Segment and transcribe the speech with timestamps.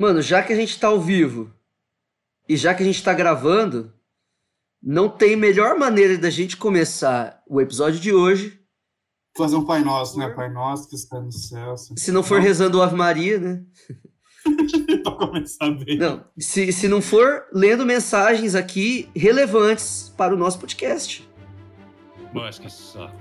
[0.00, 1.52] Mano, já que a gente tá ao vivo
[2.48, 3.92] e já que a gente tá gravando,
[4.82, 8.58] não tem melhor maneira da gente começar o episódio de hoje
[9.36, 10.30] Fazer um Pai Nosso, né?
[10.30, 11.76] Pai Nosso que está no céu.
[11.76, 13.62] se não for rezando o Ave Maria, né?
[15.04, 15.98] pra começar bem.
[15.98, 21.28] Não, se, se não for lendo mensagens aqui relevantes para o nosso podcast.
[22.32, 23.14] Mas que saco.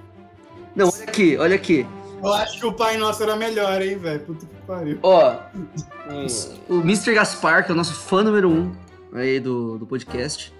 [0.73, 1.85] Não, olha aqui, olha aqui.
[2.23, 4.19] Eu acho que o Pai Nosso era melhor, hein, velho?
[4.21, 4.99] Puta que pariu.
[5.03, 5.35] Ó,
[6.69, 7.13] o Mr.
[7.13, 8.71] Gaspar, que é o nosso fã número um
[9.13, 10.53] aí do, do podcast.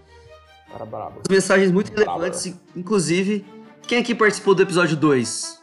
[0.72, 1.22] Cara brabo.
[1.30, 3.46] Mensagens muito relevantes, inclusive.
[3.88, 5.60] Quem aqui participou do episódio 2?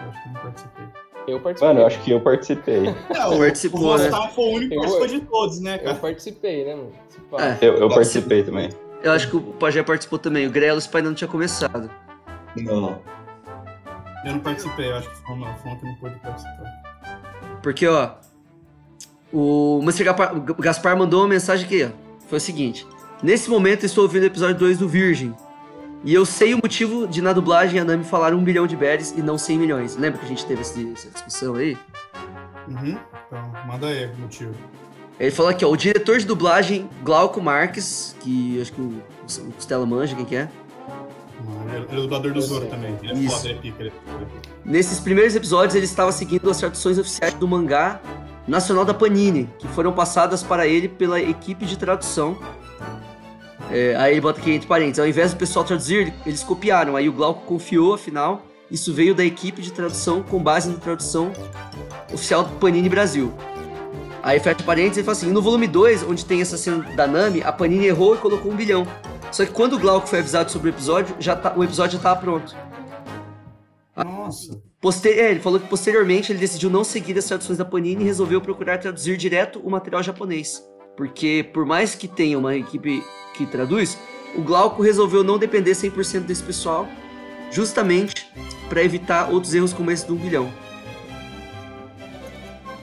[0.00, 0.84] Eu acho que não participei.
[1.28, 1.68] Eu participei.
[1.68, 2.82] Mano, eu acho que eu participei.
[3.14, 4.08] É, o, Participou, o né?
[4.08, 5.94] Gustavo foi o único que Eu- participou de todos, né, Eu cara?
[5.96, 6.92] participei, né, mano?
[7.38, 7.58] É.
[7.66, 8.70] Eu, eu participei também.
[9.02, 10.46] Eu acho que o Pajé participou também.
[10.46, 11.88] O Grelos, pai, não tinha começado.
[12.56, 13.00] Não.
[14.24, 16.82] Eu não participei, eu acho que foi uma, uma que não pôde participar.
[17.62, 18.14] Porque, ó,
[19.32, 20.04] o Mr.
[20.58, 21.90] Gaspar mandou uma mensagem aqui, ó.
[22.28, 22.86] Foi o seguinte:
[23.22, 25.32] Nesse momento estou ouvindo o episódio 2 do Virgem.
[26.04, 29.12] E eu sei o motivo de na dublagem a Nami falar um bilhão de berries
[29.16, 29.96] e não 100 milhões.
[29.96, 31.78] Lembra que a gente teve essa discussão aí?
[32.66, 32.98] Uhum.
[33.26, 34.52] Então, manda aí o motivo.
[35.20, 39.52] Ele falou aqui, ó, o diretor de dublagem, Glauco Marques, que acho que o, o
[39.52, 40.48] Costela manja, quem que é?
[41.68, 42.96] Ele é o dublador do Zoro também.
[43.02, 44.50] Ele é foda, ele é pica, ele é pica.
[44.64, 48.00] Nesses primeiros episódios, ele estava seguindo as traduções oficiais do mangá
[48.46, 52.36] nacional da Panini, que foram passadas para ele pela equipe de tradução.
[53.70, 56.96] É, aí ele bota aqui entre parênteses, ao invés do pessoal traduzir, eles copiaram.
[56.96, 61.32] Aí o Glauco confiou, afinal, isso veio da equipe de tradução com base na tradução
[62.12, 63.32] oficial do Panini Brasil.
[64.22, 67.42] Aí fecha parênteses e fala assim, no volume 2, onde tem essa cena da Nami,
[67.42, 68.86] a Panini errou e colocou um bilhão.
[69.32, 71.98] Só que quando o Glauco foi avisado sobre o episódio, já tá- o episódio já
[71.98, 72.54] estava pronto.
[73.96, 74.60] Nossa.
[74.80, 75.18] Poster...
[75.18, 78.40] É, ele falou que posteriormente ele decidiu não seguir as traduções da Panini e resolveu
[78.40, 80.62] procurar traduzir direto o material japonês.
[80.96, 83.02] Porque, por mais que tenha uma equipe
[83.34, 83.98] que traduz,
[84.36, 86.86] o Glauco resolveu não depender 100% desse pessoal,
[87.50, 88.30] justamente
[88.68, 90.52] para evitar outros erros como esse do 1 bilhão.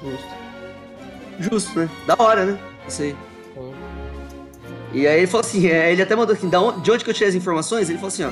[0.01, 0.27] Justo.
[1.39, 1.89] Justo, né?
[2.07, 2.59] Da hora, né?
[2.87, 3.15] Isso aí.
[4.93, 7.29] E aí ele falou assim, é, ele até mandou onde- de onde que eu tirei
[7.29, 7.89] as informações?
[7.89, 8.31] Ele falou assim, ó,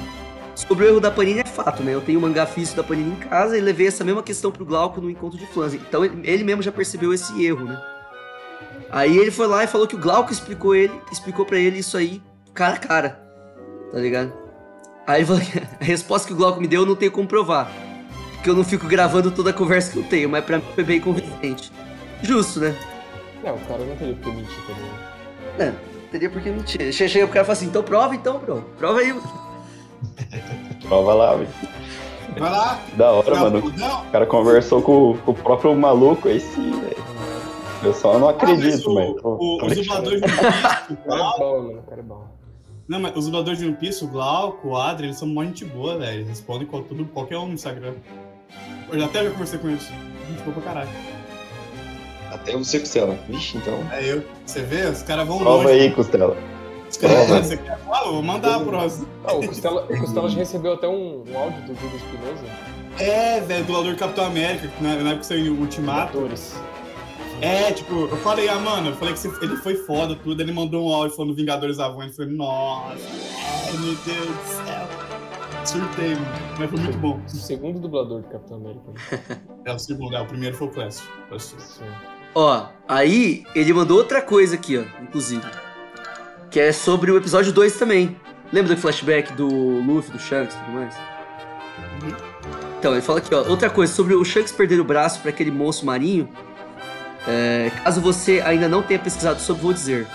[0.56, 1.94] sobre o erro da Panini é fato, né?
[1.94, 4.66] Eu tenho um mangá físico da Panini em casa e levei essa mesma questão pro
[4.66, 5.73] Glauco no encontro de fãs.
[5.73, 7.79] Então ele, ele mesmo já percebeu esse erro, né?
[8.90, 11.95] Aí ele foi lá e falou que o Glauco explicou ele, explicou para ele isso
[11.97, 12.22] aí
[12.53, 13.09] cara a cara,
[13.91, 14.34] tá ligado?
[15.06, 15.41] Aí ele falou
[15.79, 17.72] a resposta que o Glauco me deu eu não tenho como provar,
[18.34, 20.84] porque eu não fico gravando toda a conversa que eu tenho, mas pra mim foi
[20.84, 21.72] bem convincente.
[22.24, 22.75] Justo, né?
[23.44, 25.68] Não, o cara não teria por que mentir também.
[25.68, 25.74] É,
[26.12, 26.91] teria por que mentir.
[26.94, 28.62] Che- Chega pro cara e fala assim, então prova então, bro.
[28.78, 29.13] Prova aí.
[30.88, 31.50] Prova lá, velho.
[32.38, 32.79] Vai lá.
[32.95, 33.73] Da hora, Não, mano.
[33.78, 36.97] Não, O cara conversou com, com o próprio maluco, aí sim, velho.
[37.84, 39.16] Eu só não Ah, mas acredito, o- velho.
[39.23, 41.79] o- dubladores de One Piece, o O cara é Glauco, bom, mano.
[41.79, 42.25] O cara é bom.
[42.88, 45.66] não, mas os dubladores de One Piece, o Glauco, o Adri, eles são mó gente
[45.66, 46.18] boa, velho.
[46.18, 47.94] Eles respondem qual, tudo, qualquer um no Instagram.
[48.91, 49.84] Eu até já conversei com eles.
[50.29, 50.89] Gente boa pra caralho.
[52.31, 53.17] Até você, Costela.
[53.27, 53.79] Vixe, então.
[53.91, 54.23] É eu.
[54.45, 54.85] Você vê?
[54.88, 55.79] Os caras vão Prova longe.
[55.79, 56.38] aí, Costela.
[56.89, 57.43] Os caras, prova.
[57.43, 57.79] você quer?
[57.91, 59.07] Ah, vou mandar a próxima.
[59.25, 62.45] Ah, o Costela, o Costela já recebeu até um, um áudio do Júlio Espinosa.
[62.99, 66.27] É, velho, dublador do Capitão América, que na, na época saiu o Ultimato.
[67.41, 70.41] É, tipo, eu falei, ah, mano, eu falei que você- ele foi foda, tudo.
[70.41, 72.03] Ele mandou um áudio falando Vingadores Avon.
[72.03, 72.95] Eu falei, nossa,
[73.73, 74.88] meu Deus do céu.
[75.65, 76.25] Surtei, mano.
[76.57, 77.19] Mas foi muito bom.
[77.25, 78.91] O segundo dublador do Capitão América.
[78.91, 79.38] né?
[79.67, 81.03] É o segundo, é, o primeiro foi o Clash.
[81.27, 81.53] Clash.
[81.59, 81.83] Sim.
[82.40, 85.42] Ó, aí ele mandou outra coisa aqui, ó, inclusive.
[86.52, 88.16] Que é sobre o episódio 2 também.
[88.53, 90.96] Lembra do flashback do Luffy, do Shanks e tudo mais?
[92.78, 95.50] Então, ele fala aqui, ó, outra coisa, sobre o Shanks perder o braço para aquele
[95.50, 96.30] moço marinho.
[97.28, 100.06] é, caso você ainda não tenha pesquisado sobre, vou dizer.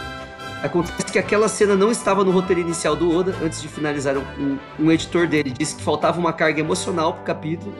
[0.62, 4.59] Acontece que aquela cena não estava no roteiro inicial do Oda, antes de finalizar um,
[4.78, 7.75] um editor dele disse que faltava uma carga emocional pro capítulo.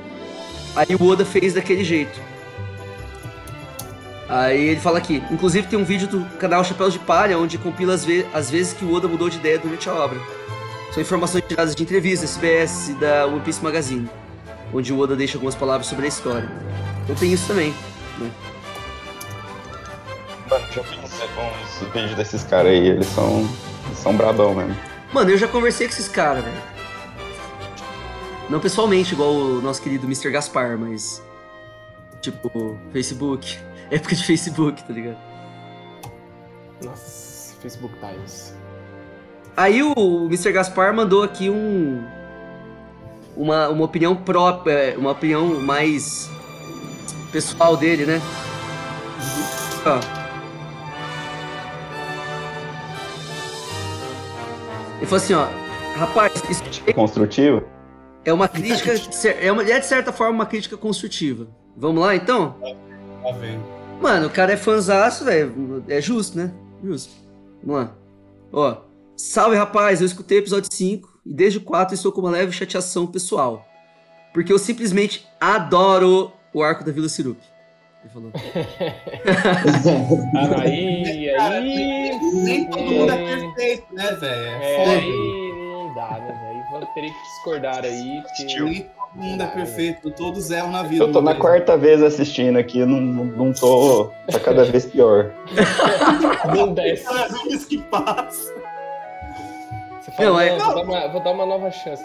[0.75, 2.32] Aí o Oda fez daquele jeito.
[4.33, 7.93] Aí ele fala aqui, inclusive tem um vídeo do canal Chapéus de Palha, onde compila
[7.93, 10.19] as, ve as vezes que o Oda mudou de ideia durante a obra.
[10.91, 14.09] São informações tiradas de entrevistas, SBS e da One Piece Magazine,
[14.73, 16.51] onde o Oda deixa algumas palavras sobre a história.
[17.05, 17.75] Então tem isso também.
[20.49, 23.47] Mano, deixa eu pensar com os vídeos desses caras aí, eles são.
[23.85, 24.75] Eles são brabão mesmo.
[25.13, 26.63] Mano, eu já conversei com esses caras, velho.
[28.49, 30.31] Não pessoalmente, igual o nosso querido Mr.
[30.31, 31.23] Gaspar, mas.
[32.23, 33.59] Tipo, Facebook.
[33.91, 35.19] Época de Facebook, tá ligado?
[36.83, 38.55] Nossa, Facebook Times.
[39.57, 40.53] Aí o Mr.
[40.53, 42.05] Gaspar mandou aqui um.
[43.37, 46.31] Uma, uma opinião própria, uma opinião mais
[47.31, 48.21] pessoal dele, né?
[49.87, 49.99] ó.
[54.99, 55.49] Ele falou assim, ó.
[55.97, 56.63] Rapaz, isso
[56.95, 57.63] Construtivo?
[58.25, 58.93] é uma crítica.
[59.41, 61.49] É, uma, é de certa forma uma crítica construtiva.
[61.77, 62.57] Vamos lá então?
[63.23, 63.63] Tá vendo?
[64.01, 65.85] Mano, o cara é fãzaço, velho.
[65.89, 66.53] É justo, né?
[66.83, 67.13] Justo.
[67.63, 67.95] Vamos lá.
[68.53, 68.77] Ó.
[69.17, 70.01] Salve, rapaz.
[70.01, 73.65] Eu escutei o episódio 5 e desde o 4 estou com uma leve chateação pessoal.
[74.35, 77.39] Porque eu simplesmente adoro o arco da Vila Sirup.
[78.03, 78.33] Ele falou.
[80.35, 81.75] Ah, aí, Cara, aí.
[81.75, 84.63] nem, nem todo mundo é perfeito, né, velho?
[84.63, 86.65] É, É aí não dá, né, velho?
[86.71, 88.87] Vou ter que discordar aí, porque.
[89.15, 91.05] Todo mundo é perfeito, todos erram na vida.
[91.05, 91.41] Eu tô na Luiz.
[91.43, 94.11] quarta vez assistindo aqui, eu não, não, tô.
[94.31, 95.31] Tá cada vez pior.
[96.57, 97.05] Não desce.
[97.05, 98.53] Cada vez que passa.
[100.01, 102.03] Você fala, Não, não, é- vou, dar uma, vou dar uma nova chance.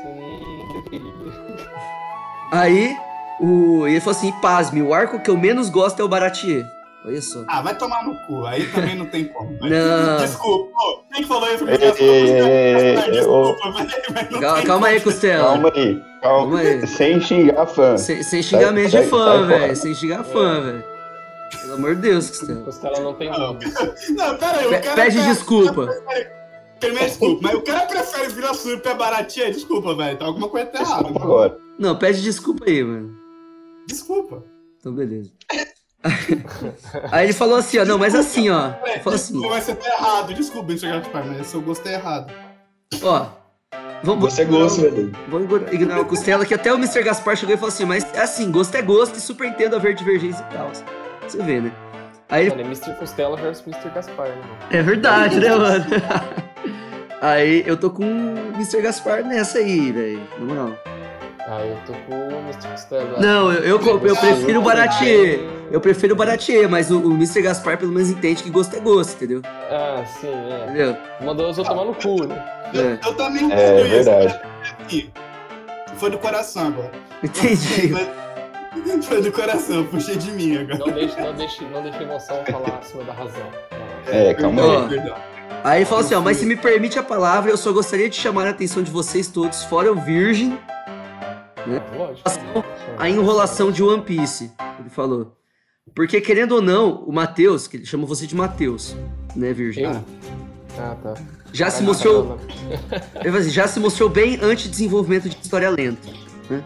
[2.51, 2.95] Aí,
[3.39, 3.87] o...
[3.87, 6.65] ele falou assim: pasme, o arco que eu menos gosto é o Baratier.
[7.05, 7.43] Olha só.
[7.47, 8.45] Ah, vai tomar no cu.
[8.45, 9.55] Aí também não tem como.
[9.61, 10.17] Mas- Não.
[10.17, 10.71] Desculpa.
[10.73, 11.65] Pô, quem falou isso?
[11.69, 12.29] Ei, ei,
[12.97, 14.99] ei, Desculpa, mas, mas não Calma, calma aí.
[15.01, 15.43] Costela.
[15.53, 16.11] Calma aí, calma.
[16.21, 16.87] Calma aí.
[16.87, 17.97] Sem xingar fã.
[17.97, 19.75] Sem, sem xingamento Sai- de fã, velho.
[19.75, 20.83] Sem xingar fã, velho.
[21.61, 22.61] Pelo amor de Deus, Costela.
[22.61, 23.59] Costela não tem nome.
[24.09, 24.65] Não, pera aí.
[24.67, 25.87] o Pe- cara Pede desculpa.
[26.79, 27.39] Primeiro, desculpa.
[27.41, 29.49] Mas o cara prefere Vila Surpa baratinha?
[29.51, 30.17] Desculpa, velho.
[30.17, 31.07] Tá alguma coisa tá errada.
[31.07, 31.57] Agora.
[31.79, 33.15] Não, pede desculpa aí, mano.
[33.87, 34.43] Desculpa.
[34.79, 35.31] Então, beleza.
[37.11, 37.85] Aí ele falou assim, ó.
[37.85, 38.71] Não, mas assim, ó.
[38.85, 40.33] É, Ele falou assim, mas você tá errado.
[40.33, 42.31] Desculpa, enxergar de pai, mas seu gosto é errado.
[43.03, 43.25] ó.
[44.03, 45.11] Vamos, Você gosta, velho.
[45.27, 47.01] Vamos ignorar o Costela, que até o Mr.
[47.03, 49.79] Gaspar chegou e falou assim, mas é assim, gosto é gosto e super entendo a
[49.79, 50.69] ver divergência e tal.
[51.27, 51.71] Você vê, né?
[52.29, 52.93] Aí ele Mano, é Mr.
[52.99, 53.89] Costela versus Mr.
[53.89, 54.41] Gaspar, né?
[54.69, 55.85] É verdade, né, mano?
[57.21, 58.81] Aí eu tô com o Mr.
[58.81, 60.21] Gaspar nessa aí, velho.
[60.37, 60.73] Na moral.
[61.49, 62.67] Ah, eu tô com o Mr.
[62.67, 63.19] Costela.
[63.19, 65.39] Não, eu, eu, eu prefiro o Baratier.
[65.71, 67.41] Eu prefiro o Baratier, mas o, o Mr.
[67.41, 69.41] Gaspar pelo menos entende que gosto é gosto, entendeu?
[69.71, 70.63] Ah, sim, é.
[70.65, 70.97] Entendeu?
[71.21, 72.43] Mandou outros tomar no cu, né?
[72.73, 74.39] É, Eu também É entendo isso, verdade.
[74.81, 75.09] Aqui.
[75.95, 76.91] Foi do coração agora.
[77.23, 77.93] entendi.
[79.03, 80.77] Foi, do coração, puxei de mim agora.
[80.79, 83.49] Não deixe, não deixe, não deixe a emoção falar acima da razão.
[83.71, 84.13] Não.
[84.13, 84.89] É, calma aí.
[84.89, 85.15] Perdão.
[85.63, 88.15] Aí ele falou assim, ó, mas se me permite a palavra, eu só gostaria de
[88.15, 90.57] chamar a atenção de vocês todos, fora o Virgem,
[91.97, 92.29] Lógico.
[92.97, 94.51] a enrolação de One Piece.
[94.79, 95.35] Ele falou.
[95.95, 98.95] Porque, querendo ou não, o Matheus, que ele chama você de Matheus,
[99.35, 99.85] né, Virgem?
[99.85, 100.03] Eu?
[100.77, 101.15] Ah, tá.
[101.51, 102.37] Já se mostrou
[103.49, 106.07] já se mostrou bem antes de desenvolvimento de história lenta.
[106.49, 106.63] Né?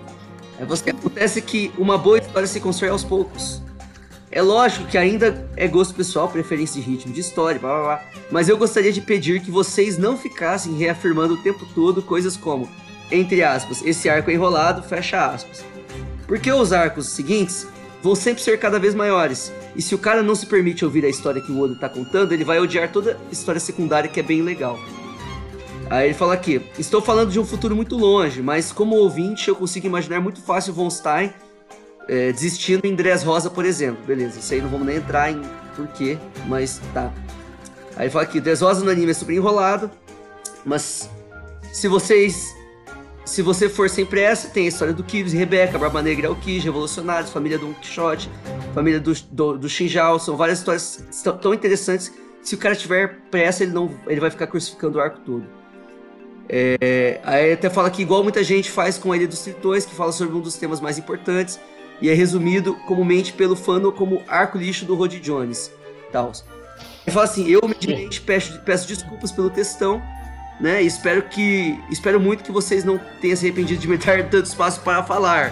[0.60, 3.62] Aí você acontece que uma boa história se constrói aos poucos.
[4.32, 8.06] É lógico que ainda é gosto pessoal, preferência de ritmo de história, blá blá blá.
[8.32, 12.70] Mas eu gostaria de pedir que vocês não ficassem reafirmando o tempo todo coisas como,
[13.12, 15.64] entre aspas, esse arco enrolado, fecha aspas.
[16.28, 17.68] Porque os arcos seguintes
[18.02, 19.52] vão sempre ser cada vez maiores.
[19.76, 22.32] E se o cara não se permite ouvir a história que o Oda tá contando,
[22.32, 24.80] ele vai odiar toda a história secundária que é bem legal.
[25.90, 29.56] Aí ele fala aqui: Estou falando de um futuro muito longe, mas como ouvinte eu
[29.56, 31.34] consigo imaginar muito fácil Von Stein
[32.08, 34.04] é, desistindo em Dress Rosa, por exemplo.
[34.06, 35.42] Beleza, isso aí não vamos nem entrar em
[35.76, 36.18] porquê,
[36.48, 37.12] mas tá.
[37.96, 39.92] Aí ele fala aqui: Dress Rosa no anime é super enrolado,
[40.66, 41.10] mas
[41.74, 42.56] se vocês.
[43.24, 46.66] Se você for sem pressa, tem a história do e Rebeca, Barba Negra e Aokiji,
[46.66, 48.30] Revolucionários, família do Don Quixote,
[48.74, 53.20] família do, do, do Shinjao, são várias histórias tão- tão interessantes se o cara tiver
[53.30, 55.46] pressa, ele, não, ele vai ficar crucificando o arco todo.
[56.50, 59.96] É, aí até fala que igual muita gente faz com a Ilha dos Tritões, que
[59.96, 61.60] fala sobre um dos temas mais importantes,
[62.02, 65.72] e é resumido comumente pelo fandom como arco lixo do Rod Jones.
[66.12, 66.44] Tals.
[67.06, 70.02] Ele fala assim, eu humildemente peço, peço desculpas pelo textão,
[70.62, 70.82] né?
[70.82, 71.78] Espero que.
[71.90, 75.52] Espero muito que vocês não tenham se arrependido de me dar tanto espaço para falar.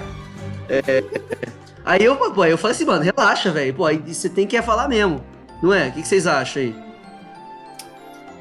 [0.70, 1.04] É,
[1.84, 3.74] aí eu, pô, eu falei assim, mano, relaxa, velho.
[3.74, 5.22] Pô, aí você tem que falar mesmo.
[5.62, 5.90] Não é?
[5.90, 6.76] O que, que vocês acham aí?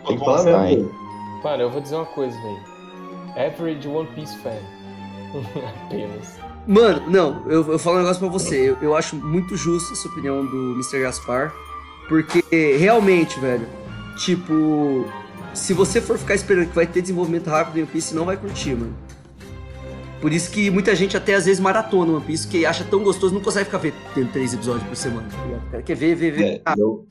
[0.07, 0.93] Tem que falar mesmo.
[1.43, 2.61] Mano, eu vou dizer uma coisa, velho.
[3.37, 4.51] Average One Piece fan.
[5.87, 6.39] Apenas.
[6.67, 8.71] Mano, não, eu, eu falo um negócio pra você.
[8.71, 11.01] Eu, eu acho muito justa essa opinião do Mr.
[11.01, 11.53] Gaspar.
[12.09, 12.43] Porque
[12.79, 13.67] realmente, velho,
[14.17, 15.07] tipo,
[15.59, 18.25] se você for ficar esperando que vai ter desenvolvimento rápido em One Piece, você não
[18.25, 18.97] vai curtir, mano.
[20.21, 23.33] Por isso que muita gente até às vezes maratona One Piece, que acha tão gostoso,
[23.35, 25.37] não consegue ficar vendo três episódios por semana, tá?
[25.69, 26.45] O cara quer ver, ver, ver.
[26.67, 27.07] É, eu,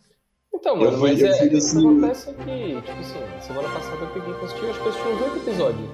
[0.54, 3.00] Então, Eu mano, fui- mas eu é, fui o que desse- acontece é que, tipo
[3.00, 5.89] assim, semana passada eu peguei pra assistir, eu acho que eu assisti uns oito episódios.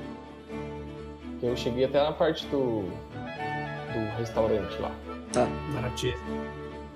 [1.39, 2.83] Que eu cheguei até na parte do.
[2.83, 4.91] do restaurante lá.
[5.75, 6.15] Baratinha.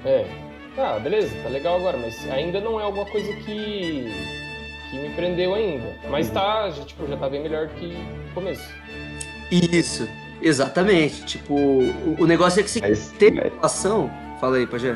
[0.06, 0.26] É.
[0.78, 4.08] Ah, beleza, tá legal agora, mas ainda não é alguma coisa que.
[4.89, 5.94] Que me prendeu ainda.
[6.10, 8.67] Mas tá, já, tipo, já tá bem melhor que no começo.
[9.51, 10.08] Isso,
[10.41, 11.25] exatamente.
[11.25, 14.10] Tipo, o, o negócio é que se Mas, tem mas- relação.
[14.39, 14.96] Fala aí, Pajé.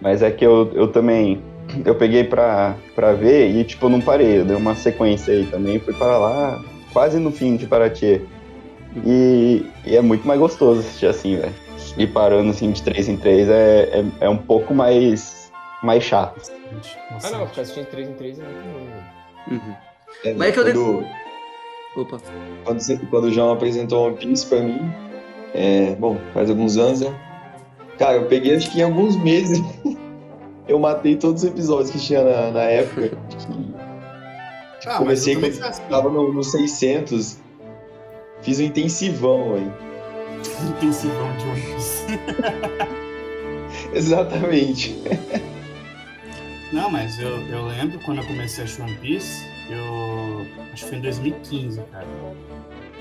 [0.00, 1.42] Mas é que eu, eu também.
[1.84, 4.40] Eu peguei pra, pra ver e, tipo, eu não parei.
[4.40, 5.78] Eu dei uma sequência aí também.
[5.78, 8.20] Fui para lá, quase no fim de Paraty.
[9.06, 11.52] E, e é muito mais gostoso assistir assim, velho.
[11.96, 13.52] E parando assim de 3 em 3 é,
[13.92, 15.39] é, é um pouco mais,
[15.82, 16.50] mais chato.
[17.10, 18.86] Nossa, Ah, não, ficar assistindo 3 em 3 é muito ruim.
[18.86, 19.60] velho.
[19.62, 19.74] Uhum.
[20.24, 21.06] É, Mas é que eu quando,
[21.96, 22.18] Opa.
[22.64, 24.92] quando, você- quando o João apresentou One Piece pra mim,
[25.54, 27.14] é, bom, faz alguns anos, né?
[27.98, 29.58] Cara, eu peguei acho que em alguns meses
[30.68, 33.08] eu matei todos os episódios que tinha na, na época.
[33.08, 35.82] Que, Ah, comecei eu também quando fui assim.
[35.90, 37.38] tava no, no 600,
[38.40, 39.74] fiz um intensivão, velho.
[40.70, 42.06] Intensivão de One Piece.
[43.92, 44.98] Exatamente.
[46.72, 50.46] Não, mas eu, eu lembro quando eu comecei a assistir One Piece, eu.
[50.72, 52.06] Acho que foi em 2015, cara.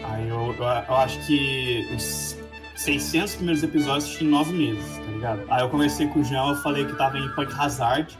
[0.03, 2.35] Aí eu, eu, eu acho que os
[2.75, 5.43] 600 primeiros episódios eu assisti em 9 meses, tá ligado?
[5.49, 8.17] Aí eu conversei com o João, eu falei que tava em Punk Hazard.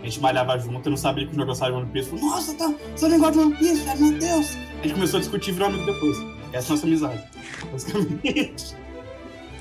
[0.00, 2.10] A gente malhava junto, eu não sabia que o jogo gostava de One Piece.
[2.10, 4.56] Eu falei, nossa, tá, você não gosta de One Piece, velho, meu Deus!
[4.80, 6.16] A gente começou a discutir e virou amigo depois.
[6.52, 7.22] Essa é a nossa amizade.
[7.72, 8.76] Basicamente.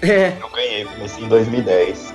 [0.02, 2.14] É, Eu ganhei, comecei em 2010.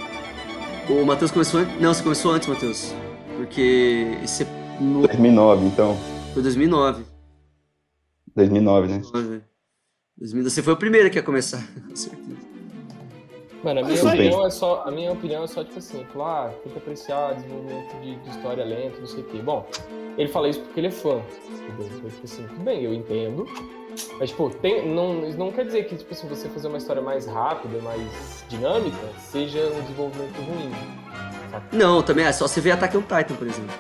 [0.91, 1.81] o Matheus começou antes.
[1.81, 2.95] Não, você começou antes, Matheus.
[3.37, 4.45] Porque esse
[4.81, 5.07] no...
[5.07, 5.97] 2009, então.
[6.33, 7.05] foi 2009.
[8.35, 8.99] 2009, né?
[8.99, 10.51] 2009.
[10.51, 11.63] Você foi o primeiro que ia começar.
[11.89, 12.47] com certeza.
[13.63, 16.53] Mano, a minha opinião é só, a minha opinião é só tipo assim, falar, ah,
[16.63, 19.39] tem que apreciar desenvolvimento de, de história lento, não sei o quê.
[19.39, 19.67] Bom,
[20.17, 21.21] ele fala isso porque ele é fã.
[21.51, 21.87] Entendeu?
[21.97, 23.45] Então, tipo assim, tudo bem, eu entendo.
[24.19, 27.27] Mas, tipo, tem, não, não quer dizer que, tipo assim, você fazer uma história mais
[27.27, 30.71] rápida, mais dinâmica, seja um desenvolvimento ruim.
[31.73, 33.75] Não, também é só você ver Attack on Titan, por exemplo.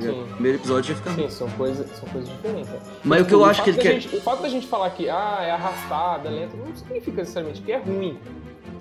[0.00, 0.22] Sim.
[0.22, 1.22] O primeiro episódio já fica ruim.
[1.28, 2.70] Sim, são coisas, são coisas diferentes.
[2.70, 2.80] né?
[3.04, 4.00] Mas o que Tipo, eu acho que ele quer.
[4.00, 7.72] gente- o fato da gente falar que ah, é arrastada, lento, não significa necessariamente que
[7.72, 8.18] é ruim.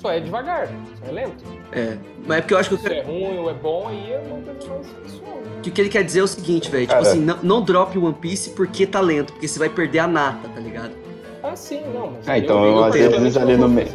[0.01, 0.67] Só é devagar,
[0.99, 1.43] só é lento.
[1.71, 1.97] É.
[2.25, 4.41] Mas é porque eu acho que, Se é ruim ou é bom, aí é uma
[4.41, 5.37] coisa mais pessoal.
[5.61, 6.87] que o que ele quer dizer é o seguinte, velho.
[6.87, 9.99] Tipo assim, não, não drop o One Piece porque tá lento, porque você vai perder
[9.99, 10.91] a nata, tá ligado?
[11.43, 12.27] Ah, sim, não, mas.
[12.27, 13.87] Ah, então, eu, às vezes, ali no meio.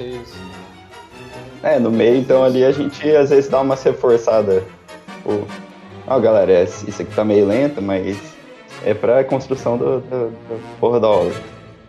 [1.63, 4.63] É, no meio, então ali a gente às vezes dá uma reforçada.
[5.17, 5.47] Tipo,
[6.07, 8.17] ó, galera, é- isso aqui tá meio lento, mas
[8.85, 11.35] é pra construção do, do- da porra da obra.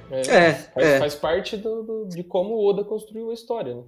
[0.10, 1.00] É, faz, é.
[1.00, 3.82] faz parte do, do- de como o Oda construiu a história, né?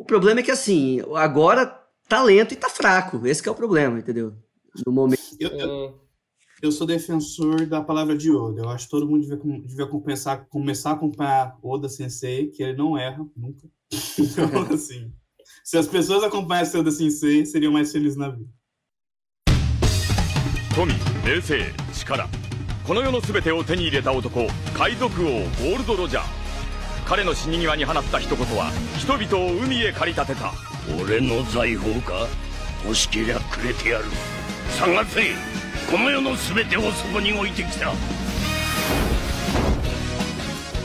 [0.00, 1.66] O problema é que assim, agora
[2.08, 3.26] tá lento e tá fraco.
[3.26, 4.34] Esse que é o problema, entendeu?
[4.86, 5.20] No momento.
[5.40, 5.94] Eu, eu, Hum,
[6.62, 8.62] eu sou defensor da palavra de Oda.
[8.62, 12.62] Eu acho que todo mundo devia, com- devia começar, começar a acompanhar Oda Sensei, que
[12.62, 13.68] ele não erra nunca.
[14.18, 15.12] Então, assim,
[15.64, 18.48] se as pessoas acompanhassem Oda Sensei, seriam mais felizes na vida.
[20.74, 20.86] 富
[21.24, 22.28] 名声力
[22.86, 26.39] この世の全てを手に入れた男海賊王ゴールド・ロジャー
[27.11, 30.53] 彼の死に際に放った一言は人々を海へ駆り立てた。
[30.97, 32.25] 俺の財宝か？
[32.85, 34.05] 欲しけりゃくれてやる。
[34.79, 35.21] 探せ！
[35.91, 37.91] この世の全てをそこに置いてきた。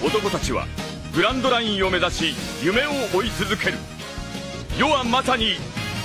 [0.04, 0.66] 男たちは
[1.14, 3.78] グランドラインを目指し夢を追い続ける。
[4.76, 5.54] 世はまさに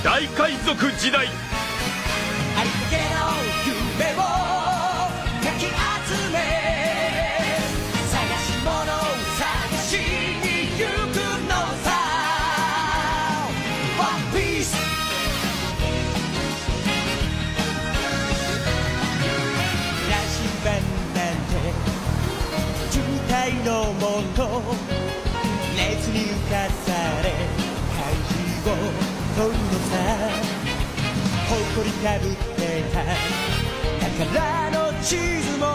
[0.04, 1.26] 大海賊時代
[23.64, 24.62] のもと
[25.76, 26.92] 熱に浮かさ
[27.22, 27.30] れ
[27.96, 28.04] 怪
[28.64, 28.90] 獣を
[29.38, 29.94] 取るのさ
[31.50, 32.60] 誇りかぶって
[32.92, 32.96] た
[34.26, 35.06] 宝の地
[35.42, 35.66] 図も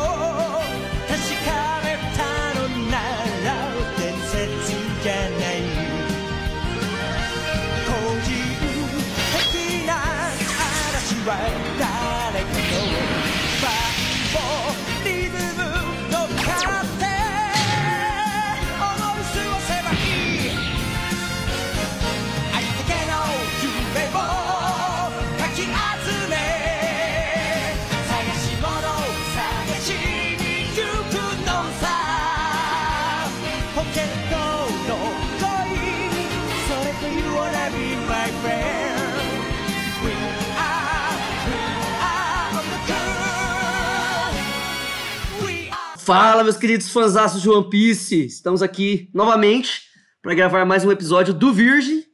[1.07, 1.14] 確
[1.45, 1.50] か
[1.85, 1.86] め
[46.07, 48.27] Fala, meus queridos fãs de One Piece!
[48.27, 49.83] Estamos aqui novamente
[50.23, 52.05] para gravar mais um episódio do Virgem.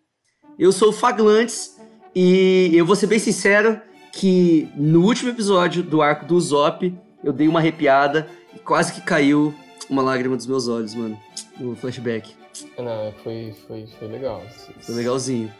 [0.59, 1.79] Eu sou o Faglantes
[2.15, 3.79] e eu vou ser bem sincero
[4.11, 6.91] que no último episódio do arco do Usopp
[7.23, 9.55] eu dei uma arrepiada e quase que caiu
[9.91, 11.21] uma lágrima dos meus olhos, mano.
[11.61, 12.35] No flashback.
[12.79, 14.43] Não, foi, foi, foi legal.
[14.81, 15.53] Foi legalzinho.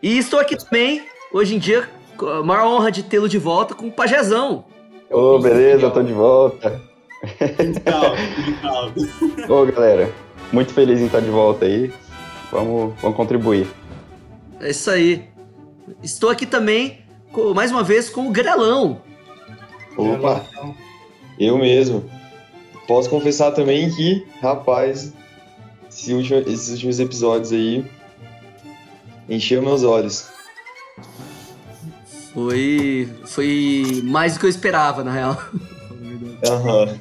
[0.00, 3.74] E estou aqui também, hoje em dia, com a maior honra de tê-lo de volta
[3.74, 4.64] com o Pajezão.
[5.10, 6.93] Ô, príncipe beleza, tô de volta.
[7.84, 8.16] Calma,
[8.62, 8.92] calma.
[9.48, 10.12] Ô, galera,
[10.52, 11.92] muito feliz em estar de volta aí.
[12.50, 13.66] Vamos, vamos contribuir.
[14.60, 15.28] É isso aí.
[16.02, 17.00] Estou aqui também,
[17.32, 19.02] com- mais uma vez, com o Grelão.
[19.96, 20.44] Opa,
[21.38, 22.08] eu mesmo.
[22.86, 25.12] Posso confessar também que, rapaz,
[25.90, 27.84] esse último- esses últimos episódios aí
[29.28, 30.28] encheu meus olhos.
[32.32, 35.40] Foi, foi mais do que eu esperava, na real.
[36.48, 36.98] Aham.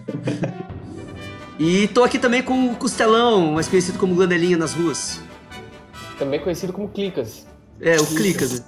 [1.59, 5.19] E tô aqui também com o Costelão, mais conhecido como Glanelinha nas ruas.
[6.17, 7.45] Também conhecido como Clicas.
[7.79, 8.63] É, o Clicas.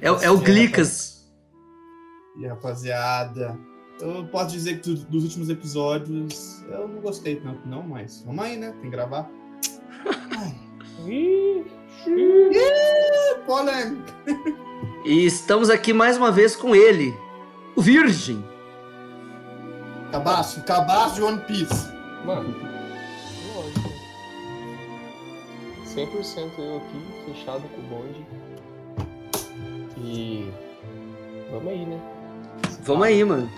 [0.00, 1.28] É, o- é o Glicas.
[2.38, 3.58] E rapaziada,
[4.00, 8.44] eu posso dizer que do- dos últimos episódios eu não gostei tanto, não, mas vamos
[8.44, 8.70] aí, né?
[8.72, 9.28] Tem que gravar.
[13.46, 14.14] Polêmica.
[15.04, 17.14] E estamos aqui mais uma vez com ele,
[17.76, 18.44] o Virgem.
[20.10, 21.88] Cabaço, cabaço de One Piece.
[22.24, 22.54] Mano,
[23.54, 23.90] lógico.
[25.86, 28.26] 100% eu aqui, fechado com o bonde.
[29.98, 30.50] E.
[31.50, 32.00] Vamos aí, né?
[32.82, 33.50] Vamos aí, mano.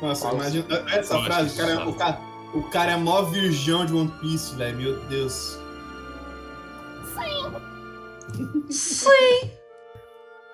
[0.00, 1.90] Nossa, imagina essa Nossa, frase, o cara, sabe.
[1.90, 2.20] o, cara,
[2.54, 4.76] o cara é mó virgão de One Piece, velho.
[4.76, 5.58] Meu Deus.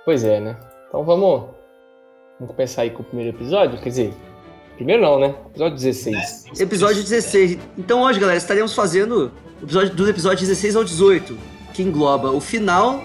[0.05, 0.57] Pois é, né?
[0.89, 1.51] Então vamos.
[2.39, 3.81] Vamos começar aí com o primeiro episódio?
[3.81, 4.15] Quer dizer,
[4.77, 5.35] primeiro não, né?
[5.51, 6.45] Episódio 16.
[6.61, 7.59] Episódio 16.
[7.79, 11.37] Então hoje, galera, estaremos fazendo o episódio, do episódio 16 ao 18,
[11.73, 13.03] que engloba o final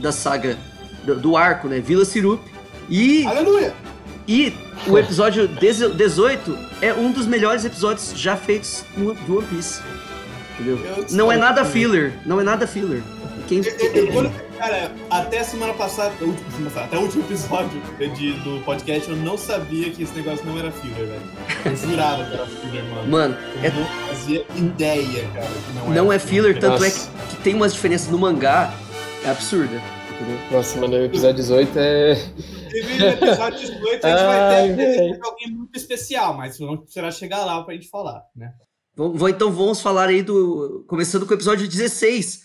[0.00, 0.58] da saga
[1.04, 1.80] do, do arco, né?
[1.80, 2.40] Vila Sirup.
[2.88, 3.72] E, Aleluia!
[4.26, 4.52] e
[4.86, 9.80] o episódio 18 é um dos melhores episódios já feitos no, do One Piece.
[10.54, 10.78] Entendeu?
[10.84, 12.12] Eu Não é nada filler.
[12.26, 13.02] Não é nada filler.
[13.60, 16.14] Quem, Eu- eu- eu- quando- Cara, até semana passada,
[16.76, 17.82] até o último episódio
[18.14, 21.22] de- do podcast, eu não sabia que esse negócio não era filler, velho.
[21.64, 23.08] Eu jurava que era filler, mano.
[23.10, 25.46] Mano, Eu é- não fazia ideia, cara.
[25.46, 27.10] que Não, não é filler, tanto é Nossa.
[27.28, 28.72] que, que tem umas diferenças no mangá.
[29.24, 29.80] É absurda.
[30.52, 32.14] Nossa, mano, o episódio 18 é.
[32.70, 37.10] Teve no episódio 18, a gente Ai, vai ter, alguém muito especial, mas não será
[37.10, 38.52] chegar lá pra gente falar, né?
[38.96, 40.84] Vamos- então vamos falar aí do.
[40.86, 42.42] Começando com o episódio 16,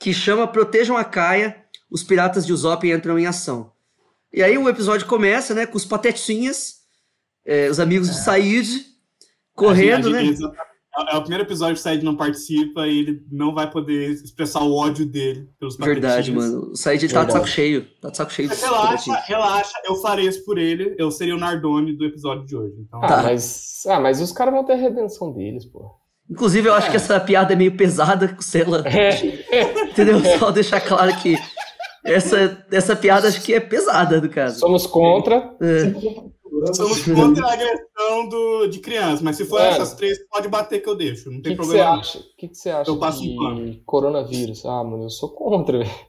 [0.00, 1.56] que chama Protejam a Caia,
[1.90, 3.70] os piratas de Usopp entram em ação.
[4.32, 6.80] E aí o episódio começa, né, com os patetinhas,
[7.44, 8.86] é, os amigos de Said,
[9.54, 10.24] correndo, A né?
[10.24, 13.70] gente- É, é o primeiro episódio que o Said não participa e ele não vai
[13.70, 16.44] poder expressar o ódio dele pelos Verdade, patetinhas.
[16.52, 16.70] mano.
[16.72, 17.32] O Said ele tá de Verdade.
[17.32, 17.86] saco cheio.
[18.00, 19.26] Tá de saco cheio Mas relaxa, patetinhas.
[19.26, 20.94] relaxa, eu farei isso por ele.
[20.98, 22.74] Eu seria o Nardone do episódio de hoje.
[22.80, 23.22] Então, Ah, Tá.
[23.22, 23.82] mas.
[23.86, 25.90] Ah, mas os caras vão ter a redenção deles, pô.
[26.30, 26.90] Inclusive, eu acho É.
[26.90, 28.84] que essa piada é meio pesada com Cela.
[28.86, 29.82] É.
[29.84, 30.20] Entendeu?
[30.38, 31.36] Só deixar claro que
[32.04, 34.60] essa, essa piada acho que é pesada, no caso.
[34.60, 35.52] Somos contra.
[35.60, 36.72] É.
[36.72, 39.72] somos contra a agressão do, de criança, mas se for Mano.
[39.72, 41.30] essas três, pode bater que eu deixo.
[41.30, 42.00] Não tem que que você problema.
[42.00, 42.18] acha?
[42.18, 43.70] O que que você acha Eu passo um pano.
[43.70, 44.64] de coronavírus?
[44.64, 45.90] Ah, mano, eu sou contra, velho.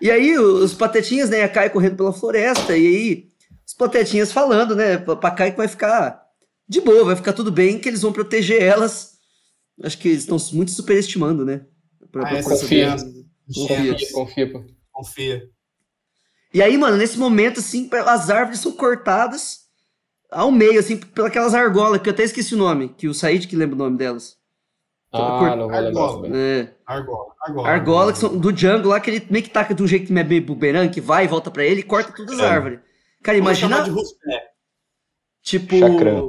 [0.00, 3.24] E aí, os patetinhas, né, a Kai correndo pela floresta, e aí,
[3.66, 6.22] os patetinhas falando, né, pra pra Kai que vai ficar
[6.68, 9.16] de boa, vai ficar tudo bem, que eles vão proteger elas.
[9.82, 11.64] Acho que eles estão muito superestimando, né?
[12.10, 12.90] Pra, Ah, pra força confia.
[12.90, 13.92] Confia.
[13.92, 14.64] Confia, confia, pô.
[14.92, 15.42] Confia.
[16.52, 19.60] E aí, mano, nesse momento, assim, as árvores são cortadas
[20.30, 23.56] ao meio, assim, pelas argolas, que eu até esqueci o nome, que o Said que
[23.56, 24.36] lembra o nome delas.
[25.12, 26.36] Ah, não vou Argola.
[26.36, 27.32] É, Argola.
[27.42, 27.68] Argola.
[27.68, 30.42] argola, que são do jungle lá, que ele meio que taca de um jeito meio
[30.42, 32.46] bumerangue, que vai e volta pra ele e corta todas as É.
[32.46, 32.80] árvores.
[33.22, 33.84] Cara, Vamos imagina...
[35.42, 35.78] Tipo.
[35.78, 36.22] Chacrã.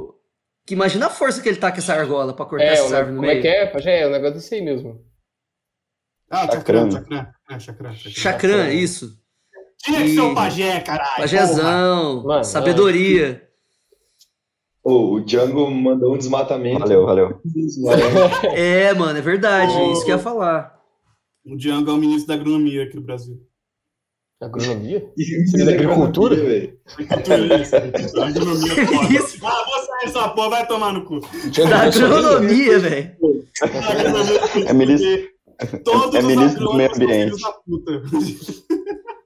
[0.70, 3.08] Que imagina a força que ele tá com essa argola pra cortar É, ne- árvores
[3.08, 3.42] no como é meio.
[3.42, 3.66] que é?
[3.66, 5.04] Pajé, é o negócio aí mesmo.
[6.30, 6.88] Ah, Chacrã.
[6.88, 7.26] Chacrã.
[7.58, 7.90] Chacrã.
[7.90, 8.68] É, Chacrã.
[8.70, 9.18] Isso.
[9.82, 11.08] Tinha que ser o pajé, caralho.
[11.08, 11.18] porra.
[11.22, 13.48] Pajezão, Mano, sabedoria.
[14.84, 16.78] Ô, o Django mandou um desmatamento.
[16.78, 17.40] Valeu, valeu.
[18.54, 19.72] É, mano, é verdade.
[19.72, 19.92] Oh.
[19.92, 20.78] Isso que eu ia falar.
[21.44, 23.44] O Django é o ministro da agronomia aqui do Brasil.
[24.40, 25.04] Agronomia?
[25.18, 26.36] Isso da agricultura?
[26.36, 26.78] velho.
[27.24, 27.74] Tudo isso.
[28.22, 29.52] Agronomia é foda.
[29.52, 31.20] Ah, vou dessa porra, vai tomar no cu.
[31.68, 33.16] Da agronomia, velho.
[33.62, 35.28] A agronomia É ministro-
[35.84, 37.24] Todos é ministro do meio ambiente.
[37.36, 38.02] filhos da puta.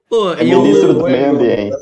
[0.09, 1.75] Pô, É ministro do meio ambiente.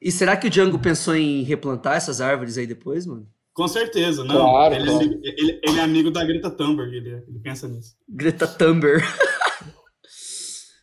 [0.00, 3.26] e será que o Django pensou em replantar essas árvores aí depois, mano?
[3.54, 4.36] Com certeza, não.
[4.36, 5.00] Claro, ele, claro.
[5.00, 7.94] É, amigo- ele, ele é amigo da Greta Thunberg, ele, ele pensa nisso.
[8.08, 9.02] Greta Thunberg.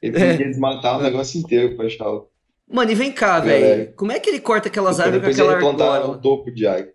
[0.01, 0.31] Ele É.
[0.33, 2.27] podia desmatar o negócio inteiro pra achar o.
[2.69, 3.93] Mano, e vem cá, É, velho.
[3.95, 6.17] Como é que ele corta aquelas árvores com Depois ele aquela plantar argola?
[6.17, 6.87] o topo de água.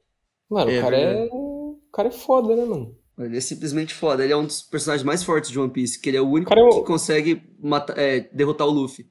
[0.51, 1.29] Mano, É o cara é.
[1.33, 2.97] O cara é foda, né, mano?
[3.19, 4.25] Ele é simplesmente foda.
[4.25, 6.49] Ele é um dos personagens mais fortes de One Piece, que ele é o único
[6.49, 9.07] Cara, eu- que consegue matar, é, derrotar o Luffy.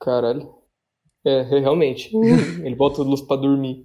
[0.00, 0.54] Caralho.
[1.24, 2.10] É, é, realmente.
[2.64, 3.84] Ele bota o Luffy pra dormir.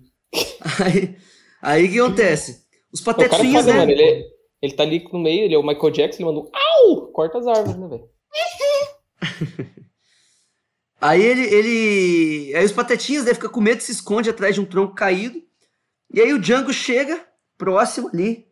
[0.84, 1.18] Aí,
[1.62, 2.66] aí o que acontece?
[2.94, 3.80] Os é patetinhas, foda, né?
[3.80, 3.92] mano.
[3.92, 4.24] Ele, é-
[4.62, 7.08] ele tá ali no meio, ele é o Michael Jackson, ele manda um au!
[7.12, 8.10] Corta as árvores, né, velho?
[11.02, 12.56] Aí ele, ele.
[12.56, 15.42] Aí os patetinhas né, fica com medo, se esconde atrás de um tronco caído.
[16.14, 17.20] E aí o Django chega
[17.58, 18.46] próximo ali.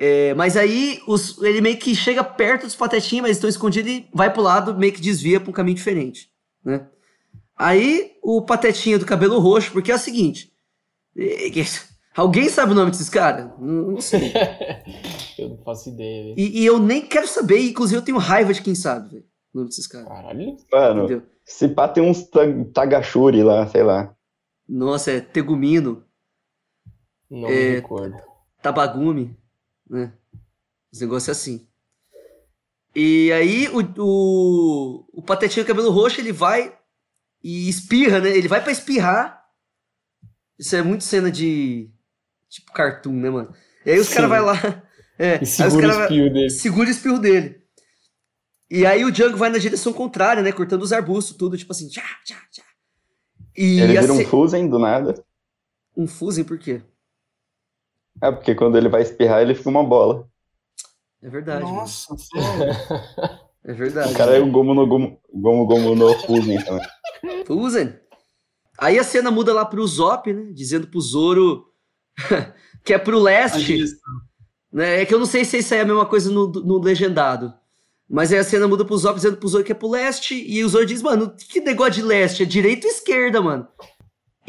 [0.00, 4.08] É, mas aí os- ele meio que chega perto dos patetinhas, mas estão escondidos e
[4.14, 6.30] vai pro lado, meio que desvia pra um caminho diferente.
[6.64, 6.86] Né?
[7.56, 10.52] Aí o patetinha do cabelo roxo, porque é o seguinte.
[11.16, 11.48] é,
[12.16, 13.48] Alguém sabe o nome desses caras?
[13.60, 14.32] Não, não sei.
[15.38, 16.34] Eu não faço ideia, velho.
[16.36, 19.24] E, e eu nem quero saber, inclusive eu tenho raiva de quem sabe, velho.
[19.54, 20.08] O nome desses caras.
[20.08, 20.56] Caralho.
[20.72, 21.22] Mano, Entendeu?
[21.44, 22.40] se pá tem uns ta-
[22.74, 24.12] Tagashuri lá, sei lá.
[24.68, 26.02] Nossa, é Tegumino.
[27.30, 28.16] Não É, me recordo.
[28.62, 29.36] Tabagumi,
[29.88, 30.12] né?
[30.92, 31.66] Os negócios assim.
[32.94, 36.76] E aí o, o, o Patetinho Cabelo Roxo, ele vai
[37.42, 38.30] e espirra, né?
[38.36, 39.44] Ele vai pra espirrar.
[40.58, 41.90] Isso é muito cena de
[42.48, 43.54] tipo cartoon, né, mano?
[43.86, 44.82] E aí os caras vai lá,
[45.18, 46.50] é, aí E os segura o caras vai- dele.
[46.50, 47.62] segura o espirro dele.
[48.70, 50.50] E aí o Django vai na direção contrária, né?
[50.52, 52.64] Cortando os arbustos, tudo, tipo assim, tchá, tchá, tchá.
[53.56, 55.24] E Ele vira um ce- Fusen do nada.
[55.96, 56.82] um Fusen, por quê?
[58.22, 60.28] É porque quando ele vai espirrar, ele fica uma bola.
[61.22, 61.62] É verdade.
[61.62, 63.38] Nossa, sério.
[63.64, 64.12] É verdade.
[64.12, 67.44] O cara é o Gomu no Gomu, Gomu, Gomu no Fusen também.
[67.44, 67.94] Fusen.
[68.78, 70.52] Aí a cena muda lá pro Zop, né?
[70.52, 71.66] Dizendo pro Zoro
[72.84, 73.84] que é pro leste.
[74.72, 75.02] Né?
[75.02, 77.52] É que eu não sei se isso aí é a mesma coisa no, no legendado.
[78.08, 80.34] Mas aí a cena muda pro Zop dizendo pro Zoro que é pro leste.
[80.34, 82.44] E o Zoro diz, mano, que negócio de leste?
[82.44, 83.68] É direita ou esquerda, mano?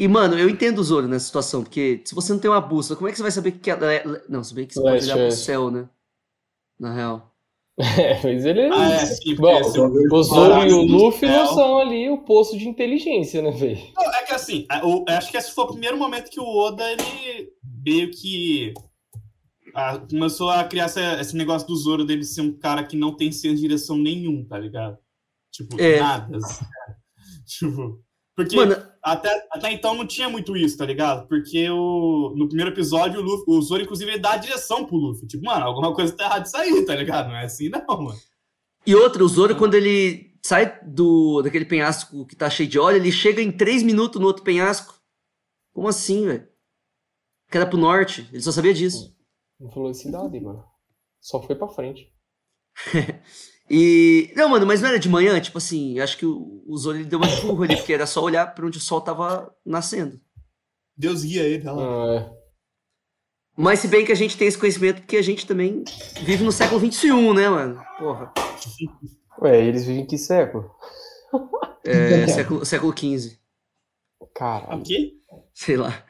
[0.00, 1.62] E, mano, eu entendo o Zoro nessa situação.
[1.62, 3.76] Porque se você não tem uma bússola, como é que você vai saber que é...
[4.28, 5.30] Não, se bem que você pode Leste, olhar pro é.
[5.30, 5.88] céu, né?
[6.78, 7.26] Na real.
[7.98, 8.62] É, mas ele.
[8.72, 12.18] Ah, é, sim, porque Bom, eu- o Zoro e o Luffy não são ali o
[12.18, 13.80] poço de inteligência, né, velho?
[13.96, 16.44] Não, é que assim, a- eu acho que esse foi o primeiro momento que o
[16.44, 17.50] Oda, ele
[17.82, 18.74] meio que
[19.74, 23.16] ah, começou a criar essa- esse negócio do Zoro dele ser um cara que não
[23.16, 24.98] tem senso de direção nenhum, tá ligado?
[25.50, 26.00] Tipo, É.
[26.00, 26.36] nada.
[26.36, 26.64] assim.
[27.46, 27.98] tipo,
[28.36, 31.26] porque Mano, até, até então não tinha muito isso, tá ligado?
[31.28, 34.96] Porque o, no primeiro episódio o, Luffy, o Zoro, inclusive, ele dá a direção pro
[34.96, 35.26] Luffy.
[35.26, 37.28] Tipo, mano, alguma coisa tá errada isso aí, tá ligado?
[37.28, 38.18] Não é assim não, mano.
[38.86, 42.96] E outra, o Zoro, quando ele sai do daquele penhasco que tá cheio de óleo,
[42.96, 44.94] ele chega em três minutos no outro penhasco.
[45.72, 46.48] Como assim, velho?
[47.50, 48.28] Que era pro norte.
[48.32, 49.14] Ele só sabia disso.
[49.58, 50.64] Não falou cidade, mano.
[51.20, 52.10] Só foi pra frente.
[53.70, 54.32] E.
[54.34, 55.40] Não, mano, mas não era de manhã?
[55.40, 58.20] Tipo assim, acho que o, o Zoro ele deu uma empurra ali, porque era só
[58.20, 60.20] olhar pra onde o sol tava nascendo.
[60.96, 61.82] Deus guia ele, olha lá.
[61.84, 62.40] Ah, é.
[63.56, 65.84] Mas se bem que a gente tem esse conhecimento, porque a gente também
[66.22, 67.80] vive no século XXI, né, mano?
[67.98, 68.32] Porra.
[69.40, 70.70] Ué, eles vivem em que século?
[71.84, 73.38] É, século, século XV.
[74.34, 74.80] Caralho.
[74.80, 75.20] Aqui?
[75.54, 76.04] Sei lá.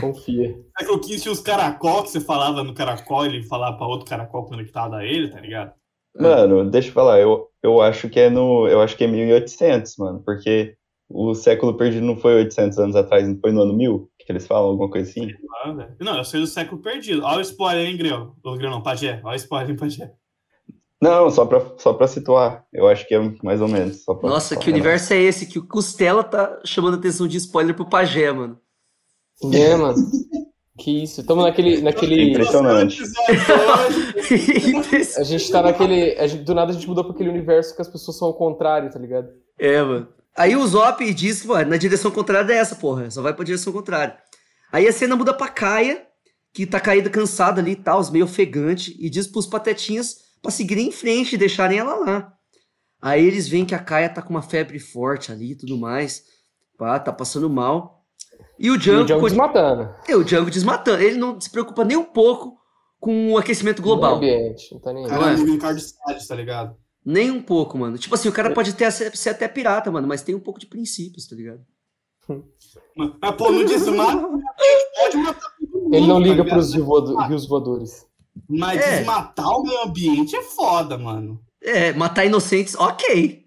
[0.00, 0.56] Confia.
[0.78, 4.46] Século XV tinha os caracol que você falava no caracol, ele falava pra outro caracol
[4.46, 5.72] conectado a ele, tá ligado?
[6.18, 8.68] Mano, deixa eu falar, eu, eu acho que é no.
[8.68, 10.76] Eu acho que é 1800, mano, porque
[11.08, 14.10] o século perdido não foi 800 anos atrás, não foi no ano 1000?
[14.18, 15.28] Que eles falam alguma coisa assim?
[16.00, 17.22] Não, eu sei do século perdido.
[17.24, 17.98] Olha o spoiler, hein?
[18.42, 19.20] Ô, Greu não, Pajé.
[19.24, 20.12] Olha o spoiler, hein, Pajé.
[21.00, 22.64] Não, só pra, só pra situar.
[22.72, 24.04] Eu acho que é mais ou menos.
[24.04, 27.36] Só pra, Nossa, só que universo é esse que o Costela tá chamando atenção de
[27.36, 28.58] spoiler pro Pajé, mano?
[29.52, 29.96] É, mano.
[30.78, 31.24] Que isso.
[31.24, 31.80] Tamo naquele.
[31.82, 32.30] naquele...
[32.30, 33.00] Impressionante.
[35.18, 36.18] A gente tá naquele.
[36.18, 38.34] a gente- do nada a gente mudou pra aquele universo que as pessoas são ao
[38.34, 39.28] contrário, tá ligado?
[39.58, 40.08] É, mano.
[40.36, 43.08] Aí o Zop diz que, mano, na direção contrária é essa, porra.
[43.10, 44.16] Só vai pra direção contrária.
[44.72, 46.02] Aí a cena muda pra Kaia,
[46.52, 50.88] que tá caída, cansada ali e tal, meio ofegante, e diz pros patetinhas pra seguirem
[50.88, 52.32] em frente e deixarem ela lá.
[53.00, 56.22] Aí eles veem que a Kaia tá com uma febre forte ali e tudo mais.
[56.76, 58.03] Pá, tá passando mal.
[58.58, 59.94] E o E Django, o Django desmatando.
[60.08, 61.02] É, o Django desmatando.
[61.02, 62.56] Ele não se preocupa nem um pouco
[63.00, 64.16] com o aquecimento No global.
[64.16, 64.72] ambiente.
[64.72, 65.06] Não tá nem.
[65.06, 66.76] Cara, é um card estádio, tá ligado?
[67.04, 67.98] Nem um pouco, mano.
[67.98, 70.66] Tipo assim, o cara pode ter, ser até pirata, mano, mas tem um pouco de
[70.66, 71.60] princípios, tá ligado?
[72.96, 74.26] Mas, pô, não desmata,
[74.96, 76.48] pode matar todo mundo, Ele não tá liga ligado?
[76.54, 78.06] pros voado- rios voadores.
[78.48, 78.96] Mas É.
[78.98, 81.38] desmatar o meio ambiente é foda, mano.
[81.62, 83.44] É, matar inocentes, ok.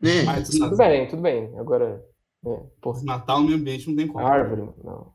[0.00, 0.22] Né?
[0.22, 1.52] Mas Tudo bem, tudo bem.
[1.58, 2.02] Agora.
[2.44, 2.96] É, porra.
[2.96, 4.26] desmatar o meio ambiente não tem como.
[4.26, 4.72] Árvore.
[4.82, 5.12] Não.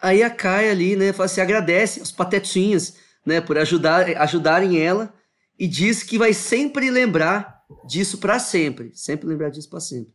[0.00, 5.12] Aí a Kai ali, né, fala assim, agradece aos patetinhas, né, por ajudar, ajudarem ela
[5.58, 8.92] e diz que vai sempre lembrar disso pra sempre.
[8.94, 10.12] Sempre lembrar disso pra sempre.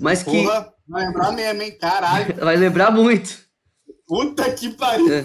[0.00, 1.78] Mas que Porra, vai lembrar mesmo, hein?
[1.78, 2.34] Caralho.
[2.44, 3.46] vai lembrar muito.
[4.06, 5.12] Puta que pariu.
[5.12, 5.24] É.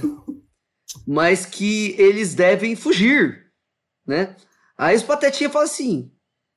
[1.05, 3.51] mas que eles devem fugir,
[4.05, 4.35] né?
[4.77, 6.10] Aí os Patetinha falam assim,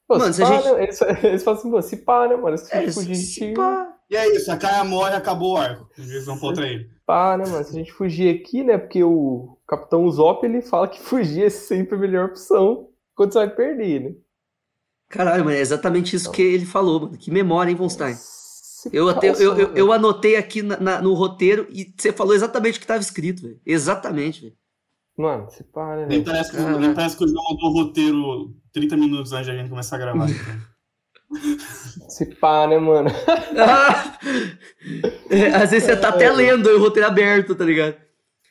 [0.06, 0.82] Pô, Mano, se se pá, gente- né?
[0.82, 2.58] Eles, eles falam assim, pô, se pá, né, mano?
[2.58, 5.54] Se a é, gente fugir, se de- pá, E é isso, a Kaia morre acabou
[5.54, 5.88] o arco.
[5.96, 6.86] Eles vão outra ilha.
[7.06, 7.64] pá, né, mano?
[7.64, 8.76] Se a gente fugir aqui, né?
[8.76, 13.38] Porque o Capitão Usopp, ele fala que fugir é sempre a melhor opção quando você
[13.38, 14.14] vai perder, né?
[15.08, 17.16] Caralho, mas é exatamente isso que ele falou, mano.
[17.16, 18.14] Que memória, hein, Von Stein?
[18.16, 19.72] Se Eu, até, eu, eu, mano.
[19.78, 23.42] eu anotei aqui na- na- no roteiro e você falou exatamente o que estava escrito,
[23.42, 23.60] velho.
[23.64, 24.54] Exatamente, velho.
[25.16, 26.06] Mano, se pá, né?
[26.06, 26.24] Nem velho?
[26.24, 29.56] parece, que, nem parece que o João mandou o roteiro 30 minutos antes de a
[29.56, 30.26] gente começar a gravar.
[30.28, 30.74] então.
[32.08, 33.10] Se pá, né, mano?
[33.58, 34.18] Ah!
[35.30, 37.96] É, às vezes você tá até lendo aí o roteiro aberto, tá ligado?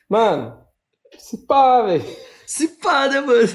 [0.08, 0.58] Mano,
[1.16, 2.04] se pá, velho.
[2.46, 3.48] Se pá, né, mano?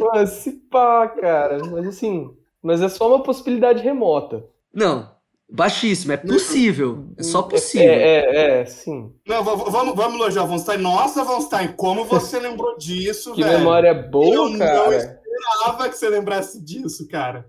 [0.00, 1.64] Mano, se pá, cara.
[1.64, 4.44] Mas assim, mas é só uma possibilidade remota.
[4.72, 5.13] Não,
[5.50, 7.08] baixíssimo, é possível.
[7.18, 7.88] É só possível.
[7.88, 9.12] É, é, é, sim.
[9.26, 10.78] Não, vamos, vamos elogiar o Von Stein.
[10.78, 13.58] Nossa, Von Stein, como você lembrou disso, Que velho?
[13.58, 14.96] memória Eu boa, não cara.
[14.96, 17.46] esperava que você lembrasse disso, cara.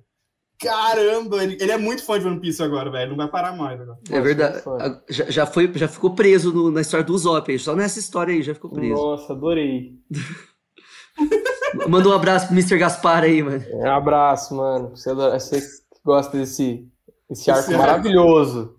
[0.57, 3.09] Caramba, ele, ele é muito fã de One Piece agora, velho.
[3.09, 3.99] Não vai parar mais agora.
[4.09, 4.63] É verdade.
[5.09, 7.59] Já, já foi, já ficou preso no- na história do Usopp aí.
[7.59, 8.93] Só nessa história aí já ficou preso.
[8.93, 9.95] Nossa, adorei.
[11.89, 12.77] Manda um abraço pro Mr.
[12.77, 13.63] Gaspar aí, mano.
[13.73, 14.91] Um abraço, mano.
[14.95, 15.67] Você, adora- você que
[16.05, 16.87] gosta desse,
[17.29, 17.71] arco Esse arco.
[17.73, 18.77] maravilhoso.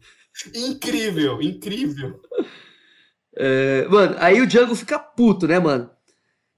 [0.55, 2.21] Incrível, incrível.
[3.37, 5.91] É, mano, aí o Django fica puto, né, mano?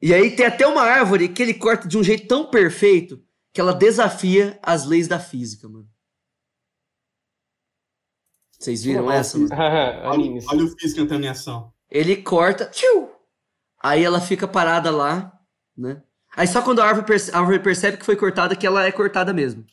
[0.00, 3.22] E aí tem até uma árvore que ele corta de um jeito tão perfeito
[3.52, 5.88] que ela desafia as leis da física, mano.
[8.58, 9.50] Vocês viram essa, mano?
[9.54, 11.72] Olha, olha o físico entrando em ação.
[11.90, 13.10] Ele corta, tchiu!
[13.80, 15.32] aí ela fica parada lá,
[15.76, 16.02] né?
[16.36, 18.90] Aí só quando a árvore, perce- a árvore percebe que foi cortada, que ela é
[18.92, 19.64] cortada mesmo.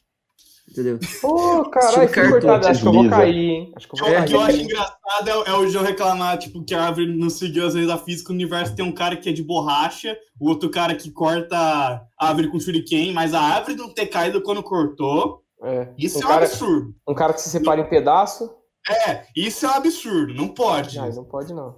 [0.69, 0.99] Entendeu?
[1.21, 2.67] Pô, caralho, cortado.
[2.67, 3.73] Acho que eu vou cair, hein?
[3.75, 4.63] Acho que eu O vou que eu acho cair.
[4.63, 7.97] engraçado é, é o João reclamar, tipo, que a árvore não seguiu as leis da
[7.97, 8.29] física.
[8.33, 12.27] No universo tem um cara que é de borracha, o outro cara que corta a
[12.27, 15.93] árvore com shuriken, mas a árvore não ter caído quando cortou, É.
[15.97, 16.95] isso um, é um cara, absurdo.
[17.07, 18.49] um cara que se separa em pedaço.
[19.07, 20.99] É, isso é um absurdo, não pode.
[20.99, 21.75] Ai, não pode, não.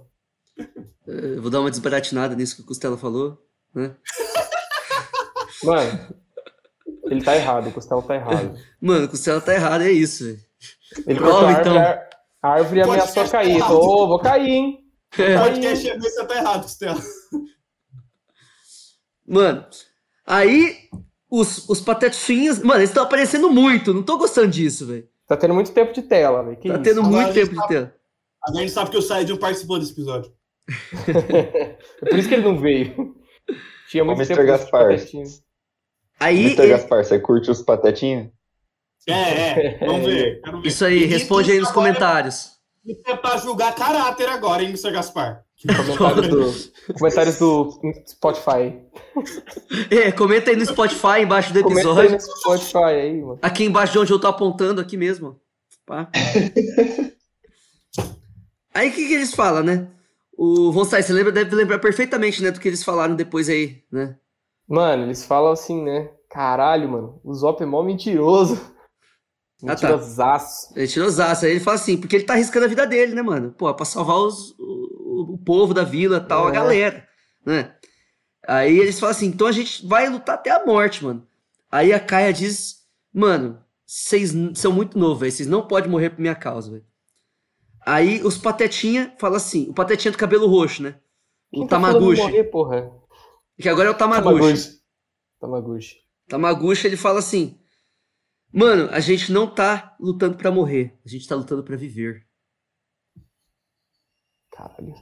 [0.58, 3.38] É, Eu vou dar uma desbaratinada nisso que o Costela falou,
[3.74, 3.94] né?
[5.62, 6.14] Mano,
[7.10, 8.58] ele tá errado, o Costelo tá errado.
[8.80, 10.38] Mano, o Costela tá errado, é isso, velho.
[11.06, 11.76] Ele Prova, então.
[11.78, 12.08] árvore,
[12.42, 13.62] a árvore ameaçou cair.
[13.62, 14.78] Ô, vou cair, hein?
[15.18, 15.36] É.
[15.36, 17.00] O podcast é você tá errado, Costela.
[19.26, 19.66] Mano,
[20.26, 20.76] aí
[21.30, 22.60] os, os patetinhas.
[22.60, 25.06] Mano, eles estão aparecendo muito, não tô gostando disso, velho.
[25.26, 26.56] Tá tendo muito tempo de tela, velho.
[26.56, 26.82] Tá isso?
[26.82, 27.94] tendo Agora muito tempo tá- de tela.
[28.46, 30.32] A gente sabe que o Saiyajin participou desse episódio.
[32.02, 33.14] É por isso que ele não veio.
[33.90, 34.44] Tinha muito Ô, tempo Mr.
[34.44, 34.92] de Gaspar.
[36.20, 36.62] Aí, Mr.
[36.62, 38.28] ele- Gaspar, você curte os patetinhas?
[39.06, 39.12] É,
[39.82, 40.40] é, vamos ver.
[40.42, 40.68] Quero ver.
[40.68, 42.58] isso aí, E responde aí nos agora- comentários.
[42.84, 44.90] Isso é pra julgar caráter agora, hein, Mr.
[44.90, 45.44] Gaspar?
[45.66, 46.54] Comentários do,
[46.94, 48.78] comentários do Spotify.
[49.90, 52.12] É, comenta aí no Spotify embaixo do Comenta aí episódio.
[52.12, 53.38] no Spotify aí, mano.
[53.42, 55.38] Aqui embaixo de onde eu tô apontando, aqui mesmo.
[55.84, 56.08] Pá.
[58.74, 59.88] Aí o que, que eles falam, né?
[60.36, 63.82] O Von Stein, você lembra, deve lembrar perfeitamente, né, do que eles falaram depois aí,
[63.90, 64.16] né?
[64.68, 66.10] Mano, eles falam assim, né?
[66.30, 68.60] Caralho, mano, o Zop é mó mentiroso.
[69.66, 69.88] Ah, tá.
[70.76, 71.44] Mentirosaço.
[71.46, 73.50] Aí ele fala assim, porque ele tá arriscando a vida dele, né, mano?
[73.52, 76.52] Pô, pra salvar os, o, o povo da vila tal, a É.
[76.52, 77.08] galera,
[77.44, 77.74] né?
[78.46, 81.26] Aí eles falam assim, então a gente vai lutar até a morte, mano.
[81.72, 82.76] Aí a Kaia diz,
[83.12, 85.32] mano, vocês são muito novos, velho.
[85.32, 86.84] Vocês não podem morrer por minha causa, velho.
[87.84, 90.96] Aí os Patetinha falam assim, o Patetinha do cabelo roxo, né?
[91.50, 92.20] Quem O tá Tamaguchi.
[92.22, 92.90] morrer, porra?
[93.60, 94.78] Que agora é o Tamaguchi.
[95.40, 95.96] Tamaguchi.
[96.28, 97.58] Tamaguchi, ele fala assim:
[98.52, 102.26] Mano, a gente não tá lutando pra morrer, a gente tá lutando pra viver.
[104.52, 104.94] Caralho.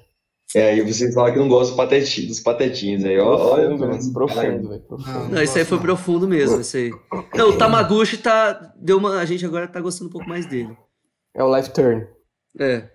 [0.55, 3.53] É, aí vocês falam que não gostam dos patetinhos, dos patetinhos aí, ó.
[3.53, 4.13] Olha, Profundo, velho.
[4.13, 4.83] Profundo, velho.
[4.83, 5.29] Profundo.
[5.29, 6.91] Não, isso aí foi profundo mesmo, isso aí.
[7.35, 8.53] Não, o Tamaguchi tá.
[8.77, 10.77] Deu uma, a gente agora tá gostando um pouco mais dele.
[11.35, 12.07] É o Life Turn.
[12.59, 12.89] É.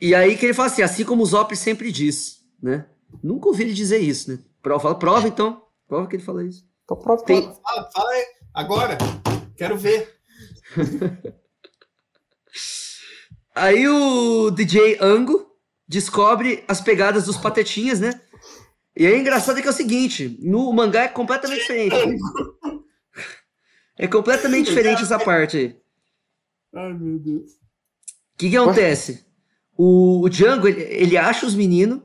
[0.00, 2.88] E aí que ele fala assim, assim como o Zop sempre diz, né?
[3.22, 4.38] Nunca ouvi ele dizer isso, né?
[4.62, 5.62] Prova, prova então.
[5.86, 6.66] Prova que ele fala isso.
[6.84, 8.98] Então, prova Tem- Fala, fala aí, agora.
[9.56, 10.16] Quero ver.
[13.54, 15.50] Aí o DJ Ango
[15.86, 18.20] descobre as pegadas dos patetinhas, né?
[18.96, 21.96] E aí engraçado é que é o seguinte, no mangá é completamente diferente.
[23.96, 25.76] É completamente diferente essa parte aí.
[26.74, 27.50] Ai, meu Deus.
[27.52, 29.24] O que que acontece?
[29.76, 32.00] O, o Django, ele, ele acha os meninos,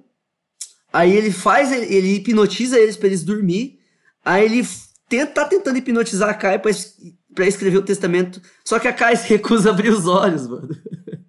[0.93, 3.79] aí ele faz, ele, hipnotiza eles pra eles dormir,
[4.23, 4.61] aí ele
[5.09, 6.95] tenta, tá tentando hipnotizar a Kai pra, es-
[7.35, 10.69] pra escrever o testamento, só que a Kai se recusa a abrir os olhos, mano.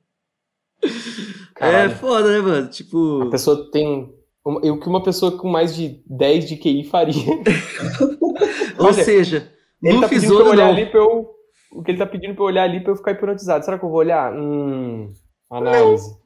[1.57, 1.97] É Caralho.
[1.97, 2.69] foda, né, mano?
[2.69, 3.23] Tipo...
[3.23, 4.13] A pessoa tem
[4.45, 7.15] Um- O que uma pessoa com mais de 10 de QI faria.
[8.79, 9.51] Ou Olha, seja,
[9.83, 10.73] Ele tá pedindo pra eu olhar não.
[10.73, 11.31] ali pra eu.
[11.73, 13.65] O que ele tá pedindo pra eu olhar ali pra eu ficar hipnotizado.
[13.65, 14.35] Será que eu vou olhar?
[14.35, 15.13] Hum.
[15.51, 16.09] Análise.
[16.11, 16.24] Porque,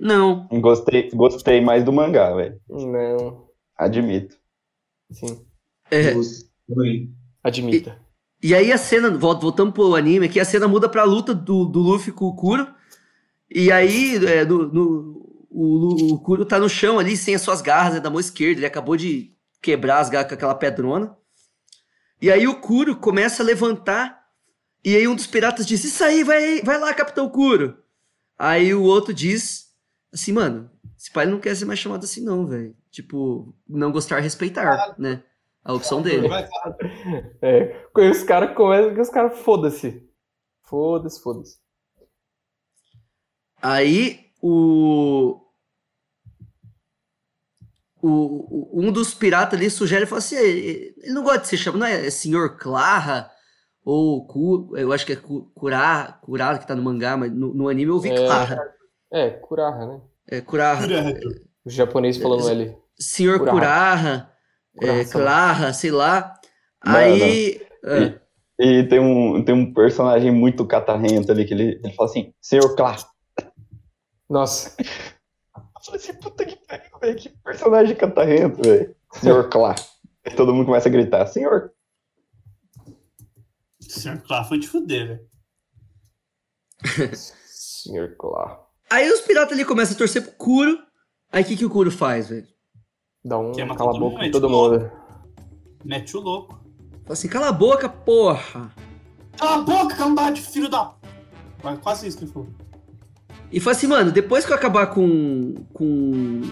[0.00, 0.46] não.
[0.60, 2.60] Gostei, gostei mais do mangá, velho.
[2.68, 3.48] Não.
[3.76, 4.36] Admito.
[5.10, 5.44] Sim.
[5.90, 6.12] É.
[7.42, 7.98] Admita.
[8.42, 11.64] E aí a cena, vol- voltando pro anime aqui, a cena muda pra luta do,
[11.64, 12.66] do Luffy com o Kuro.
[13.50, 17.62] E aí, é, no- no- o, o Kuro tá no chão ali, sem as suas
[17.62, 18.60] garras, é da mão esquerda.
[18.60, 19.32] Ele acabou de
[19.62, 21.16] quebrar as garras com aquela pedrona.
[22.20, 24.18] E aí o Kuro começa a levantar.
[24.84, 27.78] E aí um dos piratas diz: Isso aí, vai, vai lá, Capitão Kuro.
[28.38, 29.68] Aí o outro diz
[30.12, 32.76] assim, mano, esse pai não quer ser mais chamado assim, não, velho.
[32.90, 35.22] Tipo, não gostar, respeitar, né?
[35.64, 36.28] A opção dele.
[37.42, 37.86] É.
[37.92, 40.08] Com os caras começam os caras, foda-se.
[40.62, 41.58] Foda-se, foda-se.
[43.60, 45.40] Aí o,
[48.00, 51.56] o, o- um dos piratas ali sugere, fala assim, ele ele não gosta de ser
[51.56, 53.30] chamado, não é, é Senhor Clara
[53.90, 57.54] ou Ku, eu acho que é Ku- Kurara, Kurara que tá no mangá, mas no,
[57.54, 58.16] no anime eu ouvi É.
[58.16, 58.74] Clara.
[59.10, 60.00] É, Kuraha, né?
[60.30, 60.86] É Kurara.
[61.64, 62.76] O japonês falando ali.
[63.00, 64.30] Senhor Kurara.
[64.76, 65.04] Kurara, é.
[65.06, 66.34] Clara, sei lá.
[66.84, 67.62] Mano, Aí.
[67.84, 68.18] ah,
[68.58, 72.76] E tem um, tem um personagem muito catarrento ali que ele, ele fala assim, Senhor
[72.76, 73.04] Clark.
[74.28, 74.76] Nossa.
[74.78, 74.84] Eu
[75.84, 77.16] falei assim, puta que pariu, velho.
[77.16, 78.94] Que personagem catarrento, velho.
[79.14, 79.82] Senhor Clark.
[80.26, 81.72] E todo mundo começa a gritar, Senhor.
[83.88, 85.28] Senhor Clark foi te fuder, velho.
[87.16, 88.70] Senhor Claw.
[88.90, 90.78] aí os piratas ali começam a torcer pro Kuro.
[91.32, 92.46] Aí o que, que o Kuro faz, velho?
[93.24, 94.90] Dá um cala a boca em todo mundo.
[95.84, 96.54] Mete o louco.
[97.02, 98.72] Fala assim, cala a boca, porra.
[99.36, 100.94] Cala a boca, cambate, filho da.
[101.62, 102.48] Vai, Quase isso que ele falou.
[103.50, 106.42] E fala assim, mano, depois que eu acabar com, com,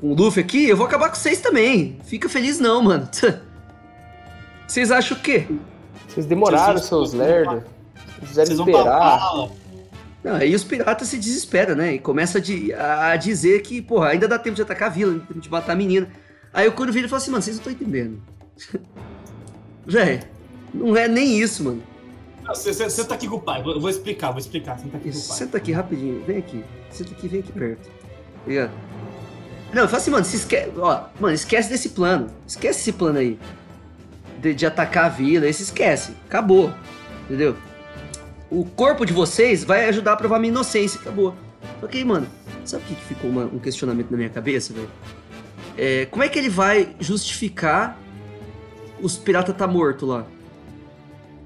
[0.00, 1.98] com o Luffy aqui, eu vou acabar com vocês também.
[2.04, 3.08] Fica feliz não, mano.
[4.66, 5.46] Vocês acham o quê?
[6.12, 7.62] Vocês demoraram, seus lerdos.
[8.20, 9.48] Vocês esperar.
[10.22, 11.94] Não, aí os piratas se desesperam, né?
[11.94, 15.12] E começa a, di- a dizer que, porra, ainda dá tempo de atacar a vila,
[15.12, 16.08] ainda dá tempo de matar a menina.
[16.52, 18.22] Aí o e fala assim, mano, vocês não estão entendendo.
[19.84, 20.20] Véi,
[20.72, 21.82] não é nem isso, mano.
[22.44, 23.62] Não, Você tá aqui com o pai.
[23.64, 24.78] Eu vou explicar, vou explicar.
[24.78, 25.36] Você tá aqui com o pai.
[25.38, 26.64] Senta aqui rapidinho, vem aqui.
[26.90, 27.90] Senta aqui, vem aqui perto.
[28.46, 28.72] Ligado?
[29.72, 30.70] Não, eu falo assim, mano, se esquece.
[30.76, 32.28] Ó, mano, esquece desse plano.
[32.46, 33.38] Esquece esse plano aí.
[34.42, 36.12] De, de atacar a vila, esse esquece.
[36.26, 36.72] Acabou.
[37.24, 37.56] Entendeu?
[38.50, 41.00] O corpo de vocês vai ajudar a provar minha inocência.
[41.00, 41.34] Acabou.
[41.80, 42.26] Só que aí, mano,
[42.64, 44.90] sabe o que, que ficou uma- um questionamento na minha cabeça, velho?
[45.78, 47.98] É, como é que ele vai justificar
[49.00, 50.26] os piratas tá morto lá?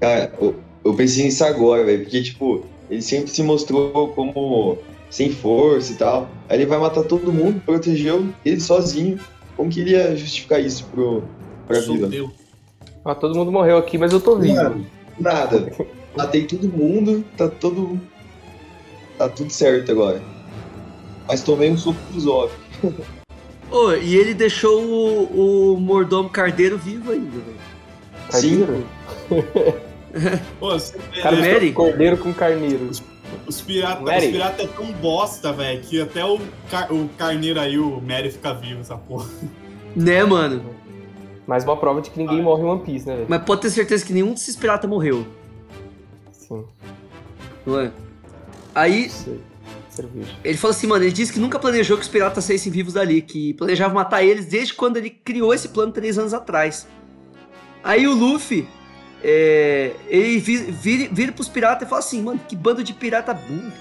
[0.01, 4.77] Cara, eu, eu pensei nisso agora, velho, porque, tipo, ele sempre se mostrou como
[5.09, 6.29] sem força e tal.
[6.49, 9.19] Aí ele vai matar todo mundo, protegeu ele sozinho.
[9.55, 11.23] Como que ele ia justificar isso pro,
[11.65, 12.07] pra Sou vila?
[12.07, 12.46] Deus.
[13.07, 14.55] Ah, todo mundo morreu aqui, mas eu tô vivo.
[14.55, 14.85] Mano,
[15.17, 15.71] nada.
[16.17, 17.97] Matei todo mundo, tá todo.
[19.17, 20.21] Tá tudo certo agora.
[21.25, 22.51] Mas tomei um soco do Zop.
[23.71, 27.57] Ô, e ele deixou o, o mordomo cardeiro vivo ainda, velho.
[28.29, 28.85] Carneiro?
[30.59, 30.71] Pô,
[31.73, 32.89] cordeiro com carneiro.
[33.47, 36.39] Os piratas pirata é tão bosta, velho, que até o,
[36.69, 39.29] car- o carneiro aí, o Mary, fica vivo, essa porra.
[39.95, 40.76] Né, mano?
[41.47, 43.25] Mais uma prova de que ninguém morre em One Piece, né, velho?
[43.29, 45.25] Mas pode ter certeza que nenhum desses piratas morreu,
[46.31, 46.65] Sim.
[47.65, 47.91] não é?
[48.75, 49.09] Aí.
[49.89, 50.29] Cerveja.
[50.43, 53.19] ele falou assim, mano, ele disse que nunca planejou que os piratas saíssem vivos dali,
[53.21, 56.85] que planejava matar eles desde quando ele criou esse plano três anos atrás.
[57.83, 58.67] Aí o Luffy,
[59.23, 63.33] é, ele vi- vira, vira pros piratas e fala assim, mano, que bando de pirata
[63.33, 63.71] burro.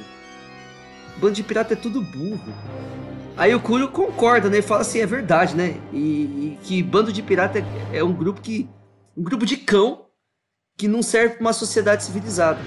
[1.18, 2.40] Bando de pirata é tudo burro.
[3.37, 4.57] Aí o Kuro concorda, né?
[4.57, 5.79] Ele fala assim, é verdade, né?
[5.92, 8.68] E, e que bando de pirata é, é um grupo que.
[9.16, 10.07] um grupo de cão
[10.77, 12.59] que não serve pra uma sociedade civilizada.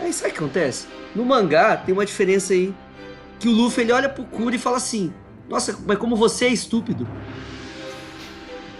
[0.00, 0.86] Aí sabe o que acontece?
[1.14, 2.74] No mangá tem uma diferença aí.
[3.38, 5.12] Que o Luffy ele olha pro Kuro e fala assim:
[5.48, 7.06] Nossa, mas como você é estúpido.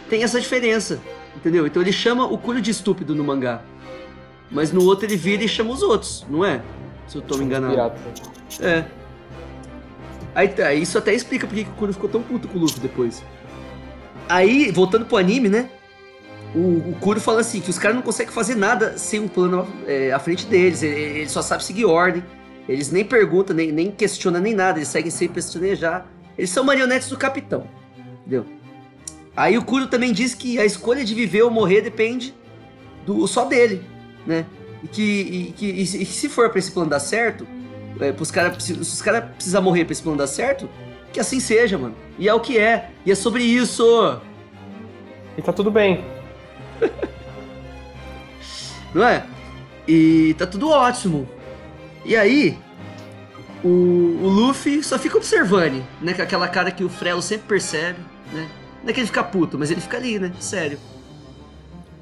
[0.09, 1.01] Tem essa diferença,
[1.37, 1.67] entendeu?
[1.67, 3.63] Então ele chama o Kuro de estúpido no mangá.
[4.51, 6.63] Mas no outro ele vira e chama os outros, não é?
[7.07, 7.75] Se eu tô me enganando.
[7.75, 8.01] Pirata.
[8.61, 8.85] É.
[10.37, 12.79] Aí, tá, isso até explica porque que o Kuro ficou tão puto com o Luffy
[12.79, 13.25] depois.
[14.29, 15.71] Aí, voltando pro anime, né?
[16.55, 19.67] O, o Kuro fala assim, que os caras não conseguem fazer nada sem um plano
[19.87, 20.83] é, à frente deles.
[20.83, 22.23] Ele, ele só sabe seguir ordem.
[22.69, 24.79] Eles nem perguntam, nem, nem questionam, nem nada.
[24.79, 26.07] Eles seguem sem pestanejar.
[26.37, 27.67] Eles são marionetes do capitão.
[28.21, 28.45] Entendeu?
[29.35, 32.35] Aí o Kuro também diz que a escolha de viver ou morrer depende
[33.07, 33.83] do só dele,
[34.27, 34.45] né?
[34.83, 37.47] E que, e que e se for pra esse plano dar certo,
[38.01, 40.69] é, pros cara, se, se os caras precisar morrer pra esse plano dar certo,
[41.13, 41.95] que assim seja, mano.
[42.19, 42.91] E é o que é.
[43.05, 44.21] E é sobre isso.
[45.37, 46.05] E tá tudo bem.
[48.95, 49.25] Não é?
[49.87, 51.29] E tá tudo ótimo.
[52.05, 52.59] E aí,
[53.65, 56.15] o, o Luffy só fica observando, né?
[56.15, 57.99] Com aquela cara que o Frelo sempre percebe,
[58.33, 58.49] né?
[58.83, 60.33] Não é que ele fica puto, mas ele fica ali, né?
[60.39, 60.79] Sério.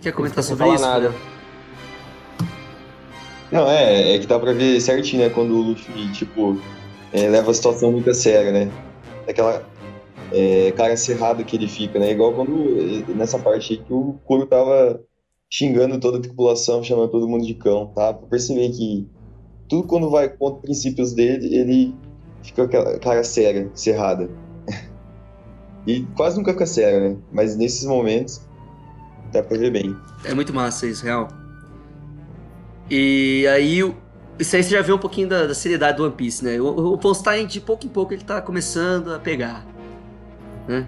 [0.00, 0.84] Quer comentar sobre isso?
[0.84, 1.10] nada.
[1.10, 1.33] Frelo?
[3.54, 5.30] Não, é, é que dá pra ver certinho, né?
[5.30, 6.60] Quando o Luffy, tipo,
[7.12, 8.68] é, leva a situação muito a sério, né?
[9.24, 9.64] Daquela
[10.32, 12.10] é, cara cerrada que ele fica, né?
[12.10, 15.00] Igual quando, eh, nessa parte aí, que o Kuro tava
[15.48, 18.12] xingando toda a tripulação, chamando todo mundo de cão, tá?
[18.12, 19.06] Pra perceber que
[19.68, 21.94] tudo quando vai contra os princípios dele, ele
[22.42, 24.28] fica aquela cara séria, cerrada.
[25.86, 27.16] E quase nunca fica sério, né?
[27.30, 28.40] Mas nesses momentos,
[29.30, 29.94] dá pra ver bem.
[30.24, 31.28] É muito massa isso, real.
[32.90, 33.78] E aí,
[34.38, 36.60] isso aí você já vê um pouquinho da, da seriedade do One Piece, né?
[36.60, 39.64] O, o Polstein, de pouco em pouco, ele tá começando a pegar,
[40.68, 40.86] né?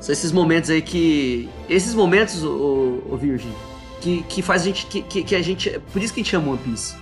[0.00, 1.48] São esses momentos aí que...
[1.68, 3.52] Esses momentos, o, o Virgem,
[4.00, 4.86] que, que faz a gente...
[4.86, 5.68] Que, que, que a gente...
[5.68, 6.96] é Por isso que a gente ama One Piece.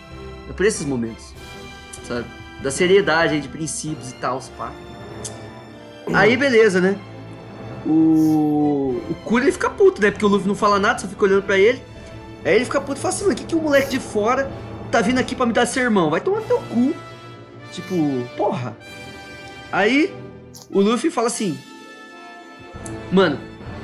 [0.49, 1.32] É por esses momentos,
[2.07, 2.26] sabe?
[2.62, 4.72] Da seriedade aí, de princípios e tal, pá.
[6.12, 6.99] Aí, beleza, né?
[7.86, 10.11] O, o Kuro ele fica puto, né?
[10.11, 11.80] Porque o Luffy não fala nada, só fica olhando pra ele.
[12.45, 14.51] Aí ele fica puto e fala assim, mano, o que, que o moleque de fora
[14.91, 16.11] tá vindo aqui pra me dar sermão?
[16.11, 16.95] Vai tomar teu cu.
[17.72, 17.95] Tipo,
[18.36, 18.76] porra.
[19.70, 20.14] Aí
[20.70, 21.59] o Luffy fala assim,
[23.12, 23.38] mano,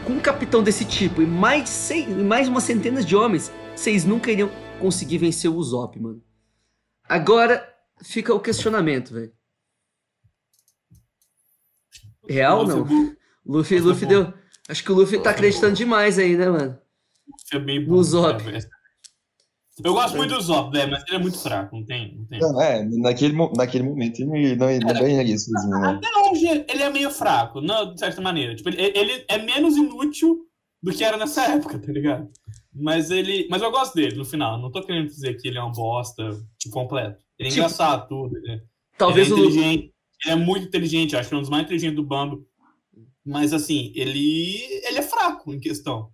[0.05, 4.31] com um capitão desse tipo e mais, e mais umas centenas de homens, vocês nunca
[4.31, 4.51] iriam
[4.81, 6.23] conseguir vencer o Usopp, mano.
[7.09, 7.67] Agora
[8.03, 9.33] fica o questionamento, velho.
[12.29, 12.79] Real ou não?
[12.79, 14.09] Luffy Luffy, Luffy bom.
[14.09, 14.35] deu.
[14.69, 16.79] Acho que o Luffy tá acreditando demais aí, né, mano?
[17.53, 18.03] É bem No bom.
[18.03, 18.43] Zop.
[18.45, 18.59] né?
[19.85, 22.17] Eu gosto muito do Zop, velho, mas ele é muito fraco, não tem?
[22.17, 22.41] Não tem.
[22.41, 25.89] Não, é, naquele, naquele momento ele não, não ganharia isso mesmo, né?
[25.91, 28.55] Até hoje ele é meio fraco, não, de certa maneira.
[28.57, 30.47] Tipo, ele, ele é menos inútil
[30.83, 32.31] do que era nessa época, tá ligado?
[32.73, 33.47] Mas ele.
[33.51, 34.59] Mas eu gosto dele no final.
[34.59, 37.23] Não tô querendo dizer que ele é um bosta tipo, completo.
[37.39, 38.35] Ele é Tipo, engraçado, tudo.
[38.37, 38.63] Ele,
[38.97, 39.95] Talvez ele o é inteligente.
[40.25, 42.47] Ele é muito inteligente, acho que é um dos mais inteligentes do bando.
[43.25, 44.57] Mas assim, ele.
[44.87, 46.11] ele é fraco em questão.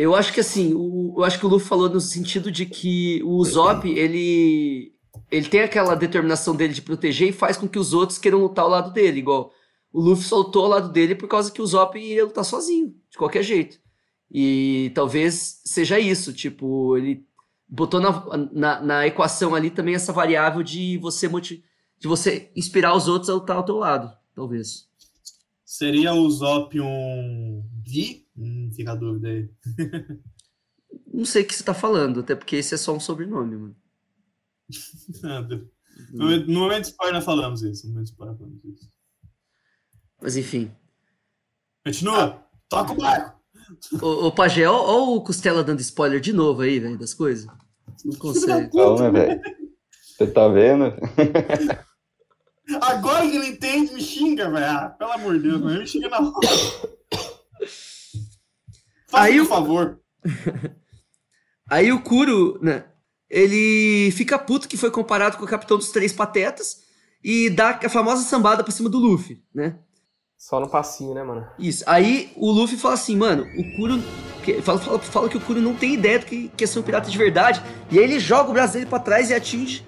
[0.00, 3.22] Eu acho que assim, o, eu acho que o Luffy falou no sentido de que
[3.22, 4.94] o Usopp, ele.
[5.30, 8.64] Ele tem aquela determinação dele de proteger e faz com que os outros queiram lutar
[8.64, 9.18] ao lado dele.
[9.18, 9.52] Igual
[9.92, 13.18] o Luffy soltou ao lado dele por causa que o Usopp ia lutar sozinho, de
[13.18, 13.78] qualquer jeito.
[14.30, 17.26] E talvez seja isso, tipo, ele
[17.68, 23.06] botou na, na, na equação ali também essa variável de você de você inspirar os
[23.06, 24.88] outros a lutar ao teu lado, talvez.
[25.62, 27.62] Seria o Zop um.
[27.90, 28.26] Vi?
[28.36, 29.50] Hum, fica a dúvida aí.
[31.12, 33.76] Não sei o que você tá falando, até porque esse é só um sobrenome, mano.
[36.14, 37.86] No, no momento spoiler nós falamos isso.
[37.86, 38.90] No momento spoiler falamos isso.
[40.22, 40.74] Mas enfim.
[41.84, 42.42] Continua!
[42.70, 43.38] Toca o barco!
[44.00, 47.46] Ô, ô Pajé, ó, ó o Costela dando spoiler de novo aí, velho, das coisas.
[48.02, 48.70] Não consegue.
[48.70, 49.42] Calma, velho.
[50.16, 50.84] Você tá vendo?
[52.80, 54.64] Agora que ele entende, me xinga, velho.
[54.64, 56.48] Ah, pelo amor de Deus, mas me xinga na hora.
[59.08, 60.00] Faça Aí por o- favor.
[61.68, 62.84] Aí o Kuro, né,
[63.28, 66.78] ele fica puto que foi comparado com o Capitão dos Três Patetas
[67.22, 69.78] e dá a famosa sambada pra cima do Luffy, né?
[70.36, 71.46] Só no passinho, né, mano?
[71.58, 71.84] Isso.
[71.86, 74.00] Aí o Luffy fala assim, mano, o Kuro.
[74.62, 76.82] Fala, fala, fala que o Kuro não tem ideia do que, que é ser um
[76.82, 77.62] pirata de verdade.
[77.90, 79.84] E aí ele joga o braço dele pra trás e atinge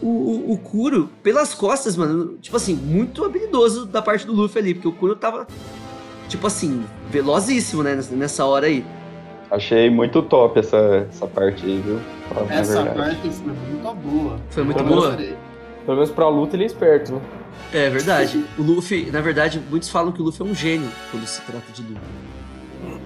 [0.00, 2.38] o, o, o Kuro pelas costas, mano.
[2.38, 5.46] Tipo assim, muito habilidoso da parte do Luffy ali, porque o Kuro tava,
[6.30, 8.84] tipo assim, velozíssimo, né, nessa- hora aí.
[9.50, 11.98] Achei muito top essa, essa parte aí, viu?
[12.48, 12.96] Essa verdade.
[12.98, 14.36] parte foi muito boa.
[14.48, 15.16] Foi muito boa.
[15.16, 17.20] Pelo menos pra luta ele é esperto, né?
[17.72, 18.44] É verdade.
[18.58, 21.72] O Luffy, na verdade, muitos falam que o Luffy é um gênio quando se trata
[21.72, 22.00] de luta.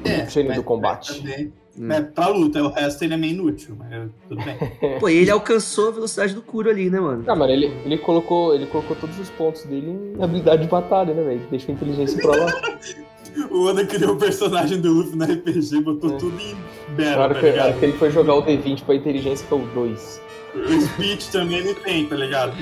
[0.05, 1.19] É, Gênio mas- do combate.
[1.19, 1.91] também- Hum.
[1.91, 4.57] É, pra luta, o resto ele é meio inútil, mas tudo bem.
[5.01, 7.25] Pô, e ele alcançou a velocidade do Kuro ali, né, mano?
[7.27, 11.13] Não, mano, ele, ele, colocou, ele colocou todos os pontos dele em habilidade de batalha,
[11.13, 11.41] né, velho?
[11.51, 12.53] Deixou a inteligência pra lá.
[13.51, 16.17] O Oda criou o personagem do Luffy no RPG, botou É.
[16.19, 17.79] tudo em Na Battle, hora tá que, na hora ligado?
[17.81, 20.21] que ele foi jogar o D20 pra inteligência, que é o 2.
[20.55, 22.53] O Speech também ele tem, tá ligado?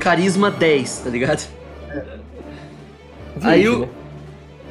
[0.00, 1.46] Carisma 10, tá ligado?
[3.36, 3.88] 20, Aí o- né?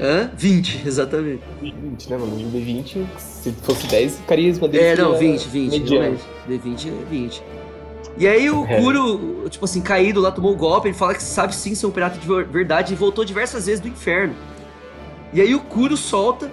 [0.02, 0.32] Hã?
[0.36, 1.44] 20, exatamente.
[1.62, 2.34] 20, né, mano?
[2.36, 6.02] O D20, se fosse 10, carisma dele É, não, seria 20, 20, mediano.
[6.02, 6.24] realmente.
[6.50, 7.44] D20 é 20.
[8.18, 8.80] E aí o É.
[8.82, 11.92] Kuro, tipo assim, caído lá, tomou o golpe, ele fala que sabe sim ser um
[11.92, 14.34] pirata de ver- verdade e voltou diversas vezes do inferno.
[15.34, 16.50] E aí o Kuro solta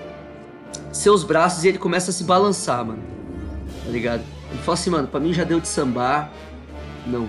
[0.93, 3.03] seus braços e ele começa a se balançar, mano.
[3.85, 4.23] Tá ligado?
[4.51, 6.31] Ele fala assim, mano, pra mim já deu de sambar.
[7.07, 7.29] Não.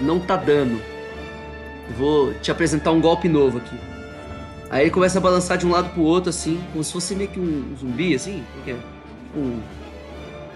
[0.00, 0.80] Não tá dando.
[1.88, 3.76] Eu vou te apresentar um golpe novo aqui.
[4.70, 7.30] Aí ele começa a balançar de um lado pro outro, assim, como se fosse meio
[7.30, 8.44] que um zumbi, assim.
[8.64, 8.74] Que é?
[8.74, 9.60] Tipo, um-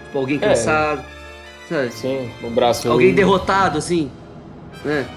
[0.05, 0.39] tipo alguém É.
[0.39, 1.03] cansado.
[1.67, 1.91] Sabe?
[1.93, 2.91] Sim, o braço.
[2.91, 4.11] Alguém derrotado, assim.
[4.85, 5.07] Né?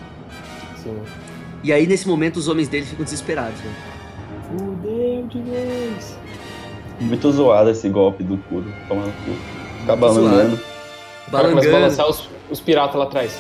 [0.83, 0.97] Sim.
[1.63, 3.61] E aí, nesse momento, os homens dele ficam desesperados.
[3.61, 3.73] Né?
[4.47, 6.17] Fudeu de vez.
[7.01, 8.73] Muito zoado esse golpe do Kuro.
[8.89, 9.33] Tomando cu.
[9.81, 10.61] Ficar Muito balangando.
[11.31, 13.39] Cara começa a balançar os, os piratas lá atrás.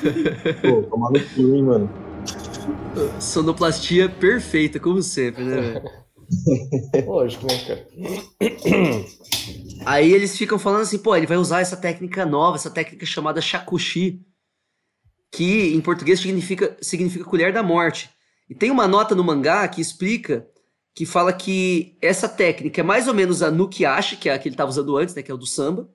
[0.62, 1.90] Pô, tomar no cu, hein, mano.
[3.18, 5.82] Sonoplastia perfeita, como sempre, né, velho?
[7.06, 7.86] Lógico, né, cara?
[9.84, 13.40] Aí eles ficam falando assim, pô, ele vai usar essa técnica nova, essa técnica chamada
[13.40, 14.20] shakushi,
[15.32, 18.10] que em português significa, significa colher da morte.
[18.50, 20.44] E tem uma nota no mangá que explica,
[20.92, 24.48] que fala que essa técnica é mais ou menos a nukiashi, que é a que
[24.48, 25.88] ele estava usando antes, né, que é o do samba,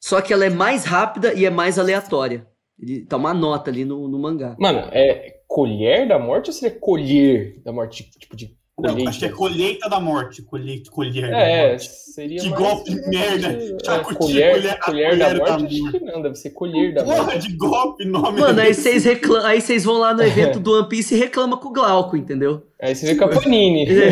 [0.00, 2.46] só que ela é mais rápida e é mais aleatória.
[2.78, 4.56] Ele tá uma nota ali no, no mangá.
[4.60, 8.08] Mano, é colher da morte ou seria colher da morte?
[8.18, 10.42] Tipo de Não, acho que é colheita da morte.
[10.42, 11.88] Colheita, colher da É, morte.
[11.88, 13.48] seria Que mais- golpe de merda.
[13.90, 15.80] É, colher, colher- a colher da colher da morte?
[15.82, 17.48] Acho que não, deve ser colher da Porra morte.
[17.48, 19.44] de golpe, nome Mano, aí vocês reclam...
[19.44, 22.62] aí vocês vão lá no evento do One Piece e reclamam com o Glauco, entendeu?
[22.80, 23.86] Aí você vê com a Panini.
[23.88, 24.10] É.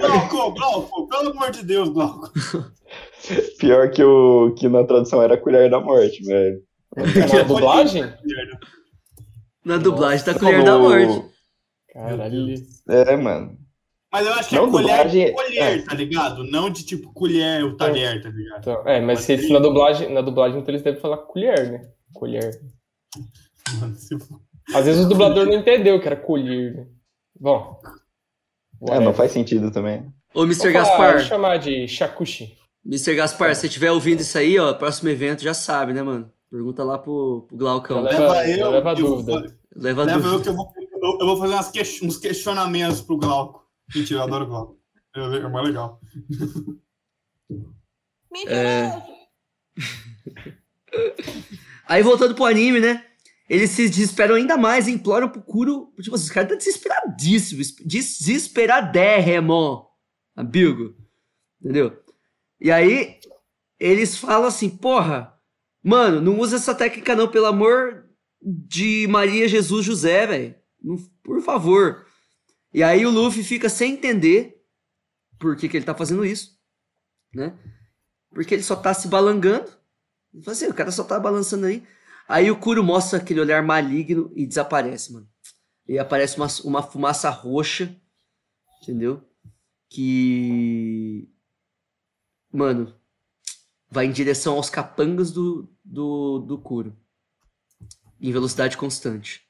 [0.00, 2.30] Glauco, Glauco, pelo amor de Deus, Glauco.
[3.58, 6.58] Pior que, o, que na tradução era colher da morte, velho.
[6.96, 8.04] Na dublagem?
[9.64, 11.24] Na dublagem tá colher da morte.
[11.94, 12.54] Caralho.
[12.88, 13.56] É, mano.
[14.12, 15.82] Mas eu acho que Não, é colher, dublagem- colher, é.
[15.82, 16.44] tá ligado?
[16.44, 18.60] Não de tipo colher, o talher, tá ligado?
[18.60, 21.90] Então, é, mas se eles, na dublagem, na dublagem então eles devem falar colher, né?
[22.12, 22.60] Colher.
[23.80, 24.16] Mano, se-
[24.74, 26.86] Às vezes o dublador não entendeu que era colher, né?
[27.40, 27.80] Bom.
[28.88, 30.06] É, não faz sentido também.
[30.34, 30.58] Ô, Mr.
[30.58, 32.56] Falar- Gaspar, Vou chamar de shakushi.
[32.86, 33.14] Mr.
[33.16, 36.30] Gaspar, se você estiver ouvindo isso aí, ó, próximo evento já sabe, né, mano?
[36.50, 38.00] Pergunta lá pro, pro Glaucão.
[38.02, 39.56] Leva Leva- eu, leva a eu dúvida.
[39.74, 40.42] Leva leva eu dúvida.
[40.42, 40.72] que eu vou,
[41.04, 43.64] eu, eu vou fazer umas que- uns questionamentos pro Glauco.
[43.94, 44.78] Mentira, eu adoro o Glauco.
[45.16, 46.00] É, é mais legal.
[48.48, 48.90] É.
[51.86, 53.04] Aí voltando pro anime, né?
[53.48, 55.92] Eles se desesperam ainda mais, imploram pro Kuro.
[56.00, 59.86] Tipo, assim, os caras tá desesperadíssimo, es- desesperadérrimo.
[60.34, 60.94] Amigo.
[61.60, 61.96] Entendeu?
[62.60, 63.18] E aí,
[63.78, 65.34] eles falam assim, porra,
[65.82, 68.06] mano, não usa essa técnica não, pelo amor
[68.40, 70.54] de Maria Jesus José, velho.
[71.22, 72.06] Por favor.
[72.72, 74.62] E aí o Luffy fica sem entender
[75.38, 76.58] por que, que ele tá fazendo isso,
[77.34, 77.56] né?
[78.30, 79.70] Porque ele só tá se balangando.
[80.46, 81.86] Assim, o cara só tá balançando aí.
[82.28, 85.28] Aí o Kuro mostra aquele olhar maligno e desaparece, mano.
[85.86, 87.94] E aparece uma, uma fumaça roxa,
[88.82, 89.22] entendeu?
[89.88, 91.28] Que.
[92.50, 92.94] Mano,
[93.90, 96.96] vai em direção aos capangas do, do, do Kuro.
[98.20, 99.43] Em velocidade constante.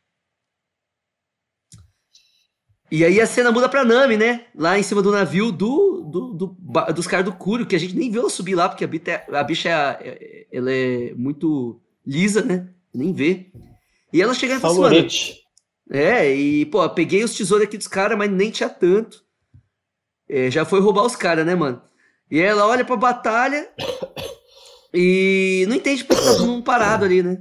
[2.94, 4.46] E aí a cena muda pra Nami, né?
[4.54, 7.96] Lá em cima do navio do, do, do- dos caras do Kuro, que a gente
[7.96, 11.12] nem viu ela subir lá, porque a, bita é- a bicha é, é- ela é
[11.16, 12.68] muito lisa, né?
[12.94, 13.46] Nem vê.
[14.12, 15.08] E ela chega e fala assim,
[15.90, 19.24] é, e, pô, peguei os tesouros aqui dos caras, mas nem tinha tanto.
[20.28, 21.82] É, já foi roubar os caras, né, mano?
[22.30, 23.68] E ela olha pra batalha
[24.94, 27.38] e não entende porque tá todo mundo parado ali, né?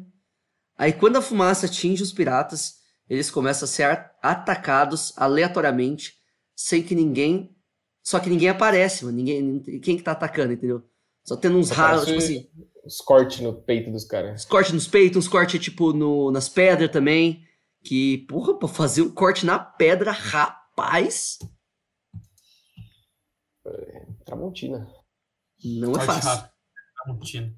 [0.78, 2.76] Aí quando a fumaça atinge os piratas,
[3.10, 6.14] eles começam a ser a- atacados aleatoriamente,
[6.56, 7.56] sem que ninguém.
[8.02, 9.18] Só que ninguém aparece, mano.
[9.18, 10.82] Ninguém, quem que tá atacando, entendeu?
[11.24, 12.50] Só tendo uns raros, tipo assim,
[12.86, 14.42] Os cortes no peito dos caras.
[14.42, 17.46] uns cortes nos peitos, uns cortes, tipo, no, nas pedras também.
[17.84, 21.38] Que, porra, pra fazer um corte na pedra, rapaz,
[24.26, 24.88] Tramontina.
[25.64, 26.30] não é Corte fácil.
[26.30, 26.52] rápido,
[27.06, 27.56] tá mentindo.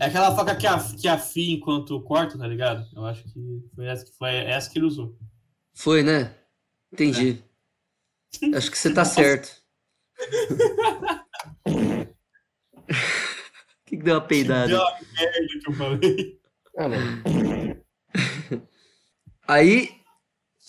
[0.00, 2.84] É aquela faca que, af, que afia enquanto corta, tá ligado?
[2.94, 5.16] Eu acho que foi essa que, foi essa que ele usou.
[5.76, 6.34] Foi, né?
[6.92, 7.44] Entendi.
[8.54, 9.50] Acho que você tá certo.
[11.64, 11.76] O
[13.84, 14.68] que, que deu uma peidada?
[14.68, 16.40] Deu uma merda que eu falei.
[16.78, 16.88] Ah.
[19.48, 19.90] Aí,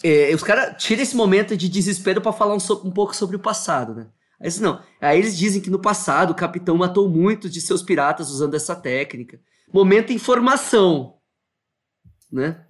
[0.03, 3.35] é, os caras tiram esse momento de desespero pra falar um, so- um pouco sobre
[3.35, 4.09] o passado, né?
[4.39, 4.83] Aí, não.
[5.01, 8.75] Aí eles dizem que no passado o capitão matou muitos de seus piratas usando essa
[8.75, 9.39] técnica.
[9.73, 11.17] Momento informação.
[12.31, 12.65] Né?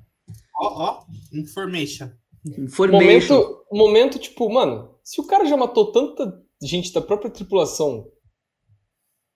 [0.60, 2.10] Ó, ó, information.
[2.58, 3.36] Information.
[3.36, 8.12] Momento, momento, tipo, mano, se o cara já matou tanta gente da própria tripulação,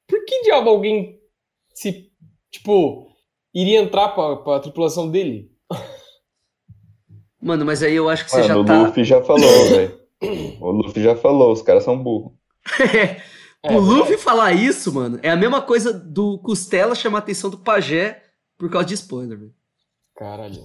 [0.07, 1.19] por que diabo alguém
[1.73, 2.11] se,
[2.49, 3.07] tipo,
[3.53, 5.51] iria entrar pra, pra tripulação dele?
[7.41, 8.81] Mano, mas aí eu acho que você Mano, já o tá.
[8.83, 9.99] Luffy já falou, velho.
[10.59, 12.33] O Luffy já falou, os caras são burros.
[13.63, 17.47] É, o Luffy falar isso, mano, é a mesma coisa do Costela chamar a atenção
[17.47, 18.23] do pajé
[18.57, 19.53] por causa de spoiler, velho.
[20.15, 20.63] Caralho.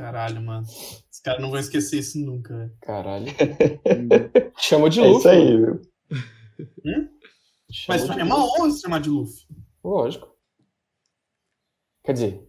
[0.00, 0.66] Caralho, mano.
[1.12, 2.72] Os caras não vão esquecer isso nunca, velho.
[2.80, 3.26] Caralho.
[4.58, 5.18] Chama de É Luffy.
[5.18, 5.82] isso aí, viu?
[7.70, 9.44] Chama Mas é uma honra se chamar de Luffy.
[9.84, 10.34] Lógico.
[12.02, 12.48] Quer dizer,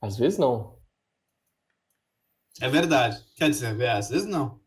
[0.00, 0.76] às vezes não.
[2.60, 3.24] É verdade.
[3.36, 4.60] Quer dizer, é, às vezes não.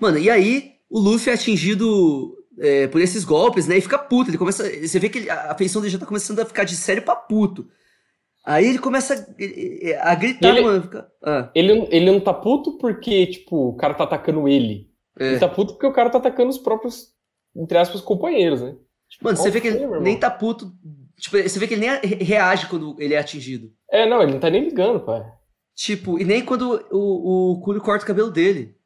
[0.00, 3.76] Mano, e aí o Luffy é atingido é, por esses golpes, né?
[3.76, 4.30] E fica puto.
[4.30, 4.64] Ele começa.
[4.80, 7.14] Você vê que ele- a feição dele já tá começando a ficar de sério pra
[7.14, 7.70] puto.
[8.46, 9.14] Aí ele começa
[10.00, 10.82] a, a gritar, Ele- mano.
[10.82, 14.88] Fica, ah, Ele, não- ele não tá puto porque, tipo, o cara tá atacando ele.
[15.18, 15.30] é.
[15.32, 17.12] Ele tá puto porque o cara tá atacando os próprios,
[17.56, 18.76] entre aspas, companheiros, né?
[19.20, 20.72] Mano, você vê que ele nem tá puto.
[21.18, 23.72] Tipo, você vê que ele nem re- reage quando ele é atingido.
[23.90, 25.24] É, não, ele não tá nem ligando, pai.
[25.74, 28.76] Tipo, e nem quando o, o corta o cabelo dele.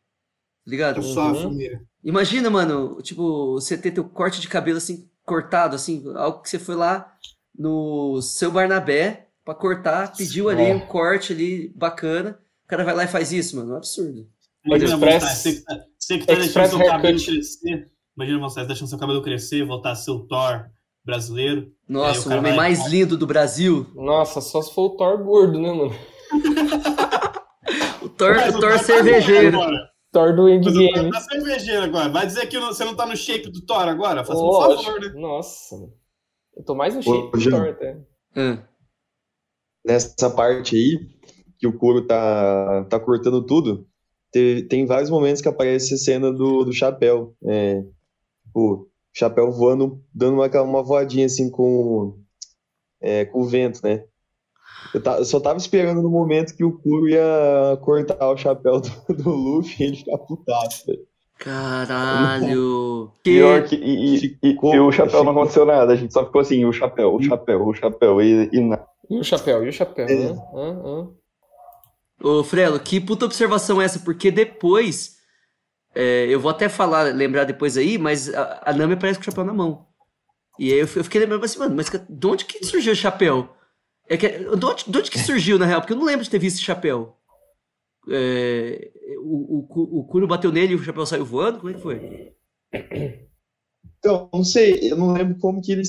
[0.65, 1.01] Tá ligado?
[1.03, 1.81] Eu Uhum.
[2.03, 6.59] Imagina, mano, tipo, você ter teu corte de cabelo assim, cortado, assim, algo que você
[6.59, 7.13] foi lá
[7.57, 10.75] no seu Barnabé pra cortar, pediu ali É.
[10.75, 12.39] um corte ali bacana.
[12.65, 13.71] O cara vai lá e faz isso, mano.
[13.71, 14.27] É um absurdo.
[14.65, 17.25] Imagina Express- você que tá, você que tá deixando seu cabelo haircut.
[17.27, 17.91] crescer.
[18.17, 20.67] Imagina você deixando seu cabelo crescer, voltar a ser o Thor
[21.05, 21.73] brasileiro.
[21.89, 23.87] Nossa, o o homem vai- mais lindo do Brasil.
[23.95, 25.95] Nossa, só se for o Thor gordo, né, mano?
[28.03, 29.59] O Thor, Mas o Thor tá cervejeiro.
[30.13, 31.11] Thor do Endgame.
[31.11, 32.09] tá cervejeiro agora.
[32.09, 34.25] Vai dizer que você não tá no shape do Thor agora?
[34.25, 35.09] Faça um favor, né?
[35.15, 35.93] Nossa, mano.
[36.57, 37.51] Eu tô mais no Ô, shape do Jean.
[37.51, 37.99] Thor até.
[38.37, 38.59] Ah,
[39.85, 40.99] Nessa parte aí,
[41.59, 43.87] que o couro tá, tá cortando tudo,
[44.33, 47.35] te- tem vários momentos que aparece a cena do, do chapéu.
[47.47, 47.83] É,
[48.55, 52.19] o chapéu voando, dando uma, uma voadinha assim com,
[53.01, 54.05] é, com o vento, né?
[54.95, 58.81] Eu, ta- eu só tava esperando no momento que o Kuro ia cortar o chapéu
[58.81, 61.07] do, do Luffy e ele ficar putaço, velho.
[61.39, 63.11] Caralho.
[63.23, 63.77] Pior que.
[63.77, 66.65] E, e- e- Ficou- e o chapéu não aconteceu nada, a gente só ficou assim,
[66.65, 68.87] o chapéu, o chapéu, o chapéu, e, e nada.
[69.11, 70.15] E o chapéu, e o chapéu, É.
[70.15, 70.35] né?
[72.23, 73.99] Ô, Frelo, que puta observação é essa?
[74.01, 75.17] Porque depois,
[75.95, 79.25] é, eu vou até falar, lembrar depois aí, mas a, a Nami aparece com o
[79.27, 79.87] chapéu na mão.
[80.59, 83.51] E aí eu, eu fiquei lembrando assim, mano, mas de onde que surgiu o chapéu?
[84.09, 85.81] É que, de, onde, de onde que surgiu, na real?
[85.81, 87.17] Porque eu não lembro de ter visto esse chapéu.
[88.11, 88.91] É,
[89.21, 91.59] o, o, o Kuro bateu nele e o chapéu saiu voando?
[91.61, 92.07] Como é que foi?
[93.99, 95.83] Então, não sei, eu não lembro como que ele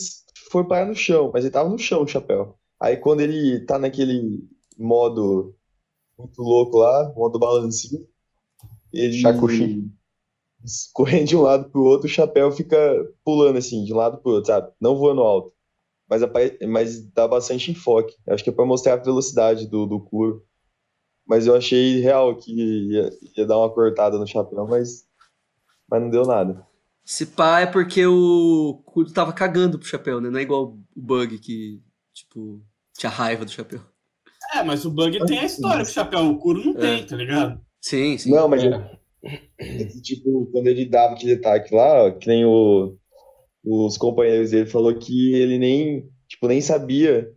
[0.52, 2.58] foi parar no chão, mas ele tava no chão, o chapéu.
[2.82, 4.44] Aí quando ele tá naquele
[4.76, 5.56] modo
[6.18, 8.08] muito louco lá, modo balancinho,
[8.92, 9.22] ele
[10.92, 12.78] correndo de um lado pro outro, o chapéu fica
[13.24, 14.72] pulando assim, de um lado pro outro, sabe?
[14.82, 15.54] Não voando alto.
[16.10, 16.22] Mas,
[16.68, 18.16] mas dá bastante enfoque.
[18.28, 20.44] Acho que é pra mostrar a velocidade do, do Kuro.
[21.26, 25.06] Mas eu achei real que ia, ia dar uma cortada no chapéu, mas,
[25.88, 26.68] mas não deu nada.
[27.06, 30.30] Se pá é porque o Kuro tava cagando pro chapéu, né?
[30.30, 31.82] Não é igual o Bug que,
[32.14, 32.62] tipo,
[33.02, 33.82] tinha raiva do chapéu.
[34.54, 37.16] É, mas o Bug tem a história que o chapéu, o Kuro não tem, tá
[37.16, 37.60] ligado?
[37.82, 38.32] Sim, sim.
[38.32, 39.02] Não, mas É.
[39.60, 42.98] É que, tipo, quando ele dava aquele ataque lá, ó, que nem o,
[43.64, 47.32] os companheiros dele falou que ele nem, tipo, nem sabia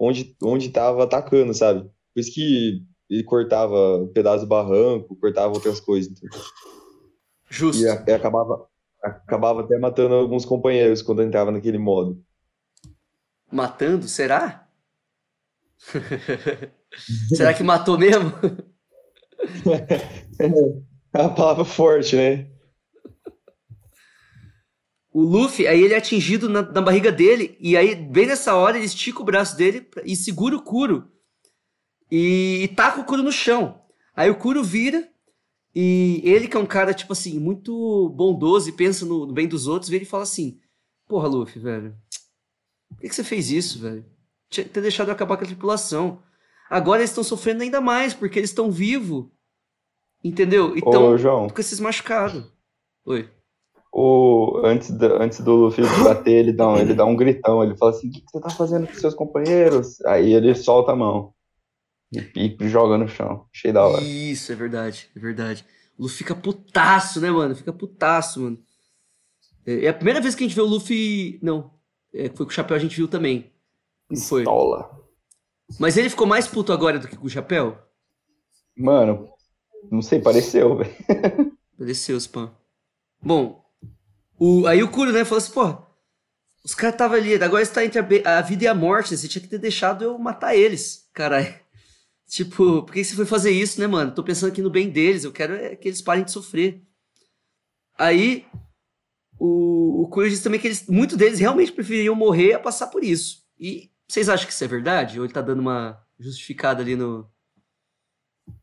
[0.00, 1.82] onde, onde tava atacando, sabe?
[2.14, 6.10] Por isso que ele cortava um pedaço do barranco, cortava outras coisas.
[6.12, 6.40] entendeu?
[7.50, 7.82] Justo.
[7.82, 8.66] E, e acabava,
[9.02, 12.24] acabava até matando alguns companheiros quando entrava naquele modo.
[13.52, 14.08] Matando?
[14.08, 14.65] Será?
[17.34, 18.32] Será que matou mesmo?
[21.12, 22.50] É uma palavra forte, né?
[25.12, 28.76] O Luffy, aí ele é atingido na, na barriga dele, e aí, bem nessa hora,
[28.76, 31.10] ele estica o braço dele e segura o Kuro.
[32.10, 33.80] E, e taca o Kuro no chão.
[34.14, 35.08] Aí o Kuro vira,
[35.74, 39.48] e ele, que é um cara, tipo assim, muito bondoso e pensa no, no bem
[39.48, 40.58] dos outros, vira e fala assim:
[41.06, 41.96] Porra, Luffy, velho,
[42.88, 44.04] por que, que você fez isso, velho?
[44.50, 46.22] Ter deixado acabar com a tripulação.
[46.70, 49.26] Agora eles estão sofrendo ainda mais, porque eles estão vivos.
[50.24, 50.76] Entendeu?
[50.76, 52.44] Então, João, com esses machucados.
[53.04, 53.28] Oi.
[53.92, 57.76] o, antes, da- antes do Luffy bater, ele dá, um, ele dá um gritão, ele
[57.76, 60.00] fala assim, o que, que você tá fazendo com seus companheiros?
[60.04, 61.32] Aí ele solta a mão
[62.12, 64.02] e, e joga no chão, cheio da hora.
[64.02, 65.64] Isso, é verdade, é verdade.
[65.96, 67.54] O Luffy fica putaço, né, mano?
[67.54, 68.58] Fica putaço, mano.
[69.64, 71.38] É é a primeira vez que a gente vê o Luffy.
[71.42, 71.70] Não,
[72.12, 73.52] é, foi com o chapéu a gente viu também.
[74.10, 74.42] Não foi?
[74.42, 74.96] Pistola.
[75.78, 77.78] Mas ele ficou mais puto agora do que com o chapéu?
[78.76, 79.28] Mano,
[79.90, 80.94] não sei, pareceu, velho.
[81.78, 82.54] Pareceu, spam.
[83.22, 83.64] Bom,
[84.38, 85.76] o, aí o Kuro, né, falou assim, pô,
[86.64, 89.42] os caras estavam ali, agora está entre a, a vida e a morte, você tinha
[89.42, 91.54] que ter deixado eu matar eles, caralho.
[92.28, 94.12] Tipo, por que você foi fazer isso, né, mano?
[94.12, 96.82] Tô pensando aqui no bem deles, eu quero é que eles parem de sofrer.
[97.96, 98.44] Aí,
[99.38, 103.04] o, o Kuro disse também que eles, muitos deles realmente preferiam morrer a passar por
[103.04, 103.44] isso.
[103.56, 105.18] E vocês acham que isso é verdade?
[105.18, 107.30] Ou ele tá dando uma justificada ali no,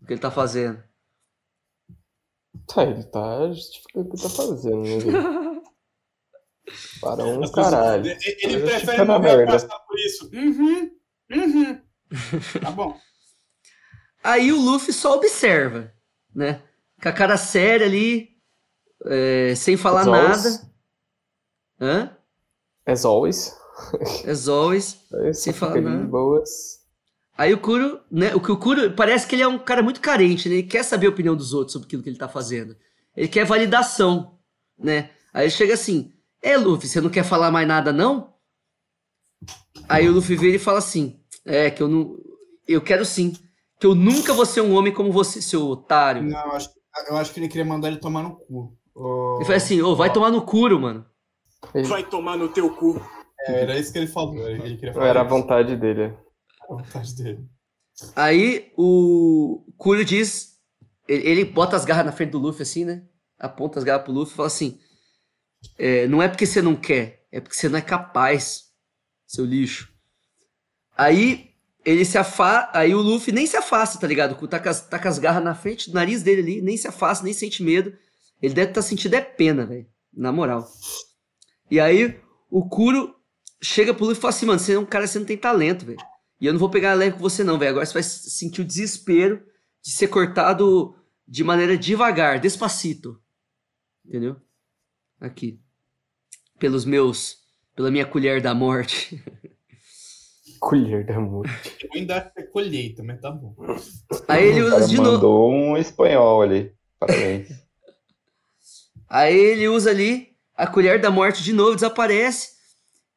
[0.02, 0.82] o que ele tá fazendo.
[2.68, 5.62] Tá, ele tá justificando o que tá fazendo, né?
[7.02, 8.06] Para um As pessoas- caralho.
[8.08, 10.30] Ele, ele Tá prefere morrer passar por isso.
[10.34, 10.92] Uhum,
[11.32, 11.82] uhum.
[12.62, 12.98] Tá bom.
[14.24, 15.94] Aí o Luffy só observa,
[16.34, 16.64] né?
[17.02, 18.30] Com a cara séria ali,
[19.06, 20.44] é, sem falar As always.
[20.62, 20.74] nada.
[21.82, 22.18] Hã?
[22.86, 23.54] As always.
[24.28, 24.98] As always.
[25.34, 26.08] Sem falar fica ali nada.
[26.08, 26.50] boas.
[27.38, 28.34] Aí o Kuro, né?
[28.36, 30.56] O que o Kuro parece que ele é um cara muito carente, né?
[30.56, 32.76] Ele quer saber a opinião dos outros sobre aquilo que ele tá fazendo.
[33.18, 34.38] Ele quer validação,
[34.78, 35.10] né?
[35.34, 36.12] Aí ele chega assim:
[36.42, 38.34] É, Luffy, você não quer falar mais nada, não?
[39.90, 42.16] Aí o Luffy vira e fala assim: É, que eu não.
[42.68, 43.34] Eu quero sim.
[43.80, 46.22] Que eu nunca vou ser um homem como você, seu otário.
[46.24, 46.70] Não, eu acho,
[47.10, 48.78] eu acho que ele queria mandar ele tomar no cu.
[48.96, 51.04] Ô, Ele fala assim: Ô, vai ó, tomar no Kuro, mano.
[51.74, 53.02] Ele- Vai tomar no teu cu.
[53.48, 54.50] É, Era isso que ele falou.
[54.50, 56.14] Ele queria falar era a vontade dele.
[56.62, 57.46] a vontade dele.
[58.16, 60.54] Aí o Kuro diz.
[61.08, 63.04] Ele, ele bota as garras na frente do Luffy, assim, né?
[63.38, 64.80] Aponta as garras pro Luffy e fala assim:
[65.78, 68.66] é, Não é porque você não quer, é porque você não é capaz,
[69.28, 69.92] seu lixo.
[70.98, 71.52] Aí
[71.86, 72.78] ele se afasta.
[72.78, 74.36] Aí o Luffy nem se afasta, tá ligado?
[74.48, 76.88] Tá com, as, tá com as garras na frente do nariz dele ali, nem se
[76.88, 77.94] afasta, nem sente medo.
[78.42, 79.88] Ele deve estar sentindo é pena, velho.
[80.14, 80.68] Na moral.
[81.70, 82.20] E aí
[82.50, 83.16] o Kuro
[83.64, 85.86] chega pro Luffy e fala assim: Mano, você é um cara, você não tem talento,
[85.86, 86.00] velho.
[86.40, 87.72] E eu não vou pegar leve com você, não, velho.
[87.72, 89.42] Agora você vai sentir o desespero
[89.82, 90.96] de ser cortado
[91.28, 93.20] de maneira devagar, despacito.
[94.06, 94.36] Entendeu?
[95.20, 95.60] Aqui.
[96.60, 97.38] Pelos meus.
[97.76, 99.24] Pela minha colher da morte.
[100.60, 101.78] Colher da morte.
[101.84, 103.54] Eu ainda acho que é colheita, mas tá bom.
[104.30, 105.12] Aí ele usa de novo.
[105.12, 106.74] mandou um espanhol ali.
[106.98, 107.50] Parabéns.
[109.10, 112.53] Aí ele usa ali a colher da morte de novo, desaparece.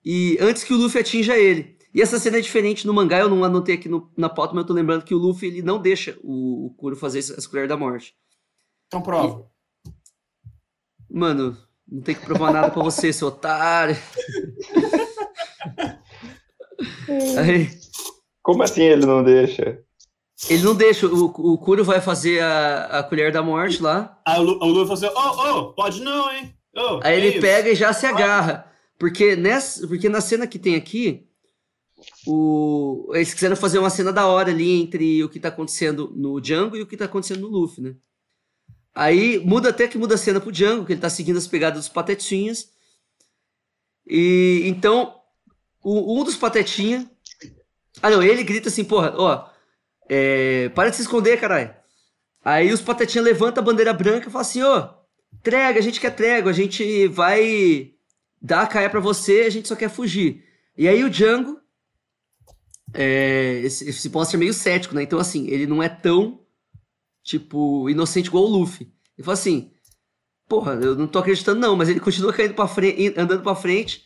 [0.08, 1.76] E antes que o Luffy atinja ele.
[1.92, 4.62] E essa cena é diferente no mangá, eu não anotei aqui no- na pauta, mas
[4.62, 7.48] eu tô lembrando que o Luffy ele não deixa o, o Kuro fazer essa essa
[7.48, 8.14] colher da morte.
[8.86, 9.46] Então prova.
[11.10, 11.56] Mano,
[11.90, 13.96] não tem que provar nada pra você, seu otário.
[17.38, 17.68] Aí,
[18.42, 19.80] Como assim ele não deixa?
[20.50, 24.20] ele não deixa, o, o Kuro vai fazer a, a colher da morte lá.
[24.26, 26.54] Aí o Lu, o Lu falou assim: Ô, ô, pode não, hein?
[26.76, 27.40] Ô, Aí que ele isso?
[27.40, 28.70] pega e já se agarra.
[28.98, 31.26] Porque, nessa, porque na cena que tem aqui,
[32.26, 36.40] o, eles quiseram fazer uma cena da hora ali entre o que tá acontecendo no
[36.40, 37.96] Django e o que tá acontecendo no Luffy, né?
[38.94, 41.78] Aí muda até que muda a cena pro Django, que ele tá seguindo as pegadas
[41.80, 42.70] dos patetinhas.
[44.06, 45.14] E então,
[45.82, 47.06] o- um dos patetinhas.
[48.02, 49.48] Ah, não, ele grita assim, porra, ó.
[50.10, 51.74] é, para de se esconder, caralho.
[52.44, 54.88] Aí os patetinhas levantam a bandeira branca e falam assim, ô,
[55.42, 57.92] trégua, a gente quer trégua, a gente vai
[58.40, 60.44] dar a caia pra você, a gente só quer fugir.
[60.76, 61.60] E aí o Django
[62.94, 65.02] é, esse, esse mostra meio cético, né?
[65.02, 66.40] Então, assim, ele não é tão,
[67.22, 68.90] tipo, inocente igual o Luffy.
[69.16, 69.72] Ele fala assim,
[70.48, 74.04] porra, eu não tô acreditando não, mas ele continua caindo pra frente, andando pra frente.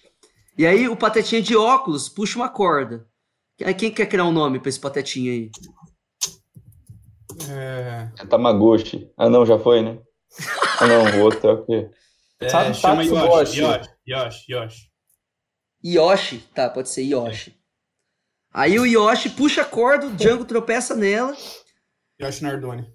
[0.57, 3.07] E aí o Patetinha de óculos puxa uma corda.
[3.63, 5.51] Aí quem quer criar um nome pra esse Patetinha aí?
[7.49, 9.11] É, É Tamagotchi.
[9.17, 9.99] Ah, não, já foi, né?
[10.81, 11.91] Ah, não, o outro é o quê?
[12.41, 13.61] é, Sabe, chama Yoshi.
[13.61, 14.91] Yoshi, Yoshi, Yoshi.
[15.85, 17.55] Yoshi, tá, pode ser Yoshi.
[18.53, 21.37] Aí o Yoshi puxa a corda, o Django tropeça nela.
[22.21, 22.93] Yoshi Nardone.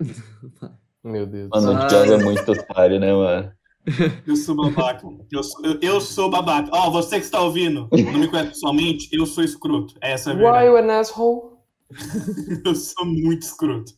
[1.04, 1.50] Meu Deus.
[1.50, 3.52] Mano, o Django é muito otário, né, mano?
[4.26, 5.06] Eu sou babaca.
[5.30, 6.70] Eu sou, eu, eu sou babaca.
[6.72, 9.94] Ó, você que está ouvindo, não me conhece pessoalmente, eu sou escroto.
[10.00, 10.66] Essa é a Why verdade.
[10.66, 11.54] you an asshole?
[12.64, 13.92] Eu sou muito escroto.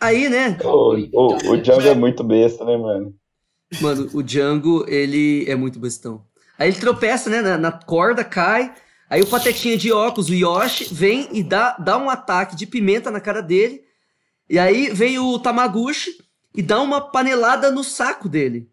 [0.00, 0.56] Aí, né?
[0.64, 3.14] O, o, o Django é muito besta, né, mano?
[3.80, 6.24] Mano, o Django, ele é muito bestão.
[6.58, 8.72] Aí ele tropeça, né, na, na corda, cai.
[9.10, 13.10] Aí o patetinha de óculos, o Yoshi, vem e dá, dá um ataque de pimenta
[13.10, 13.82] na cara dele.
[14.48, 16.10] E aí vem o Tamaguchi
[16.54, 18.68] e dá uma panelada no saco dele.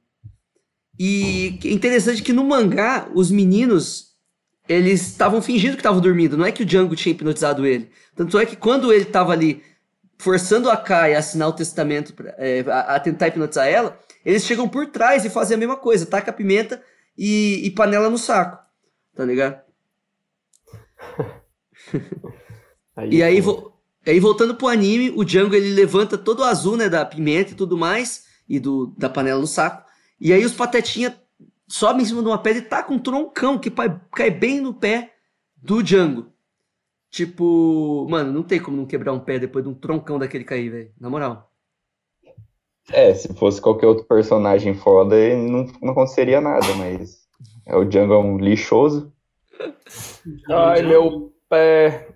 [0.99, 4.11] E é interessante que no mangá, os meninos,
[4.69, 6.37] eles estavam fingindo que estavam dormindo.
[6.37, 7.89] Não é que o Django tinha hipnotizado ele.
[8.15, 9.63] Tanto é que quando ele tava ali
[10.17, 14.43] forçando a Kai a assinar o testamento, pra- é, a, a tentar hipnotizar ela, eles
[14.45, 16.05] chegam por trás e fazem a mesma coisa.
[16.05, 16.83] Taca a pimenta
[17.17, 18.63] e, e panela no saco.
[19.15, 19.61] Tá ligado?
[23.09, 23.73] E aí, vo-
[24.05, 27.55] aí voltando pro anime, o Django ele levanta todo o azul, né, da pimenta e
[27.55, 29.89] tudo mais, e do, da panela no saco.
[30.19, 31.19] E aí os patetinha
[31.67, 33.71] sobem em cima de uma pedra e tacam um troncão que
[34.11, 35.13] cai bem no pé
[35.57, 36.31] do Django.
[37.09, 40.69] Tipo, mano, não tem como não quebrar um pé depois de um troncão daquele cair,
[40.69, 40.91] velho.
[40.99, 41.50] Na moral.
[42.93, 47.21] É, se fosse qualquer outro personagem foda, não, não aconteceria nada, mas
[47.65, 49.13] é, o Django é um lixoso.
[50.49, 52.09] Ai, meu pé.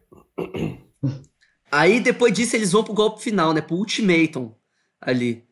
[1.72, 3.62] Aí depois disso eles vão pro golpe final, né?
[3.62, 4.54] Pro ultimatum
[5.00, 5.44] ali.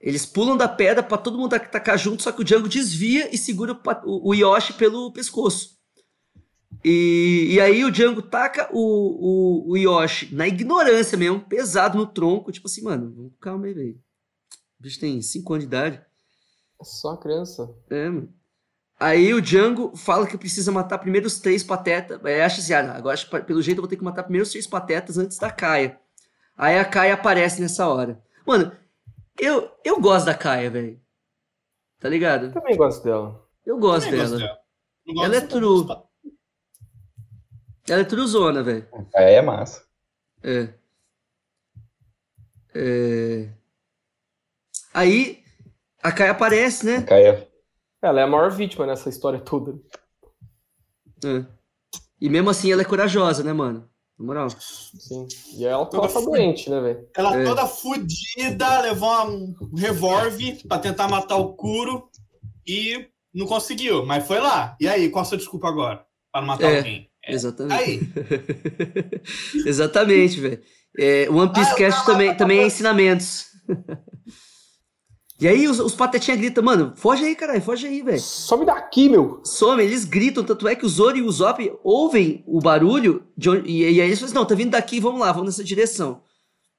[0.00, 3.38] Eles pulam da pedra pra todo mundo atacar junto, só que o Django desvia e
[3.38, 3.72] segura
[4.04, 5.78] o o, Yoshi pelo pescoço.
[6.84, 12.06] E, e aí o Django taca o, o, o Yoshi na ignorância mesmo, pesado no
[12.06, 14.00] tronco, tipo assim, mano, vamos com calma aí, velho.
[14.82, 16.02] O bicho tem 5 anos de idade.
[16.80, 17.72] É só criança.
[17.88, 18.34] É, mano.
[18.98, 22.24] Aí o Django fala que precisa matar primeiro os três patetas.
[22.24, 23.16] Aí acha assim, ah, agora
[23.46, 26.00] pelo jeito eu vou ter que matar primeiro os três patetas antes da Kaia.
[26.58, 28.20] Aí a Kaia aparece nessa hora.
[28.44, 28.72] Mano,
[29.38, 31.00] eu, eu gosto da Kaia, velho.
[32.00, 32.46] Tá ligado?
[32.46, 33.48] Eu também gosto dela.
[33.64, 34.30] Eu gosto Também dela.
[34.30, 34.58] gosto dela.
[35.06, 35.86] Gosto Ela é true.
[37.88, 38.88] Ela é truzona, velho.
[39.14, 39.84] Aí é massa.
[40.42, 40.74] É.
[42.74, 43.61] É.
[44.94, 45.42] Aí
[46.02, 47.02] a Kaia aparece, né?
[47.02, 47.48] Caia.
[48.02, 49.74] Ela é a maior vítima nessa história toda.
[51.24, 51.44] É.
[52.20, 53.88] E mesmo assim ela é corajosa, né, mano?
[54.18, 54.48] Na moral.
[54.50, 55.26] Sim.
[55.56, 57.08] E ela, Toda ela tá fu- doente, né, velho?
[57.16, 57.44] Ela É.
[57.44, 62.08] toda fudida, levou um revólver pra tentar matar o Kuro
[62.66, 64.76] e não conseguiu, mas foi lá.
[64.80, 66.04] E aí, qual a sua desculpa agora?
[66.30, 66.76] Pra não matar É.
[66.78, 67.08] alguém?
[67.26, 67.80] Exatamente.
[67.82, 68.00] Aí,
[69.66, 70.60] Exatamente, velho.
[70.98, 73.46] É, One Piece Ah, Cast também, também é ensinamentos.
[75.40, 78.20] E aí os, os patetinhas gritam, mano, foge aí, caralho, foge aí, velho.
[78.20, 79.40] Some daqui, meu!
[79.44, 83.50] Some, eles gritam, tanto é que o Zoro e o Zop ouvem o barulho de
[83.50, 85.64] onde- e, e aí eles falam assim, não, tá vindo daqui, vamos lá, vamos nessa
[85.64, 86.22] direção.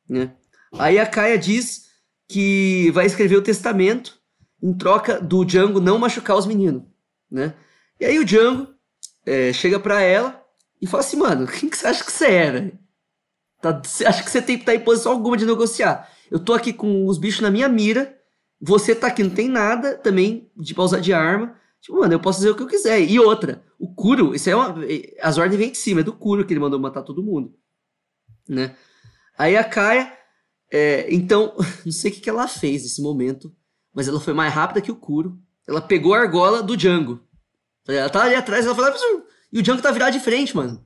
[0.10, 0.34] Né?
[0.78, 1.84] Aí a Kaia diz
[2.30, 4.18] que vai escrever o testamento
[4.62, 6.84] em troca do Django não machucar os meninos,
[7.30, 7.54] né?
[8.00, 8.68] E aí o Django
[9.26, 10.42] é, chega pra ela
[10.82, 12.80] e fala assim, mano, quem que você acha que você é, velho?
[13.62, 16.10] Tá, acha que você tem que estar em posição alguma de negociar?
[16.32, 18.18] Eu tô aqui com os bichos na minha mira,
[18.66, 21.54] você tá aqui, não tem nada também de pra usar de arma.
[21.82, 23.02] Tipo, mano, eu posso fazer o que eu quiser.
[23.02, 24.74] E outra, o Kuro, isso é uma.
[25.22, 27.54] As ordens vêm de cima, é do Kuro que ele mandou matar todo mundo.
[28.48, 28.74] Né?
[29.38, 30.14] Aí a Kaia,
[30.72, 31.54] é, então,
[31.86, 33.54] não sei o que, que ela fez nesse momento,
[33.94, 35.38] mas ela foi mais rápida que o Kuro.
[35.68, 37.20] Ela pegou a argola do Django.
[37.86, 38.94] Ela tá ali atrás, ela falou,
[39.52, 40.86] e o Django tá virado de frente, mano.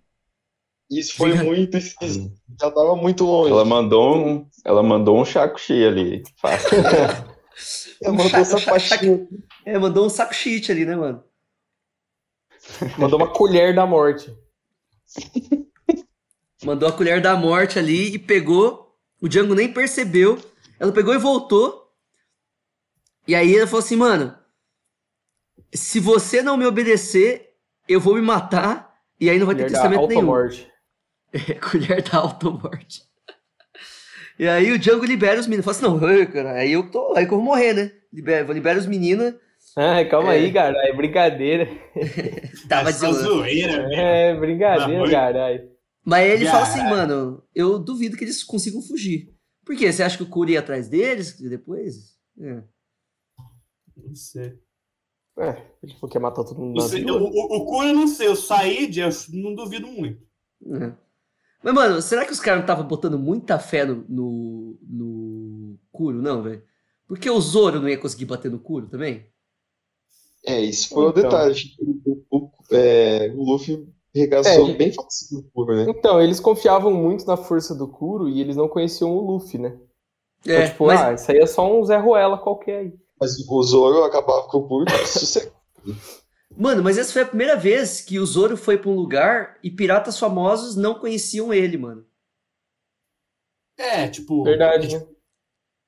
[0.90, 1.44] Isso foi Diga.
[1.44, 2.34] muito esquisito.
[2.60, 3.52] Já tava muito longe.
[3.52, 6.24] Ela mandou um, ela mandou um chaco cheio ali.
[6.38, 6.70] Fácil.
[8.02, 9.28] Ela mandou faixinha.
[9.66, 11.24] É, mandou um saco shit ali, né, mano?
[12.98, 14.36] Mandou uma colher da morte.
[16.64, 18.96] Mandou a colher da morte ali e pegou.
[19.22, 20.40] O Django nem percebeu.
[20.80, 21.92] Ela pegou e voltou.
[23.28, 24.38] E aí ela falou assim, mano,
[25.74, 27.56] se você não me obedecer,
[27.88, 28.96] eu vou me matar.
[29.20, 30.20] E aí não vai ter Colher da testamento nenhum.
[30.20, 30.72] automorte.
[31.34, 33.04] É, colher da automorte.
[34.40, 35.66] E aí o Django libera os meninos.
[35.66, 37.16] Fala assim, não, "Ai, cara, aí eu tô.
[37.16, 37.92] Aí que eu vou morrer, né?
[38.14, 39.34] Libera, vou liberar os meninos.
[39.76, 40.38] Ai, calma É.
[40.40, 40.76] aí, cara.
[40.88, 41.68] É brincadeira.
[42.70, 43.94] Tava é de zoeira, velho.
[43.94, 45.10] É brincadeira, Amor.
[45.12, 45.70] caralho.
[46.06, 49.34] Mas aí ele fala assim, mano, eu duvido que eles consigam fugir.
[49.66, 49.92] Por quê?
[49.92, 52.16] Você acha que o Kuro ia atrás deles depois?
[52.40, 52.64] É.
[53.98, 54.54] Não sei.
[55.38, 55.50] É,
[55.84, 58.28] ele falou que ia matar todo mundo sei, o, o, o Kuro eu não sei,
[58.28, 59.02] eu saí de.
[59.02, 60.20] Eu não duvido muito.
[60.66, 60.94] É.
[61.64, 66.22] Mas, mano, será que os caras não estavam botando muita fé no, no, no Kuro,
[66.22, 66.64] não, velho?
[67.08, 69.26] Porque o Zoro não ia conseguir bater no Kuro também?
[70.46, 71.24] É, isso foi o Então.
[71.24, 71.52] detalhe.
[71.52, 75.84] Acho que O, o, é, o Luffy regaçou É, bem fácil no Kuro, né?
[75.90, 79.78] Então, eles confiavam muito na força do Kuro e eles não conheciam o Luffy, né?
[80.42, 82.94] Então, É, tipo, mas, ah, isso aí é só um Zé Ruela qualquer aí.
[83.20, 85.52] Mas o Zoro acabava com o Kuro sossego.
[86.58, 89.70] Mano, mas essa foi a primeira vez que o Zoro foi pra um lugar e
[89.72, 92.06] piratas famosos não conheciam ele, mano.
[93.78, 94.44] É, tipo.
[94.44, 95.06] Verdade, né?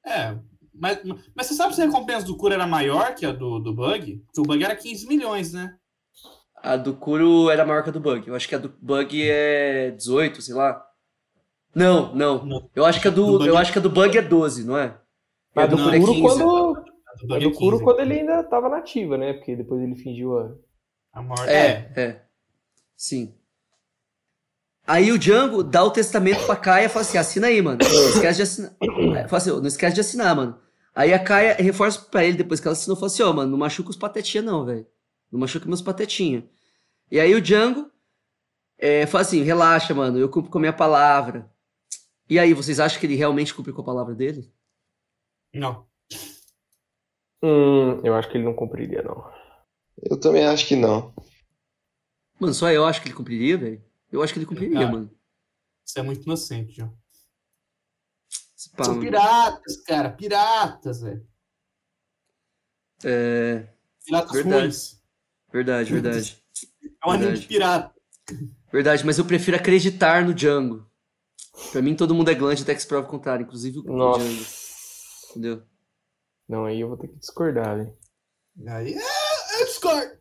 [0.06, 0.38] É.
[0.74, 1.00] Mas,
[1.36, 4.18] mas você sabe se a recompensa do Kuro era maior que a do, do Bug?
[4.26, 5.76] Porque o Bug era 15 milhões, né?
[6.56, 8.28] A do Kuro era maior que a do Bug.
[8.28, 10.86] Eu acho que a do Bug é 18, sei lá.
[11.76, 12.46] Não, não.
[12.46, 12.70] Não.
[12.76, 14.64] Eu acho que a do, Do Bug- eu acho que a do Bug é 12,
[14.66, 14.98] não é?
[15.56, 16.69] A do Não, Não, é Kuro 15, quando.
[17.24, 17.84] A do é 15.
[17.84, 19.34] quando ele ainda tava nativa, né?
[19.34, 20.56] Porque depois ele fingiu a.
[21.12, 21.48] A maior...
[21.48, 22.22] É, é.
[22.96, 23.36] Sim.
[24.86, 27.78] Aí o Django dá o testamento pra Kaia e fala assim: assina aí, mano.
[27.82, 28.76] Não esquece de assinar.
[28.82, 30.60] Aí Fala assim, "Ô, não esquece de assinar, mano.
[30.96, 33.58] Aí a Kaia reforça pra ele, depois que ela assinou, fala assim: ó, mano, não
[33.58, 34.88] machuca os patetinha, não, velho.
[35.32, 36.50] Não machuca meus patetinha.
[37.12, 37.90] E aí o Django
[38.78, 41.50] é, fala assim: relaxa, mano, eu cumpro com a minha palavra.
[42.30, 44.54] E aí, vocês acham que ele realmente cumpriu com a palavra dele?
[45.54, 45.89] Não.
[47.42, 49.32] Hum, eu acho que ele não cumpriria, não.
[50.02, 51.14] Eu também acho que não.
[52.40, 53.84] Mano, só eu acho que ele cumpriria, velho.
[54.12, 54.92] Eu acho que ele cumpriria, Cara.
[54.92, 55.12] mano.
[55.86, 56.98] Você é muito inocente, João.
[58.76, 59.06] Pá, São mano.
[59.06, 60.10] piratas, cara.
[60.12, 61.26] Piratas, velho.
[63.04, 63.68] É,
[64.06, 64.62] Piratas Verdade.
[64.64, 65.02] ruins.
[65.52, 66.44] verdade, verdade.
[67.02, 67.94] É um anime de pirata.
[68.72, 70.86] Verdade, mas eu prefiro acreditar no Django.
[71.72, 74.20] Pra mim, todo mundo é glande até que se prova o contrário, inclusive o Nossa.
[74.24, 74.46] Django,
[75.32, 75.64] entendeu?
[76.50, 77.94] Não, aí eu vou ter que discordar, velho.
[78.68, 80.12] Aí, ah, eu discordo.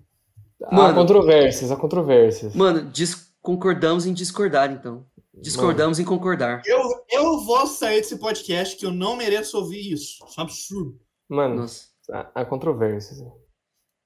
[0.65, 0.95] Há Mano.
[0.95, 2.55] controvérsias, há controvérsias.
[2.55, 5.07] Mano, dis- concordamos em discordar, então.
[5.41, 6.63] Discordamos em concordar.
[6.67, 10.19] Eu, eu vou sair desse podcast que eu não mereço ouvir isso.
[10.27, 11.01] Isso é um absurdo.
[11.29, 11.87] Mano, Nossa.
[12.13, 13.21] há, há controvérsias.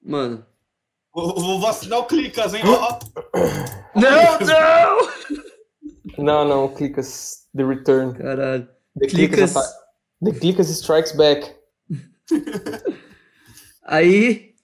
[0.03, 0.47] Mano.
[1.15, 2.63] Vou, vou, vou assinar o Clicas, hein?
[3.95, 5.45] Não, não!
[6.19, 8.15] Não, não, Clicas The Return.
[8.15, 8.69] Caralho.
[8.99, 9.55] The Clicas.
[10.25, 11.55] The Clicas Strikes Back.
[13.85, 14.55] Aí,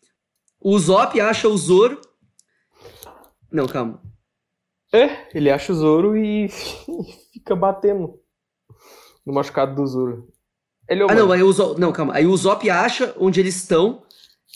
[0.60, 2.00] o Zop acha o Zoro.
[3.50, 4.02] Não, calma.
[4.92, 6.48] É, ele acha o Zoro e
[7.32, 8.18] fica batendo
[9.26, 10.28] no machucado do Zoro.
[10.88, 11.78] Ele é Ah, não, aí o Zop.
[11.78, 12.14] Não, calma.
[12.14, 14.02] Aí o Zop acha onde eles estão.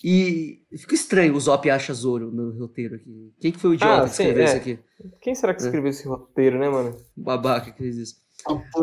[0.03, 3.33] E fica estranho o Zop acha Zoro no roteiro aqui.
[3.41, 4.47] Quem que foi o idiota Ah, que sim, escreveu é.
[4.47, 4.79] isso aqui?
[5.21, 5.67] Quem será que É.
[5.67, 6.97] escreveu esse roteiro, né, mano?
[7.17, 8.17] Babaca que fez isso.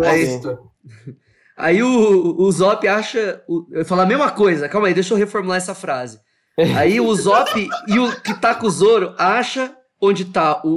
[0.06, 0.40] Aí,
[1.60, 3.44] Aí o, o Zop acha.
[3.48, 6.20] O, eu falar a mesma coisa, calma aí, deixa eu reformular essa frase.
[6.78, 10.70] Aí o Zop e o que tá com o Zoro acha onde tá o,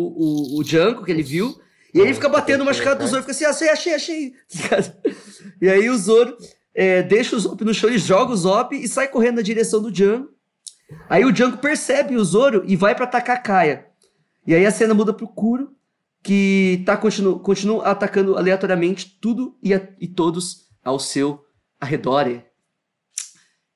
[0.57, 1.55] o, o Django, que ele viu,
[1.95, 4.33] e ele fica batendo o machucado do Zoro, fica assim, achei, achei, achei.
[5.61, 6.37] E aí o Zoro
[6.75, 9.81] é, deixa o Zop no chão, ele joga o Zop e sai correndo na direção
[9.83, 10.29] do Django.
[11.09, 13.87] Aí o Django percebe o Zoro e vai pra atacar a Kaia.
[14.47, 15.71] E aí a cena muda pro Kuro,
[16.23, 21.45] que tá, continu, continua atacando aleatoriamente tudo e, a- e todos ao seu
[21.81, 22.43] arredor.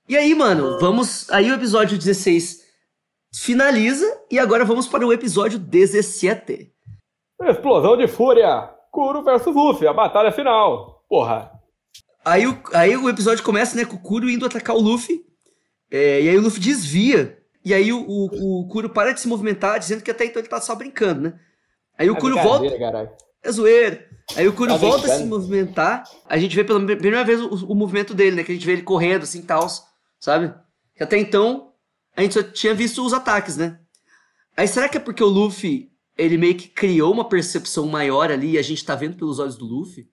[0.09, 1.31] E aí, mano, vamos.
[1.31, 2.65] Aí o episódio 16
[3.35, 6.73] finaliza e agora vamos para o episódio 17.
[7.43, 8.71] Explosão de fúria!
[8.91, 11.05] Kuro versus Luffy, a batalha final!
[11.09, 11.53] Porra!
[12.25, 15.21] Aí o, aí o episódio começa, né, com o Kuro indo atacar o Luffy.
[15.91, 17.39] é, e aí o Luffy desvia.
[17.65, 20.49] E aí o, o, o Kuro para de se movimentar, dizendo que até então ele
[20.49, 21.39] tá só brincando, né?
[21.99, 22.79] Aí o É Kuro volta.
[22.79, 23.11] caralho.
[23.43, 24.06] É zoeira.
[24.35, 26.05] Aí o Kuro Tá volta a se movimentar.
[26.29, 28.45] A gente vê pela primeira vez o, o movimento dele, né?
[28.45, 29.67] Que a gente vê ele correndo assim e tal,
[30.19, 30.53] sabe?
[30.95, 31.73] Que até então
[32.17, 33.81] a gente só tinha visto os ataques, né?
[34.57, 38.53] Aí será que é porque o Luffy ele meio que criou uma percepção maior ali
[38.53, 40.09] e a gente tá vendo pelos olhos do Luffy?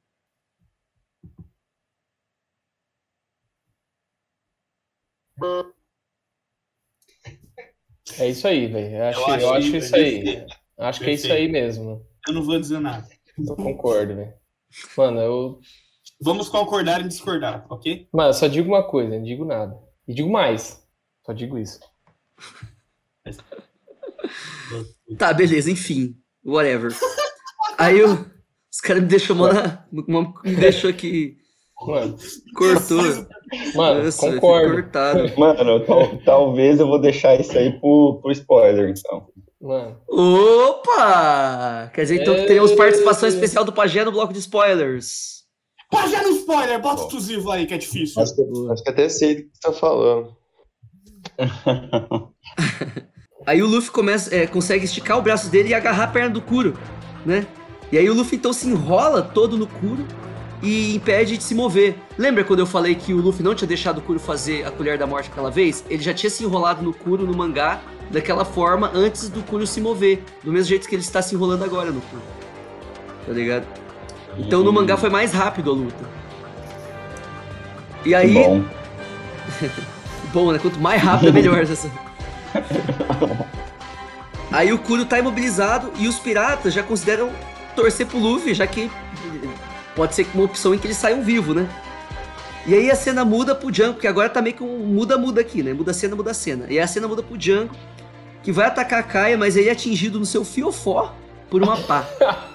[8.19, 8.95] É isso aí, velho.
[8.95, 10.45] Eu acho, Eu eu acho isso aí.
[10.77, 12.05] Acho que é isso aí mesmo.
[12.27, 13.07] Eu não vou dizer nada.
[13.37, 14.33] Eu concordo, velho.
[14.97, 15.59] Mano, eu.
[16.21, 18.07] Vamos concordar em discordar, ok?
[18.13, 19.77] Mano, eu só digo uma coisa, não digo nada.
[20.07, 20.81] E digo mais.
[21.25, 21.79] Só digo isso.
[25.17, 26.15] Tá, beleza, enfim.
[26.45, 26.91] Whatever.
[27.77, 28.25] Aí eu,
[28.71, 31.37] os caras me deixou mó na, me deixou aqui.
[31.85, 32.17] Mano,
[32.55, 32.97] Cortou.
[33.75, 34.73] mano Nossa, concordo.
[34.83, 35.39] cortado.
[35.39, 39.27] Mano, tal- talvez eu vou deixar isso aí pro, pro spoiler, então.
[39.63, 41.89] Mano, Opa!
[41.93, 45.43] Quer dizer então que teremos participação especial do Pajé no bloco de spoilers.
[45.89, 48.21] Pá, já no spoiler, bota exclusivo aí, que é difícil.
[48.21, 50.35] Acho que, acho que até sei do que você tá falando.
[53.45, 56.41] Aí o Luffy começa, é, consegue esticar o braço dele e agarrar a perna do
[56.41, 56.77] Kuro,
[57.25, 57.45] né?
[57.91, 60.07] E aí o Luffy então se enrola todo no Kuro
[60.61, 61.95] e impede de se mover.
[62.17, 64.97] Lembra quando eu falei que o Luffy não tinha deixado o Kuro fazer a colher
[64.97, 65.83] da morte aquela vez?
[65.89, 67.81] Ele já tinha se enrolado no Kuro no mangá
[68.13, 71.63] daquela forma antes do Kuro se mover, do mesmo jeito que ele está se enrolando
[71.65, 72.21] agora no Kuro.
[73.25, 73.65] Tá ligado?
[74.37, 76.05] Então no mangá foi mais rápido a luta.
[78.05, 78.63] E aí, bom.
[80.33, 80.57] Bom, né?
[80.59, 81.61] Quanto mais rápido é melhor.
[81.61, 81.91] essa-
[84.51, 87.31] Aí o Kuro tá imobilizado e os piratas já consideram
[87.75, 88.89] torcer pro Luffy, já que
[89.95, 91.67] pode ser uma opção em que eles saiam vivo, né?
[92.65, 95.61] E aí a cena muda pro Django, porque agora tá meio que um muda-muda aqui,
[95.61, 95.73] né?
[95.73, 96.65] Muda a cena, muda a cena.
[96.69, 97.71] E aí a cena muda pro Django,
[98.43, 101.13] que vai atacar a Kaia, mas aí é atingido no seu fiofó
[101.49, 102.05] por uma pá.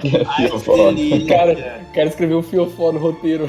[0.00, 0.92] Ai, Eu que falo.
[0.94, 1.24] delícia.
[1.24, 3.48] o cara, o cara escreveu fiofó no roteiro.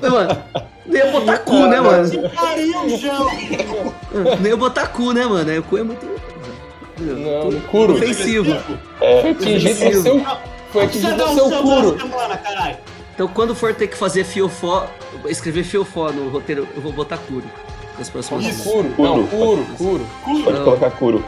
[0.00, 0.42] Mas, mano,
[0.86, 2.10] não ia botar cu, né, mano?
[2.10, 3.26] Que pariu, João!
[4.40, 5.50] Não ia botar cu, né, mano?
[5.50, 6.06] Aí O cu é muito...
[7.00, 7.94] Não, no Kuro.
[7.94, 8.54] Ofensivo.
[8.98, 10.20] Foi atingido no seu.
[10.70, 11.56] Foi atingido no seu da
[11.98, 12.76] semana, caralho.
[13.14, 14.86] Então, quando for ter que fazer fiofó,
[15.26, 17.44] escrever fiofó no roteiro, eu vou botar Kuro.
[17.98, 18.62] Nas próximas Isso.
[18.62, 18.94] semanas.
[18.94, 19.02] Kuro.
[19.08, 19.64] Não, Kuro.
[19.76, 20.44] Kuro, Kuro.
[20.44, 20.64] Pode Não.
[20.64, 21.24] colocar Kuro.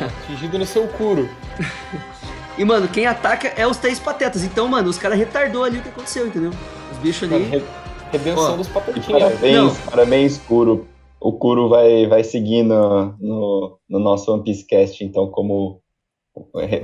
[0.00, 1.28] Atingido no seu Kuro.
[2.56, 4.44] E, mano, quem ataca é os três patetas.
[4.44, 6.52] Então, mano, os caras retardou ali o que aconteceu, entendeu?
[6.92, 7.42] Os bichos ali.
[7.42, 7.64] re-
[8.12, 9.06] Redenção Ó, dos patetinhos.
[9.08, 9.74] parabéns, Não.
[9.90, 10.86] parabéns, Kuro.
[11.20, 15.80] O Kuro vai, vai seguir no, no, no nosso One Piece Cast, então, como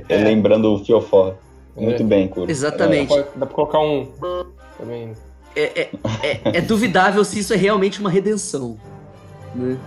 [0.08, 0.16] É.
[0.24, 1.34] lembrando o Fiofó.
[1.76, 2.04] Muito É.
[2.04, 2.50] bem, Kuro.
[2.50, 3.10] Exatamente.
[3.16, 4.08] Dá pra, dá pra colocar um.
[4.76, 5.12] Também.
[5.54, 5.90] É, é,
[6.24, 8.76] é, é duvidável se isso é realmente uma redenção.
[9.54, 9.78] Né?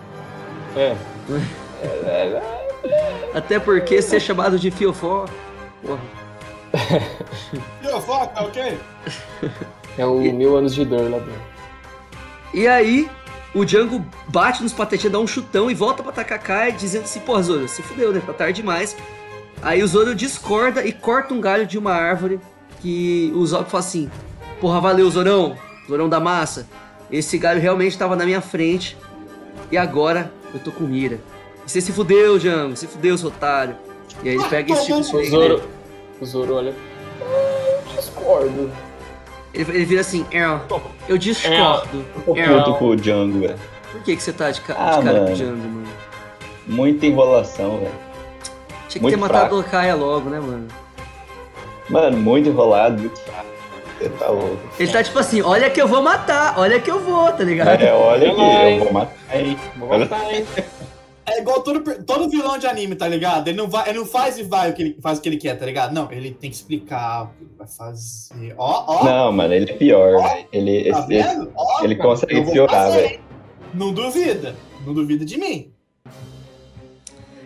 [0.76, 0.96] É.
[3.34, 5.26] Até porque ser chamado de fiofó.
[5.82, 6.02] Porra.
[8.02, 8.78] Fuck, tá ok?
[9.96, 11.40] É o Mil Anos de Dor lá dentro.
[12.52, 13.08] E aí,
[13.54, 17.20] o Django bate nos patetinhos, dá um chutão e volta pra atacar Kai, dizendo assim,
[17.20, 18.20] porra, Zoro, se fudeu, né?
[18.26, 18.98] Tá tarde demais.
[19.62, 22.40] Aí o Zoro discorda e corta um galho de uma árvore
[22.82, 24.10] que o Zoro fala assim,
[24.60, 25.56] porra, valeu, Zorão,
[25.88, 26.68] Zorão da massa.
[27.12, 28.98] Esse galho realmente tava na minha frente
[29.74, 31.20] e agora eu tô com mira.
[31.66, 33.76] E você se fudeu, Django, se fudeu, seu otário.
[34.24, 35.62] E aí ele pega esse tipo de O Zoro,
[36.22, 36.76] o Zoro olha.
[37.22, 38.72] "Ah, Discordo.
[39.52, 40.44] Ele, ele vira assim, "É,
[41.10, 42.06] eu discordo.
[42.24, 43.56] Tô É, puto com o Django, velho.
[43.92, 45.26] Por que, que você tá de, ca Ah, de cara mano.
[45.26, 45.88] pro Django, mano?
[46.68, 47.92] Muita enrolação, velho.
[48.88, 49.60] Tinha que Muito ter matado fraco.
[49.60, 50.68] o Kaia logo, né, mano?
[51.90, 53.48] Mano, muito enrolado, muito fraco.
[54.04, 54.60] Você tá louco.
[54.80, 57.82] Ele tá tipo assim, olha que eu vou matar, olha que eu vou, tá ligado?
[57.82, 58.74] É, olha Vai.
[58.76, 59.58] eu vou matar, hein?
[59.78, 60.46] Vou Olha- matar, hein?
[61.26, 63.48] É igual todo, todo vilão de anime, tá ligado?
[63.48, 65.38] Ele não, vai, ele não faz e vai o que ele faz o que ele
[65.38, 65.94] quer, tá ligado?
[65.94, 68.54] Não, ele tem que explicar o que ele vai fazer.
[68.58, 70.46] Ó, ó, Não, mano, ele é pior, velho.
[70.52, 71.52] Ele, tá esse- esse- vendo?
[71.56, 73.20] Ó, ele cara, consegue piorar, velho.
[73.74, 74.54] Não duvida.
[74.86, 75.72] Não duvida de mim.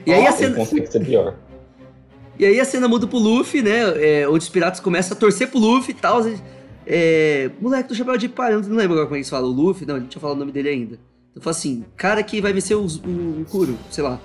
[0.08, 1.36] E aí a ele cena, consegue ser pior.
[2.40, 4.22] E aí a cena muda pro Luffy, né?
[4.22, 6.22] É, onde os piratas começam a torcer pro Luffy e tal.
[6.86, 9.50] É, moleque do chapéu de palha, não lembro agora como é eles falam.
[9.50, 11.00] O Luffy, não, a gente tinha falado o nome dele ainda.
[11.32, 14.20] Então fala assim, cara que vai vencer o, o Kuro, sei lá.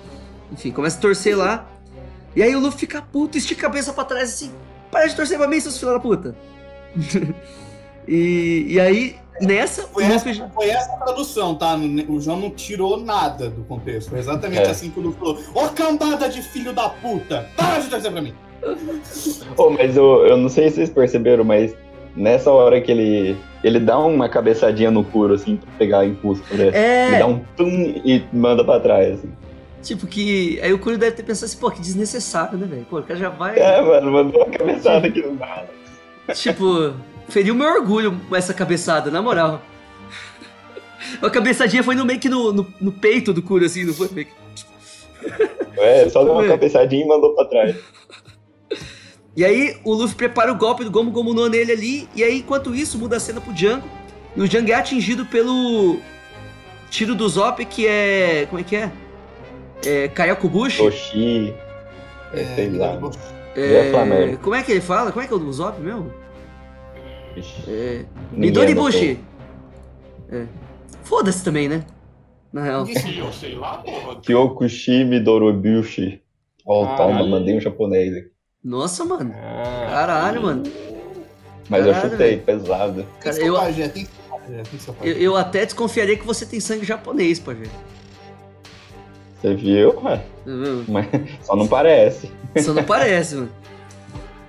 [0.51, 1.69] Enfim, começa a torcer lá.
[2.35, 4.51] E aí o Luffy fica puto, estica a cabeça pra trás assim.
[4.91, 6.35] Para de torcer pra mim, seus filhos da puta.
[8.07, 11.75] e, e aí, nessa, Foi essa, foi essa a tradução, tá?
[12.07, 14.09] O João não tirou nada do contexto.
[14.09, 14.69] Foi exatamente É.
[14.69, 15.39] assim que o Luffy falou.
[15.53, 17.49] Ô cambada de filho da puta!
[17.55, 18.33] Para de torcer pra mim!
[19.57, 21.75] Ô, mas eu, eu não sei se vocês perceberam, mas
[22.15, 26.69] nessa hora que ele, ele dá uma cabeçadinha no Kuro, assim, pra pegar impulso, né?
[26.73, 27.07] É.
[27.09, 29.29] Ele dá um tum e manda pra trás, assim.
[29.81, 30.59] Tipo que.
[30.61, 32.85] Aí o Kuro deve ter pensado assim, pô, que desnecessário, né, velho?
[32.89, 33.59] Pô, o cara já vai.
[33.59, 35.67] É, mano, mandou uma cabeçada aqui no nada.
[36.33, 36.93] Tipo,
[37.29, 39.61] feriu meu orgulho essa cabeçada, na moral.
[41.21, 44.09] A cabeçadinha foi no meio que no, no, no peito do Kuro, assim, não foi?
[44.11, 44.33] Meio que-
[45.77, 46.47] É, só deu uma É.
[46.49, 47.75] cabeçadinha e mandou pra trás.
[49.35, 52.39] E aí o Luffy prepara o golpe do Gomu Gomu no nele ali, e aí
[52.39, 53.83] enquanto isso muda a cena pro Django,
[54.35, 55.99] e o Django é atingido pelo
[56.89, 58.45] tiro do Zop, que é...
[58.49, 58.91] como é que é?
[59.85, 60.77] É Kayakubushi?
[60.77, 61.53] Toshi.
[62.33, 62.99] É, sei lá.
[63.55, 64.37] É, é Flamengo.
[64.37, 65.11] como é que ele fala?
[65.11, 66.11] Como é que é o do Zop mesmo?
[67.67, 68.05] É...
[68.31, 69.19] ninguém Midoribushi.
[70.31, 70.45] É.
[71.03, 71.83] Foda-se também, né?
[72.51, 72.85] Na real.
[72.87, 74.21] Eu.
[74.21, 76.21] Kyokushi Midoribushi.
[76.65, 77.29] Ó, toma, Caralho.
[77.29, 78.31] mandei um japonês aqui.
[78.63, 79.33] Nossa, mano.
[79.35, 80.63] Ah, Caralho, mano.
[81.69, 83.05] Mas eu Caralho, chutei, pesado.
[83.19, 83.57] Cara, eu-.
[85.01, 87.63] Eu, eu até desconfiaria que você tem sangue japonês, pajé.
[89.41, 89.99] Você viu?
[90.01, 90.85] Ué, Entendeu?
[90.87, 91.07] Mas
[91.41, 92.31] só não parece.
[92.61, 93.51] Só não parece, mano.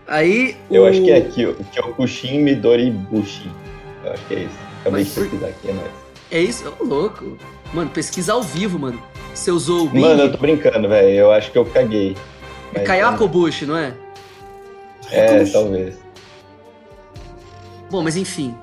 [0.06, 0.74] Aí o...
[0.74, 3.50] Eu acho que é Kyo- Kyokushin Midoribushi.
[4.04, 4.58] Eu acho que é isso.
[4.80, 5.90] Acabei Mas de pesquisar aqui, é nóis.
[6.30, 6.74] É isso?
[6.80, 7.38] Ô, louco.
[7.72, 9.02] Mano, pesquisa ao vivo, mano.
[9.34, 10.00] Você usou o Bing?
[10.00, 11.08] Mano, eu tô brincando, velho.
[11.08, 12.16] Eu acho que eu caguei.
[12.74, 13.94] É Mas, Kayakobushi, não é?
[15.10, 15.96] É, talvez.
[17.90, 18.54] Bom, mas enfim.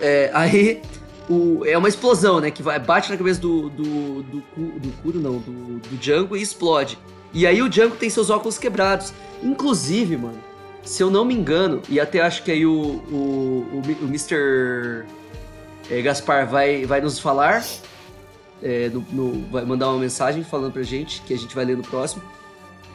[0.00, 0.82] É, aí
[1.28, 2.50] o, é uma explosão, né?
[2.50, 3.70] Que vai, bate na cabeça do.
[3.70, 4.22] do.
[4.22, 6.98] do, do Kuro, não, do, do Django e explode.
[7.34, 9.12] E aí o Django tem seus óculos quebrados.
[9.42, 10.38] Inclusive, mano,
[10.82, 15.04] se eu não me engano, e até acho que aí o, o, o, o Mr.
[15.90, 17.64] é, Gaspar vai, vai nos falar.
[18.62, 21.76] é, no- no- vai mandar uma mensagem falando pra gente, que a gente vai ler
[21.76, 22.22] no próximo.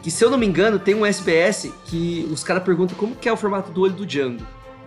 [0.02, 3.28] Que se eu não me engano, tem um SBS que os caras perguntam como que
[3.28, 4.46] é o formato do olho do Django.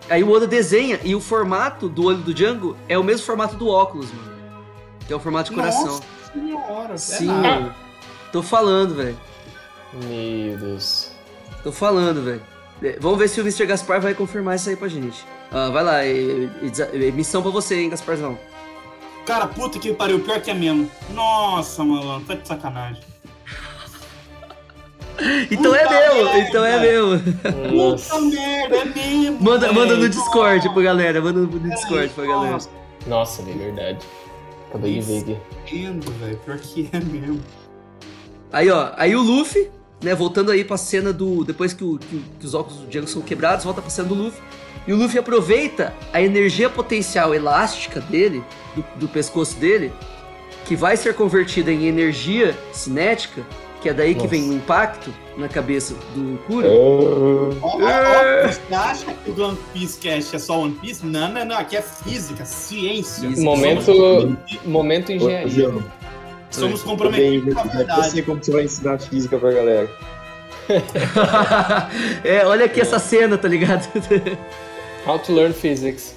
[0.08, 3.56] Aí o Oda desenha e o formato do olho do Django é o mesmo formato
[3.56, 4.30] do óculos, mano.
[5.06, 5.86] Que é o formato de coração.
[5.86, 7.70] Nossa senhora, Sim, é.
[8.32, 9.18] Tô falando, velho.
[9.92, 11.10] Meu Deus.
[11.62, 12.42] Tô falando, velho.
[12.82, 13.66] É, Vamos ver se o Mr.
[13.66, 15.24] Gaspar vai confirmar isso aí pra gente.
[15.52, 18.38] Ah, vai lá, é, é- é missão pra você, hein, Gasparzão.
[19.26, 20.90] Cara, puta que pariu, pior que é mesmo.
[21.12, 23.02] Nossa, mano, tá de sacanagem.
[25.50, 26.38] Então é Puta meu, merda.
[26.38, 27.20] então é meu.
[27.20, 29.38] Puta merda, é mesmo.
[29.42, 32.52] Manda, manda no Discord pra galera, manda no Discord pra galera.
[32.52, 32.70] Nossa,
[33.06, 33.98] Nossa, de verdade.
[34.70, 35.36] Acabei de ver aqui.
[35.66, 36.36] entendo, velho.
[36.38, 37.40] Pior que é mesmo.
[38.50, 39.70] Aí, ó, aí o Luffy,
[40.02, 41.44] né, voltando aí pra cena do.
[41.44, 44.08] Depois que, o- que o- que os óculos do Django são quebrados, volta pra cena
[44.08, 44.40] do Luffy.
[44.86, 48.42] E o Luffy aproveita a energia potencial elástica dele,
[48.74, 49.92] do, do pescoço dele,
[50.64, 53.42] que vai ser convertida em energia cinética,
[53.82, 54.28] que é daí que Nossa.
[54.30, 56.66] vem o impacto na cabeça do Kuro.
[56.66, 56.70] É.
[57.62, 61.04] ó, você acha que o One Piece Cast é só One Piece?
[61.04, 61.56] Não, não, não.
[61.58, 63.28] Aqui é física, ciência.
[63.38, 63.92] Momento,
[64.64, 65.72] momento engenharia.
[66.50, 68.10] Somos Bem, comprometidos com a eu verdade.
[68.10, 69.90] sei como você vai ensinar física pra galera.
[72.24, 73.88] é, olha aqui essa cena, tá ligado?
[75.06, 76.14] How to learn physics.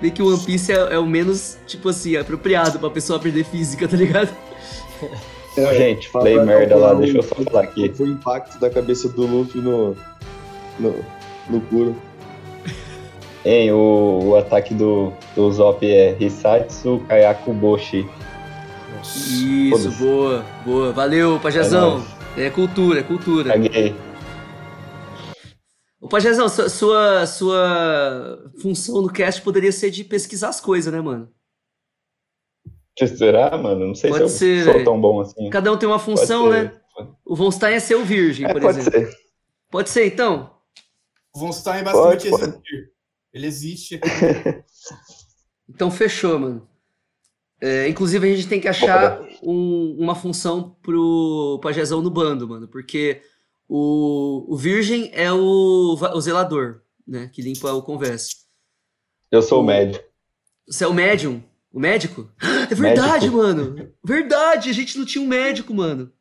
[0.00, 3.44] Vê que o One Piece é, é o menos, tipo assim, apropriado pra pessoa aprender
[3.44, 4.30] física, tá ligado?
[5.76, 7.92] Gente, Fala falei merda lá, deixa eu só falar aqui.
[7.98, 9.96] O impacto da cabeça do Luffy no.
[10.78, 10.94] no,
[11.48, 11.96] no Kuro?
[13.44, 18.06] Hein, o, o ataque do, do Zop é Hisatsu Kayaku Boshi.
[19.02, 19.98] Isso, Foda-se.
[19.98, 20.92] boa, boa.
[20.92, 22.04] Valeu, Pajazão.
[22.36, 23.52] É, cultura, é cultura.
[23.52, 23.94] Caguei.
[26.00, 31.00] Ô, Pajazão, sua, sua, sua função no cast poderia ser de pesquisar as coisas, né,
[31.00, 31.30] mano?
[33.16, 33.86] Será, mano?
[33.88, 34.84] Não sei Pode se eu ser, sou velho.
[34.84, 35.48] tão bom assim.
[35.48, 36.72] Cada um tem uma função, Pode né?
[37.24, 39.00] O Von Stein é ser o virgem, É, por pode exemplo.
[39.08, 39.16] ser.
[39.70, 40.54] Pode ser, então?
[41.34, 42.42] O Von Stein basicamente Pode, pode.
[42.50, 42.92] existir.
[43.32, 44.00] Ele existe.
[45.72, 46.68] Então fechou, mano.
[47.60, 52.66] É, inclusive a gente tem que achar um- uma função pro Pajezão no bando, mano.
[52.66, 53.20] Porque
[53.68, 57.28] o, o virgem é o, o zelador, né?
[57.32, 58.36] Que limpa o converse.
[59.30, 60.04] Eu sou o médico.
[60.66, 61.42] Você é o médium?
[61.72, 62.30] O médico?
[62.70, 63.36] É verdade, Médico.
[63.36, 63.92] mano.
[64.02, 66.12] Verdade, a gente não tinha um médico, mano.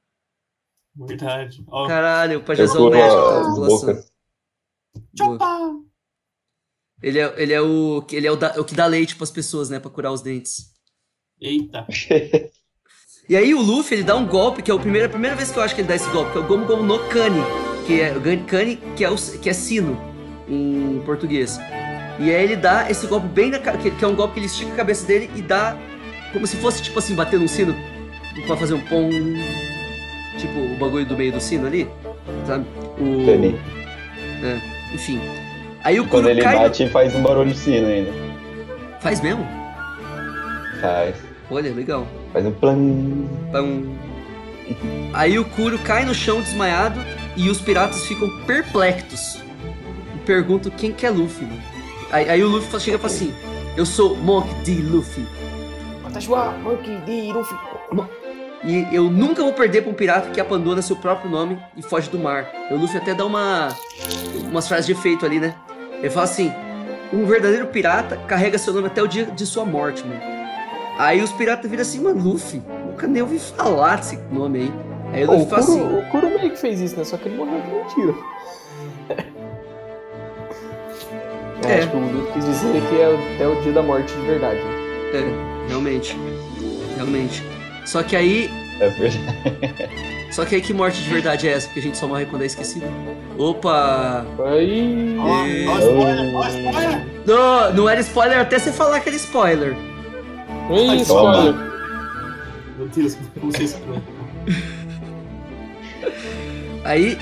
[0.96, 1.64] Verdade.
[1.68, 3.22] Ó, Caralho, o Eu Pajezão é o médico
[3.92, 4.12] as.
[5.16, 5.84] Boa.
[7.02, 9.70] Ele é, ele é, o, ele é o, da- o que dá leite pras pessoas,
[9.70, 9.80] né?
[9.80, 10.74] Pra curar os dentes.
[11.42, 11.86] Eita.
[13.30, 15.52] E aí o Luffy, ele dá um golpe, que é a primeira, a primeira vez
[15.52, 17.40] que eu acho que ele dá esse golpe, que é o Gomu Gomu no Kani,
[17.86, 18.12] que é
[18.48, 19.96] Kani, que é, o, que é sino
[20.48, 21.60] em português.
[22.18, 24.40] E aí ele dá esse golpe bem na ca- que, que é um golpe que
[24.40, 25.78] ele estica a cabeça dele e dá
[26.34, 27.76] como se fosse tipo assim, bater num sino
[28.48, 29.08] pra fazer um pom.
[30.40, 31.88] Tipo o bagulho do meio do sino ali,
[32.48, 32.66] sabe?
[33.00, 33.56] O, Entendi.
[34.44, 34.60] é,
[34.96, 35.22] enfim.
[35.84, 38.12] Aí o Quando ele cai no- bate, faz um barulho de sino ainda.
[39.02, 39.46] Faz mesmo?
[40.82, 41.29] Faz.
[41.52, 42.08] Olha, legal.
[42.32, 42.78] Faz um plan.
[43.52, 43.84] Pam.
[45.14, 47.00] Aí o Kuro cai no chão desmaiado
[47.36, 49.42] e os piratas ficam perplexos.
[50.16, 51.62] E perguntam quem que é Luffy, mano.
[52.12, 53.34] Aí, aí o Luffy chega e fala assim:
[53.76, 54.76] Eu sou Monk D.
[54.82, 55.26] Luffy.
[56.04, 57.34] Watashwa, Monkey D.
[57.34, 57.58] Luffy.
[58.64, 62.10] E eu nunca vou perder pra um pirata que abandona seu próprio nome e foge
[62.10, 62.50] do mar.
[62.70, 63.70] E o Luffy até dá uma.
[64.50, 65.56] umas frases de efeito ali, né?
[66.00, 66.52] Ele fala assim:
[67.14, 70.39] Um verdadeiro pirata carrega seu nome até o dia de sua morte, mano.
[71.00, 74.74] Aí os piratas viram assim, mano, Luffy, nunca nem ouvi falar desse nome aí.
[75.14, 75.98] Aí o Luffy o, fala Kuro, assim.
[75.98, 77.04] o Kuro meio que fez isso, né?
[77.06, 78.14] Só que ele morreu com mentira.
[81.68, 81.72] É.
[81.74, 81.78] É.
[81.80, 84.22] Acho que o Luffy quis dizer que é o- até o dia da morte de
[84.26, 84.60] verdade.
[85.14, 86.18] É, realmente.
[86.96, 87.44] Realmente.
[87.86, 88.50] Só que aí.
[88.80, 89.20] É verdade.
[90.32, 91.68] Só que aí que morte de verdade é essa?
[91.68, 92.86] Porque a gente só morre quando é esquecido.
[93.38, 94.26] Opa!
[94.46, 95.18] Aí.
[95.20, 95.26] Ó,
[95.72, 97.06] ó, spoiler, ó, spoiler.
[97.26, 99.76] Não, não era spoiler até você falar que era spoiler.
[100.78, 100.96] Toma.
[100.96, 101.56] spoiler.
[102.78, 104.02] Meu Deus, como vocês falam.
[106.84, 107.18] Aí,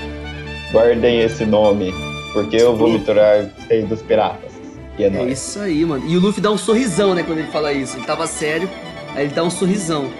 [0.72, 1.92] Guardem esse nome,
[2.32, 4.52] porque eu vou me tornar rei dos piratas.
[4.98, 5.32] E é, é nóis.
[5.32, 6.06] isso aí, mano.
[6.06, 7.96] E o Luffy dá um sorrisão, né, quando ele fala isso.
[7.96, 8.68] Ele tava sério,
[9.14, 10.10] aí ele dá um sorrisão.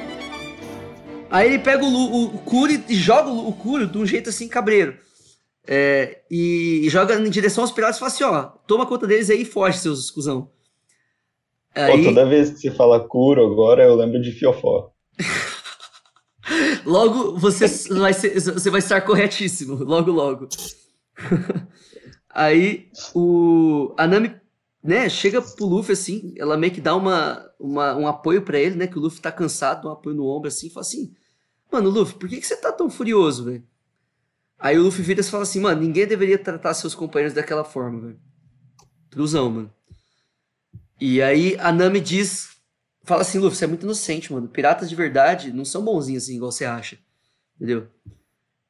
[1.31, 4.31] Aí ele pega o, Lu- o, Kuro e joga o, o Kuro de um jeito
[4.31, 4.97] assim, cabreiro.
[5.67, 9.29] É, e, e joga em direção aos piratas e fala assim, ó, toma conta deles
[9.29, 10.49] aí e foge, seus escusão.
[11.75, 14.93] Pô, Aí, toda vez que você fala Kuro agora, eu lembro de Fiofó.
[16.85, 20.49] logo você vai, ser, você vai estar corretíssimo, logo, logo.
[22.31, 24.35] Aí o a Nami,
[24.83, 28.77] né, chega pro Luffy assim, ela meio que dá uma, uma- um apoio pra ele,
[28.77, 31.13] né, que o Luffy tá cansado, um apoio no ombro assim, e fala assim:
[31.73, 33.65] "Mano, Luffy, por que que você tá tão furioso, velho?"
[34.59, 38.01] Aí o Luffy vira e fala assim: "Mano, ninguém deveria tratar seus companheiros daquela forma,
[38.01, 38.21] velho."
[39.11, 39.73] Truzão, mano.
[41.01, 42.51] E aí a Nami diz,
[43.05, 44.49] fala assim, Luffy, você é muito inocente, mano.
[44.49, 46.99] Piratas de verdade não são bonzinhos assim, igual você acha.
[47.57, 47.89] Entendeu?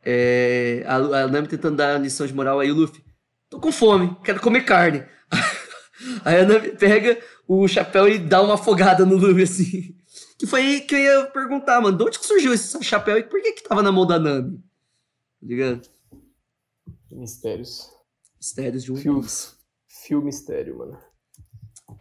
[0.05, 3.05] É, a, a Nami tentando dar lição de moral aí, o Luffy,
[3.49, 5.05] tô com fome, quero comer carne.
[6.25, 9.95] aí a Nami pega o chapéu e dá uma afogada no Luffy, assim.
[10.39, 13.25] Que foi aí que eu ia perguntar, mano, de onde que surgiu esse chapéu e
[13.25, 14.59] por que que tava na mão da Nami?
[15.41, 15.89] Tá ligado?
[17.11, 17.91] Mistérios.
[18.37, 19.53] Mistérios de um Fio, Piece.
[19.89, 21.08] fio mistério, mano.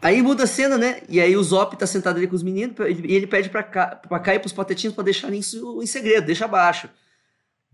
[0.02, 1.02] Aí muda a cena, né?
[1.10, 3.96] E aí o Zop tá sentado ali com os meninos e ele pede pra, Ka,
[3.96, 6.90] pra Kaia e pros patetinhos pra deixarem isso em segredo, deixa abaixo.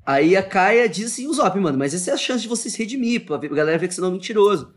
[0.06, 2.70] Aí a Kaia diz assim, o Zop, mano, mas essa é a chance de você
[2.70, 4.74] se redimir, pra galera ver que você não é um mentiroso.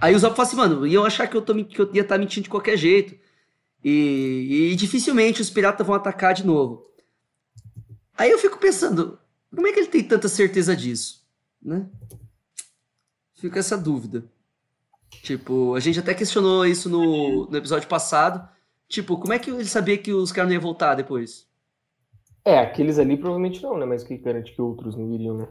[0.00, 2.18] Aí o Zop fala assim, mano, iam achar que eu, tô, que eu ia estar
[2.18, 3.18] mentindo de qualquer jeito.
[3.82, 6.86] E, e dificilmente os piratas vão atacar de novo.
[8.16, 9.18] Aí eu fico pensando,
[9.54, 11.24] como é que ele tem tanta certeza disso?
[11.62, 11.86] Né?
[13.34, 14.24] Fica essa dúvida.
[15.22, 18.48] Tipo, a gente até questionou isso no, no episódio passado.
[18.88, 21.46] Tipo, como é que ele sabia que os caras não iam voltar depois?
[22.44, 23.84] É, aqueles ali provavelmente não, né?
[23.84, 25.48] Mas que garante que outros não viriam, né?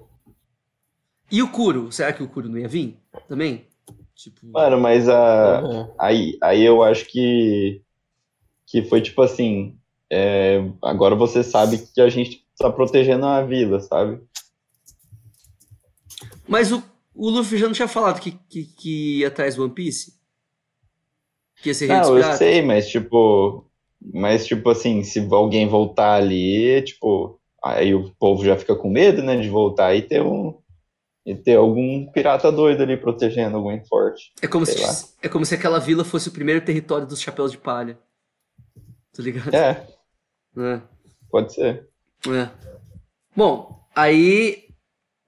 [1.30, 1.92] E o Kuro?
[1.92, 2.98] Será que o Kuro não ia vir?
[3.28, 3.68] Também?
[4.16, 4.48] Tipo.
[4.48, 5.92] Mano, mas a, Aham.
[6.00, 7.82] aí, aí eu acho que,
[8.66, 9.78] que foi tipo assim.
[10.10, 14.22] é, agora você sabe que a gente tá protegendo a vila, sabe?
[16.48, 16.82] Mas o,
[17.16, 20.14] o Luffy já não tinha falado que, que, que ia atrás do One Piece?
[21.62, 23.66] Que ia ser Não, eu sei, mas tipo.
[24.14, 27.40] Mas, tipo assim, se alguém voltar ali, tipo.
[27.64, 30.60] Aí o povo já fica com medo, né, de voltar e ter um.
[31.26, 34.32] E ter algum pirata doido ali protegendo alguém forte.
[34.44, 34.94] É como, se, lá.
[35.24, 37.98] é como se aquela vila fosse o primeiro território dos chapéus de palha.
[39.12, 39.56] Tá ligado?
[39.56, 39.88] É,
[40.56, 40.82] É.
[41.32, 41.90] pode ser.
[42.28, 42.50] É.
[43.36, 44.65] Bom, aí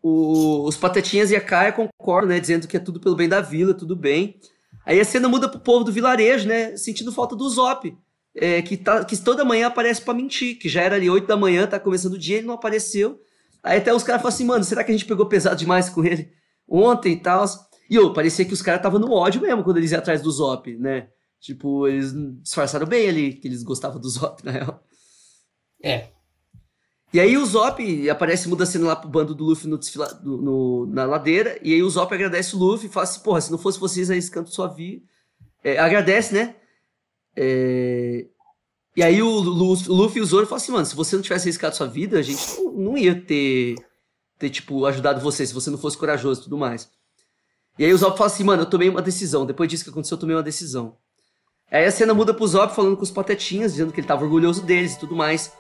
[0.02, 2.40] o- os Patetinhas e a Kaia concordam, né?
[2.40, 4.40] Dizendo que é tudo pelo bem da vila, tudo bem.
[4.86, 6.76] Aí a cena muda pro povo do vilarejo, né?
[6.78, 7.96] Sentindo falta do Zop.
[8.40, 10.60] é, que, tá, que toda manhã aparece pra mentir.
[10.60, 13.20] Que já era ali 8 da manhã, tá começando o dia, ele não apareceu.
[13.64, 16.06] Aí até os caras falam assim, mano, será que a gente pegou pesado demais com
[16.06, 16.32] ele
[16.70, 17.44] ontem e tal?
[17.90, 20.30] E ô, parecia que os caras estavam no ódio mesmo quando eles iam atrás do
[20.30, 21.08] Zop, né?
[21.40, 22.14] Tipo, eles
[22.44, 24.84] disfarçaram bem ali que eles gostavam do Zop, na real.
[25.84, 26.10] É.
[27.14, 30.14] E aí o Zop aparece, muda a cena lá pro bando do Luffy no desfila-
[30.14, 33.40] do- no- na ladeira, e aí o Zop agradece o Luffy e fala assim, porra,
[33.40, 35.06] se não fosse vocês canto sua vida.
[35.80, 36.56] agradece, né?
[37.36, 38.26] É,
[38.96, 41.22] E aí o, Lu- o Luffy e o Zoro falam assim, mano, se você não
[41.24, 43.76] tivesse arriscado sua vida, a gente não, não ia ter,
[44.40, 46.90] ter, tipo, ajudado você, se você não fosse corajoso e tudo mais.
[47.78, 50.16] E aí o Zop fala assim, mano, eu tomei uma decisão, depois disso que aconteceu,
[50.16, 50.98] eu tomei uma decisão.
[51.70, 54.64] Aí a cena muda pro Zop falando com os patetinhas, dizendo que ele tava orgulhoso
[54.64, 55.52] deles e tudo mais.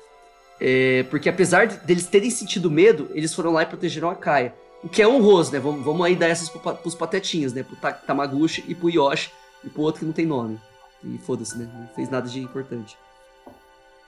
[0.59, 4.53] É, porque apesar de- deles terem sentido medo, eles foram lá e protegeram a Kaia.
[4.83, 5.59] O que é honroso, né?
[5.59, 7.63] Vamos, vamos aí dar essas pro, pros patetinhas, né?
[7.63, 9.31] Pro Ta- Tamaguchi e pro Yoshi
[9.63, 10.59] e pro outro que não tem nome.
[11.03, 11.67] E foda-se, né?
[11.73, 12.97] Não fez nada de importante.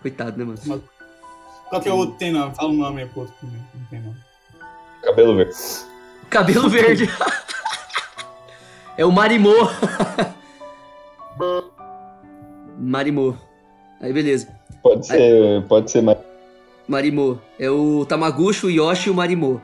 [0.02, 0.84] Coitado, né, mano?
[1.70, 2.56] Qual que é o outro que tem nome?
[2.56, 4.16] Fala o nome aí pro outro que não tem nome.
[5.04, 5.56] Cabelo verde.
[6.30, 7.10] Cabelo verde.
[8.98, 9.54] é o Marimô.
[12.78, 13.36] Marimô.
[14.02, 14.48] Aí, beleza.
[14.82, 16.18] Pode ser, pode ser mais.
[16.90, 17.38] Marimô.
[17.60, 19.62] É o Tamaguchi, o Yoshi e o Marimô.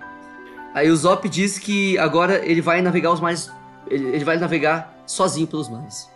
[0.73, 3.49] Aí o Zop diz que agora ele vai navegar os mares.
[3.87, 6.09] Ele, ele vai navegar sozinho pelos mares.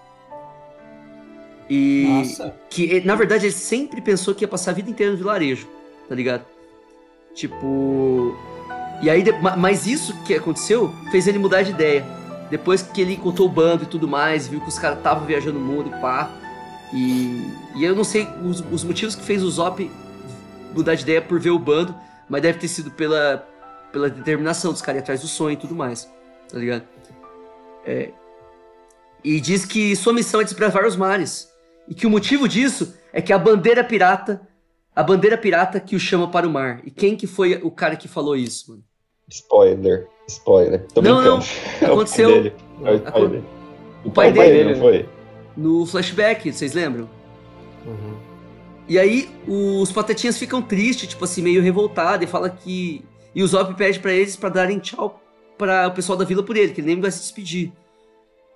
[1.70, 2.06] E.
[2.08, 2.56] Nossa.
[2.70, 5.68] Que, na verdade, ele sempre pensou que ia passar a vida inteira no vilarejo,
[6.08, 6.46] tá ligado?
[7.34, 8.36] Tipo.
[9.02, 9.24] E aí,
[9.58, 12.06] mas isso que aconteceu fez ele mudar de ideia.
[12.52, 15.58] Depois que ele encontrou o bando e tudo mais, viu que os caras estavam viajando
[15.58, 16.30] o mundo e pá.
[16.94, 19.90] E, e eu não sei os, os motivos que fez o Zop
[20.74, 21.96] mudar de ideia por ver o bando,
[22.30, 23.48] mas deve ter sido pela,
[23.92, 26.06] pela determinação dos caras atrás do sonho e tudo mais,
[26.52, 26.84] tá ligado?
[27.86, 28.12] É,
[29.24, 31.50] e diz que sua missão é desbravar os mares.
[31.88, 34.42] E que o motivo disso é que a bandeira pirata,
[34.96, 36.82] a bandeira pirata que o chama para o mar.
[36.86, 38.84] E quem que foi o cara que falou isso, mano?
[39.28, 40.08] Spoiler.
[40.28, 40.86] Spoiler.
[40.94, 41.38] Tô Não, brincando.
[41.38, 41.40] não.
[41.42, 42.54] É o pai Aconteceu- dele.
[42.58, 43.44] É o pai Acon- dele.
[44.06, 45.10] O pai dele, não foi?
[45.58, 47.10] no flashback, vocês lembram?
[47.86, 48.16] Uhum.
[48.90, 53.06] E aí os patetinhas ficam tristes, tipo assim, meio revoltados, e fala que.
[53.36, 55.22] E o Zop pede pra eles pra darem tchau
[55.56, 57.72] para o pessoal da vila por ele, que ele nem vai se despedir.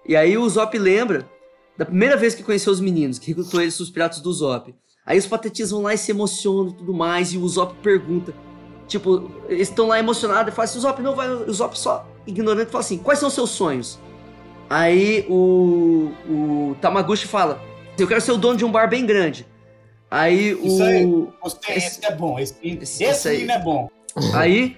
[0.08, 1.30] E aí o Zop lembra
[1.78, 4.74] da primeira vez que conheceu os meninos, que recrutou eles os piratas do Zop.
[5.06, 8.34] Aí os patetinhas vão lá e se emocionam e tudo mais, e o Zop pergunta.
[8.88, 11.30] Tipo, eles estão lá emocionados e falam assim: o Zop não vai.
[11.30, 14.00] O Zop só ignorante fala assim: quais são os seus sonhos?
[14.68, 17.62] Aí o, o Tamaguchi fala:
[18.00, 19.46] eu quero ser o dono de um bar bem grande.
[20.16, 20.84] Aí Isso o.
[20.86, 21.06] aí.
[21.42, 22.38] Gostei, Esse- esse, é bom.
[22.40, 23.90] Esse, esse- esse, menino é bom.
[24.36, 24.78] Aí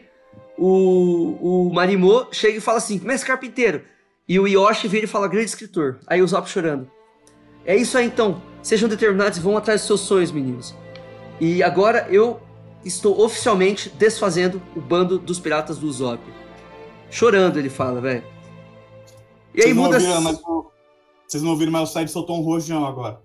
[0.58, 3.84] o, o Marimô chega e fala assim: Mestre Carpinteiro.
[4.28, 6.00] E o Yoshi vira e fala: Grande escritor.
[6.08, 6.90] Aí o Zop chorando.
[7.66, 8.42] É isso aí então.
[8.64, 10.74] Sejam determinados e vão atrás dos seus sonhos, meninos.
[11.40, 12.40] E agora eu
[12.86, 16.20] estou oficialmente desfazendo o bando dos piratas do Zop.
[17.12, 18.24] Chorando, ele fala, velho.
[19.54, 19.96] E aí Vocês não muda.
[19.98, 20.72] ouviram, mas o-
[21.28, 23.20] Vocês não ouviram, mas o Side soltou um rojão agora.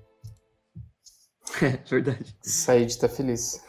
[1.62, 2.34] É, verdade.
[2.42, 3.60] Said tá feliz.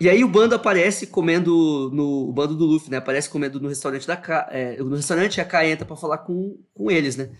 [0.00, 2.96] E aí o bando aparece comendo no o bando do Luffy, né?
[2.96, 6.18] Aparece comendo no restaurante da Ka, é, no restaurante e a Kai entra pra falar
[6.18, 7.30] com, com eles, né?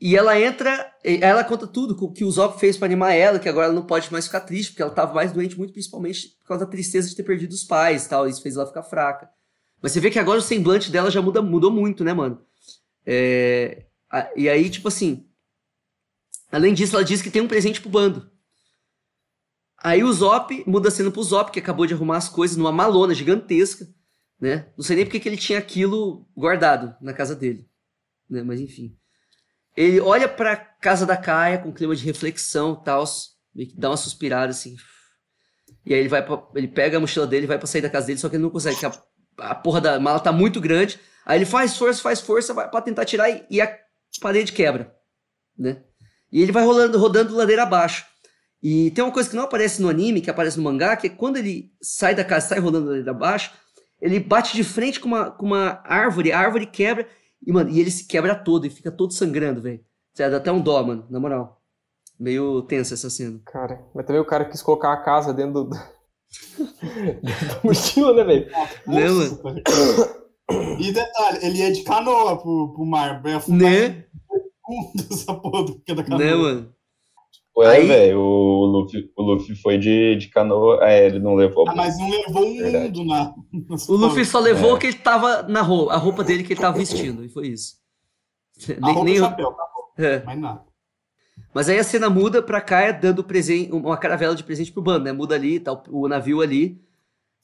[0.00, 3.38] E ela entra, e ela conta tudo o que o Zop fez pra animar ela,
[3.38, 6.28] que agora ela não pode mais ficar triste, porque ela tava mais doente, muito principalmente
[6.40, 9.28] por causa da tristeza de ter perdido os pais, tal, isso fez ela ficar fraca.
[9.82, 12.40] Mas você vê que agora o semblante dela já muda, mudou muito, né, mano?
[13.06, 15.26] É, a- e aí, tipo assim,
[16.50, 18.30] além disso, ela diz que tem um presente pro bando.
[19.82, 22.70] Aí o Zop muda a cena pro Zop, que acabou de arrumar as coisas numa
[22.70, 23.86] malona gigantesca,
[24.38, 24.70] né?
[24.76, 27.66] Não sei nem porque que ele tinha aquilo guardado na casa dele,
[28.28, 28.42] né?
[28.42, 28.96] Mas enfim.
[29.76, 33.04] Ele olha pra casa da Kaia com clima de reflexão e tal,
[33.76, 34.76] dá uma suspirada assim.
[35.86, 38.06] E aí ele vai pra, ele pega a mochila dele, vai pra sair da casa
[38.06, 38.98] dele, só que ele não consegue, porque
[39.38, 41.00] a, a porra da mala tá muito grande.
[41.24, 43.78] Aí ele faz força, faz força vai pra tentar tirar e, e a
[44.20, 44.94] parede quebra,
[45.56, 45.82] né?
[46.32, 48.04] E ele vai rolando, rodando ladeira abaixo.
[48.62, 51.10] E tem uma coisa que não aparece no anime, que aparece no mangá, que é
[51.10, 53.52] quando ele sai da casa, sai rolando ladeira abaixo,
[54.00, 57.06] ele bate de frente com uma, com uma árvore, a árvore quebra,
[57.44, 59.80] e, mano, e ele se quebra todo e fica todo sangrando, velho.
[60.16, 61.62] Dá até um dó, mano, na moral.
[62.18, 63.40] Meio tensa essa cena.
[63.46, 65.70] Cara, mas também o cara quis colocar a casa dentro, do...
[65.70, 68.50] da mochila, né, velho?
[68.86, 70.20] Mano?
[70.80, 73.22] E detalhe, ele ia de canoa pro, pro mar.
[73.24, 74.04] Ia afundar Né?
[74.70, 76.18] Fundo essa porra do que da canoa.
[76.24, 76.74] Né, mano?
[77.56, 80.78] Ué, Aí- velho, o Luffy, o Luffy foi de, de canoa.
[80.82, 81.68] É, ele não levou.
[81.68, 82.98] Ah, mas não levou um Verdade.
[83.00, 83.34] mundo na.
[83.88, 84.72] O Luffy só levou É.
[84.74, 87.48] o que ele tava na roupa, a roupa dele que ele tava vestindo, e foi
[87.48, 87.74] isso.
[88.68, 89.92] A Nem- roupa nem e chapéu, acabou.
[89.98, 90.22] é.
[90.22, 90.62] Mais nada.
[91.52, 95.04] Mas aí a cena muda pra Kaia dando presente, uma caravela de presente pro bando,
[95.04, 95.12] né?
[95.12, 96.80] Muda ali, tá o, o navio ali.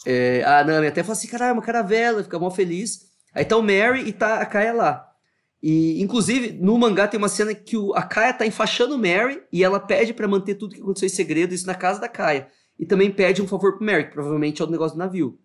[0.07, 3.07] É, a Nami até fala assim, caralho, uma caravela, fica mó feliz.
[3.35, 5.11] Aí tá o Mary e tá a Kaia lá.
[5.63, 9.43] E, inclusive, no mangá tem uma cena que o, a Kaia tá enfaixando o Mary
[9.53, 12.49] e ela pede pra manter tudo que aconteceu em segredo, isso na casa da Kaia.
[12.79, 15.39] E também pede um favor pro Mary, que provavelmente é o negócio do navio.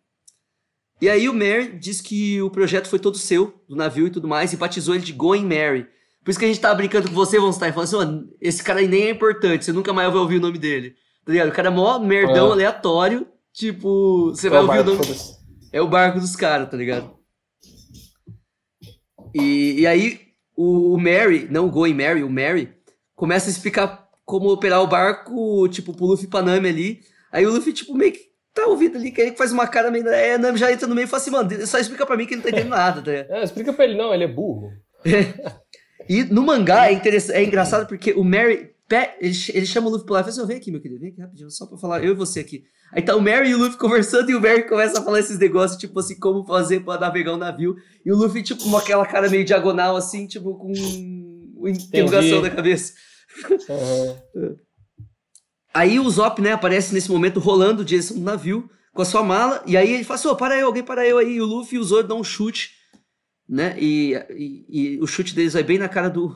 [1.02, 4.28] E aí o Mary diz que o projeto foi todo seu, do navio e tudo
[4.28, 5.88] mais, e batizou ele de Going Mary.
[6.24, 8.62] Por isso que a gente tava brincando com você, Von Stein, falando assim, mano, esse
[8.62, 10.94] cara aí nem é importante, você nunca mais vai ouvir o nome dele.
[11.26, 11.50] Tá ligado?
[11.50, 12.52] O cara é mó merdão É.
[12.52, 15.04] aleatório, tipo, você vai Então, ouvir o nome...
[15.06, 15.38] foda-se.
[15.74, 17.12] É o barco dos caras, tá ligado?
[19.34, 20.20] E, e aí
[20.56, 22.70] o, o Mary, não o Going Mary, o Mary,
[23.16, 27.00] começa a explicar como operar o barco, tipo, pro Luffy e pra Nami ali.
[27.32, 30.08] Aí o Luffy, tipo, meio que tá ouvindo ali, que ele faz uma cara meio.
[30.10, 32.26] É, a Nami já entra no meio e fala assim, mano, só explica pra mim
[32.26, 33.32] que ele não tá entendendo nada, tá ligado?
[33.32, 34.72] É, explica pra ele, não, ele é burro.
[36.10, 37.00] E no mangá é,
[37.32, 38.71] é engraçado porque o Mary.
[39.20, 40.82] Ele, ch- ele chama o Luffy pro lado e fala assim: "Ô, vem aqui, meu
[40.82, 42.64] querido, vem aqui rapidinho, só pra falar, eu e você aqui.
[42.94, 45.38] Aí tá o Mary e o Luffy conversando e o Mary começa a falar esses
[45.40, 47.76] negócios, tipo assim, como fazer pra navegar um navio.
[48.06, 50.74] E o Luffy, tipo, com aquela cara meio diagonal, assim, tipo, com
[51.56, 52.94] uma interrogação na cabeça.
[53.70, 54.56] Aham.
[55.74, 59.64] Aí o Zop, né, aparece nesse momento rolando direção do navio com a sua mala.
[59.66, 61.36] E aí ele fala assim: ô, para eu, alguém para eu aí.
[61.36, 62.72] E o Luffy e o Zoro dão um chute,
[63.48, 63.74] né?
[63.80, 64.66] E, e,
[64.96, 66.36] e o chute deles vai bem na cara do,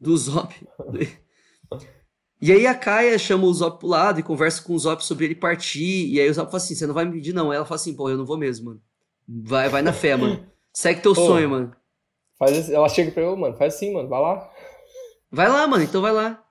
[0.00, 0.52] do Zop.
[2.40, 5.26] E aí a Kaia chama o Zop pro lado e conversa com o Zop sobre
[5.26, 6.08] ele partir.
[6.08, 7.52] E aí o Zop fala assim: você não vai me pedir, não.
[7.52, 8.82] Ela fala assim: pô, eu não vou mesmo, mano.
[9.28, 10.44] Vai, vai na fé, mano.
[10.72, 11.26] Segue teu Pô.
[11.26, 11.76] sonho, mano.
[12.38, 14.50] Faz ela chega pra eu, mano, faz assim, mano, vai lá.
[15.30, 16.42] Vai lá, mano, então vai lá.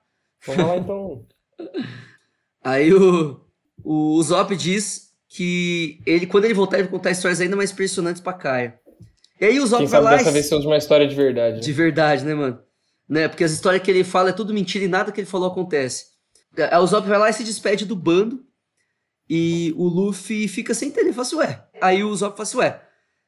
[0.46, 1.26] Vamos lá então.
[2.64, 3.40] Aí o,
[3.84, 8.22] o, Zop diz que ele, quando ele voltar, ele vai contar histórias ainda mais impressionantes
[8.22, 8.78] pra Kaia.
[9.40, 10.32] E aí o Zop Quem vai sabe lá dessa e...
[10.32, 11.56] vez seja uma história de verdade.
[11.56, 11.60] né?
[11.60, 12.60] De verdade, né, mano?
[13.12, 13.28] Né?
[13.28, 16.06] Porque as histórias que ele fala é tudo mentira e nada que ele falou acontece.
[16.56, 18.42] Aí o Zop vai lá e se despede do bando.
[19.28, 21.08] E o Luffy fica sem entender.
[21.08, 21.62] Ele fala assim, ué.
[21.78, 22.80] Aí o Zop fala assim, ué,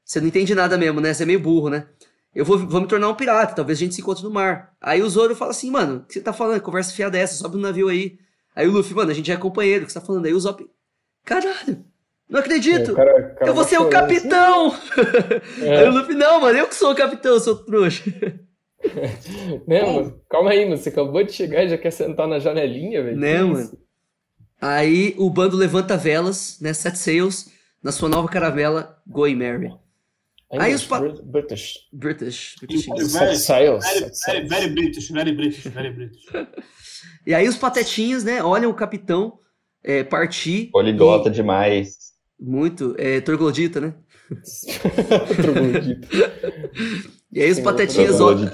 [0.03, 1.13] você não entende nada mesmo, né?
[1.13, 1.87] Você é meio burro, né?
[2.35, 4.73] Eu vou, vou me tornar um pirata, talvez a gente se encontre no mar.
[4.81, 6.63] Aí o Zoro fala assim, mano, o que você tá falando?
[6.63, 8.19] Conversa fiada dessa, sobe no navio aí.
[8.57, 10.25] Aí o Luffy, mano, a gente já é companheiro, o que você tá falando?
[10.25, 10.65] Aí o Zop,
[11.25, 11.85] caralho,
[12.29, 12.93] não acredito!
[12.93, 14.75] É, cara- cara eu vou ser o capitão!
[15.63, 15.79] É.
[15.79, 18.03] Aí o Luffy, não, mano, eu que sou o capitão, seu trouxa.
[19.67, 20.21] Né, mano?
[20.31, 20.77] Calma aí, mano.
[20.77, 23.17] Você acabou de chegar e já quer sentar na janelinha, velho?
[23.17, 23.61] Né, Que mano?
[23.61, 23.79] isso?
[24.61, 27.51] Aí o bando levanta velas, né, set sails,
[27.83, 29.69] na sua nova caravela, Going Mary.
[30.53, 31.75] Aí English, os pa- Brit- British.
[31.93, 32.55] British.
[32.61, 33.37] British Very.
[33.37, 33.85] Set sails.
[33.85, 34.49] very, very, sails.
[34.49, 36.25] very British, very British, very British.
[37.27, 39.39] E aí os patetinhas, né, olham o capitão
[39.83, 40.69] é, partir.
[40.71, 41.97] Poliglota demais.
[42.39, 43.95] e- Muito, é, troglodita, né?
[45.43, 46.09] Troglodita.
[47.35, 48.49] E aí os Sim, patetinhas olham,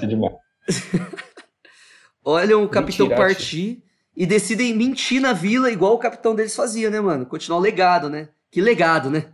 [2.23, 3.15] olham o capitão Mentirate.
[3.15, 3.83] partir
[4.15, 7.25] e decidem mentir na vila igual o capitão deles fazia, né, mano?
[7.25, 8.29] Continuar o legado, né?
[8.51, 9.33] Que legado, né?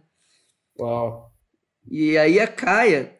[0.79, 1.31] Uau.
[1.89, 3.17] E aí a Kaia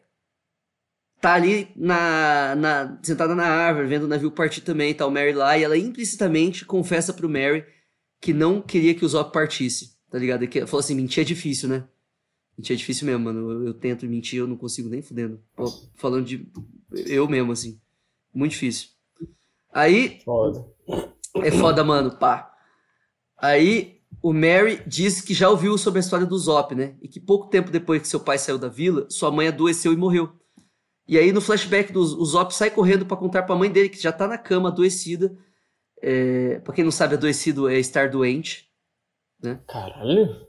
[1.20, 5.32] tá ali na, na- sentada na árvore, vendo o navio partir também, tá o Mary
[5.32, 7.64] lá, e ela implicitamente confessa pro Mary
[8.20, 10.44] que não queria que o Zop partisse, tá ligado?
[10.44, 11.84] E que falou assim, mentir é difícil, né?
[12.58, 13.52] Mentir é difícil mesmo, mano.
[13.52, 15.40] Eu, eu tento mentir, eu não consigo nem fudendo.
[15.94, 16.50] Falando de
[17.06, 17.80] eu mesmo, assim.
[18.34, 18.88] Muito difícil.
[19.72, 20.66] Aí, Foda.
[21.36, 22.52] é foda, mano, pá.
[23.36, 26.96] Aí o Mary diz que já ouviu sobre a história do Zop, né?
[27.00, 29.96] E que pouco tempo depois que seu pai saiu da vila, sua mãe adoeceu e
[29.96, 30.32] morreu.
[31.06, 34.02] E aí no flashback do o Zop sai correndo pra contar pra mãe dele que
[34.02, 35.38] já tá na cama adoecida.
[36.02, 38.68] É, pra quem não sabe, adoecido é estar doente.
[39.68, 40.47] Caralho.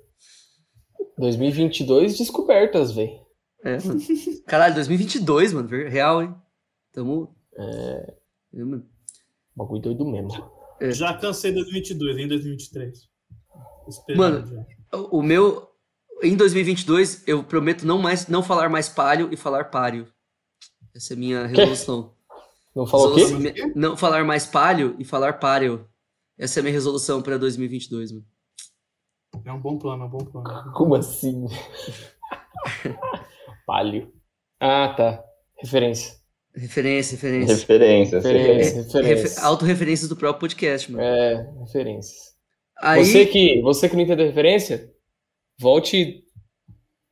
[1.19, 3.19] 2022 descobertas, velho.
[3.63, 3.99] É, mano.
[4.47, 6.35] Caralho, 2022, mano, real, hein?
[6.93, 8.13] Tamo É.
[8.53, 8.85] é, mano.
[9.55, 10.49] Bagulho doido mesmo.
[10.79, 10.91] É.
[10.91, 13.09] Já cansei 2022, em 2023.
[13.87, 14.97] esperando Mano, já.
[14.97, 15.67] O o meu.
[16.21, 20.07] Em 2022, eu prometo não, mais, não falar mais palio e falar páreo.
[20.93, 22.13] Essa é a minha resolução.
[22.75, 23.71] Não falou o quê?
[23.75, 25.87] Não falar mais palio e falar páreo.
[26.37, 28.25] Essa é a minha resolução pra 2022, mano.
[29.45, 30.71] É um bom plano, é um bom plano.
[30.73, 31.45] Como assim?
[33.65, 34.11] Palio.
[34.59, 35.23] Ah, tá.
[35.57, 36.17] Referência.
[36.55, 37.55] Referência, referência.
[37.55, 38.17] Referência.
[38.17, 38.27] assim.
[38.27, 39.03] Referência, Refer...
[39.05, 39.43] referência.
[39.43, 41.03] Autorreferências do próprio podcast, mano.
[41.03, 42.35] É, referências.
[42.81, 44.91] Aí, Você que, você que não entendeu referência,
[45.59, 46.23] volte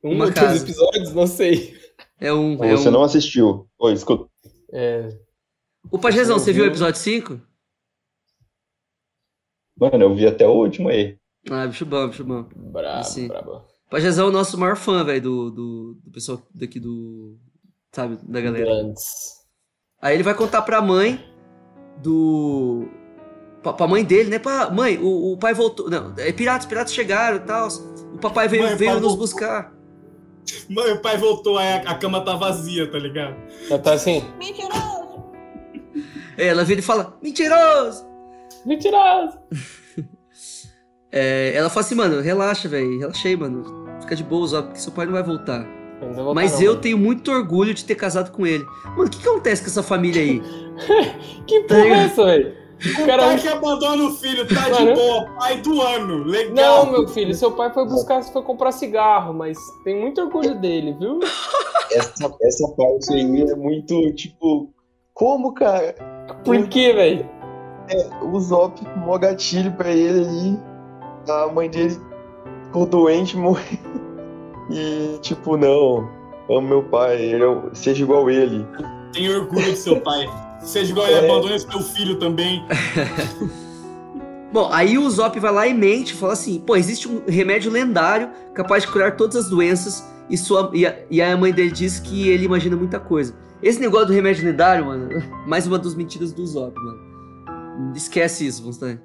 [0.02, 1.76] um Uma ou dois episódios, não sei.
[2.20, 2.56] é um.
[2.56, 2.92] Ou É Você um...
[2.92, 3.68] não assistiu.
[3.78, 4.28] Oi, escuta.
[4.72, 5.08] É,
[5.90, 7.40] O Pajezão, Você você viu o episódio 5?
[9.76, 11.17] Mano, eu vi até o último aí.
[11.50, 12.44] Ah, bicho bom, bicho bom.
[12.54, 13.28] brabo, Sim.
[13.28, 13.62] brabo.
[13.90, 17.36] Pajezão é o nosso maior fã, velho, do, do, do pessoal daqui do.
[17.92, 18.64] Sabe, da galera.
[18.66, 19.38] Grandes.
[20.00, 21.24] Aí ele vai contar pra mãe
[22.02, 22.86] do.
[23.62, 24.38] Pra, pra mãe dele, né?
[24.38, 25.88] Pá, mãe, o, o pai voltou.
[25.90, 27.68] Não, é piratas, piratas chegaram e tal.
[28.12, 29.18] O papai veio, Mãe, veio pai nos voltou.
[29.26, 29.72] buscar.
[30.68, 33.36] Mãe, o pai voltou, aí a, a cama tá vazia, tá ligado?
[33.68, 34.22] Já tá assim,
[36.36, 38.06] É, ela vira e fala: mentiroso!
[38.64, 39.38] mentiroso.
[41.10, 43.86] É, ela fala assim, mano, relaxa, velho, relaxei, mano.
[44.00, 45.66] Fica de boa, ó, porque seu pai não vai voltar.
[46.00, 46.80] Vou voltar Mas não, eu mano.
[46.80, 48.64] tenho muito orgulho de ter casado com ele.
[48.84, 50.42] Mano, o que, que acontece com essa família aí?
[51.46, 52.54] Que porra é essa, velho?
[53.00, 53.24] O cara...
[53.24, 56.84] pai que abandona o filho, tá de boa, pai do ano, legal.
[56.84, 60.94] Não, meu filho, seu pai foi buscar, foi comprar cigarro, mas tem muito orgulho dele,
[61.00, 61.18] viu?
[61.90, 64.72] Essa, essa parte aí é muito, tipo,
[65.12, 65.94] como, cara?
[66.44, 67.28] Por quê, velho?
[68.32, 70.67] O Zop, mó gatilho pra ele ali.
[71.28, 71.96] A mãe dele
[72.64, 73.78] ficou doente, morreu.
[74.70, 76.08] E, tipo, não.
[76.50, 78.66] Amo meu pai, ele é seja igual ele.
[79.12, 80.26] Tem orgulho de seu pai.
[80.62, 81.30] Seja igual ele, É.
[81.30, 82.64] abandona seu filho também.
[84.52, 88.30] Bom, aí o Zop vai lá e mente, fala assim: pô, existe um remédio lendário
[88.54, 90.06] capaz de curar todas as doenças.
[90.30, 93.34] E, sua, e, a, e a mãe dele diz que ele imagina muita coisa.
[93.62, 95.08] Esse negócio do remédio lendário, mano,
[95.46, 97.92] mais uma das mentiras do Zop, mano.
[97.94, 98.98] Esquece isso, Vonstein.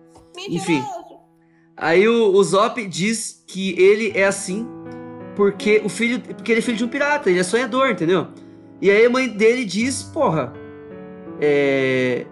[0.49, 0.81] Enfim.
[1.75, 4.67] Aí o, o Zop diz que ele é assim
[5.35, 8.27] porque o filho, porque ele é filho de um pirata, ele é sonhador, entendeu?
[8.81, 10.53] E aí a mãe dele diz, porra,
[11.39, 12.25] é...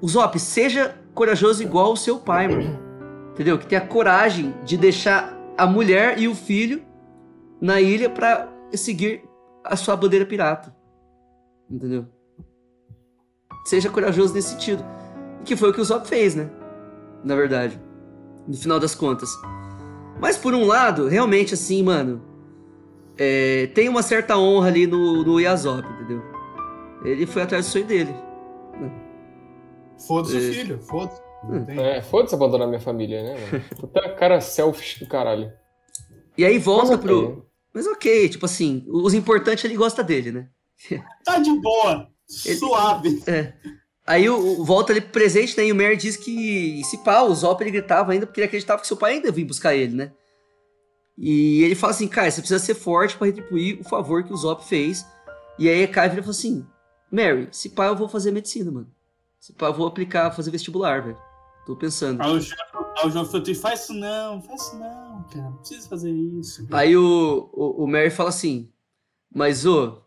[0.00, 2.78] o Zop, seja corajoso igual o seu pai, mano.
[3.32, 3.58] Entendeu?
[3.58, 6.82] Que tenha coragem de deixar a mulher e o filho
[7.60, 9.22] na ilha pra seguir
[9.64, 10.74] a sua bandeira pirata.
[11.70, 12.06] Entendeu?
[13.64, 14.84] Seja corajoso nesse sentido.
[15.44, 16.50] Que foi o que o Zop fez, né?
[17.22, 17.80] Na verdade.
[18.48, 19.30] No final das contas.
[20.20, 22.22] Mas por um lado, realmente assim, mano.
[23.18, 26.22] é, tem uma certa honra ali no, no Yazop, entendeu?
[27.04, 28.14] Ele foi atrás do sonho dele.
[30.06, 30.38] Foda-se É.
[30.38, 31.20] o filho, foda-se.
[31.66, 31.78] Tem.
[31.80, 33.64] É, foda-se abandonar minha família, né, mano?
[33.78, 35.50] Puta cara selfish do caralho.
[36.36, 37.46] E aí volta Mas pro.
[37.72, 40.48] Mas ok, tipo assim, os importantes ele gosta dele, né?
[41.24, 42.08] Tá de boa,
[42.44, 43.22] Ele- suave.
[44.10, 45.66] Aí o, o- volta ali pro presente, né?
[45.66, 48.80] E o Mer diz que se pá, o Zop ele gritava ainda porque ele acreditava
[48.80, 50.12] que seu pai ainda vinha buscar ele, né?
[51.16, 54.36] E ele fala assim, cara, você precisa ser forte pra retribuir o favor que o
[54.36, 55.06] Zop fez.
[55.58, 56.66] E aí a Kai vira e fala assim,
[57.10, 58.88] Mary, se pá eu vou fazer medicina, mano.
[59.38, 61.18] Se pá eu vou aplicar, fazer vestibular, velho.
[61.66, 62.22] Tô pensando.
[62.22, 62.40] Aí o
[63.10, 65.42] João- falou, faz isso não, faz isso não, cara.
[65.44, 66.66] Não precisa fazer isso.
[66.72, 68.70] Aí o, o, o Mary fala assim,
[69.34, 69.98] mas ô,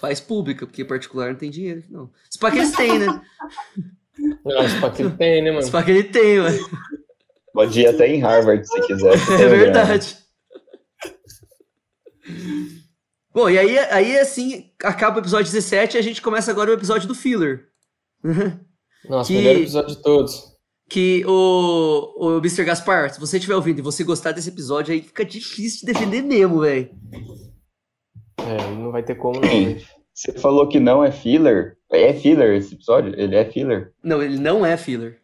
[0.00, 2.10] faz pública, porque particular não tem dinheiro, não.
[2.28, 3.06] Se pá que eles têm, né?
[4.44, 5.70] Não, isso pra que ele tem, né, Se mano?
[5.72, 6.58] pá que ele tem, mano.
[7.52, 9.16] Pode ir até em Harvard se quiser.
[9.18, 9.56] se É grana.
[9.56, 10.16] verdade.
[13.32, 16.74] Bom, e aí, aí assim, acaba o episódio 17 e a gente começa agora o
[16.74, 17.68] episódio do filler.
[19.08, 20.50] Nossa, Que- melhor episódio de todos.
[20.88, 22.64] Que o, o Mr.
[22.64, 26.20] Gaspar, se você estiver ouvindo e você gostar desse episódio, aí fica difícil de defender
[26.20, 26.90] mesmo, velho.
[28.48, 29.80] É, não vai ter como não, velho.
[30.14, 31.76] Você falou que não é filler?
[31.90, 33.14] É filler esse episódio?
[33.18, 33.92] Ele é filler?
[34.02, 35.18] Não, ele não é filler.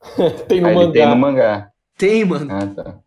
[0.48, 0.92] Tem no Ah, mangá.
[0.92, 1.68] tem no mangá.
[1.98, 2.48] Tem, mano.
[2.52, 2.98] Ah, tá.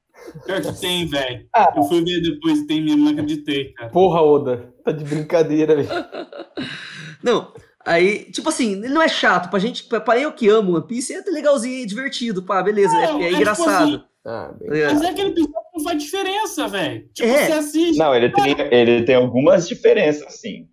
[0.46, 1.46] Pior que tem, velho.
[1.54, 1.72] Ah.
[1.76, 3.90] Eu fui ver depois e tem mesmo, não acreditei, cara.
[3.92, 4.74] Porra, Oda.
[4.84, 5.90] Tá de brincadeira, velho.
[7.22, 7.52] Não,
[7.86, 9.50] aí, tipo assim, ele não é chato.
[9.50, 12.94] Pra gente, pra, pra eu que amo One Piece, é divertido, é divertido, pá, beleza,
[12.94, 13.84] Não, é, é é tipo engraçado.
[13.84, 14.82] assim, Ah, bem.
[14.82, 14.94] Tá?
[14.94, 17.08] Mas é aquele episódio que não faz diferença, velho.
[17.14, 17.46] Tipo, É.
[17.46, 17.98] você assiste.
[17.98, 20.68] Não, ele tem, ele tem algumas diferenças, sim.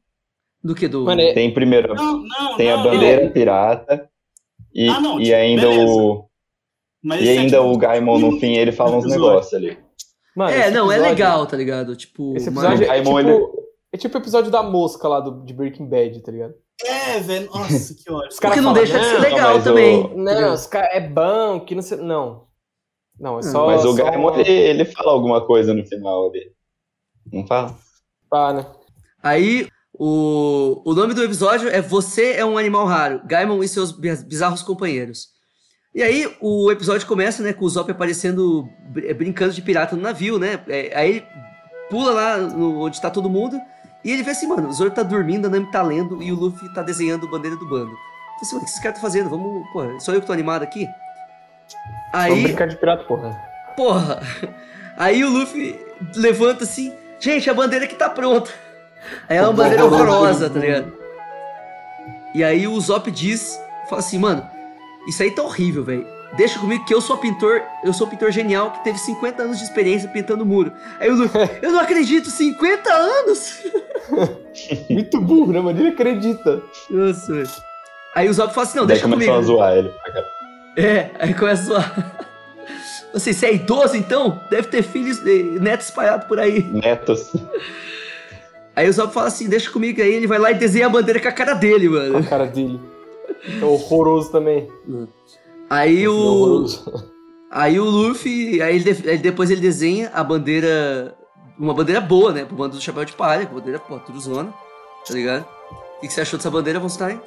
[0.65, 1.05] Do que do.
[1.05, 3.33] Mano, é- Tem primeiro, Não, não, tem a não, bandeira não.
[3.33, 4.09] pirata
[4.75, 5.93] e, Ah, não, e tipo, ainda beleza.
[5.93, 6.25] o
[7.05, 9.77] Mas e é, ainda tipo, o Gaimon no fim ele fala uns negócios ali.
[10.37, 11.95] Mano, é, não, é legal, tá ligado?
[11.97, 15.53] Tipo, Esse episódio é Gaimon, tipo, é tipo o episódio da mosca lá do, de
[15.53, 16.55] Breaking Bad, tá ligado?
[16.85, 17.47] É, velho.
[17.53, 18.29] Nossa, que ódio.
[18.29, 20.17] Os caras Porque não falam, deixa de ser não, legal mas o- também.
[20.17, 21.99] Não, os caras é bom, que não sei.
[21.99, 22.47] Não.
[23.23, 23.67] Não, é Ah, só.
[23.69, 24.03] Mas o só...
[24.05, 26.53] Gaimon, ele, ele fala alguma coisa no final ali.
[27.33, 27.77] Não fala?
[28.53, 28.67] Né?
[29.23, 33.93] Aí, o, o nome do episódio é Você é um Animal Raro, Gaimon e seus
[33.93, 35.29] biz- bizarros companheiros.
[35.95, 40.03] E aí, o episódio começa, né, com o Zop aparecendo, br- brincando de pirata no
[40.03, 40.59] navio, né?
[40.67, 41.27] É, aí ele
[41.91, 43.57] pula lá no- onde tá todo mundo
[44.05, 46.35] e ele vê assim, mano, o Zoro tá dormindo, a Nami tá lendo e o
[46.35, 47.93] Luffy tá desenhando a bandeira do bando.
[47.93, 49.29] Então, assim, mano, o que esses caras tá fazendo?
[49.31, 50.89] Vamos, pô, sou eu que tô animado aqui?
[52.13, 53.41] Vamos Aí, brincar de pirata, porra.
[53.77, 54.21] porra,
[54.97, 55.79] aí o Luffy
[56.17, 58.51] levanta assim, gente, a bandeira aqui tá pronta.
[59.29, 60.93] Aí é uma bandeira horrorosa, tá ligado?
[62.35, 63.59] E aí o Zop diz,
[63.89, 64.47] fala assim, mano,
[65.09, 66.07] isso aí tá horrível, velho.
[66.37, 69.65] Deixa comigo que eu sou pintor, eu sou pintor genial que teve 50 anos de
[69.65, 70.73] experiência pintando muro.
[70.99, 73.59] Aí o Luffy, eu não acredito, 50 anos?
[74.89, 75.79] Muito burro, né, mano?
[75.79, 76.63] Ele acredita.
[76.91, 77.51] Nossa, velho.
[78.15, 79.53] Aí o Zop fala assim, não, Daí deixa começam comigo.
[79.53, 79.93] a zoar ele.
[80.77, 82.17] É, aí começa a zoar.
[83.13, 84.41] Você, você é idoso então?
[84.51, 86.63] Deve ter filhos, eh, netos espalhados por aí.
[86.63, 87.31] Netos.
[88.75, 91.21] Aí o Zop fala assim, deixa comigo aí, ele vai lá e desenha a bandeira
[91.21, 92.25] com a cara dele, A mano.
[92.25, 92.81] cara dele.
[93.61, 94.67] É horroroso também.
[95.69, 96.15] Aí É o.
[96.17, 97.13] horroroso.
[97.51, 101.15] Aí o Luffy, aí ele, de- ele- depois ele desenha a bandeira.
[101.59, 102.47] Uma bandeira boa, né?
[102.47, 104.51] Pro bando do Chapéu de Palha, com a bandeira, pô, tudo zona,
[105.07, 105.45] tá ligado?
[105.97, 107.21] O que, que você achou dessa bandeira, Vonstein?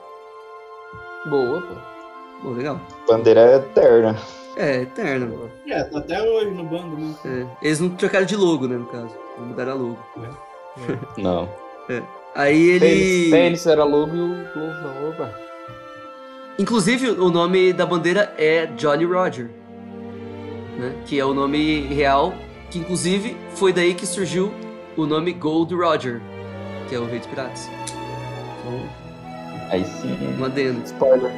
[1.28, 1.95] Boa, pô.
[2.46, 2.80] Pô, legal.
[3.08, 4.16] Bandeira eterna.
[4.56, 5.52] É, eterno, mano.
[5.68, 7.16] É, tá até hoje no bando, né?
[7.26, 7.66] É.
[7.66, 9.16] Eles não trocaram de logo, né, no caso.
[9.36, 9.98] Não mudaram a logo.
[11.18, 11.50] Não.
[12.36, 13.30] Aí ele.
[13.32, 15.10] Fênix era logo e o Lobo não.
[15.10, 15.34] Opa.
[16.60, 19.50] Inclusive, o nome da bandeira é Jolly Roger.
[20.78, 20.94] Né?
[21.06, 22.34] Que é o nome real,
[22.70, 24.54] que inclusive foi daí que surgiu
[24.98, 26.22] o nome Gold Roger,
[26.90, 27.70] que é o rei dos piratas.
[28.60, 28.90] Então,
[29.70, 30.18] Aí sim.
[30.40, 30.84] um adendo.
[30.84, 31.32] Spoiler.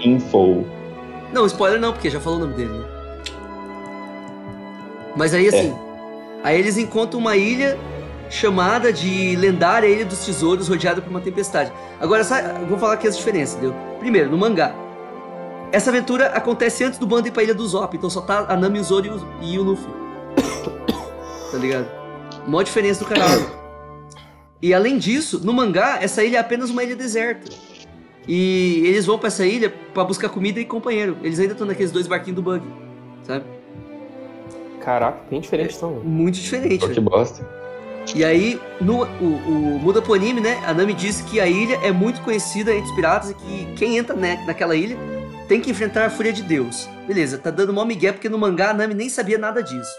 [0.00, 0.64] Info.
[1.32, 2.84] Não, spoiler não, porque já falou o nome dele, né?
[5.16, 5.74] Mas aí assim,
[6.44, 7.78] aí eles encontram uma ilha
[8.30, 11.72] chamada de lendária Ilha dos Tesouros, rodeada por uma tempestade.
[12.00, 13.74] Agora, sabe, vou falar aqui as diferenças, entendeu?
[13.98, 14.74] Primeiro, no mangá.
[15.72, 18.56] Essa aventura acontece antes do bando ir pra Ilha do Zop, então só tá a
[18.56, 19.86] Nami, o Zoro e o, Luffy.
[21.50, 21.88] Tá ligado?
[22.46, 23.50] Mó diferença do caralho.
[24.60, 27.50] E além disso, no mangá, essa ilha é apenas uma ilha deserta.
[28.28, 31.16] E eles vão pra essa ilha pra buscar comida e companheiro.
[31.22, 32.62] Eles ainda estão naqueles dois barquinhos do bug,
[33.24, 33.44] sabe?
[34.80, 35.92] Caraca, bem diferente então.
[36.04, 36.80] Muito diferente.
[36.80, 37.08] Pô, que velho.
[37.08, 37.48] bosta.
[38.14, 40.62] E aí, no, o, o Muda pro anime, né?
[40.66, 43.98] A Nami diz que a ilha é muito conhecida entre os piratas e que quem
[43.98, 44.96] entra né, naquela ilha
[45.46, 46.88] tem que enfrentar a fúria de Deus.
[47.06, 49.90] Beleza, tá dando mó migué porque no mangá a Nami nem sabia nada disso.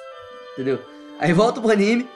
[0.53, 0.79] Entendeu?
[1.19, 2.07] Aí volta pro anime,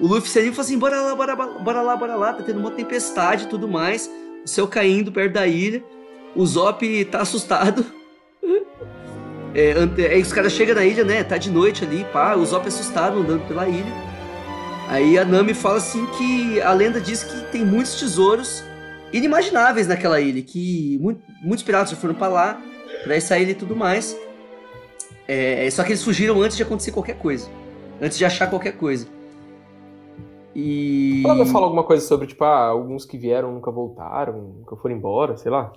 [0.00, 2.32] o Luffy se anima e fala assim: bora lá, bora, lá, bora lá, bora lá.
[2.32, 4.10] Tá tendo uma tempestade e tudo mais.
[4.44, 5.82] O céu caindo perto da ilha.
[6.34, 7.84] O Zop tá assustado.
[9.52, 9.72] É,
[10.12, 11.24] aí os caras chegam na ilha, né?
[11.24, 12.36] Tá de noite ali, pá.
[12.36, 13.92] O Zop assustado andando pela ilha.
[14.88, 18.62] Aí a Nami fala assim que a lenda diz que tem muitos tesouros
[19.12, 22.60] inimagináveis naquela ilha, que mu- muitos piratas já foram pra lá,
[23.02, 24.16] pra essa ilha e tudo mais.
[25.26, 27.48] É, só que eles fugiram antes de acontecer qualquer coisa.
[28.00, 29.08] Antes de achar qualquer coisa.
[30.54, 31.22] E.
[31.24, 34.96] Ela vai falar alguma coisa sobre, tipo, ah, alguns que vieram nunca voltaram, nunca foram
[34.96, 35.72] embora, sei lá.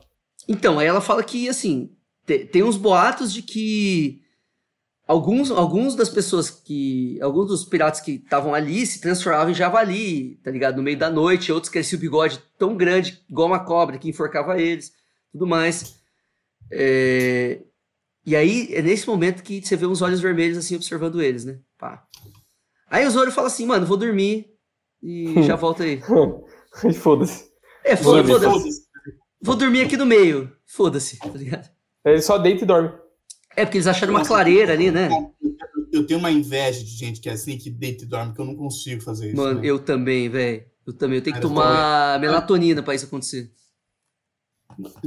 [0.48, 1.92] Então, aí ela fala que, assim,
[2.26, 4.22] te- tem uns boatos de que
[5.08, 7.20] alguns, alguns das pessoas que.
[7.22, 10.78] Alguns dos piratas que estavam ali se transformavam em javali, tá ligado?
[10.78, 14.60] No meio da noite, outros cresciam o bigode tão grande, igual uma cobra, que enforcava
[14.60, 14.92] eles,
[15.32, 16.02] tudo mais.
[16.72, 17.60] É,
[18.26, 21.60] E aí, é nesse momento que você vê uns olhos vermelhos, assim, observando eles, né?
[21.78, 22.04] Pá.
[22.90, 24.53] Aí o Zoro fala assim, mano, vou dormir
[25.04, 26.02] e já volto aí.
[27.00, 27.52] Foda-se.
[27.84, 28.82] É, Vou foda- foda-se.
[29.42, 30.50] Vou dormir aqui no meio.
[30.66, 31.70] Foda-se, tá ligado?
[32.06, 32.92] Ele só deita e dorme.
[33.56, 35.10] É, porque eles acharam uma clareira ali, né?
[35.92, 38.46] Eu tenho uma inveja de gente que é assim, que deita e dorme, que eu
[38.46, 39.36] não consigo fazer isso.
[39.38, 39.68] Mano, né?
[39.68, 40.64] eu também, velho.
[40.88, 41.18] Eu também.
[41.20, 43.52] Eu tenho que Cara, tomar melatonina pra isso acontecer.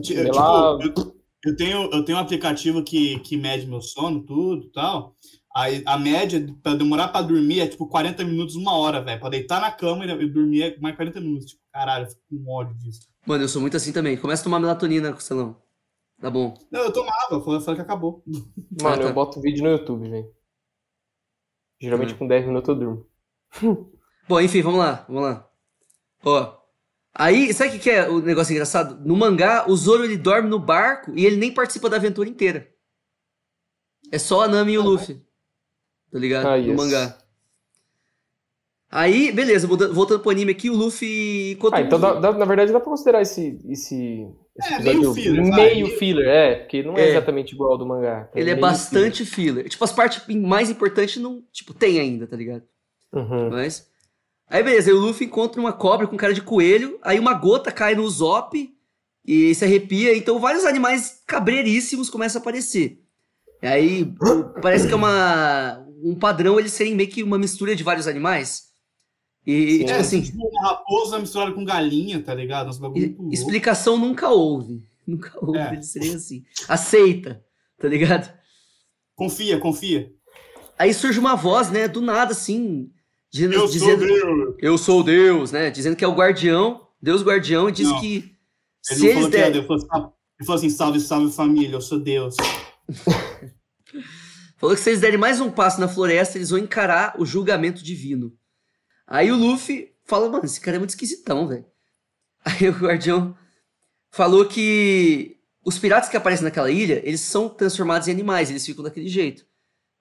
[0.00, 1.14] Tipo, eu,
[1.44, 5.16] eu tenho, eu tenho um aplicativo que, que mede meu sono, tudo e tal.
[5.56, 9.18] Aí a média pra demorar pra dormir é tipo 40 minutos, uma hora, velho.
[9.18, 11.46] Pra deitar na cama e e dormir é mais 40 minutos.
[11.46, 13.08] Tipo, caralho, eu fico com ódio disso.
[13.26, 14.18] Mano, eu sou muito assim também.
[14.18, 15.56] Começa a tomar melatonina, Costelão.
[16.20, 16.52] Tá bom.
[16.70, 18.22] Não, eu tomava, foi falei que acabou.
[18.82, 20.30] Mano, eu boto vídeo no YouTube, velho.
[21.80, 22.18] Geralmente Hum.
[22.18, 23.06] com 10 minutos eu durmo.
[24.28, 25.06] Bom, enfim, vamos lá.
[25.08, 25.50] Vamos lá.
[26.22, 26.54] Ó.
[27.14, 29.02] Aí, sabe o que, que é o negócio engraçado?
[29.06, 32.70] No mangá, o Zoro ele dorme no barco e ele nem participa da aventura inteira.
[34.12, 35.24] É só a Nami e o Luffy.
[36.12, 36.46] Tá ligado?
[36.48, 36.76] Ah, yes.
[36.76, 37.16] mangá.
[38.90, 41.58] Aí, beleza, voltando pro anime aqui, o Luffy.
[41.72, 44.26] Ah, então dá- dá- na verdade dá pra considerar esse, esse
[44.58, 45.96] Esse É, meio filler, meio vai.
[45.98, 47.10] filler, é, porque não é, É.
[47.10, 48.30] exatamente igual ao do mangá.
[48.34, 49.68] Ele é meio bastante filler.
[49.68, 52.62] Tipo, as partes mais importantes não, tipo, tem ainda, tá ligado?
[53.12, 53.26] filler.
[53.30, 53.50] Uhum.
[53.50, 53.86] Mas.
[54.48, 57.70] Aí beleza, aí o Luffy encontra uma cobra com cara de coelho, aí uma gota
[57.72, 58.56] cai no Zop
[59.26, 63.02] e se arrepia, então vários animais cabreiríssimos começam a aparecer.
[63.62, 64.14] E aí
[64.62, 68.64] parece que é uma um padrão eles serem meio que uma mistura de vários animais.
[69.46, 69.78] E, Sim.
[69.78, 72.76] tipo É, assim, uma raposa misturada com galinha, tá ligado?
[72.78, 73.34] Bagulho e- muito louco.
[73.34, 74.82] explicação nunca houve.
[75.06, 75.72] Nunca houve, É.
[75.74, 76.44] eles serem assim.
[76.68, 77.42] Aceita,
[77.78, 78.32] tá ligado?
[79.14, 80.12] Confia, confia.
[80.78, 82.90] Aí surge uma voz, né, do nada, assim,
[83.32, 84.54] dizendo, Eu sou dizendo Deus.
[84.60, 85.70] eu sou Deus, né?
[85.70, 88.00] Dizendo que é o guardião, Deus guardião, e diz Não.
[88.00, 88.34] que Ele
[88.82, 92.34] se não eles falou, assim, ele falou assim, salve, salve família, eu sou Deus.
[94.56, 97.84] Falou que se eles derem mais um passo na floresta, eles vão encarar o julgamento
[97.84, 98.32] divino.
[99.06, 101.66] Aí o Luffy fala, mano, esse cara é muito esquisitão, velho.
[102.44, 103.36] Aí o guardião
[104.10, 108.82] falou que os piratas que aparecem naquela ilha, eles são transformados em animais, eles ficam
[108.82, 109.44] daquele jeito.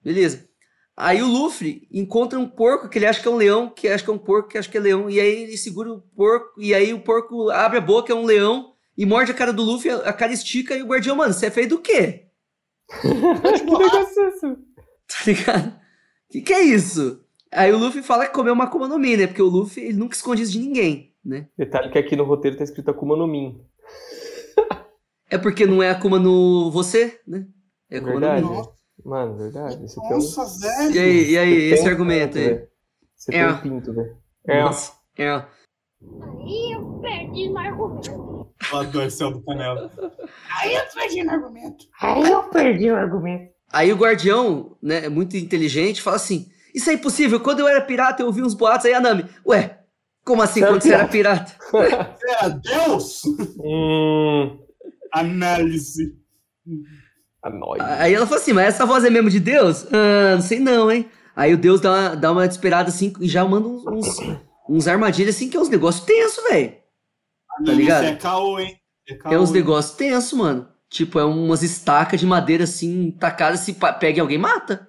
[0.02, 0.48] Beleza.
[0.96, 4.02] Aí o Luffy encontra um porco que ele acha que é um leão, que acha
[4.02, 6.58] que é um porco, que acha que é leão, e aí ele segura o porco,
[6.58, 9.62] e aí o porco abre a boca, é um leão, e morde a cara do
[9.62, 12.25] Luffy, a cara estica, e o guardião, mano, você é feio do quê?
[13.00, 14.56] que negócio é esse?
[15.08, 15.80] Tá ligado?
[16.30, 17.24] Que que é isso?
[17.52, 19.26] Aí o Luffy fala que comeu uma Akuma no Mi, né?
[19.26, 21.48] Porque o Luffy, ele nunca esconde isso de ninguém, né?
[21.56, 23.60] Detalhe que aqui no roteiro tá escrito Akuma no Min.
[25.28, 27.46] É porque não é Akuma no você, né?
[27.90, 28.42] É Akuma Verdade.
[28.42, 28.68] no Mi.
[29.04, 29.74] Mano, verdade.
[29.74, 30.10] É um...
[30.10, 30.94] Nossa, velho.
[30.94, 32.54] E aí, e aí, esse tem um argumento pinto, aí?
[32.54, 32.68] velho.
[33.16, 33.48] Você tem É.
[33.48, 34.16] um pinto, velho.
[34.46, 34.62] É.
[34.62, 35.44] Nossa, é.
[36.46, 38.45] Ih, eu perdi no argumento.
[38.72, 39.90] Adoro esse do Canela.
[40.60, 41.84] Aí eu perdi no argumento.
[42.00, 43.50] Aí eu perdi o argumento.
[43.72, 47.40] Aí o guardião, né, muito inteligente, fala assim: Isso é impossível.
[47.40, 49.26] Quando eu era pirata, eu ouvi uns boatos aí, a Nami.
[49.46, 49.80] Ué,
[50.24, 51.52] como assim Você quando você era pirata?
[51.70, 53.22] Você era Deus?
[53.58, 54.58] hum...
[55.12, 56.14] Análise.
[57.42, 57.80] A nóis.
[57.80, 59.86] Aí ela fala assim: Mas essa voz é mesmo de Deus?
[59.92, 61.08] Ah, não sei não, hein?
[61.34, 64.38] Aí o Deus dá uma, dá uma desesperada assim e já manda uns, uns,
[64.68, 66.74] uns armadilhas assim, que é uns negócios tensos, velho.
[67.58, 68.04] Análise ligado?
[68.04, 68.80] é caô, hein?
[69.08, 70.68] É caô, É uns negócios tensos, mano.
[70.88, 74.88] Tipo, é umas estacas de madeira assim, tacadas, se pega alguém, mata.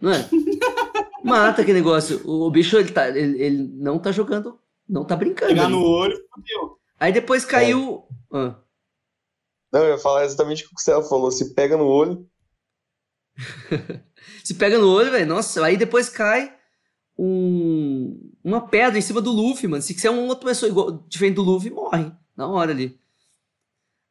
[0.00, 0.28] Não é?
[1.24, 2.22] mata aquele negócio.
[2.24, 4.58] O, o bicho, ele, tá, ele, ele não tá jogando,
[4.88, 5.48] não tá brincando.
[5.52, 5.72] Pegar ali.
[5.72, 6.78] no olho, fodeu.
[6.98, 8.06] Aí depois caiu.
[8.32, 8.54] Ah,
[9.72, 11.30] Não, eu ia falar exatamente o que o Céu falou.
[11.30, 12.28] Se pega no olho,
[14.44, 15.26] se pega no olho, velho.
[15.26, 16.56] Nossa, aí depois cai
[17.22, 19.82] um, uma pedra em cima do Luffy, mano.
[19.82, 22.10] Se quiser uma outra pessoa igual, diferente do Luffy, morre.
[22.34, 22.98] Na hora ali.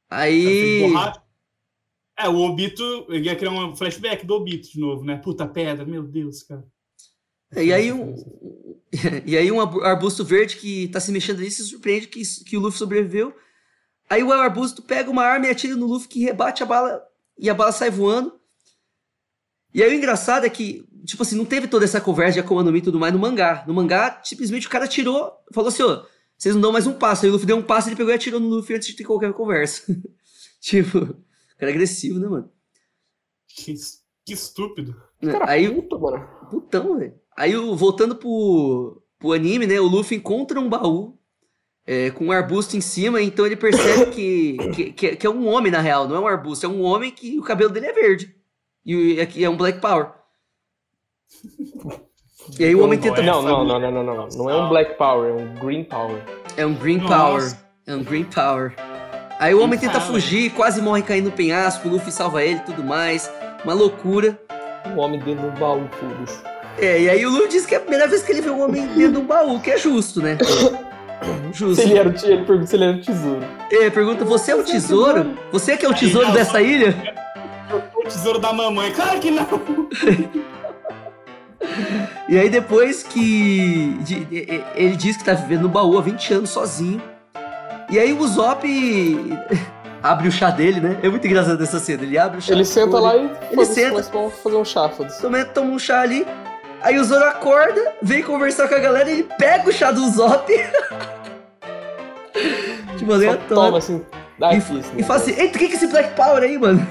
[0.08, 0.82] Aí.
[0.82, 1.24] Borracha.
[2.16, 5.18] É, o Obito, ele ia criar um flashback do Obito de novo, né?
[5.18, 6.64] Puta pedra, meu Deus, cara.
[7.56, 8.14] E aí um,
[9.26, 12.58] e aí um arbu- arbusto verde que tá se mexendo ali se surpreende que, que
[12.58, 13.34] o Luffy sobreviveu.
[14.08, 17.02] Aí o arbusto pega uma arma e atira no Luffy que rebate a bala
[17.38, 18.39] e a bala sai voando.
[19.74, 22.64] E aí o engraçado é que, tipo assim, não teve toda essa conversa de Akuma
[22.64, 23.64] no Mi e tudo mais no mangá.
[23.68, 26.04] No mangá, simplesmente o cara tirou, falou assim, ó,
[26.38, 27.26] vocês não dão mais um passo.
[27.26, 29.04] Aí o Luffy deu um passo, ele pegou e atirou no Luffy antes de ter
[29.04, 29.84] qualquer conversa.
[30.60, 31.06] tipo, o
[31.58, 32.50] cara é agressivo, né, mano?
[33.48, 33.74] Que,
[34.26, 34.96] que estúpido.
[35.22, 36.28] Cara, aí, puta, mano.
[36.50, 37.14] Putão, velho.
[37.38, 39.80] Aí, voltando pro, pro anime, né?
[39.80, 41.18] O Luffy encontra um baú
[41.86, 45.30] é, com um arbusto em cima, então ele percebe que, que, que, é- que é
[45.30, 47.88] um homem, na real, não é um arbusto, é um homem que o cabelo dele
[47.88, 48.36] é verde.
[48.90, 50.08] E o- aqui é um Black Power.
[52.58, 53.22] E aí o homem tenta.
[53.22, 54.28] Não, não, não, não, não, não.
[54.30, 56.18] Não é um Black Power, é um Green Power.
[56.58, 57.16] É um Green Nossa.
[57.16, 57.54] Power.
[57.86, 58.74] É um Green Power.
[59.40, 62.62] Aí o homem tenta fugir, quase morre caindo no penhasco, o Luffy salva ele e
[62.62, 63.32] tudo mais.
[63.64, 64.40] Uma loucura.
[64.88, 66.42] Um homem dentro do baú, foda-se.
[66.80, 68.64] É, e aí o Luffy diz que é a primeira vez que ele vê um
[68.64, 70.36] homem dentro de um baú, que é justo, né?
[71.54, 71.82] Justo.
[71.84, 73.46] Ele era o ele pergunta se ele era o tesouro.
[73.72, 75.38] É, pergunta, você é o tesouro?
[75.52, 76.96] Você que é o tesouro dessa ilha?
[78.10, 78.92] Tesouro da mamãe.
[78.92, 79.48] Claro que não.
[82.28, 86.02] E aí depois que de- de- de- ele diz que tá vivendo no baú há
[86.02, 87.02] 20 anos sozinho.
[87.90, 88.64] E aí o Usopp
[90.04, 91.00] abre o chá dele, né?
[91.04, 92.04] É muito engraçado essa cena.
[92.04, 92.54] Ele abre o chá.
[92.54, 94.00] Ele senta lá e Ele senta.
[94.00, 95.22] a fazer um chá, foda-se.
[95.22, 96.26] Toma, toma um chá ali.
[96.82, 100.50] Aí o Zoro acorda, vem conversar com a galera, ele pega o chá do Usopp.
[102.98, 103.48] tipo, aleatório.
[103.50, 104.02] toma assim,
[104.38, 105.30] dá E, e fala assim, negócio.
[105.38, 106.88] eita, o que que é esse Black Power aí, mano?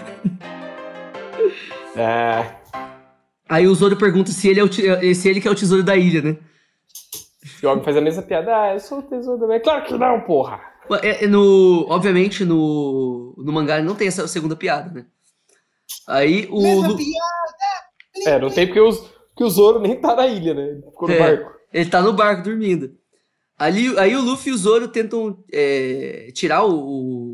[1.97, 2.56] É,
[3.48, 5.82] Aí o Zoro pergunta se ele, é o, te- se ele que é o tesouro
[5.82, 6.36] da ilha, né?
[7.62, 8.55] e o homem faz a mesma piada.
[8.55, 9.60] Ah, eu sou o tesouro da minha.
[9.60, 10.60] Claro que não, porra!
[11.02, 15.06] É, é no, obviamente, no, no mangá não tem essa segunda piada, né?
[16.06, 16.60] Aí o.
[16.82, 16.97] Lu-
[18.27, 20.62] É, não tem porque, os, porque o Zoro nem tá na ilha, né?
[20.69, 21.19] Ele Ficou no É.
[21.19, 21.51] barco.
[21.73, 22.97] Ele tá no barco dormindo.
[23.59, 27.27] Ali, aí o Luffy e o Zoro tentam é, tirar o, o,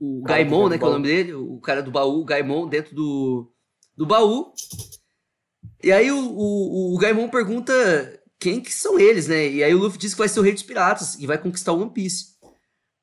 [0.00, 1.90] o, o Gaimon, que né, dentro que é o do nome dele, o cara do
[1.90, 3.52] baú, o Gaimon, dentro do,
[3.96, 4.52] do baú.
[5.82, 7.72] E aí o, o, o Gaimon pergunta
[8.38, 9.48] quem que são eles, né?
[9.48, 11.72] E aí o Luffy diz que vai ser o rei dos piratas e vai conquistar
[11.72, 12.34] o One Piece.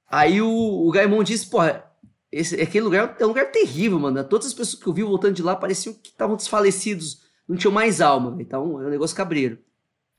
[0.07, 1.85] Aí o, o Gaimon diz, porra,
[2.31, 4.23] esse, aquele lugar é um lugar terrível, mano.
[4.23, 7.71] Todas as pessoas que eu vi voltando de lá pareciam que estavam desfalecidos, não tinham
[7.71, 8.35] mais alma.
[8.39, 9.59] Então é um negócio cabreiro.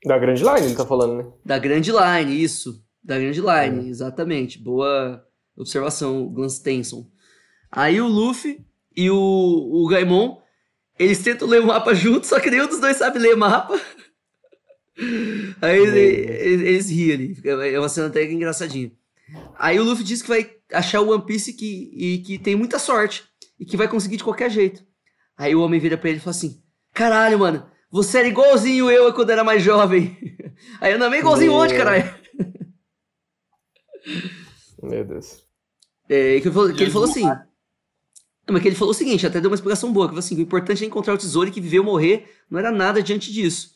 [0.05, 1.33] Da Grand Line ele tá falando, né?
[1.45, 2.85] Da Grand Line, isso.
[3.03, 4.59] Da Grand Line, exatamente.
[4.59, 5.25] Boa
[5.63, 7.11] observação, Glance Tenson.
[7.71, 8.65] Aí o Luffy
[8.95, 10.39] e o, o Gaimon,
[10.99, 13.81] eles tentam ler o mapa juntos, só que nenhum dos dois sabe ler mapa.
[15.63, 17.37] Aí ele- eles, eles riem ali.
[17.73, 18.93] É uma cena até engraçadinha.
[19.59, 22.79] Aí o Luffy diz que vai achar o One Piece que, e que tem muita
[22.79, 23.25] sorte.
[23.59, 24.85] E que vai conseguir de qualquer jeito.
[25.37, 26.61] Aí o homem vira pra ele e fala assim:
[26.93, 30.17] Caralho, mano, você era igualzinho eu quando era mais jovem.
[30.81, 31.61] Aí eu não é igualzinho Meu.
[31.61, 32.15] onde, caralho?
[34.83, 35.43] Meu Deus.
[36.09, 37.27] É, que, ele falou, que ele falou assim.
[37.27, 37.39] Eles
[38.47, 40.41] Não, mas que ele falou o seguinte, até deu uma explicação boa, que assim, o
[40.41, 43.73] importante é encontrar o tesouro e que viver ou morrer não era nada diante disso.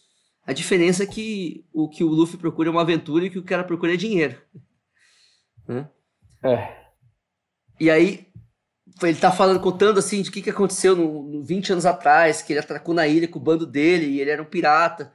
[0.47, 3.39] A diferença é que o que o Luffy procura é uma aventura e o que
[3.39, 4.41] o cara procura é dinheiro.
[5.69, 5.85] Né?
[6.45, 6.77] É.
[7.81, 8.29] E aí,
[9.03, 12.41] ele tá falando, contando assim, de o que, que aconteceu no, no 20 anos atrás,
[12.41, 15.13] que ele atracou na ilha com o bando dele e ele era um pirata.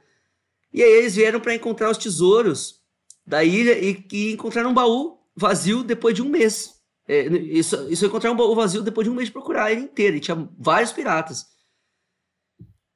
[0.72, 2.82] E aí eles vieram para encontrar os tesouros
[3.26, 6.81] da ilha e, e encontraram um baú vazio depois de um mês.
[7.06, 10.16] É, isso, isso encontraram um baú vazio depois de um mês de procurar ele inteiro.
[10.16, 11.46] E tinha vários piratas.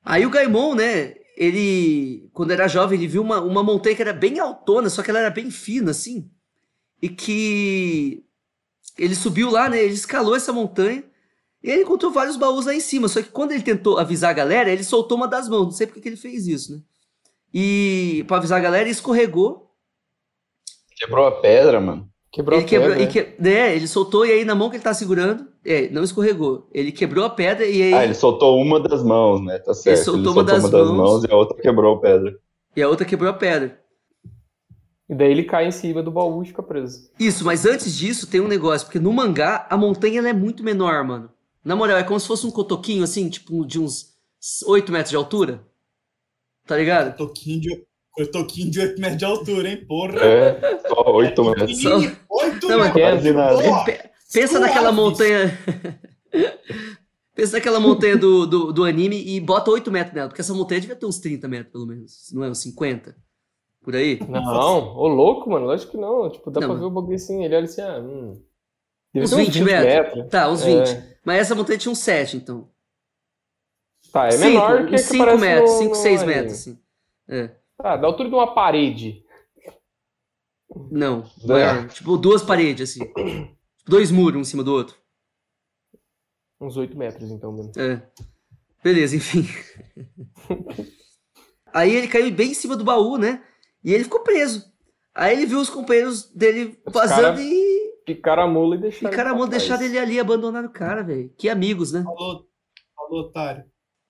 [0.05, 1.15] Aí o Gaimon, né?
[1.37, 5.11] Ele, quando era jovem, ele viu uma, uma montanha que era bem altona, só que
[5.11, 6.31] ela era bem fina, assim.
[7.03, 8.25] E que
[8.97, 9.83] ele subiu lá, né?
[9.83, 11.05] Ele escalou essa montanha
[11.63, 13.09] e ele encontrou vários baús lá em cima.
[13.09, 15.65] Só que quando ele tentou avisar a galera, ele soltou uma das mãos.
[15.65, 16.83] Não sei porque que ele fez isso, né?
[17.53, 19.75] E pra avisar a galera, ele escorregou.
[20.97, 22.11] Quebrou a pedra, mano.
[22.37, 23.03] Quebrou ele a quebrou, pedra.
[23.05, 23.75] e que- né?
[23.75, 26.69] Ele soltou e aí na mão que ele tá segurando, é, não escorregou.
[26.71, 29.59] Ele quebrou a pedra e aí Ah, ele soltou uma das mãos, né?
[29.59, 30.05] Tá certo.
[30.05, 31.25] soltou uma das mãos.
[31.25, 32.39] e a outra quebrou a pedra.
[32.77, 33.81] e a outra quebrou a pedra.
[35.09, 37.09] E daí ele cai em cima do baú e fica preso.
[37.19, 40.63] Isso, mas antes disso tem um negócio, porque no mangá a montanha ela é muito
[40.63, 41.31] menor, mano.
[41.65, 44.15] Na moral, é como se fosse um cotoquinho assim, tipo de uns
[44.67, 45.63] 8 metros de altura.
[46.67, 47.17] Tá ligado?
[47.17, 47.87] Toquinho de,
[48.25, 50.19] toquinho de 8 metros de altura, hein, porra.
[50.21, 51.83] É, só oito metros.
[51.83, 51.97] Só-
[52.31, 53.85] 8 Não, metros.
[53.85, 55.59] Pe- Pensa naquela montanha.
[57.35, 60.81] Pensa naquela montanha do, do, do anime e bota 8 metros nela, porque essa montanha
[60.81, 62.31] devia ter uns 30 metros, pelo menos.
[62.33, 63.15] Não é uns 50?
[63.83, 64.19] Por aí?
[64.27, 65.67] Não, ô louco, mano.
[65.67, 66.31] Lógico que não.
[66.31, 67.45] Tipo, dá Não, pra mas- ver o bagulho assim.
[67.45, 68.43] Ele olha assim, ah, hum.
[69.13, 70.29] Deve Uns ter 20 metros?
[70.31, 70.89] Tá, uns 20.
[70.89, 71.17] É.
[71.25, 72.69] Mas essa montanha tinha uns 7, então.
[74.13, 76.23] Tá, é Cinco, menor que a uns que 5 aparece metros, no- 5, no 6
[76.23, 76.35] anime.
[76.37, 76.79] metros, assim.
[77.29, 77.51] É.
[77.79, 79.25] Tá, da altura de uma parede.
[80.91, 81.47] Não, É.
[81.49, 81.89] maior.
[81.89, 83.05] Tipo, duas paredes, assim.
[83.07, 84.97] Tipo, Dois muros um em cima do outro.
[86.61, 87.71] Uns 8 metros, então, mesmo.
[87.77, 88.03] É.
[88.83, 89.43] Beleza, enfim.
[91.73, 93.45] Aí ele caiu bem em cima do baú, né?
[93.85, 94.65] E ele ficou preso.
[95.15, 97.77] Aí ele viu os companheiros dele Os vazando e.
[98.05, 99.15] Picaram a mula e deixaram.
[99.15, 101.33] Cara, ele mano, pra deixaram ele ali, abandonaram o cara, velho.
[101.37, 102.03] Que amigos, né?
[102.03, 102.49] Falou,
[102.95, 103.65] falou, otário.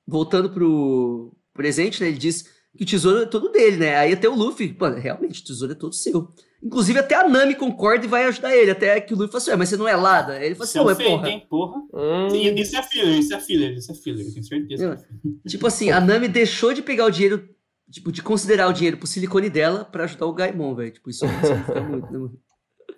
[0.06, 2.08] Voltando pro presente, né?
[2.08, 3.96] Ele diz que o tesouro é todo dele, né?
[3.96, 6.28] Aí até o Luffy, mano, realmente, o tesouro é todo seu.
[6.62, 8.70] Inclusive até a Nami concorda e vai ajudar ele.
[8.70, 10.32] Até que o Luffy fala assim, "Ué, mas você não é Lada?
[10.34, 11.28] Aí ele fala assim, Isso é fake, porra.
[11.28, 11.76] hein, porra.
[11.94, 14.96] Hum, Sim, Isso é filler, isso é filler, isso é filler, eu tenho certeza.
[14.96, 15.38] que é filler.
[15.46, 17.48] Tipo assim, a Nami deixou de pegar o dinheiro,
[17.90, 20.90] tipo, de considerar o dinheiro pro silicone dela pra ajudar o Gaimon, velho.
[20.92, 22.40] Tipo, isso significa muito, né, mano?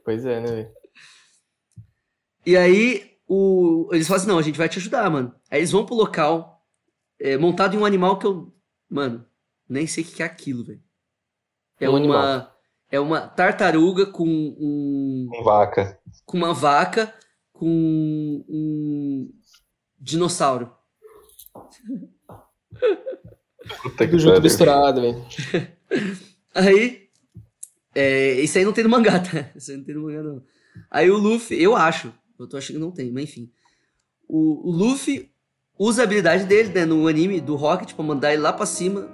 [0.04, 0.68] Pois é, né, velho?
[2.46, 3.88] E aí, o...
[3.92, 5.34] eles falam assim, não, a gente vai te ajudar, mano.
[5.50, 6.64] Aí eles vão pro local,
[7.20, 8.54] é, montado em um animal que eu...
[8.90, 9.26] Mano,
[9.68, 10.82] nem sei o que é aquilo, velho.
[11.80, 11.98] É Um uma...
[11.98, 12.58] animal.
[12.90, 15.28] É uma tartaruga com um...
[15.30, 16.00] Com vaca.
[16.24, 17.14] Com uma vaca
[17.52, 17.68] com
[18.48, 19.30] um...
[20.00, 20.72] Dinossauro.
[23.82, 25.24] Puta que Tudo junto misturado, velho.
[26.54, 27.08] Aí.
[27.94, 29.50] É, isso aí não tem no mangá, tá?
[29.56, 30.42] Isso aí não tem no mangá, não.
[30.90, 32.14] Aí o Luffy, eu acho.
[32.38, 33.50] Eu tô achando que não tem, mas enfim.
[34.28, 35.32] O, o Luffy
[35.76, 39.08] usa a habilidade dele, né, no anime do Rocket pra mandar ele lá pra cima.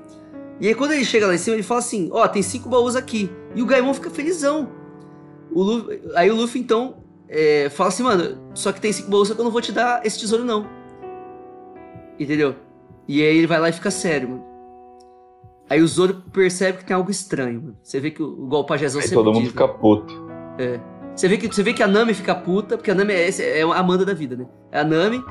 [0.60, 2.94] E aí quando ele chega lá em cima, ele fala assim: Ó, tem cinco baús
[2.96, 3.30] aqui.
[3.54, 4.68] E o Gaimon fica felizão.
[5.52, 6.96] O Luffy- aí o Luffy então
[7.28, 9.72] é, fala assim: Mano, só que tem cinco baús, só que eu não vou te
[9.72, 10.66] dar esse tesouro, não.
[12.18, 12.54] Entendeu?
[13.08, 14.44] E aí ele vai lá e fica sério, mano.
[15.68, 17.76] Aí o Zoro percebe que tem algo estranho, mano.
[17.82, 19.72] Você vê que o, o Pajezão Aí sempre todo mundo diz, fica né?
[19.80, 20.14] puto.
[21.16, 23.62] Você vê, que, você vê que a Nami fica puta, porque a Nami é, é
[23.62, 24.46] a Amanda da vida, né?
[24.72, 25.22] É a Nami.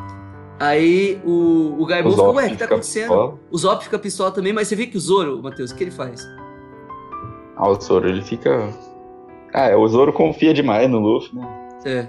[0.59, 3.07] Aí o, o Gaimon fica, ué, o que tá acontecendo?
[3.09, 3.39] pistola.
[3.51, 5.91] O Zop fica pistola também, mas você vê que o Zoro, Matheus, o que ele
[5.91, 6.21] faz?
[7.57, 8.69] Ah, o Zoro, ele fica.
[9.53, 11.47] Ah, o Zoro confia demais no Luffy, né?
[11.85, 12.07] É.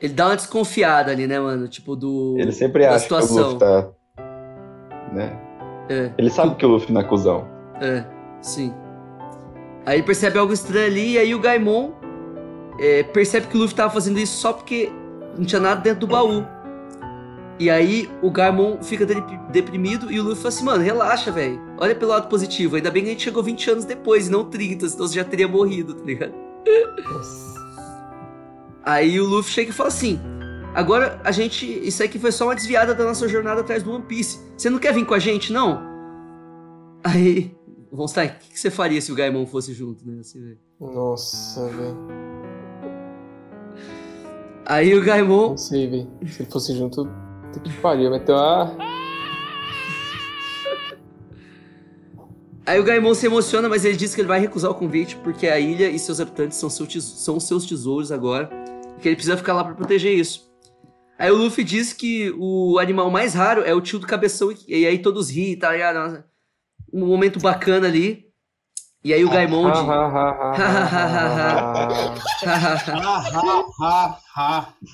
[0.00, 1.68] Ele dá uma desconfiada ali, né, mano?
[1.68, 2.36] Tipo, do.
[2.38, 3.52] Ele sempre acha que o situação.
[3.52, 3.88] Luffy tá.
[5.12, 5.38] Né?
[5.88, 7.46] É, Ele sabe que o Luffy não é cuzão.
[7.80, 8.04] é,
[8.40, 8.72] sim.
[9.84, 11.90] Aí ele percebe algo estranho ali, e aí o Gaimon
[12.78, 14.90] é, percebe que o Luffy tava fazendo isso só porque
[15.36, 16.44] não tinha nada dentro do baú.
[17.60, 21.60] E aí o Gaimon fica dep- deprimido e o Luffy fala assim, mano, relaxa, velho.
[21.76, 22.76] Olha pelo lado positivo.
[22.76, 25.24] Ainda bem que a gente chegou 20 anos depois, e não 30, senão você já
[25.24, 26.32] teria morrido, tá ligado?
[28.82, 30.18] Aí o Luffy chega e fala assim:
[30.74, 31.66] Agora a gente.
[31.66, 34.40] Isso aqui foi só uma desviada da nossa jornada atrás do One Piece.
[34.56, 35.82] Você não quer vir com a gente, não?
[37.04, 37.54] Aí.
[37.92, 40.20] Von Stein, o que, que você faria se o Gaimon fosse junto, né?
[40.20, 40.56] Assim?
[40.80, 41.96] Nossa, velho.
[44.64, 45.50] Aí o Gaimon.
[45.50, 46.08] Não sei, velho.
[46.26, 47.10] Se ele fosse junto,
[47.52, 48.18] puta que pariu.
[48.20, 48.76] Ter uma.
[52.66, 55.48] Aí o Gaimon se emociona, mas ele diz que ele vai recusar o convite porque
[55.48, 58.48] a ilha e seus habitantes são, seu tes- são seus tesouros agora.
[58.96, 60.48] E que ele precisa ficar lá pra proteger isso.
[61.18, 64.52] Aí o Luffy diz que o animal mais raro é o tio do cabeção.
[64.68, 65.96] E, aí todos riem, tá ligado?
[65.96, 66.24] Nossa,
[66.92, 68.29] Um momento bacana ali.
[69.02, 69.66] E aí o Gaimon.
[69.66, 70.52] ha,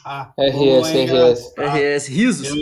[0.05, 0.33] ha.
[0.39, 1.55] RS, é RS.
[1.57, 2.49] RS, risos.
[2.49, 2.57] Eu,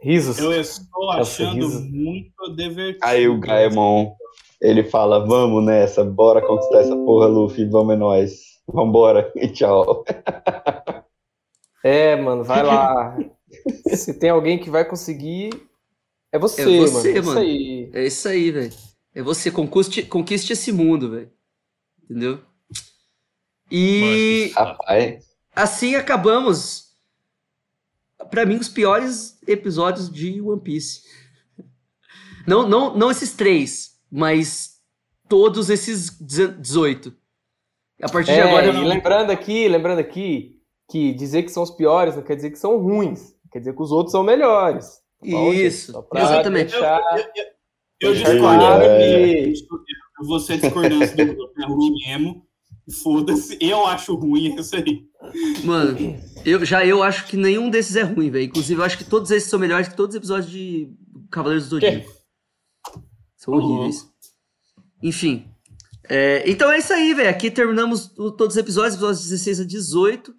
[0.00, 0.38] Risos.
[0.38, 3.04] eu estou achando muito divertido.
[3.04, 4.12] Aí o Gaemon,
[4.60, 8.48] ele fala, vamos nessa, bora conquistar essa porra, Luffy, vamos é nóis.
[8.66, 10.04] Vambora, e tchau.
[11.82, 13.16] É, mano, vai lá.
[13.94, 15.50] Se tem alguém que vai conseguir,
[16.32, 17.26] é você, É você, mano.
[17.26, 17.30] mano.
[17.30, 17.90] Isso aí.
[17.94, 18.87] É isso aí, velho.
[19.18, 21.32] É você, conquiste, conquiste esse mundo, velho.
[22.04, 22.40] Entendeu?
[23.68, 25.24] E Rapaz,
[25.56, 26.92] assim acabamos.
[28.30, 31.02] Pra mim, os piores episódios de One Piece.
[32.46, 34.80] Não, não, não esses três, mas
[35.28, 37.12] todos esses 18.
[38.00, 38.68] A partir de É, agora.
[38.68, 42.58] e lembrando aqui, lembrando aqui, que dizer que são os piores não quer dizer que
[42.58, 43.34] são ruins.
[43.50, 45.00] Quer dizer que os outros são melhores.
[45.20, 46.70] Bom, gente, Isso, pra exatamente.
[46.70, 47.02] deixar-
[47.34, 47.57] Eu
[48.00, 48.64] Discordo.
[48.64, 49.44] É.
[49.52, 49.54] que-
[50.20, 52.44] Eu vou ser discordância do grupo, é ruim mesmo.
[53.02, 55.06] Foda-se, eu acho ruim isso aí.
[55.62, 55.96] Mano,
[56.44, 58.44] eu, já eu acho que nenhum desses é ruim, velho.
[58.46, 60.90] Inclusive, eu acho que todos esses são melhores que todos os episódios de
[61.30, 62.10] Cavaleiros do Zodíaco.
[63.36, 64.06] São horríveis.
[65.02, 65.46] Enfim.
[66.08, 67.28] É, então é isso aí, velho.
[67.28, 70.34] Aqui terminamos o- todos os episódios, episódios 16 a 18.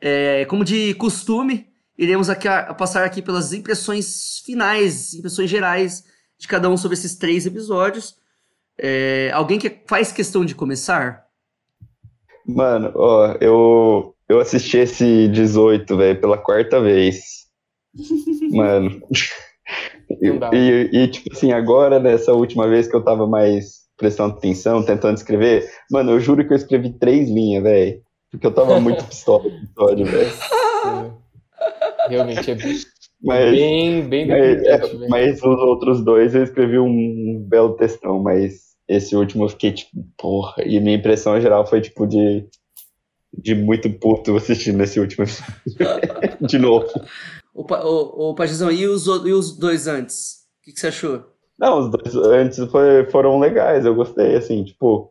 [0.00, 6.04] É, como de costume, iremos aqui a- passar aqui pelas impressões finais, impressões gerais
[6.42, 8.16] de cada um sobre esses três episódios.
[8.76, 11.24] É, alguém que faz questão de começar?
[12.44, 17.46] mano, ó, eu, eu assisti esse 18, velho, pela quarta vez.
[18.50, 19.00] Mano.
[20.20, 24.84] E, e, e, tipo assim, agora, nessa última vez que eu tava mais prestando atenção,
[24.84, 28.02] tentando escrever, mano, eu juro que eu escrevi três linhas, velho.
[28.30, 30.32] Porque eu tava muito pistola no episódio, velho.
[32.08, 32.54] Realmente é
[33.22, 38.72] Mas, bem, bem mas, é, mas os outros dois eu escrevi um belo textão, mas
[38.88, 40.54] esse último eu fiquei tipo, porra.
[40.66, 42.44] E minha impressão geral foi tipo de,
[43.32, 46.10] de muito puto assistindo esse último episódio.
[46.46, 46.88] de novo.
[47.54, 50.42] Ô, Pa- ô, ô Pajizão, e os, o- e os dois antes?
[50.60, 51.22] O que, que você achou?
[51.58, 55.10] Não, os dois antes foi- foram legais, eu gostei, assim, tipo.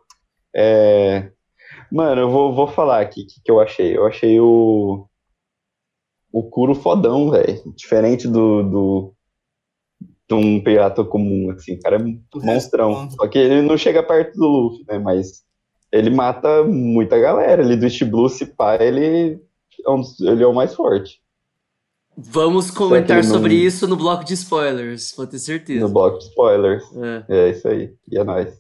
[0.54, 1.30] é,
[1.92, 3.96] Mano, eu vou, vou falar aqui o que, que eu achei.
[3.96, 5.06] Eu achei o.
[6.32, 7.62] O Kuro fodão, velho.
[7.76, 9.14] Diferente do, do.
[10.30, 11.74] De um pirata comum, assim.
[11.76, 12.94] O cara é um Do monstrão.
[13.04, 14.98] resto, Só que ele não chega perto do Luffy, né?
[14.98, 15.44] Mas
[15.92, 17.62] ele mata muita galera.
[17.62, 19.40] Ele do East Blue, se pá, ele
[19.86, 21.20] é, um ele é o mais forte.
[22.16, 25.86] Vamos comentar não- sobre isso no bloco de spoilers, pode ter certeza.
[25.86, 26.84] No bloco de spoilers.
[27.28, 27.94] É, É isso aí.
[28.10, 28.54] E é nóis.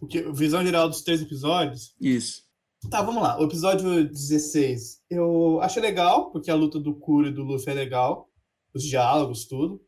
[0.00, 1.94] O que, visão geral dos três episódios.
[2.00, 2.41] isso.
[2.90, 3.38] Tá, vamos lá.
[3.40, 7.74] O episódio 16 eu achei legal, porque a luta do Kuro e do Luffy é
[7.74, 8.28] legal.
[8.74, 9.80] Os diálogos, tudo.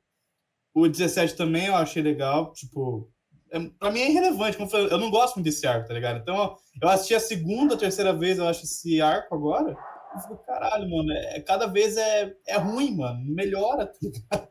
[0.75, 2.53] O 17 também eu achei legal.
[2.53, 3.11] Tipo,
[3.51, 4.57] é, pra mim é irrelevante.
[4.57, 6.21] Como eu, falei, eu não gosto muito desse arco, tá ligado?
[6.21, 9.77] Então eu assisti a segunda, terceira vez, eu acho esse arco agora.
[10.15, 11.13] Eu fico, caralho, mano.
[11.13, 13.21] É, cada vez é, é ruim, mano.
[13.35, 14.49] Melhora, tá ligado?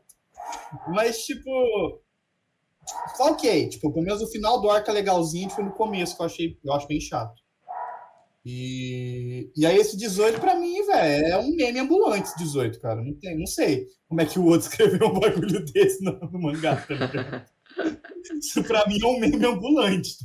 [0.88, 2.02] Mas, tipo.
[3.16, 3.68] Tá ok.
[3.70, 6.58] Tipo, pelo menos o final do arco é legalzinho, tipo, no começo, que eu achei,
[6.62, 7.43] eu acho bem chato.
[8.44, 13.02] E, e aí esse 18 pra mim, velho, é um meme ambulante esse 18, cara.
[13.02, 16.40] Não, tem, não sei como é que o outro escreveu um bagulho desse no, no
[16.40, 17.46] mangá, tá?
[18.38, 20.16] Isso pra mim é um meme ambulante.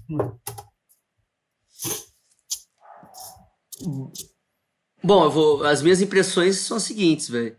[5.02, 7.58] Bom, eu vou, as minhas impressões são as seguintes, velho.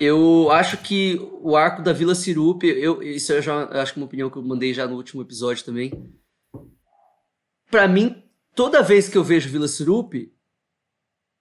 [0.00, 4.02] Eu acho que o arco da Vila Sirup, eu, isso eu já acho que é
[4.02, 5.92] uma opinião que eu mandei já no último episódio também.
[7.70, 8.27] Pra mim,
[8.58, 10.14] toda vez que eu vejo Vila Sirup,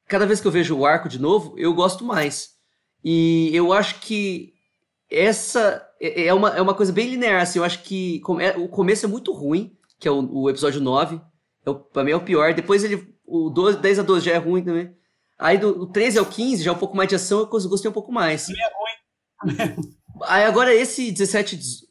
[0.07, 2.51] cada vez que eu vejo o arco de novo, eu gosto mais.
[3.03, 4.53] E eu acho que
[5.09, 8.67] essa é é uma, é uma coisa bem linear, assim, eu acho que é- o
[8.69, 11.19] começo é muito ruim, que é o, o episódio 9,
[11.65, 14.33] é o, pra mim é o pior, depois ele, o 12, 10 a 12 já
[14.33, 14.95] é ruim também,
[15.39, 17.89] aí do, do 13 ao 15, já é um pouco mais de ação, eu gostei
[17.89, 18.45] um pouco mais.
[20.25, 21.81] Aí agora esse 17, dez-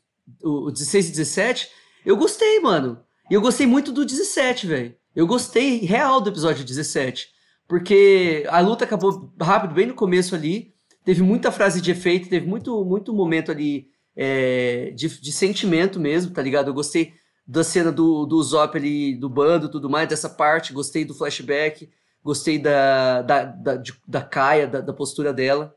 [0.42, 1.68] o 16 e 17,
[2.04, 3.04] eu gostei, mano.
[3.30, 4.96] E eu gostei muito do 17, velho.
[5.16, 7.28] Eu gostei real do episódio 17.
[7.66, 10.72] Porque a luta acabou rápido, bem no começo ali.
[11.04, 16.32] Teve muita frase de efeito, teve muito, muito momento ali é, de, de sentimento mesmo,
[16.32, 16.68] tá ligado?
[16.68, 17.14] Eu gostei
[17.46, 20.72] da cena do, do Zop ali, do bando tudo mais, dessa parte.
[20.72, 21.88] Gostei do flashback.
[22.22, 25.74] Gostei da, da, da, de- da Kaia, da, da postura dela.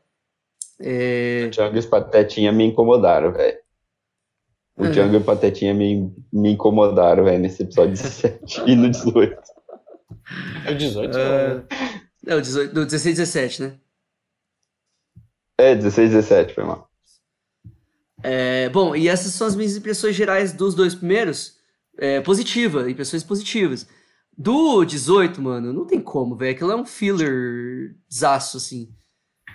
[0.80, 3.56] É, O Django e os Patetinha me incomodaram, velho.
[4.76, 4.90] O Uhum.
[4.90, 9.36] Django e o Patetinha me, me incomodaram, velho, nesse episódio 17 e no 18.
[10.70, 11.64] O 18 Ah,
[12.26, 13.78] é, o 18, do 16 e 17, né?
[15.58, 16.88] É, 16 e 17, foi mal.
[18.22, 21.58] É, bom, e essas são as minhas impressões gerais dos dois primeiros.
[21.98, 23.86] É, positiva, impressões positivas.
[24.36, 26.52] Do 18, mano, não tem como, velho.
[26.52, 28.88] Aquilo é um filler zaço, assim.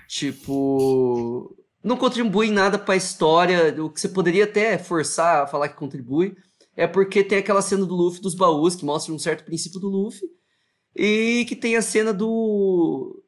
[0.07, 1.55] Tipo.
[1.85, 3.81] Não contribui em nada pra história.
[3.83, 6.35] O que você poderia até forçar a falar que contribui
[6.75, 9.87] é porque tem aquela cena do Luffy dos baús que mostra um certo princípio do
[9.87, 10.27] Luffy.
[10.95, 13.23] E que tem a cena do.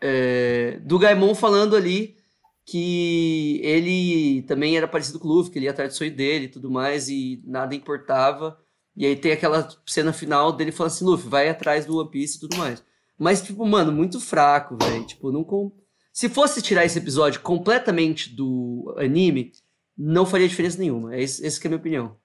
[0.00, 2.16] é, do Gaimon falando ali
[2.64, 6.46] que ele também era parecido com o Luffy, que ele ia atrás do sonho dele
[6.46, 8.58] e tudo mais, e nada importava.
[8.96, 12.38] E aí tem aquela cena final dele falando assim, Luffy, vai atrás do One Piece
[12.38, 12.82] e tudo mais.
[13.18, 15.04] Mas, tipo, mano, muito fraco, velho.
[15.06, 15.72] Tipo, não com...
[16.14, 19.50] Se fosse tirar esse episódio completamente do anime,
[19.98, 21.12] não faria diferença nenhuma.
[21.12, 22.16] É esse, essa que é a minha opinião.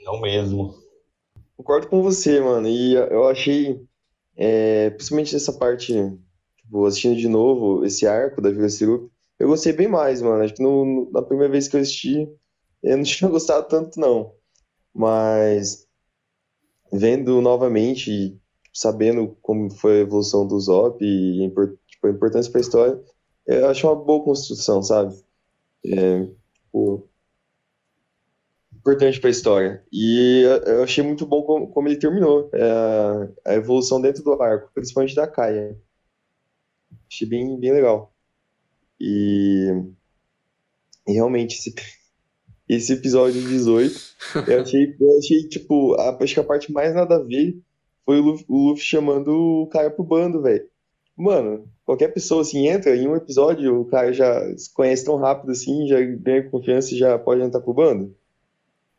[0.00, 0.74] Não mesmo.
[1.56, 2.66] Concordo com você, mano.
[2.68, 3.80] E eu achei,
[4.36, 5.92] é, principalmente nessa parte,
[6.56, 9.08] tipo, assistindo de novo esse arco da Vila Sirup,
[9.38, 10.42] eu gostei bem mais, mano.
[10.42, 12.28] Acho que no- na primeira vez que eu assisti,
[12.82, 14.34] eu não tinha gostado tanto, não.
[14.92, 15.86] Mas
[16.92, 18.36] vendo novamente,
[18.72, 21.44] sabendo como foi a evolução do Zop e a
[22.10, 23.02] impor- a importância para a história,
[23.46, 25.14] eu acho uma boa construção, sabe?
[25.86, 27.08] É, tipo,
[28.74, 29.84] importante para a história.
[29.92, 34.70] E eu- achei muito bom como, como ele terminou, é, a evolução dentro do arco,
[34.74, 35.76] principalmente da Kaia.
[37.10, 38.12] Achei bem, bem legal.
[39.00, 39.70] E,
[41.06, 41.74] e realmente, esse,
[42.68, 44.00] esse episódio 18,
[44.48, 47.60] eu achei, eu achei tipo, a, acho que a parte mais nada a ver
[48.04, 49.30] foi o Luffy, o Luffy chamando
[49.64, 50.68] o cara pro bando, velho.
[51.16, 55.50] Mano, qualquer pessoa assim entra em um episódio, o cara já se conhece tão rápido
[55.52, 58.14] assim, já ganha confiança e já pode entrar pro bando.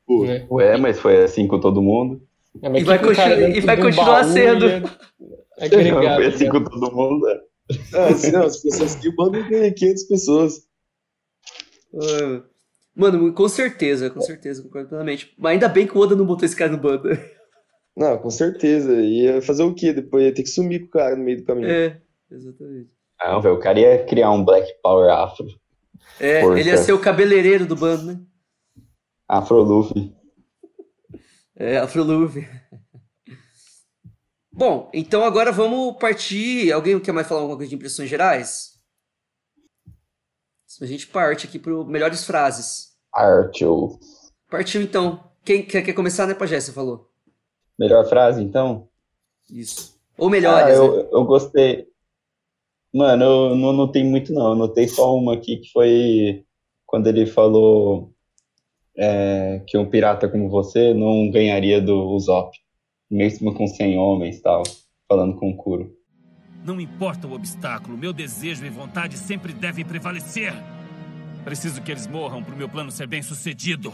[0.05, 0.47] Pô, né?
[0.49, 2.21] Ué, mas foi assim com todo mundo.
[2.61, 2.97] É, E que vai
[3.55, 4.65] e vai um continuar sendo.
[4.65, 4.83] ia
[5.59, 6.49] agregar, foi assim né?
[6.51, 7.27] com todo mundo.
[7.27, 7.41] é.
[7.93, 10.67] Ah, se não, as pessoas que o bando tem 500 pessoas.
[12.95, 15.33] Mano, com certeza, com certeza, concordo plenamente.
[15.37, 17.09] Mas ainda bem que o Oda não botou esse cara no bando.
[17.95, 18.93] Não, com certeza.
[19.01, 19.91] Ia fazer o quê?
[19.91, 21.67] Depois ia ter que sumir com o cara no meio do caminho.
[21.69, 21.99] É,
[22.31, 22.91] exatamente.
[23.23, 25.47] Não, velho, o cara ia criar um Black Power Afro.
[26.19, 28.19] É, ele ia ser o cabeleireiro do bando, né?
[29.27, 30.15] Afro Luffy.
[31.55, 32.47] É, Afro Luffy.
[34.51, 36.71] Bom, então agora vamos partir.
[36.71, 38.77] Alguém quer mais falar alguma coisa de impressões gerais?
[40.79, 42.95] A gente parte aqui para melhores frases.
[43.13, 43.99] Archel.
[44.49, 45.23] Partiu então.
[45.43, 46.59] Quem quer, quer começar, né, Pajé?
[46.59, 47.09] Você falou.
[47.77, 48.87] Melhor frase, então?
[49.49, 49.99] Isso.
[50.17, 51.09] Ou Ah, melhores, eu, né?
[51.11, 51.87] eu gostei.
[52.97, 54.49] Mano, eu não notei muito, não.
[54.49, 56.43] Eu notei só uma aqui que foi
[56.83, 58.11] quando ele falou
[58.97, 62.57] é, que um pirata como você não ganharia do Usopp,
[63.07, 64.63] mesmo com 100 homens tal,
[65.07, 65.95] falando com o Kuro.
[66.65, 70.51] Não importa o obstáculo, meu desejo e vontade sempre devem prevalecer.
[71.45, 73.93] Preciso que eles morram para o meu plano ser bem sucedido.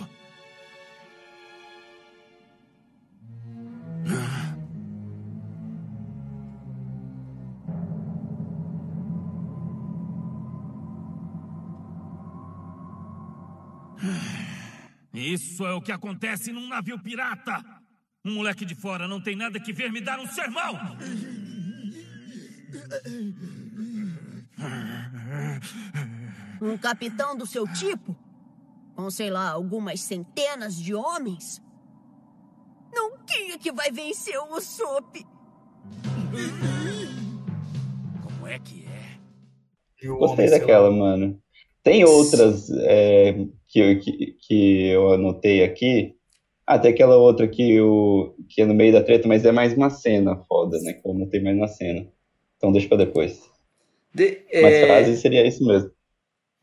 [15.23, 17.63] Isso é o que acontece num navio pirata.
[18.25, 20.77] Um moleque de fora não tem nada que ver me dar um sermão.
[26.61, 28.15] Um capitão do seu tipo?
[28.95, 31.61] Com, sei lá, algumas centenas de homens?
[32.93, 35.25] Não quem é que vai vencer o Usopp?
[38.21, 40.07] Como é que é?
[40.07, 41.41] Gostei daquela, mano.
[41.81, 43.35] Tem outras é,
[43.73, 46.15] que, eu- que, que eu anotei aqui.
[46.65, 49.73] Ah, tem aquela outra que, o, que é no meio da treta, mas é mais
[49.73, 50.93] uma cena foda, né?
[50.93, 52.07] Que eu anotei mais uma cena.
[52.55, 53.41] Então deixa pra depois.
[54.13, 55.91] De- Mas é, frase seria isso mesmo.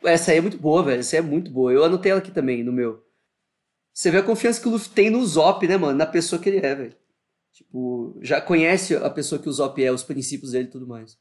[0.05, 1.01] Essa aí é muito boa, velho.
[1.01, 1.73] Essa aí é muito boa.
[1.73, 3.05] Eu anotei ela aqui também, no meu.
[3.93, 5.99] Você vê a confiança que o Luffy tem no Zop, né, mano?
[5.99, 6.97] Na pessoa que ele é, velho.
[7.53, 11.19] Tipo, já conhece a pessoa que o Zop é, os princípios dele e tudo mais.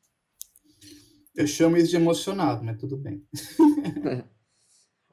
[1.36, 3.22] Eu chamo isso de emocionado, mas tudo bem.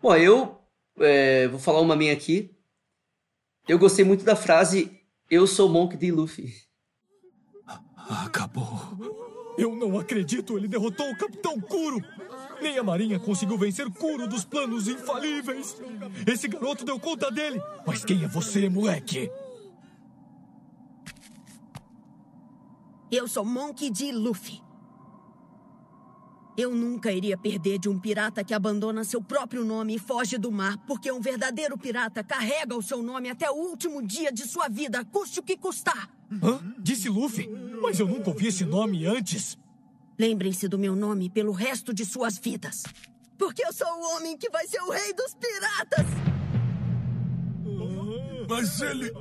[0.03, 0.59] Bom, eu
[0.99, 2.55] é, vou falar uma minha aqui.
[3.69, 6.13] Eu gostei muito da frase Eu sou Monk D.
[6.13, 6.55] Luffy.
[8.09, 9.17] Acabou.
[9.59, 12.01] Eu não acredito, ele derrotou o Capitão Kuro.
[12.61, 15.77] Nem a Marinha conseguiu vencer Kuro dos planos infalíveis.
[16.27, 17.61] Esse garoto deu conta dele.
[17.87, 19.31] Mas quem é você, moleque?
[23.11, 24.13] Eu sou Monkey D.
[24.13, 24.66] Luffy.
[26.57, 30.51] Eu nunca iria perder de um pirata que abandona seu próprio nome e foge do
[30.51, 34.67] mar, porque um verdadeiro pirata carrega o seu nome até o último dia de sua
[34.67, 36.09] vida, custe o que custar.
[36.43, 36.59] Hã?
[36.79, 37.47] Disse Luffy?
[37.83, 39.59] Mas eu nunca ouvi esse nome antes.
[40.19, 42.85] Lembrem-se do meu nome pelo resto de suas vidas.
[43.37, 46.07] Porque eu sou o homem que vai ser o rei dos piratas.
[48.49, 49.13] Mas ele.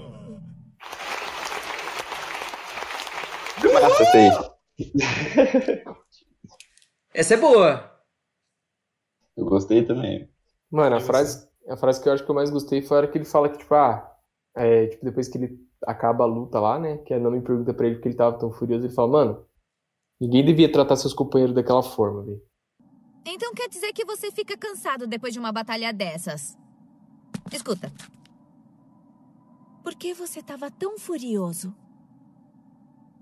[3.68, 4.18] Essa
[5.76, 5.95] aí.
[7.16, 7.90] Essa é boa.
[9.38, 10.30] Eu gostei também.
[10.70, 13.08] Mano, a frase, a frase que eu acho que eu mais gostei foi a hora
[13.08, 14.14] que ele fala que, tipo, ah,
[14.54, 16.98] é, tipo, depois que ele acaba a luta lá, né?
[16.98, 19.46] Que a Nami pergunta pra ele porque ele tava tão furioso, ele fala, mano,
[20.20, 22.42] ninguém devia tratar seus companheiros daquela forma, velho.
[23.26, 26.58] Então quer dizer que você fica cansado depois de uma batalha dessas.
[27.50, 27.94] Escuta.
[29.82, 31.74] Por que você tava tão furioso?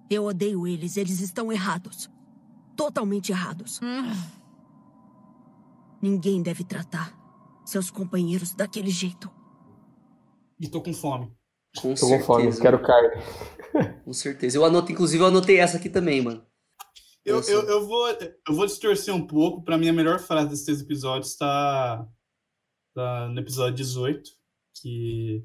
[0.10, 2.10] Eu odeio eles, eles estão errados.
[2.76, 3.80] Totalmente errados.
[6.02, 7.18] Ninguém deve tratar
[7.66, 9.32] seus companheiros daquele jeito.
[10.60, 11.32] E tô com fome.
[11.78, 13.10] Com Tô com fome, quero carne.
[14.06, 14.58] Com certeza.
[14.58, 16.46] Eu anotei, inclusive, eu anotei essa aqui também, mano.
[17.26, 19.64] Eu, eu, eu, vou, eu vou distorcer um pouco.
[19.64, 22.08] Pra mim, a melhor frase desses três episódios está
[22.94, 24.30] tá no episódio 18,
[24.76, 25.44] que,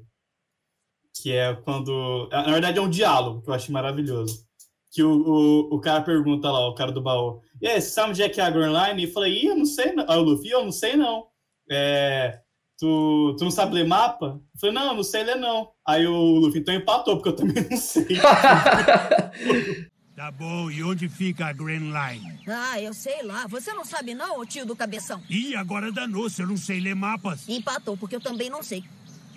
[1.15, 2.27] que é quando.
[2.31, 4.48] Na verdade, é um diálogo que eu achei maravilhoso.
[4.91, 8.09] Que o, o, o cara pergunta lá, o cara do baú: E aí, você sabe
[8.09, 9.01] onde é que é a Grand Line?
[9.01, 9.91] E eu falei: Ih, eu não sei.
[9.93, 10.05] Não.
[10.09, 11.27] Aí o Luffy: Eu não sei, não.
[11.69, 12.39] É,
[12.77, 14.39] tu, tu não sabe ler mapa?
[14.55, 15.69] Eu falei: Não, eu não sei ler, não.
[15.87, 18.07] Aí o Luffy então empatou, porque eu também não sei.
[20.19, 22.41] Tá bom, e onde fica a Grand Line?
[22.45, 23.47] Ah, eu sei lá.
[23.47, 25.23] Você não sabe não, ô tio do cabeção?
[25.29, 27.47] Ih, agora danou, se eu não sei ler mapas.
[27.47, 28.83] Empatou, porque eu também não sei.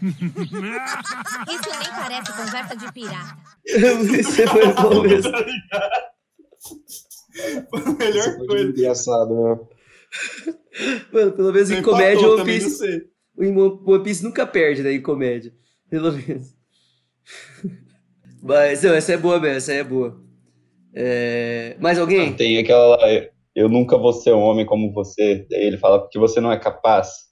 [0.02, 3.36] Isso nem parece conversa de pirata.
[3.64, 5.32] Isso foi bom mesmo.
[7.98, 8.70] melhor coisa.
[8.70, 9.68] Engraçado?
[11.12, 13.06] Mano, pelo menos em Empatou, comédia, o One Piece,
[13.36, 15.52] o One Piece nunca perde, né, em comédia.
[15.88, 16.54] Pelo menos.
[18.42, 20.20] Mas, não, essa é boa mesmo, essa é boa.
[20.94, 21.76] É...
[21.80, 22.34] Mais alguém?
[22.34, 23.06] Tem aquela lá,
[23.54, 25.46] eu- nunca vou ser um homem como você.
[25.48, 27.31] Daí ele fala porque você não é capaz.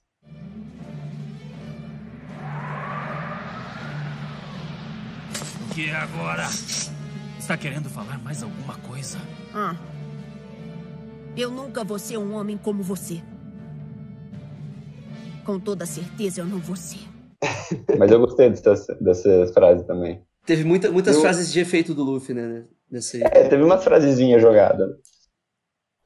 [5.73, 6.43] Que é agora?
[7.39, 9.17] Está querendo falar mais alguma coisa?
[9.53, 9.75] Ah.
[11.35, 13.21] Eu nunca vou ser um homem como você.
[15.45, 16.99] Com toda certeza eu não vou ser.
[17.97, 20.21] Mas eu gostei dessas, dessas frases também.
[20.45, 22.65] Teve muita, muitas Eu- frases de efeito do Luffy, né?
[22.89, 23.23] Nessa aí.
[23.23, 24.89] É, teve umas frasezinhas jogadas.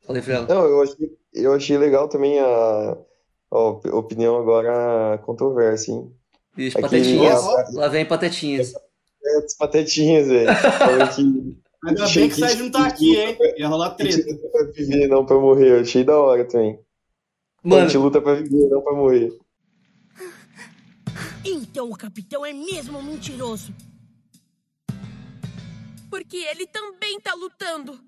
[0.05, 0.47] Falei pra ela.
[0.47, 2.97] Não, eu achei, eu achei legal também a,
[3.51, 6.13] a op- opinião agora controversa, hein?
[6.55, 7.73] Bicho, Aquele- patetinhas.
[7.73, 8.73] Lá vem patetinhas.
[9.25, 10.49] É, as patetinhas, velho.
[11.85, 13.37] Ainda bem que o Sérgio não tá aqui, hein?
[13.57, 14.31] Ia rolar A gente treta.
[14.31, 15.69] luta pra viver, não pra morrer.
[15.71, 16.79] Eu achei da hora também.
[17.63, 17.83] Mano.
[17.83, 19.31] A gente luta pra viver, não pra morrer.
[21.43, 23.71] Então o capitão é mesmo mentiroso.
[26.09, 27.99] Porque ele também tá lutando.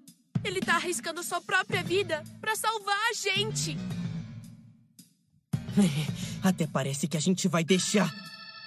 [0.43, 3.77] Ele tá arriscando sua própria vida pra salvar a gente.
[6.43, 8.11] Até parece que a gente vai deixar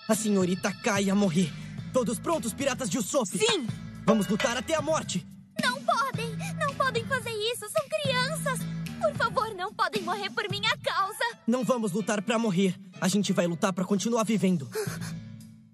[0.09, 1.51] a senhorita Kaia morrer.
[1.93, 3.27] Todos prontos, piratas de Usopp?
[3.27, 3.67] Sim!
[4.07, 5.27] Vamos lutar até a morte.
[5.63, 6.37] Não podem!
[6.59, 7.67] Não podem fazer isso!
[7.69, 8.61] São crianças!
[9.01, 11.25] Por favor, não podem morrer por minha causa!
[11.47, 12.75] Não vamos lutar pra morrer.
[13.01, 14.69] A gente vai lutar pra continuar vivendo.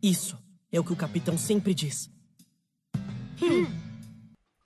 [0.03, 0.39] Isso
[0.73, 2.11] é o que o capitão sempre diz.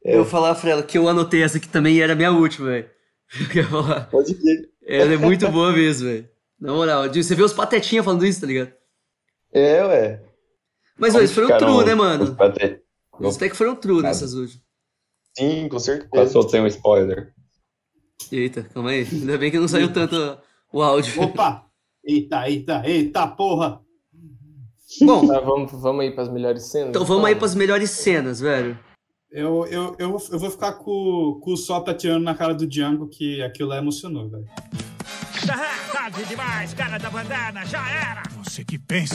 [0.05, 2.31] Eu vou falar pra ela que eu anotei essa aqui também e era a minha
[2.31, 2.91] última, velho.
[3.55, 4.01] Eu ia falar.
[4.09, 4.71] Pode ir.
[4.87, 6.29] Ela é muito boa mesmo, velho.
[6.61, 8.73] Na moral, você vê os patetinhas falando isso, tá ligado?
[9.53, 10.30] É, ué.
[11.01, 12.37] Mas eles foram ficaram true, né, os mano?
[13.21, 14.63] Eles até que foram true nessas últimas.
[15.37, 16.09] Sim, com certeza.
[16.11, 17.33] Quase soltei um spoiler.
[18.31, 19.07] Eita, calma aí.
[19.11, 20.39] Ainda bem que não saiu tanto
[20.73, 21.23] o áudio.
[21.23, 21.67] Opa!
[22.05, 23.81] Eita, eita, eita, porra!
[25.03, 26.89] Bom, Tá, vamos, vamos aí pras melhores cenas.
[26.91, 28.79] então vamos aí pras melhores cenas, velho.
[29.31, 33.09] Eu, eu, eu, eu vou ficar com, com o Sop atirando na cara do Django,
[33.09, 34.45] que aquilo lá emocionou, velho.
[35.49, 38.23] Ah, tarde demais, cara da bandana, já era!
[38.43, 39.15] Você que pensa.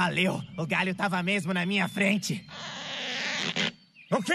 [0.00, 2.46] Valeu, o galho tava mesmo na minha frente.
[4.12, 4.34] O quê?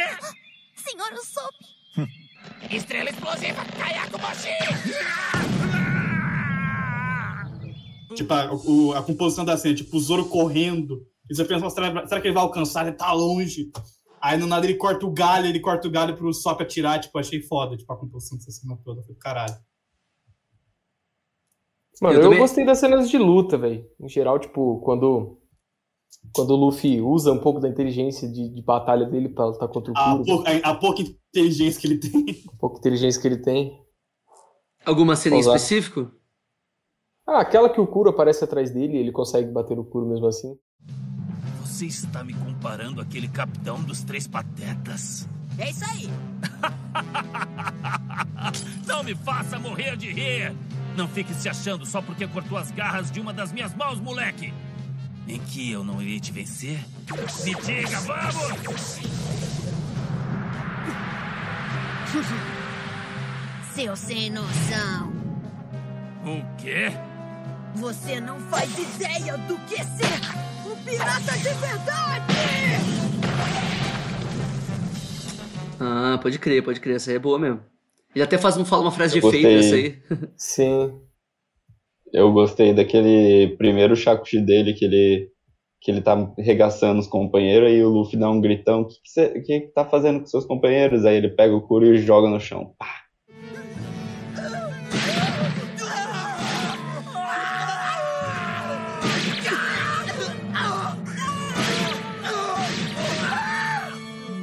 [0.73, 1.55] Senhor Usopp,
[2.75, 4.49] Estrela explosiva, Kayako Moshi!
[8.15, 11.05] Tipo, a, o- a composição da cena, tipo, o Zoro correndo.
[11.29, 12.87] E você pensa, será, será que ele vai alcançar?
[12.87, 13.71] Ele tá longe.
[14.19, 16.99] Aí no nada ele corta o galho, ele corta o galho pro Sop atirar.
[16.99, 19.03] Tipo, achei foda, tipo, a composição dessa cena toda.
[19.03, 19.55] Foi do caralho.
[22.01, 23.85] Mano, Eu eu, também- gostei das cenas de luta, velho.
[23.99, 25.37] Em geral, tipo, quando.
[26.33, 29.91] Quando o Luffy usa um pouco da inteligência de, de batalha dele pra lutar contra
[29.91, 32.43] o A, Kuro, pou- a- a pouca inteligência que ele tem.
[32.53, 33.81] a pouca inteligência que ele tem.
[34.85, 36.09] Alguma cena em específico?
[37.27, 40.25] Ah, aquela que o Kuro aparece atrás dele e ele consegue bater o Kuro mesmo
[40.27, 40.55] assim.
[41.63, 45.27] Você está me comparando àquele capitão dos três patetas?
[45.57, 46.09] É isso aí.
[48.87, 50.55] Não me faça morrer de rir!
[50.95, 54.53] Não fique se achando só porque cortou as garras de uma das minhas mãos, moleque!
[55.31, 56.77] Em que eu não irei te vencer?
[57.45, 58.99] Me diga, vamos!
[63.73, 65.11] Seu sem noção.
[66.25, 66.91] O quê?
[67.75, 72.33] Você não faz ideia do que é ser um pirata de verdade!
[75.79, 76.97] Ah, pode crer, pode crer.
[76.97, 77.61] Essa aí é boa mesmo.
[78.13, 80.01] Ele até faz, um- fala uma frase de Eu efeito gostei.
[80.03, 80.29] nessa aí.
[80.37, 80.99] Sim.
[82.13, 85.29] Eu gostei daquele primeiro Shakushi dele que ele
[85.81, 89.61] que ele tá regaçando os companheiros aí o Luffy dá um gritão, o que, que,
[89.61, 91.05] que tá fazendo com seus companheiros?
[91.05, 92.75] Aí ele pega o Kuro e joga no chão.
[92.77, 93.01] Pá.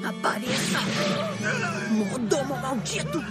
[0.04, 0.78] Apareça!
[1.92, 3.27] Mordomo maldito!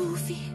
[0.00, 0.49] Luffy.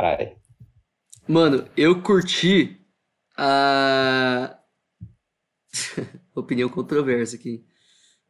[0.00, 0.32] Caralho.
[1.28, 2.80] Mano, eu curti
[3.36, 4.56] a.
[6.34, 7.64] Opinião controversa aqui.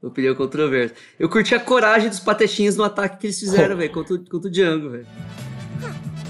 [0.02, 0.94] Opinião controversa.
[1.18, 4.48] Eu curti a coragem dos patetinhas no ataque que eles fizeram, velho, contra, o- contra
[4.48, 5.06] o Django, velho.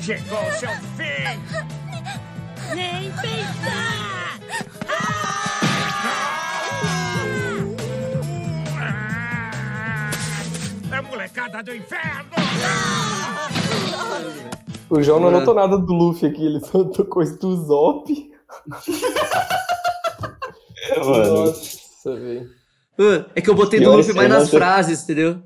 [0.02, 1.40] Chegou o seu fim!
[2.74, 4.38] Nem pensar!
[10.92, 12.30] É molecada do inferno!
[14.90, 15.36] O João não Mano.
[15.38, 18.10] anotou nada do Luffy aqui, ele só anotou coisa do Zop.
[21.04, 22.50] Mano, Nossa, velho.
[23.34, 25.42] É que eu botei do Luffy mais nas frases, entendeu?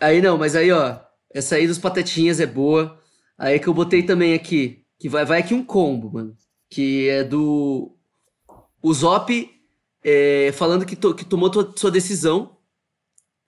[0.00, 0.98] Aí não, mas aí, ó.
[1.32, 2.98] Essa aí dos patetinhas é boa.
[3.38, 4.84] Aí que eu botei também aqui.
[4.98, 6.36] Que vai, vai aqui um combo, mano.
[6.68, 7.96] Que é do.
[8.82, 9.48] O Zop
[10.04, 12.56] é, falando que, to- que tomou tua- sua decisão.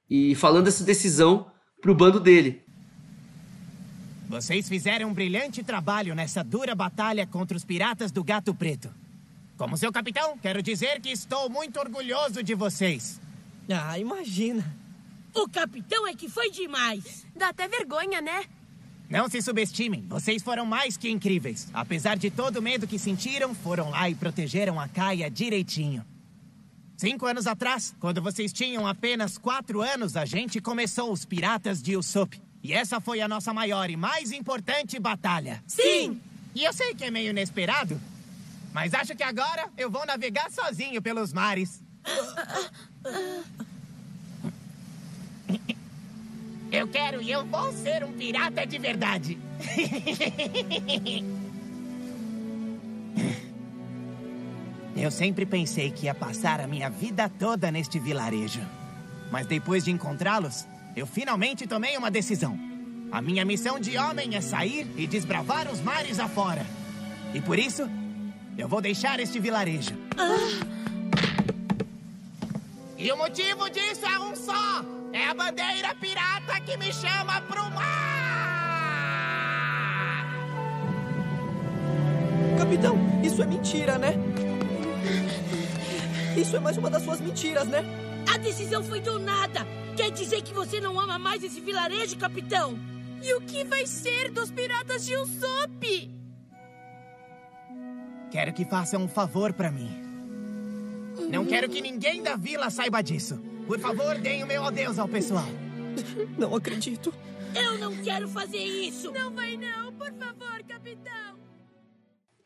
[0.08, 1.46] E falando essa decisão
[1.80, 2.62] pro bando dele.
[4.32, 8.88] Vocês fizeram um brilhante trabalho nessa dura batalha contra os piratas do Gato Preto.
[9.58, 13.20] Como seu capitão, quero dizer que estou muito orgulhoso de vocês.
[13.68, 14.64] Ah, imagina.
[15.34, 17.26] O capitão é que foi demais.
[17.36, 18.46] Dá até vergonha, né?
[19.06, 21.68] Não se subestimem, vocês foram mais que incríveis.
[21.74, 26.02] Apesar de todo o medo que sentiram, foram lá e protegeram a Caia direitinho.
[26.96, 31.98] Cinco anos atrás, quando vocês tinham apenas quatro anos, a gente começou os Piratas de
[31.98, 32.40] Usopp.
[32.62, 35.62] E essa foi a nossa maior e mais importante batalha.
[35.66, 36.20] Sim!
[36.54, 38.00] E eu sei que é meio inesperado,
[38.72, 41.82] mas acho que agora eu vou navegar sozinho pelos mares.
[46.70, 49.38] Eu quero e eu vou ser um pirata de verdade.
[54.94, 58.60] Eu sempre pensei que ia passar a minha vida toda neste vilarejo.
[59.30, 62.58] Mas depois de encontrá-los, eu finalmente tomei uma decisão.
[63.10, 66.64] A minha missão de homem é sair e desbravar os mares afora.
[67.34, 67.88] E por isso,
[68.56, 69.96] eu vou deixar este vilarejo.
[72.98, 77.70] E o motivo disso é um só: é a bandeira pirata que me chama pro
[77.70, 77.92] mar!
[82.58, 84.14] Capitão, isso é mentira, né?
[86.36, 87.84] Isso é mais uma das suas mentiras, né?
[88.32, 89.66] A decisão foi do nada.
[89.94, 92.78] Quer dizer que você não ama mais esse vilarejo, capitão?
[93.22, 96.10] E o que vai ser dos piratas de Usopp?
[98.30, 99.90] Quero que faça um favor pra mim.
[101.30, 103.38] Não quero que ninguém da vila saiba disso.
[103.66, 105.46] Por favor, deem o meu adeus ao pessoal.
[106.38, 107.12] Não acredito.
[107.54, 109.12] Eu não quero fazer isso!
[109.12, 111.38] Não vai não, por favor, capitão!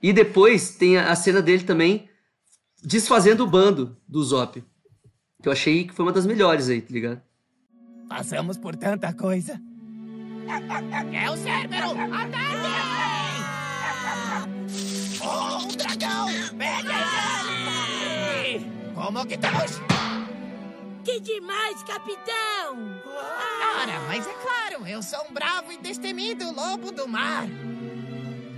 [0.03, 2.09] E depois tem a a cena dele também
[2.83, 4.65] desfazendo o bando do Zop.
[5.47, 7.23] Que eu achei que foi uma das melhores aí, tá ligado?
[8.09, 9.63] Passamos por tanta coisa.
[11.13, 11.91] É o Cérbero!
[11.93, 12.67] Ataque!
[15.23, 16.27] Oh, um dragão!
[16.59, 16.89] Pegue
[18.57, 18.67] ele!
[18.93, 19.81] Como que estamos?
[21.05, 23.01] Que demais, capitão!
[23.07, 27.47] Ora, mas é claro, eu sou um bravo e destemido lobo do mar.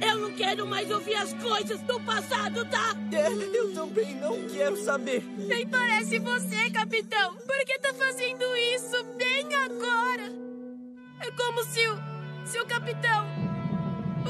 [0.00, 2.94] Eu não quero mais ouvir as coisas do passado, tá?
[3.12, 5.22] É, eu também não quero saber.
[5.36, 7.34] Nem parece você, capitão.
[7.34, 8.44] Por que tá fazendo
[8.74, 10.32] isso bem agora?
[11.20, 11.98] É como se o.
[12.46, 13.26] se o capitão.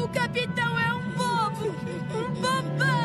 [0.03, 1.67] O capitão é um bobo!
[2.15, 2.99] Um bobão!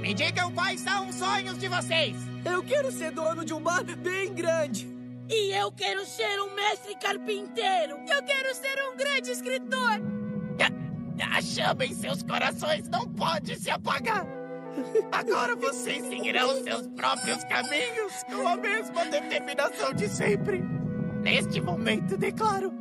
[0.00, 2.25] Me digam quais são os sonhos de vocês.
[2.48, 4.88] Eu quero ser dono de um bar bem grande.
[5.28, 7.96] E eu quero ser um mestre carpinteiro!
[8.08, 10.00] Eu quero ser um grande escritor!
[11.36, 14.26] A chama em seus corações não pode se apagar.
[15.10, 20.62] Agora vocês seguirão seus próprios caminhos com a mesma determinação de sempre.
[21.22, 22.72] Neste momento, declaro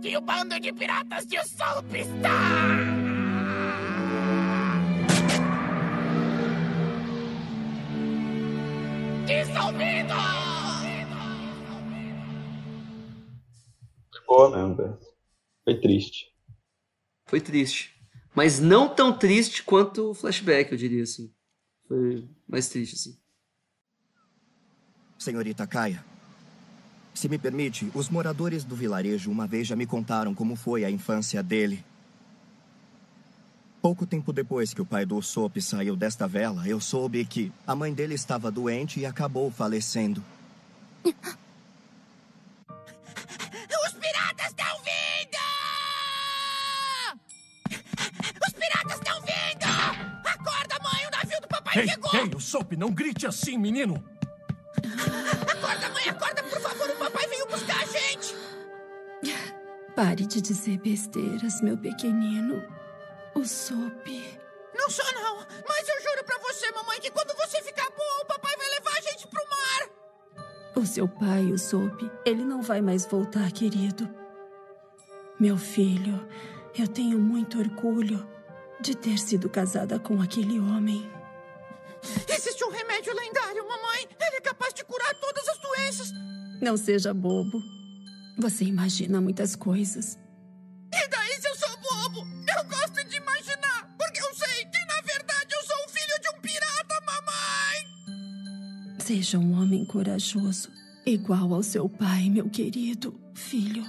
[0.00, 2.97] que o bando de piratas de Usopp está...
[9.58, 10.14] dissolvido!
[14.10, 14.98] Foi boa mesmo, velho.
[15.64, 16.32] Foi triste.
[17.26, 17.94] Foi triste.
[18.34, 21.32] Mas não tão triste quanto o flashback, eu diria assim.
[21.86, 23.18] Foi mais triste, assim.
[25.18, 26.04] Senhorita Kaia,
[27.12, 30.90] se me permite, os moradores do vilarejo uma vez já me contaram como foi a
[30.90, 31.84] infância dele.
[33.80, 37.74] Pouco tempo depois que o pai do Usopp saiu desta vela, eu soube que a
[37.76, 40.22] mãe dele estava doente e acabou falecendo.
[41.04, 41.14] Os
[43.94, 45.38] piratas estão vindo!
[48.46, 49.64] Os piratas estão vindo!
[50.26, 51.06] Acorda, mãe!
[51.06, 52.10] O navio do papai Ei, chegou!
[52.14, 54.02] ei, Usopp, não grite assim, menino!
[54.76, 56.08] Acorda, mãe!
[56.08, 56.90] Acorda, por favor!
[56.90, 58.34] O papai veio buscar a gente!
[59.94, 62.62] Pare de dizer besteiras, meu pequenino.
[63.38, 64.04] O Sop.
[64.74, 65.36] Não sou, não!
[65.68, 68.98] Mas eu juro pra você, mamãe, que quando você ficar boa, o papai vai levar
[68.98, 69.88] a gente pro mar!
[70.74, 74.12] O seu pai, o Sop, ele não vai mais voltar, querido.
[75.38, 76.28] Meu filho,
[76.76, 78.28] eu tenho muito orgulho
[78.80, 81.08] de ter sido casada com aquele homem.
[82.28, 84.08] Existe um remédio lendário, mamãe!
[84.20, 86.12] Ele é capaz de curar todas as doenças!
[86.60, 87.62] Não seja bobo.
[88.36, 90.18] Você imagina muitas coisas.
[90.92, 91.27] E daí
[99.08, 100.68] Seja um homem corajoso,
[101.06, 103.82] igual ao seu pai, meu querido filho.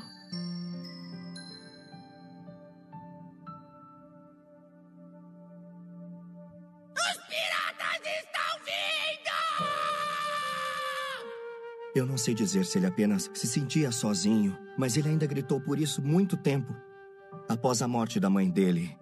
[6.93, 9.35] Os piratas estão vindo!
[11.93, 15.77] Eu não sei dizer se ele apenas se sentia sozinho, mas ele ainda gritou por
[15.77, 16.73] isso muito tempo.
[17.49, 18.97] Após a morte da mãe dele,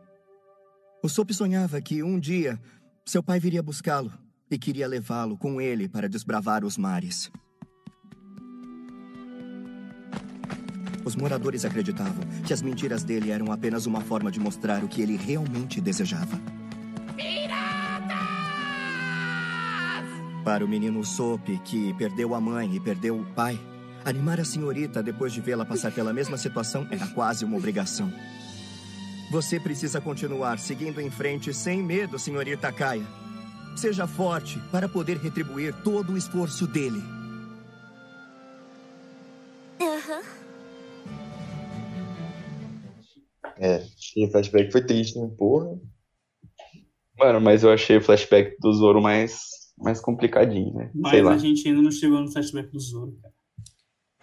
[1.03, 2.59] o Sop sonhava que um dia
[3.05, 7.31] seu pai viria buscá-lo e queria levá-lo com ele para desbravar os mares.
[11.03, 15.01] Os moradores acreditavam que as mentiras dele eram apenas uma forma de mostrar o que
[15.01, 16.37] ele realmente desejava.
[20.43, 23.59] Para o menino Sop, que perdeu a mãe e perdeu o pai,
[24.05, 28.11] animar a senhorita depois de vê-la passar pela mesma situação era quase uma obrigação.
[29.29, 33.05] Você precisa continuar seguindo em frente sem medo, senhorita Kaia.
[33.77, 37.01] Seja forte para poder retribuir todo o esforço dele.
[39.79, 40.21] Aham.
[43.59, 43.83] É,
[44.15, 45.29] e o flashback foi triste, né?
[45.37, 45.79] Porra.
[47.17, 49.39] Mano, mas eu achei o flashback do Zoro mais,
[49.77, 50.91] mais complicadinho, né?
[50.93, 51.33] Mas Sei lá.
[51.33, 53.33] a gente ainda não chegou no flashback do Zoro, cara.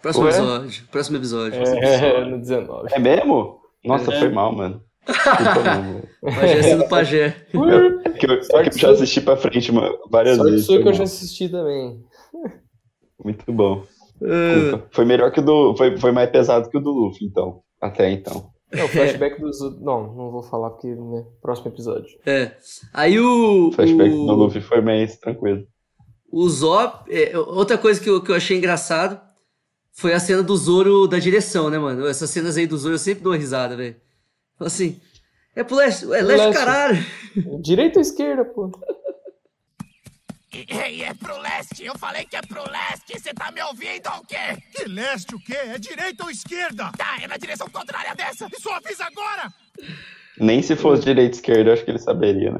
[0.01, 0.31] Próximo Ué?
[0.31, 0.87] episódio.
[0.91, 1.61] Próximo episódio.
[1.61, 2.89] É, no 19.
[2.93, 3.59] É mesmo?
[3.83, 4.19] Nossa, É.
[4.19, 4.83] foi mal, mano.
[5.07, 6.03] Mano.
[6.21, 7.35] Pajé sendo pajé.
[8.05, 10.65] É que eu, é que eu já assisti pra frente mano, várias Sorte vezes.
[10.65, 12.03] sua que eu já assisti também.
[13.23, 13.83] Muito bom.
[14.19, 14.87] Desculpa.
[14.91, 15.75] Foi melhor que o do.
[15.75, 17.61] Foi, foi mais pesado que o do Luffy, então.
[17.81, 18.49] Até então.
[18.71, 19.59] É, o flashback dos.
[19.81, 21.25] Não, não vou falar porque, né?
[21.41, 22.17] Próximo episódio.
[22.25, 22.51] É.
[22.93, 23.69] Aí o.
[23.69, 24.25] O flashback o...
[24.25, 25.65] do Luffy foi mais tranquilo.
[26.31, 29.19] O Zop, é, outra coisa que eu, que eu achei engraçado
[29.93, 32.05] foi a cena do Zoro da direção, né, mano?
[32.05, 33.95] Essas cenas aí do Zoro eu sempre dou uma risada, velho.
[34.59, 35.01] Assim,
[35.55, 36.53] é pro leste, é leste, Leste.
[36.53, 37.05] caralho.
[37.61, 38.71] Direita ou esquerda, pô?
[40.53, 41.83] Ei, é pro leste!
[41.83, 43.19] Eu falei que é pro leste!
[43.19, 44.57] Você tá me ouvindo ou o quê?
[44.73, 45.53] Que leste o quê?
[45.53, 46.91] É direita ou esquerda?
[46.97, 48.47] Tá, é na direção contrária dessa!
[48.57, 49.53] Isso avisa agora!
[50.39, 52.59] Nem se fosse direita e esquerda, eu acho que ele saberia, né?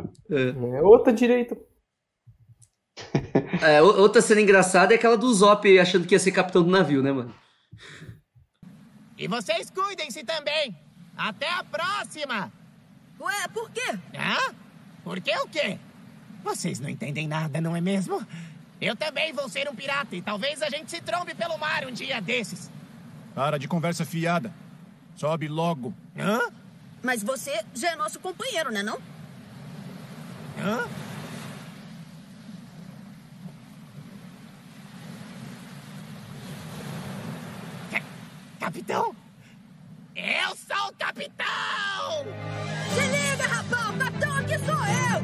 [0.77, 1.57] É outra direita.
[3.61, 7.01] É, outra cena engraçada é aquela do Zop achando que ia ser capitão do navio,
[7.01, 7.33] né, mano?
[9.17, 10.75] E vocês cuidem-se também!
[11.17, 12.51] Até a próxima!
[13.19, 13.97] Ué, por quê?
[14.13, 14.53] Hã?
[15.03, 15.79] Por que o quê?
[16.43, 18.25] Vocês não entendem nada, não é mesmo?
[18.81, 21.91] Eu também vou ser um pirata e talvez a gente se trombe pelo mar um
[21.91, 22.69] dia desses.
[23.33, 24.53] Para de conversa fiada.
[25.15, 25.93] Sobe logo.
[26.17, 26.41] Hã?
[27.01, 28.99] Mas você já é nosso companheiro, né não?
[30.59, 30.87] Hã?
[37.91, 38.01] Ca-
[38.59, 39.15] Capitão?
[40.67, 41.45] Eu sou o capitão!
[42.93, 43.89] Se liga, rapaz!
[43.89, 45.21] O capitão aqui sou eu!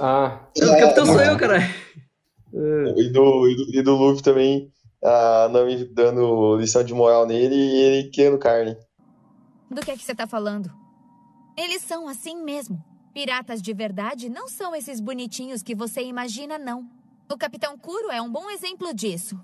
[0.00, 0.38] Ah.
[0.56, 1.64] O capitão sou eu, caralho.
[2.96, 4.72] E do, e, do, e do Luffy também,
[5.04, 8.76] a Nami dando lição de moral nele e ele querendo carne.
[9.70, 10.70] Do que é que você tá falando?
[11.56, 12.82] Eles são assim mesmo.
[13.12, 16.88] Piratas de verdade não são esses bonitinhos que você imagina, não.
[17.30, 19.38] O Capitão Kuro é um bom exemplo disso.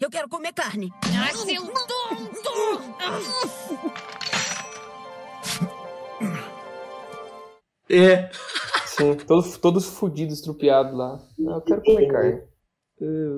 [0.00, 0.90] Eu quero comer carne.
[1.04, 2.52] Ah, seu tonto!
[7.88, 8.30] É.
[8.86, 11.18] Sim, todos, todos fudidos, estrupiados lá.
[11.38, 12.42] Não, eu quero comer carne.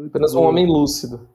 [0.06, 1.28] Apenas um homem lúcido.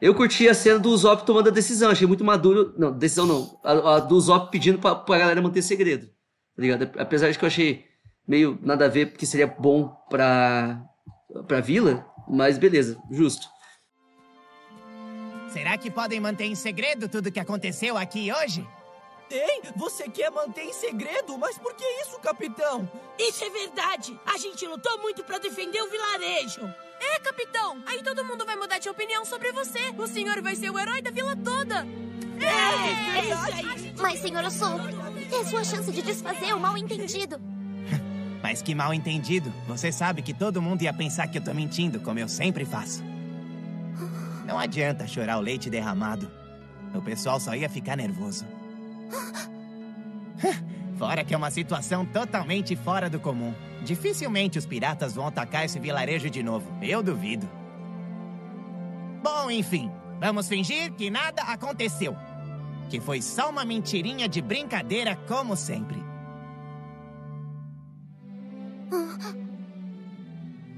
[0.00, 2.72] Eu curti a cena do Zop tomando a decisão, achei muito maduro.
[2.78, 3.60] Não, decisão não.
[3.64, 6.06] A, a do Zop pedindo pra, pra galera manter segredo.
[6.06, 6.90] Tá ligado?
[6.98, 7.84] Apesar de que eu achei
[8.26, 10.80] meio nada a ver, porque seria bom pra,
[11.46, 13.48] pra vila, mas beleza, justo.
[15.48, 18.66] Será que podem manter em segredo tudo que aconteceu aqui hoje?
[19.30, 21.36] Ei, você quer manter em segredo?
[21.38, 22.90] Mas por que isso, capitão?
[23.18, 24.18] Isso é verdade!
[24.26, 26.87] A gente lutou muito pra defender o vilarejo!
[27.00, 27.82] É, capitão!
[27.86, 29.92] Aí todo mundo vai mudar de opinião sobre você!
[29.96, 31.86] O senhor vai ser o herói da vila toda!
[32.40, 33.94] É, é isso aí!
[33.98, 34.80] Mas, senhor Usopp,
[35.32, 37.40] é sua chance de desfazer o mal-entendido.
[38.42, 39.52] Mas que mal entendido.
[39.66, 43.02] Você sabe que todo mundo ia pensar que eu tô mentindo, como eu sempre faço.
[44.46, 46.30] Não adianta chorar o leite derramado.
[46.94, 48.46] O pessoal só ia ficar nervoso.
[50.98, 53.54] Fora que é uma situação totalmente fora do comum.
[53.82, 56.66] Dificilmente os piratas vão atacar esse vilarejo de novo.
[56.82, 57.48] Eu duvido.
[59.22, 59.90] Bom, enfim,
[60.20, 62.16] vamos fingir que nada aconteceu.
[62.88, 66.02] Que foi só uma mentirinha de brincadeira, como sempre.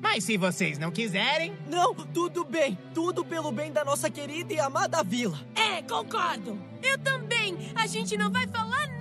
[0.03, 1.57] Mas se vocês não quiserem.
[1.69, 2.77] Não, tudo bem.
[2.93, 5.39] Tudo pelo bem da nossa querida e amada vila.
[5.55, 6.59] É, concordo!
[6.83, 7.57] Eu também!
[7.77, 9.00] A gente não vai falar nada!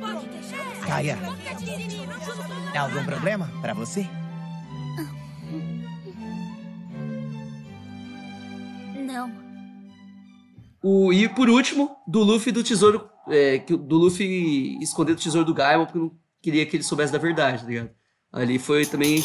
[0.00, 1.04] Pode deixar?
[2.74, 4.06] É algum problema pra você?
[8.96, 9.32] Não.
[10.82, 13.08] O, e por último, do Luffy do tesouro.
[13.28, 17.18] É, do Luffy esconder o tesouro do Gaimon, porque não queria que ele soubesse da
[17.18, 17.90] verdade, tá ligado?
[18.32, 19.22] Ali foi também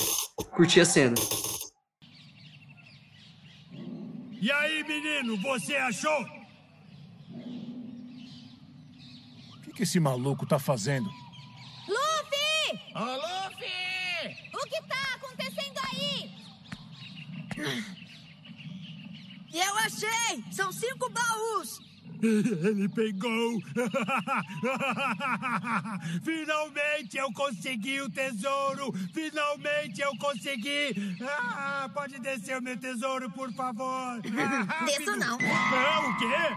[0.56, 1.16] curtir a cena.
[4.42, 6.22] E aí, menino, você achou?
[9.65, 11.10] O que, que esse maluco tá fazendo?
[11.88, 12.80] Luffy!
[12.96, 13.68] Ô, Luffy!
[14.54, 16.32] O que tá acontecendo aí?
[19.54, 20.44] Eu achei!
[20.52, 21.82] São cinco baús!
[22.24, 23.62] Ele pegou!
[26.24, 28.94] Finalmente eu consegui o tesouro!
[29.14, 31.18] Finalmente eu consegui!
[31.22, 34.22] Ah, pode descer o meu tesouro, por favor!
[34.86, 35.38] Desço não.
[35.38, 35.40] Não,
[36.10, 36.56] o quê?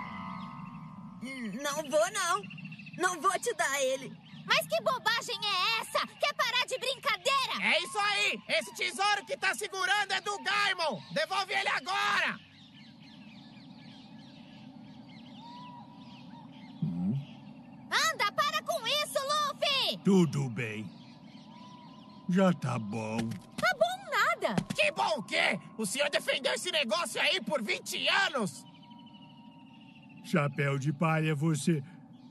[1.62, 2.57] Não vou, não.
[2.98, 4.12] Não vou te dar ele.
[4.44, 6.04] Mas que bobagem é essa?
[6.18, 7.62] Quer parar de brincadeira?
[7.62, 8.42] É isso aí!
[8.48, 11.00] Esse tesouro que tá segurando é do Gaimon!
[11.12, 12.40] Devolve ele agora!
[17.90, 19.98] Anda, para com isso, Luffy!
[20.04, 20.90] Tudo bem.
[22.28, 23.18] Já tá bom.
[23.56, 24.56] Tá bom nada!
[24.74, 25.60] Que bom o quê?
[25.76, 28.64] O senhor defendeu esse negócio aí por 20 anos!
[30.24, 31.82] Chapéu de palha, você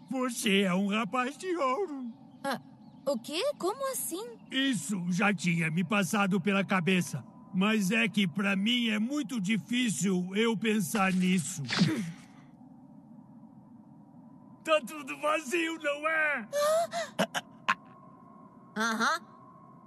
[0.10, 2.12] você é um rapaz de ouro.
[2.44, 2.60] Ah,
[3.06, 3.42] o quê?
[3.58, 4.26] Como assim?
[4.50, 7.24] Isso já tinha me passado pela cabeça.
[7.54, 11.64] Mas é que pra mim é muito difícil eu pensar nisso.
[14.64, 16.48] tá tudo vazio, não é?
[18.76, 19.20] Aham.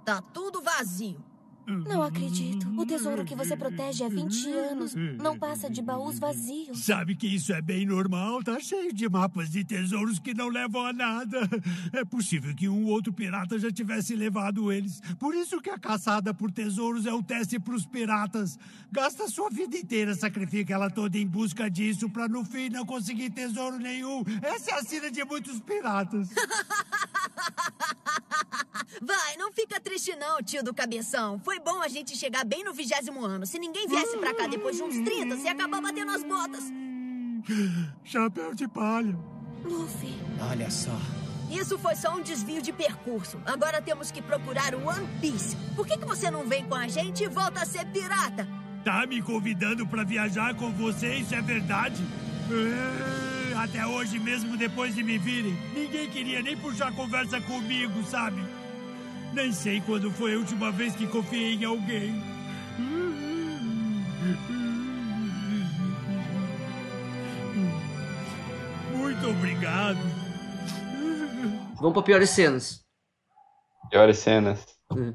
[0.03, 1.23] Tá tudo vazio.
[1.71, 2.67] Não acredito.
[2.77, 6.83] O tesouro que você protege há 20 anos não passa de baús vazios.
[6.83, 8.43] Sabe que isso é bem normal?
[8.43, 11.41] Tá cheio de mapas de tesouros que não levam a nada.
[11.93, 15.01] É possível que um outro pirata já tivesse levado eles.
[15.19, 18.57] Por isso que a caçada por tesouros é um teste pros piratas.
[18.91, 23.29] Gasta sua vida inteira, sacrifica ela toda em busca disso pra no fim não conseguir
[23.29, 24.23] tesouro nenhum.
[24.41, 26.29] Essa é a sina de muitos piratas.
[29.01, 31.39] Vai, não fica triste não, tio do cabeção.
[31.39, 33.45] Foi bom a gente chegar bem no vigésimo ano.
[33.45, 36.63] Se ninguém viesse pra cá depois de uns 30, você ia acabar batendo as botas.
[38.03, 39.17] Chapéu de palha.
[39.63, 40.15] Luffy.
[40.49, 40.97] Olha só.
[41.49, 43.39] Isso foi só um desvio de percurso.
[43.45, 45.55] Agora temos que procurar o One Piece.
[45.75, 48.47] Por que, que você não vem com a gente e volta a ser pirata?
[48.85, 52.01] Tá me convidando pra viajar com você, isso é verdade?
[52.49, 58.41] É, Até hoje, mesmo depois de me virem, ninguém queria nem puxar conversa comigo, sabe?
[59.33, 62.13] Nem sei quando foi a última vez que confiei em alguém.
[68.91, 69.99] Muito obrigado.
[71.75, 72.81] Vamos pra piores cenas.
[73.89, 74.65] Piores cenas.
[74.91, 75.13] Hum.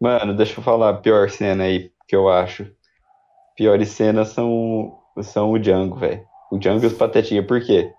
[0.00, 2.66] Mano, deixa eu falar a pior cena aí que eu acho.
[3.56, 6.24] Piores cenas são, são o Django, velho.
[6.50, 7.46] O Django e os Patetinha.
[7.46, 7.92] Por quê?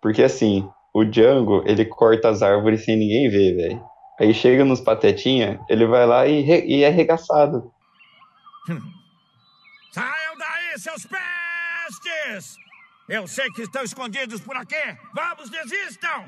[0.00, 3.89] Porque assim, o Django, ele corta as árvores sem ninguém ver, velho.
[4.20, 7.72] Aí chega nos Patetinha, ele vai lá e, re- e é arregaçado.
[9.92, 12.54] Saiam daí, seus pestes!
[13.08, 14.76] Eu sei que estão escondidos por aqui.
[15.14, 16.26] Vamos, desistam!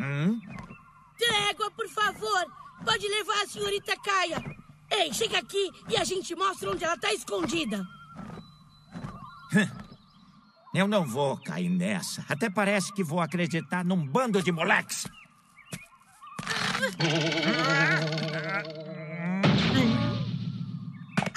[0.00, 0.40] Hum?
[1.16, 2.46] Trégua, por favor.
[2.84, 4.44] Pode levar a senhorita Caia.
[4.90, 7.82] Ei, chega aqui e a gente mostra onde ela tá escondida.
[10.76, 12.22] Eu não vou cair nessa.
[12.28, 15.06] Até parece que vou acreditar num bando de moleques.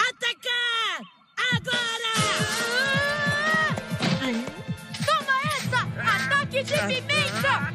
[0.09, 1.00] Atacar!
[1.56, 2.16] Agora!
[5.06, 5.88] Toma essa!
[6.16, 7.74] Ataque de pimenta!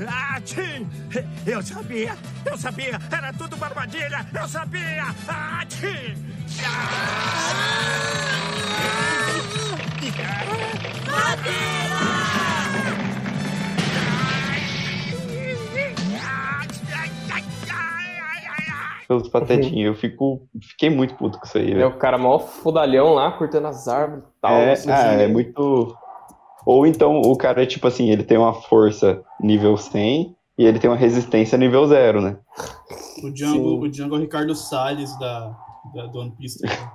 [0.00, 0.60] Ah, Ati!
[0.60, 1.24] Ati!
[1.46, 2.16] Eu sabia!
[2.44, 2.98] Eu sabia!
[3.16, 4.26] Era tudo uma armadilha!
[4.34, 5.04] Eu sabia!
[5.28, 6.16] Ati!
[19.06, 19.86] Pelos Patetinha.
[19.86, 23.66] Eu fico, fiquei muito puto com isso aí, É o cara mó fodalhão lá, cortando
[23.66, 24.54] as árvores e tal.
[24.54, 25.22] É, assim, ah, assim.
[25.22, 25.96] é muito.
[26.66, 30.78] Ou então o cara é tipo assim, ele tem uma força nível 100 e ele
[30.78, 32.38] tem uma resistência nível 0, né?
[33.22, 35.56] O Django, o Django é o Ricardo Salles da,
[35.94, 36.60] da, do One Piece.
[36.60, 36.92] tá ligado?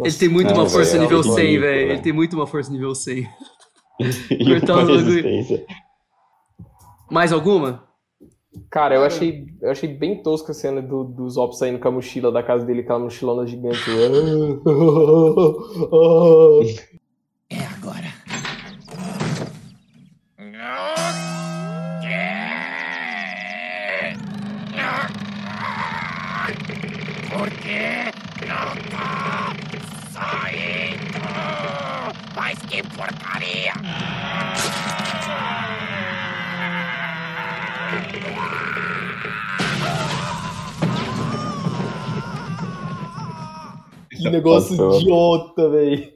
[0.00, 1.92] Ele tem muito uma força é nível horrível, 100, velho.
[1.92, 3.28] Ele tem muito uma força nível 100.
[4.30, 5.66] E Cortar uma resistência.
[7.10, 7.84] Mais alguma?
[8.70, 11.90] Cara, eu achei, eu achei bem tosca a cena do, do Zop saindo com a
[11.90, 13.78] mochila da casa dele, aquela mochilona gigante.
[17.50, 18.06] É agora.
[32.96, 33.72] Porcaria!
[44.10, 46.12] Que negócio Nossa, idiota, velho.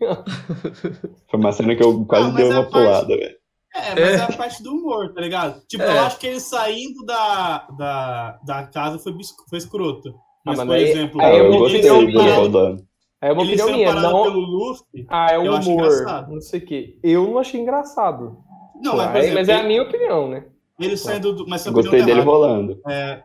[1.30, 3.36] Foi uma cena que eu quase Ah, dei é uma a parte- pulada, velho.
[3.74, 4.22] É, mas é.
[4.22, 5.60] a parte do humor, tá ligado?
[5.68, 5.96] Tipo, É.
[5.96, 9.12] eu acho que ele saindo da, da, da casa foi,
[9.50, 10.14] foi escroto.
[10.44, 11.68] Mas, mas por aí- exemplo, aí é opinião
[12.00, 12.18] sendo minha.
[12.18, 12.85] parado- rodando.
[13.20, 15.60] É uma ele opinião minha, não- pelo Luffy, Ah, é o humor.
[15.86, 16.32] engraçado.
[16.32, 16.98] Não sei o quê.
[17.02, 18.38] Eu não achei engraçado.
[18.82, 20.44] Não, Pô, mas, aí- exemplo, mas é a minha opinião, né?
[20.78, 21.48] Ele saindo do.
[21.48, 22.30] Mas Gostei opinião dele errada.
[22.30, 22.80] rolando.
[22.86, 23.22] É,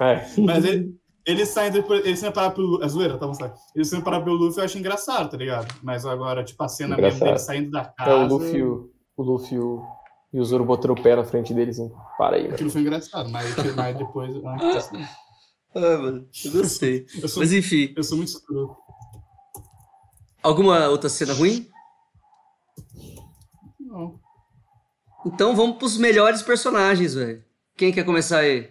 [0.00, 0.24] É.
[0.44, 0.94] mas ele,
[1.24, 2.82] ele saindo, ele sendo parado pelo.
[2.82, 3.54] É zoeira, tá bom, sabe?
[3.74, 5.72] Ele sendo parado pelo Luffy eu acho engraçado, tá ligado?
[5.82, 7.26] Mas agora, tipo, a cena mesmo Engraçado.
[7.26, 8.10] dele saindo da casa.
[8.10, 9.82] É o Luffy, o, o Luffy o,
[10.32, 11.78] e o Zoro botando o pé na frente deles.
[11.78, 11.92] Hein?
[12.18, 12.48] Para aí.
[12.48, 14.34] Aquilo foi engraçado, mas, mas depois.
[14.76, 14.98] assim.
[15.74, 17.06] Ah, mano, eu gostei.
[17.20, 17.92] Eu sou- Mas enfim.
[17.96, 18.76] Eu sou muito escroto.
[20.42, 21.68] Alguma outra cena ruim?
[23.80, 24.20] Não.
[25.26, 27.42] Então vamos pros melhores personagens, velho.
[27.76, 28.70] Quem quer começar aí?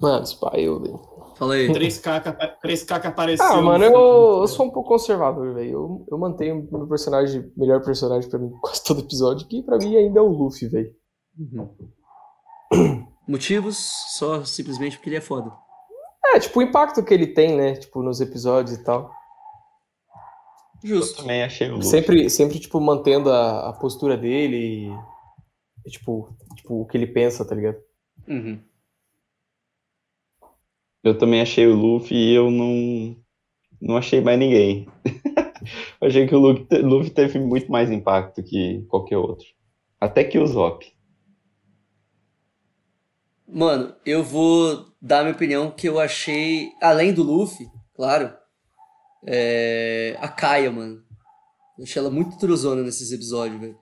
[0.00, 1.00] Mano, Spy, eu, velho.
[1.36, 1.68] Fala aí.
[1.72, 3.46] 3K, que apa- 3K que apareceu.
[3.46, 5.70] Ah, no mano, eu, eu sou um pouco conservador, velho.
[5.70, 9.78] Eu, eu mantenho o meu personagem, melhor personagem pra mim, quase todo episódio, que pra
[9.78, 10.94] mim ainda é o Luffy, velho.
[13.30, 13.76] Motivos?
[14.08, 15.52] Só simplesmente porque ele é foda.
[16.34, 17.74] É, tipo, o impacto que ele tem, né?
[17.76, 19.14] Tipo, nos episódios e tal.
[20.82, 21.18] Justo.
[21.18, 21.88] Eu também achei o Luffy.
[21.88, 27.06] Sempre, sempre tipo, mantendo a, a postura dele e, e, tipo, tipo, o que ele
[27.06, 27.78] pensa, tá ligado?
[28.26, 28.60] Uhum.
[31.04, 33.16] Eu também achei o Luffy e eu não,
[33.80, 34.88] não achei mais ninguém.
[36.02, 39.46] eu achei que o Luffy, Luffy teve muito mais impacto que qualquer outro.
[40.00, 40.84] Até que o Zop.
[43.52, 48.32] Mano, eu vou dar minha opinião que eu achei, além do Luffy, claro,
[49.26, 51.02] é, a Kaia, mano.
[51.78, 53.78] Eu achei ela muito truzona nesses episódios, velho.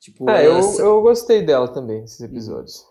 [0.00, 2.84] Tipo, É, eu, sa- eu gostei dela também, nesses episódios.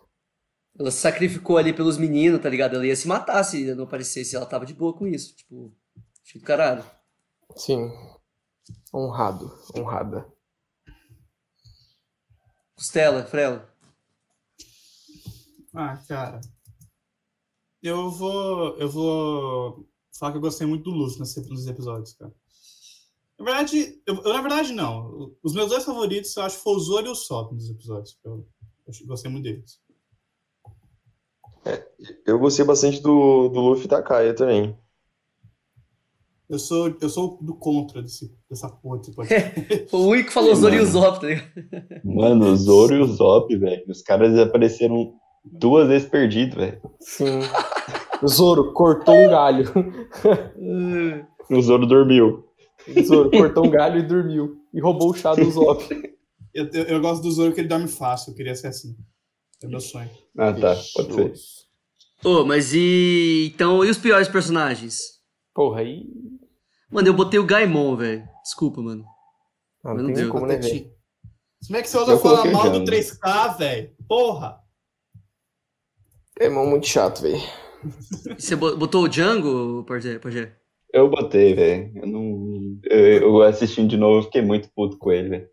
[0.79, 2.75] ela se sacrificou ali pelos meninos, tá ligado?
[2.75, 5.35] Ela ia se matar se não aparecesse, ela tava de boa com isso.
[5.35, 5.71] Tipo,
[6.25, 6.83] achei do caralho.
[7.55, 7.91] Sim.
[8.93, 10.25] Honrado, honrada.
[12.75, 13.72] Costela, Frela.
[15.73, 16.39] Ah, cara.
[17.81, 18.77] Eu vou.
[18.77, 19.87] Eu vou
[20.17, 22.33] falar que eu gostei muito do Luffy nos episódios, cara.
[23.37, 25.35] Na verdade, eu, na verdade, não.
[25.43, 28.17] Os meus dois favoritos eu acho que foi o Zoro e o Sop nos episódios.
[28.23, 28.47] Eu,
[28.87, 29.81] eu gostei muito deles.
[32.25, 34.77] Eu gostei bastante do, do Luffy e da Kaia também.
[36.49, 39.87] Eu sou, eu sou do contra desse, dessa porra desse podcast.
[39.91, 41.51] O único que falou Zoro e o Zop, tá ligado?
[42.03, 43.83] Mano, o Zoro e o Zop, velho.
[43.89, 46.81] Os caras apareceram duas vezes perdidos, velho.
[46.99, 47.39] Sim.
[48.21, 49.65] O Zoro cortou um galho.
[51.49, 52.47] O Zoro dormiu.
[52.87, 54.57] O Zoro cortou um galho e dormiu.
[54.73, 55.83] E roubou o chá do Zop.
[56.53, 58.31] Eu, eu, eu gosto do Zoro que ele dorme fácil.
[58.31, 58.95] Eu queria ser assim.
[59.63, 60.09] É meu sonho.
[60.37, 60.75] Ah, tá.
[60.95, 61.33] Pode ser.
[62.23, 63.51] Ô, mas e.
[63.53, 64.99] Então, e os piores personagens?
[65.53, 66.05] Porra, aí.
[66.91, 68.23] Mano, eu botei o Gaimon, velho.
[68.43, 69.03] Desculpa, mano.
[69.83, 70.31] Ah, Mas não não tem deu.
[70.31, 70.91] como, né, velho?
[71.65, 72.85] Como é que você ousa Eu falar mal já, do né?
[72.85, 73.91] 3K, velho?
[74.07, 74.57] Porra!
[76.39, 77.41] É mão muito chato, velho.
[78.37, 80.19] Você bo- botou o Django, Pajé?
[80.91, 81.91] Eu botei, velho.
[81.95, 82.77] Eu não.
[82.83, 85.49] Eu, eu assistindo de novo, eu fiquei muito puto com ele, velho.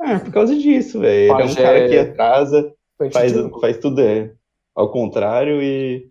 [0.00, 1.32] Ah, por causa disso, velho.
[1.32, 2.72] Ele é um cara que atrasa,
[3.12, 4.32] faz, faz tudo é,
[4.74, 6.08] ao contrário e.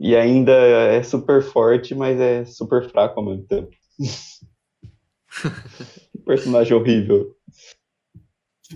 [0.00, 3.70] E ainda é super forte, mas é super fraco ao mesmo tempo.
[6.24, 7.34] Personagem horrível.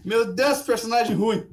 [0.05, 1.47] Meu Deus, personagem ruim.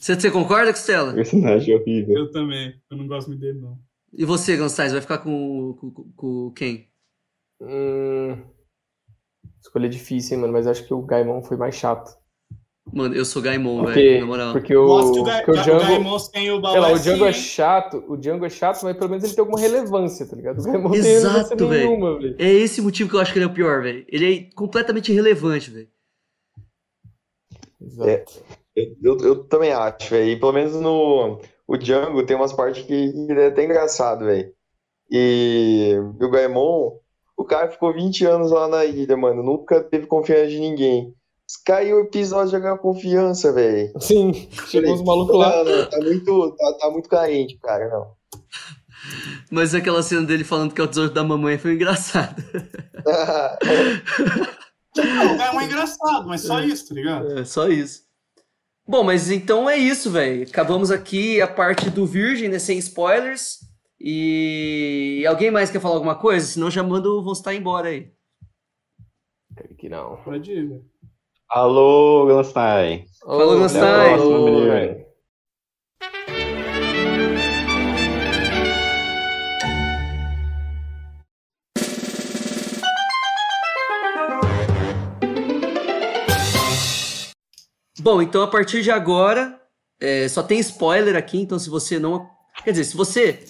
[0.00, 1.12] Você, você concorda, Costela?
[1.12, 2.16] Personagem horrível.
[2.18, 2.74] Eu também.
[2.90, 3.78] Eu não gosto muito dele, não.
[4.12, 6.88] E você, Gonçalves, vai ficar com, com, com- quem?
[7.60, 8.36] Hum...
[9.60, 10.52] Escolha difícil, hein, mano.
[10.52, 12.16] Mas acho que o Gaimon foi mais chato.
[12.90, 14.52] Mano, eu sou Gaimon, Porque, velho, na moral.
[14.52, 15.78] porque o, o Ga- o Django...
[15.80, 19.10] Gaimon sem o Sei lá, o Django é chato, o Django é chato, mas pelo
[19.10, 20.58] menos ele tem alguma relevância, tá ligado?
[20.58, 22.34] O Gaimon não tem relevância Exato, nenhuma, velho.
[22.34, 22.36] velho.
[22.38, 24.06] É esse motivo que eu acho que ele é o pior, velho.
[24.08, 25.88] Ele é completamente irrelevante, velho.
[28.00, 28.24] É,
[29.02, 30.30] eu, eu também acho, velho.
[30.30, 34.50] E Pelo menos no o Django tem umas partes que ele é até engraçado, velho.
[35.10, 36.92] E o Gaimon,
[37.36, 39.42] o cara ficou 20 anos lá na ilha, mano.
[39.42, 41.14] Nunca teve confiança de ninguém.
[41.64, 43.92] Caiu o episódio de ganhar confiança, velho.
[44.00, 45.64] Sim, chegou os malucos lá.
[45.64, 48.18] Não, não, tá muito, tá, tá muito carente, cara, não.
[49.50, 52.36] Mas aquela cena dele falando que é o tesouro da mamãe foi engraçada.
[54.96, 57.38] Não, o Gaimon é engraçado, mas só isso, tá ligado?
[57.38, 58.07] É, só isso.
[58.88, 60.44] Bom, mas então é isso, velho.
[60.44, 62.58] Acabamos aqui a parte do Virgem, né?
[62.58, 63.58] Sem spoilers.
[64.00, 66.46] E alguém mais quer falar alguma coisa?
[66.46, 68.10] Senão já manda o Vonstar embora aí.
[69.54, 70.16] Creio que não.
[70.24, 70.84] Pode ir, velho.
[71.50, 73.04] Alô, Glanstein.
[73.20, 75.04] Falou, Ô, Glanstein.
[88.10, 89.60] Bom, então a partir de agora,
[90.00, 92.26] é, só tem spoiler aqui, então se você não.
[92.64, 93.44] Quer dizer, se você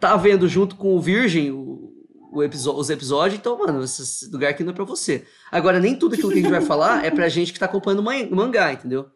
[0.00, 1.94] tá vendo junto com o Virgem o,
[2.32, 5.24] o episo- os episódios, então, mano, esse lugar aqui não é pra você.
[5.48, 8.00] Agora, nem tudo aquilo que a gente vai falar é pra gente que tá acompanhando
[8.00, 9.08] o man- o mangá, entendeu?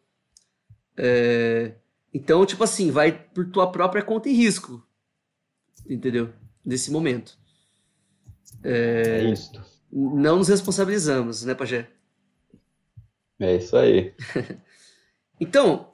[0.97, 1.73] É,
[2.15, 4.81] então, tipo assim, vai por tua própria conta e risco.
[5.91, 6.33] Entendeu?
[6.65, 7.37] Nesse momento.
[8.63, 9.51] É isso.
[9.93, 11.91] Não nos responsabilizamos, né, Pajé?
[13.41, 14.13] É isso aí.
[15.39, 15.89] Então,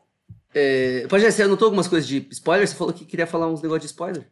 [0.55, 2.69] É, pode você anotou algumas coisas de spoiler?
[2.69, 4.31] Você falou que queria falar uns negócios de spoiler?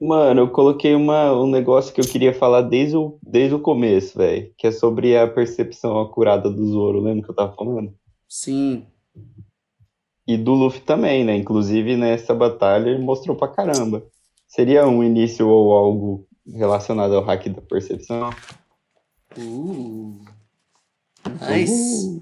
[0.00, 4.16] Mano, eu coloquei uma, um negócio que eu queria falar desde o, desde o começo,
[4.16, 4.52] velho.
[4.56, 7.00] Que é sobre a percepção acurada do Zoro.
[7.00, 7.92] Lembra que eu tava falando?
[8.28, 8.86] Sim.
[10.26, 11.36] E do Luffy também, né?
[11.36, 14.06] Inclusive nessa batalha ele mostrou pra caramba.
[14.46, 18.30] Seria um início ou algo relacionado ao hack da percepção?
[19.36, 20.24] Uh.
[21.50, 22.20] Nice.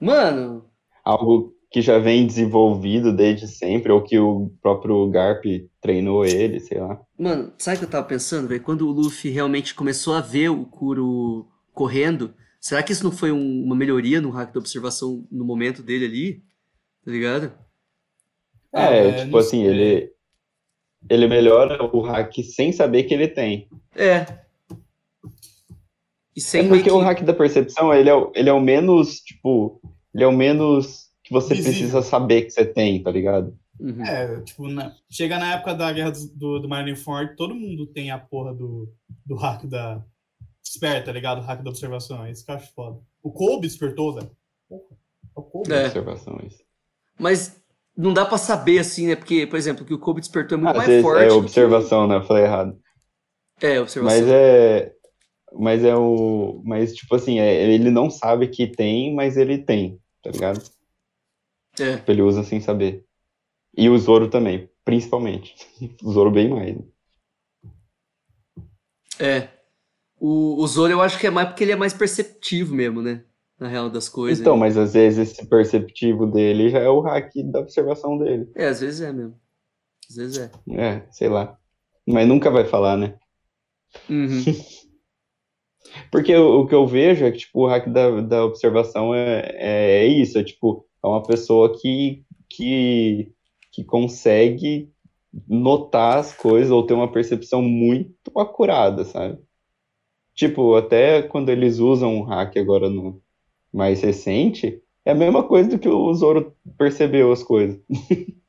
[0.00, 0.64] Mano,
[1.04, 5.44] Algo que já vem desenvolvido desde sempre, ou que o próprio Garp
[5.80, 7.00] treinou ele, sei lá.
[7.18, 8.62] Mano, sabe o que eu tava pensando, velho?
[8.62, 13.30] Quando o Luffy realmente começou a ver o Kuro correndo, será que isso não foi
[13.30, 16.42] um- uma melhoria no hack da observação no momento dele ali?
[17.04, 17.52] Tá ligado?
[18.72, 19.70] É, é, tipo assim, sei.
[19.70, 20.12] ele,
[21.08, 23.68] ele melhora o hack sem saber que ele tem.
[23.94, 24.26] É.
[26.36, 26.90] E sem É porque que...
[26.90, 29.80] o hack da percepção, ele é, o- ele é o menos, tipo,
[30.14, 31.72] ele é o menos que você Visível.
[31.72, 33.56] precisa saber que você tem, tá ligado?
[33.80, 34.04] Uhum.
[34.04, 38.18] É, tipo, na- chega na época da guerra do, do, Marineford, todo mundo tem a
[38.18, 38.92] porra do,
[39.26, 40.04] do hack da.
[40.62, 41.38] Desperta, tá ligado?
[41.38, 42.24] O hack da observação.
[42.24, 42.98] É isso que eu acho foda.
[43.22, 44.30] O Kobe despertou, velho.
[44.68, 44.82] Porra,
[45.36, 45.72] é o Kobe.
[45.72, 45.86] É.
[45.86, 46.54] Observações.
[47.18, 47.56] Mas
[47.96, 49.16] não dá pra saber assim, né?
[49.16, 51.24] Porque, por exemplo, o que o Kobe despertou é muito Às mais vezes forte.
[51.24, 52.16] é observação, né?
[52.16, 52.78] Eu falei errado.
[53.58, 54.20] que- É, observação.
[54.20, 54.92] Mas é.
[55.52, 56.62] Mas é o.
[56.64, 60.62] Mas, tipo assim, é, ele não sabe que tem, mas ele tem, tá ligado?
[61.78, 61.96] É.
[61.96, 63.04] Tipo, Ele usa sem saber.
[63.76, 65.54] E o Zoro também, principalmente.
[66.02, 66.76] O Zoro bem mais.
[66.76, 66.82] né?
[69.18, 69.48] É.
[70.18, 73.24] O, o Zoro eu acho que é mais porque ele é mais perceptivo mesmo, né?
[73.58, 74.40] Na real das coisas.
[74.40, 78.50] Então, mas às vezes esse perceptivo dele já é o hack da observação dele.
[78.54, 79.38] É, às vezes é mesmo.
[80.08, 80.50] Às vezes é.
[80.72, 81.58] É, sei lá.
[82.06, 83.18] Mas nunca vai falar, né?
[84.08, 84.42] Uhum.
[86.10, 89.40] Porque o, o que eu vejo é que, tipo, o hack da, da observação é,
[89.54, 93.32] é, é isso, é tipo, é uma pessoa que, que,
[93.72, 94.90] que consegue
[95.48, 99.38] notar as coisas ou ter uma percepção muito acurada, sabe?
[100.34, 103.22] Tipo, até quando eles usam um hack agora no
[103.72, 107.80] mais recente, é a mesma coisa do que o Zoro percebeu as coisas.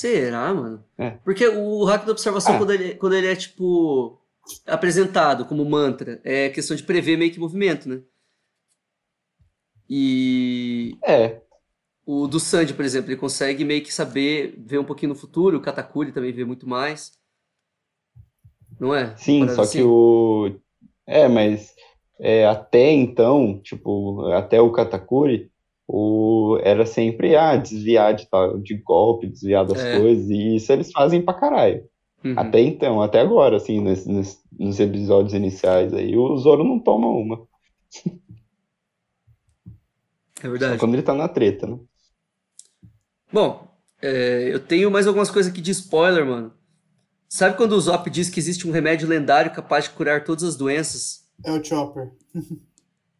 [0.00, 0.82] Será, mano?
[0.96, 1.10] É.
[1.22, 2.58] Porque o hack da observação, Ah.
[2.58, 4.18] quando, ele, quando ele é, tipo,
[4.66, 8.00] apresentado como mantra, é questão de prever meio que movimento, né?
[9.88, 11.42] E É,
[12.06, 15.58] o do Sanji, por exemplo, ele consegue meio que saber, ver um pouquinho no futuro,
[15.58, 17.12] o Katakuri também vê muito mais.
[18.80, 19.14] Não é?
[19.18, 19.80] Sim, só assim?
[19.80, 20.58] que o.
[21.06, 21.74] É, mas
[22.18, 25.52] é, até então, tipo, até o Katakuri,
[25.92, 26.58] o...
[26.62, 29.98] era sempre ah, desviar de, tal, de golpe, desviar das É.
[29.98, 31.84] coisas, e isso eles fazem pra caralho.
[32.24, 32.34] Uhum.
[32.36, 37.08] Até então, até agora, assim, nesse- nesse- nos episódios iniciais aí, o Zoro não toma
[37.08, 37.46] uma.
[40.42, 40.74] É verdade.
[40.74, 41.78] Só quando ele tá na treta, né?
[43.32, 43.68] Bom,
[44.02, 46.52] é, eu tenho mais algumas coisas aqui de spoiler, mano.
[47.28, 50.56] Sabe quando o Zop diz que existe um remédio lendário capaz de curar todas as
[50.56, 51.20] doenças?
[51.44, 52.10] É o Chopper.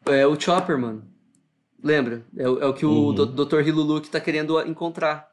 [0.07, 1.05] É o Chopper, mano.
[1.83, 2.25] Lembra?
[2.36, 3.15] É, o- é o que o Uhum.
[3.15, 3.60] do- Dr.
[3.67, 5.31] Hiluluk tá querendo encontrar.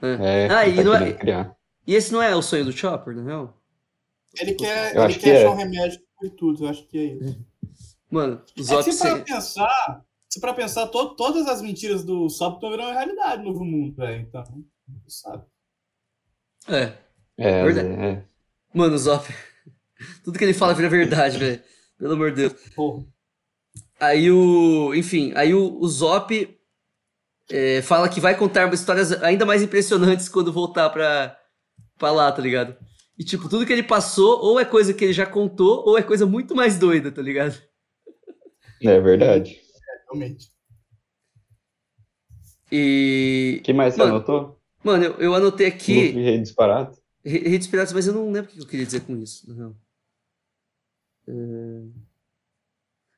[0.00, 1.56] É, Ah, ele e, tá não é- criar.
[1.86, 3.56] e esse não é o sonho do Chopper, na real?
[4.40, 5.38] Ele quer, Eu ele que quer é.
[5.44, 7.44] achar um remédio por tudo, eu acho que é isso.
[8.10, 12.04] Mano, o É que se pra se- pensar, se pra pensar, to- todas as mentiras
[12.04, 14.22] do Sop estão virando realidade no novo mundo, velho.
[14.22, 14.44] Então,
[15.08, 15.44] sabe.
[16.68, 16.92] É.
[17.38, 17.88] É, Verdade.
[17.88, 18.24] é.
[18.74, 19.26] Mano, o Zop.
[20.24, 21.62] Tudo que ele fala vira verdade, velho.
[21.98, 22.52] Pelo amor de Deus.
[22.74, 23.04] Porra.
[24.02, 24.92] Aí o.
[24.96, 26.58] Enfim, aí o, o Zop
[27.48, 31.38] é, fala que vai contar histórias ainda mais impressionantes quando voltar pra,
[31.96, 32.76] pra lá, tá ligado?
[33.16, 36.02] E, tipo, tudo que ele passou, ou é coisa que ele já contou, ou é
[36.02, 37.56] coisa muito mais doida, tá ligado?
[38.82, 39.60] É verdade.
[40.10, 40.50] Realmente.
[42.72, 43.58] E.
[43.60, 44.60] O que mais você Mano, anotou?
[44.82, 45.94] Mano, eu, eu anotei aqui.
[45.94, 46.96] Luffy rei disparado?
[47.24, 49.76] Re- Redes piratas, mas eu não lembro o que eu queria dizer com isso, real.
[51.28, 52.01] É...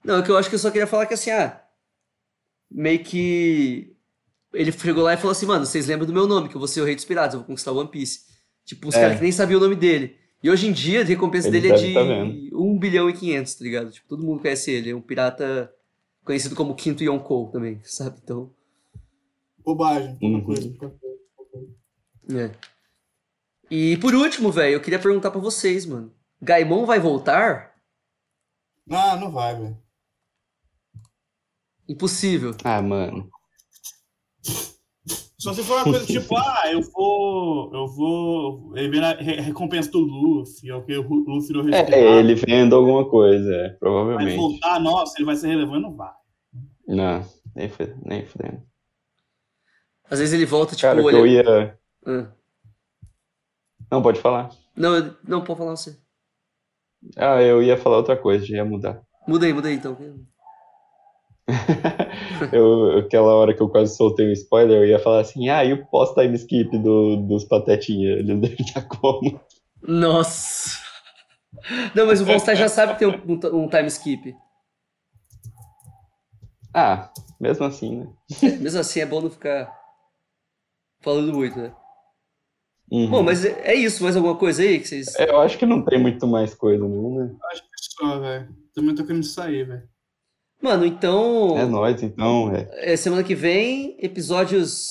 [0.04, 1.62] Não, é que eu acho que eu só queria falar que assim, ah,
[2.70, 3.96] meio que
[4.52, 6.68] ele chegou lá e falou assim, mano, vocês lembram do meu nome, que eu vou
[6.68, 8.20] ser o Rei dos Piratas, eu vou conquistar o One Piece.
[8.64, 9.00] Tipo, uns É.
[9.00, 10.16] caras que nem sabiam o nome dele.
[10.42, 12.60] E hoje em dia, a recompensa Eles dele é de tá vendo.
[12.60, 13.90] 1 bilhão e 500, tá ligado?
[13.90, 15.72] Tipo, todo mundo conhece ele, é um pirata
[16.24, 18.18] conhecido como Quinto Yonkou também, sabe?
[18.22, 18.52] Então,
[19.64, 20.16] Bobagem.
[20.18, 20.44] pouca Uhum.
[20.44, 22.44] coisa, pouca coisa, pouca coisa.
[22.44, 22.50] É.
[23.70, 26.12] E por último, velho, eu queria perguntar pra vocês, mano.
[26.40, 27.74] Gaimon vai voltar?
[28.90, 29.78] Ah, não vai, velho.
[31.88, 32.54] Impossível.
[32.64, 33.28] Ah, mano.
[35.38, 37.74] Só se for uma coisa tipo, ah, eu vou.
[37.74, 38.76] Eu vou.
[38.76, 41.96] Ele vem a re- recompensa do Luffy, ou que o Luffy virou É, resgatado.
[41.96, 44.36] ele vendo alguma coisa, é, Vai provavelmente.
[44.36, 46.12] voltar, nossa, ele vai ser relevante, não vai.
[46.88, 47.70] Não, nem,
[48.04, 48.62] nem fudendo.
[50.10, 51.16] Às vezes ele volta, tipo, Cara, olha...
[51.16, 51.78] eu ia.
[52.06, 52.32] Ah.
[53.90, 54.50] Não, pode falar.
[54.76, 55.98] Não, eu- não, pode falar você.
[57.16, 59.02] Ah, eu ia falar outra coisa, já ia mudar.
[59.28, 59.96] Muda aí, muda aí, então.
[62.52, 65.72] Eu, aquela hora que eu quase soltei o spoiler, eu ia falar assim, ah, e
[65.72, 68.12] o pós-time skip do, dos Patetinha?
[68.12, 69.40] Ele deve estar como?
[69.82, 70.78] Nossa!
[71.94, 74.34] Não, mas o Volstar já sabe que tem um, um- um time skip.
[76.72, 78.08] Ah, mesmo assim, né?
[78.42, 79.72] É, mesmo assim, é bom não ficar
[81.00, 81.72] falando muito, né?
[82.90, 83.10] Uhum.
[83.10, 84.02] Bom, mas é é isso.
[84.02, 85.14] Mais alguma coisa aí que vocês...
[85.16, 87.34] É, Eu acho que não tem muito mais coisa, não, né?
[87.52, 88.48] Acho que é só, velho.
[88.74, 89.88] Também tô querendo sair, velho.
[90.64, 91.58] Mano, então...
[91.58, 92.92] É nóis, então, é.
[92.94, 94.88] É, semana que vem, episódios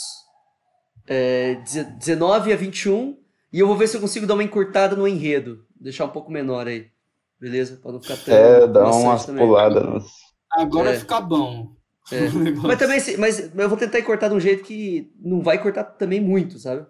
[1.07, 3.17] é, deze- 19 a 21.
[3.51, 5.65] E eu vou ver se eu consigo dar uma encurtada no enredo.
[5.75, 6.85] Deixar um pouco menor aí.
[7.39, 7.79] Beleza?
[7.81, 8.35] Pra não ficar tão.
[8.35, 10.05] É, maçante umas puladas nos.
[10.51, 10.99] Agora É.
[10.99, 11.71] fica bom.
[12.11, 12.19] É.
[12.61, 15.85] Mas também, se- mas eu vou tentar cortar de um jeito que não vai cortar
[15.85, 16.85] também muito, sabe?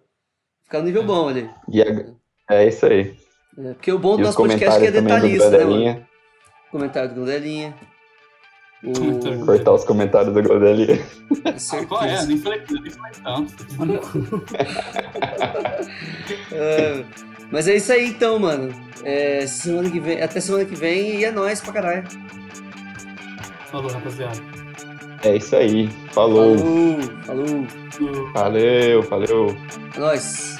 [0.65, 1.49] Ficar no nível bom ali.
[1.69, 2.13] E a-
[2.49, 3.15] É isso aí.
[3.57, 6.05] É, porque o bom do E os nosso podcast é que é detalhista, né, mano?
[6.69, 7.73] Comentário do Grodelinha.
[8.83, 9.45] O...
[9.45, 10.99] Cortar os comentários do Grodelinha.
[11.45, 12.25] Ah, qual é?
[12.25, 14.43] Nem falei, nem falei tanto.
[16.51, 17.03] É,
[17.49, 18.73] mas é isso aí então, mano.
[19.03, 22.03] É, semana que vem, até semana que vem e é nóis pra caralho.
[23.71, 24.39] Falou, rapaziada.
[25.23, 25.89] É isso aí.
[26.11, 26.57] Falou.
[26.57, 28.33] Falou, falou.
[28.33, 29.57] Valeu, valeu.
[29.95, 30.57] É nóis.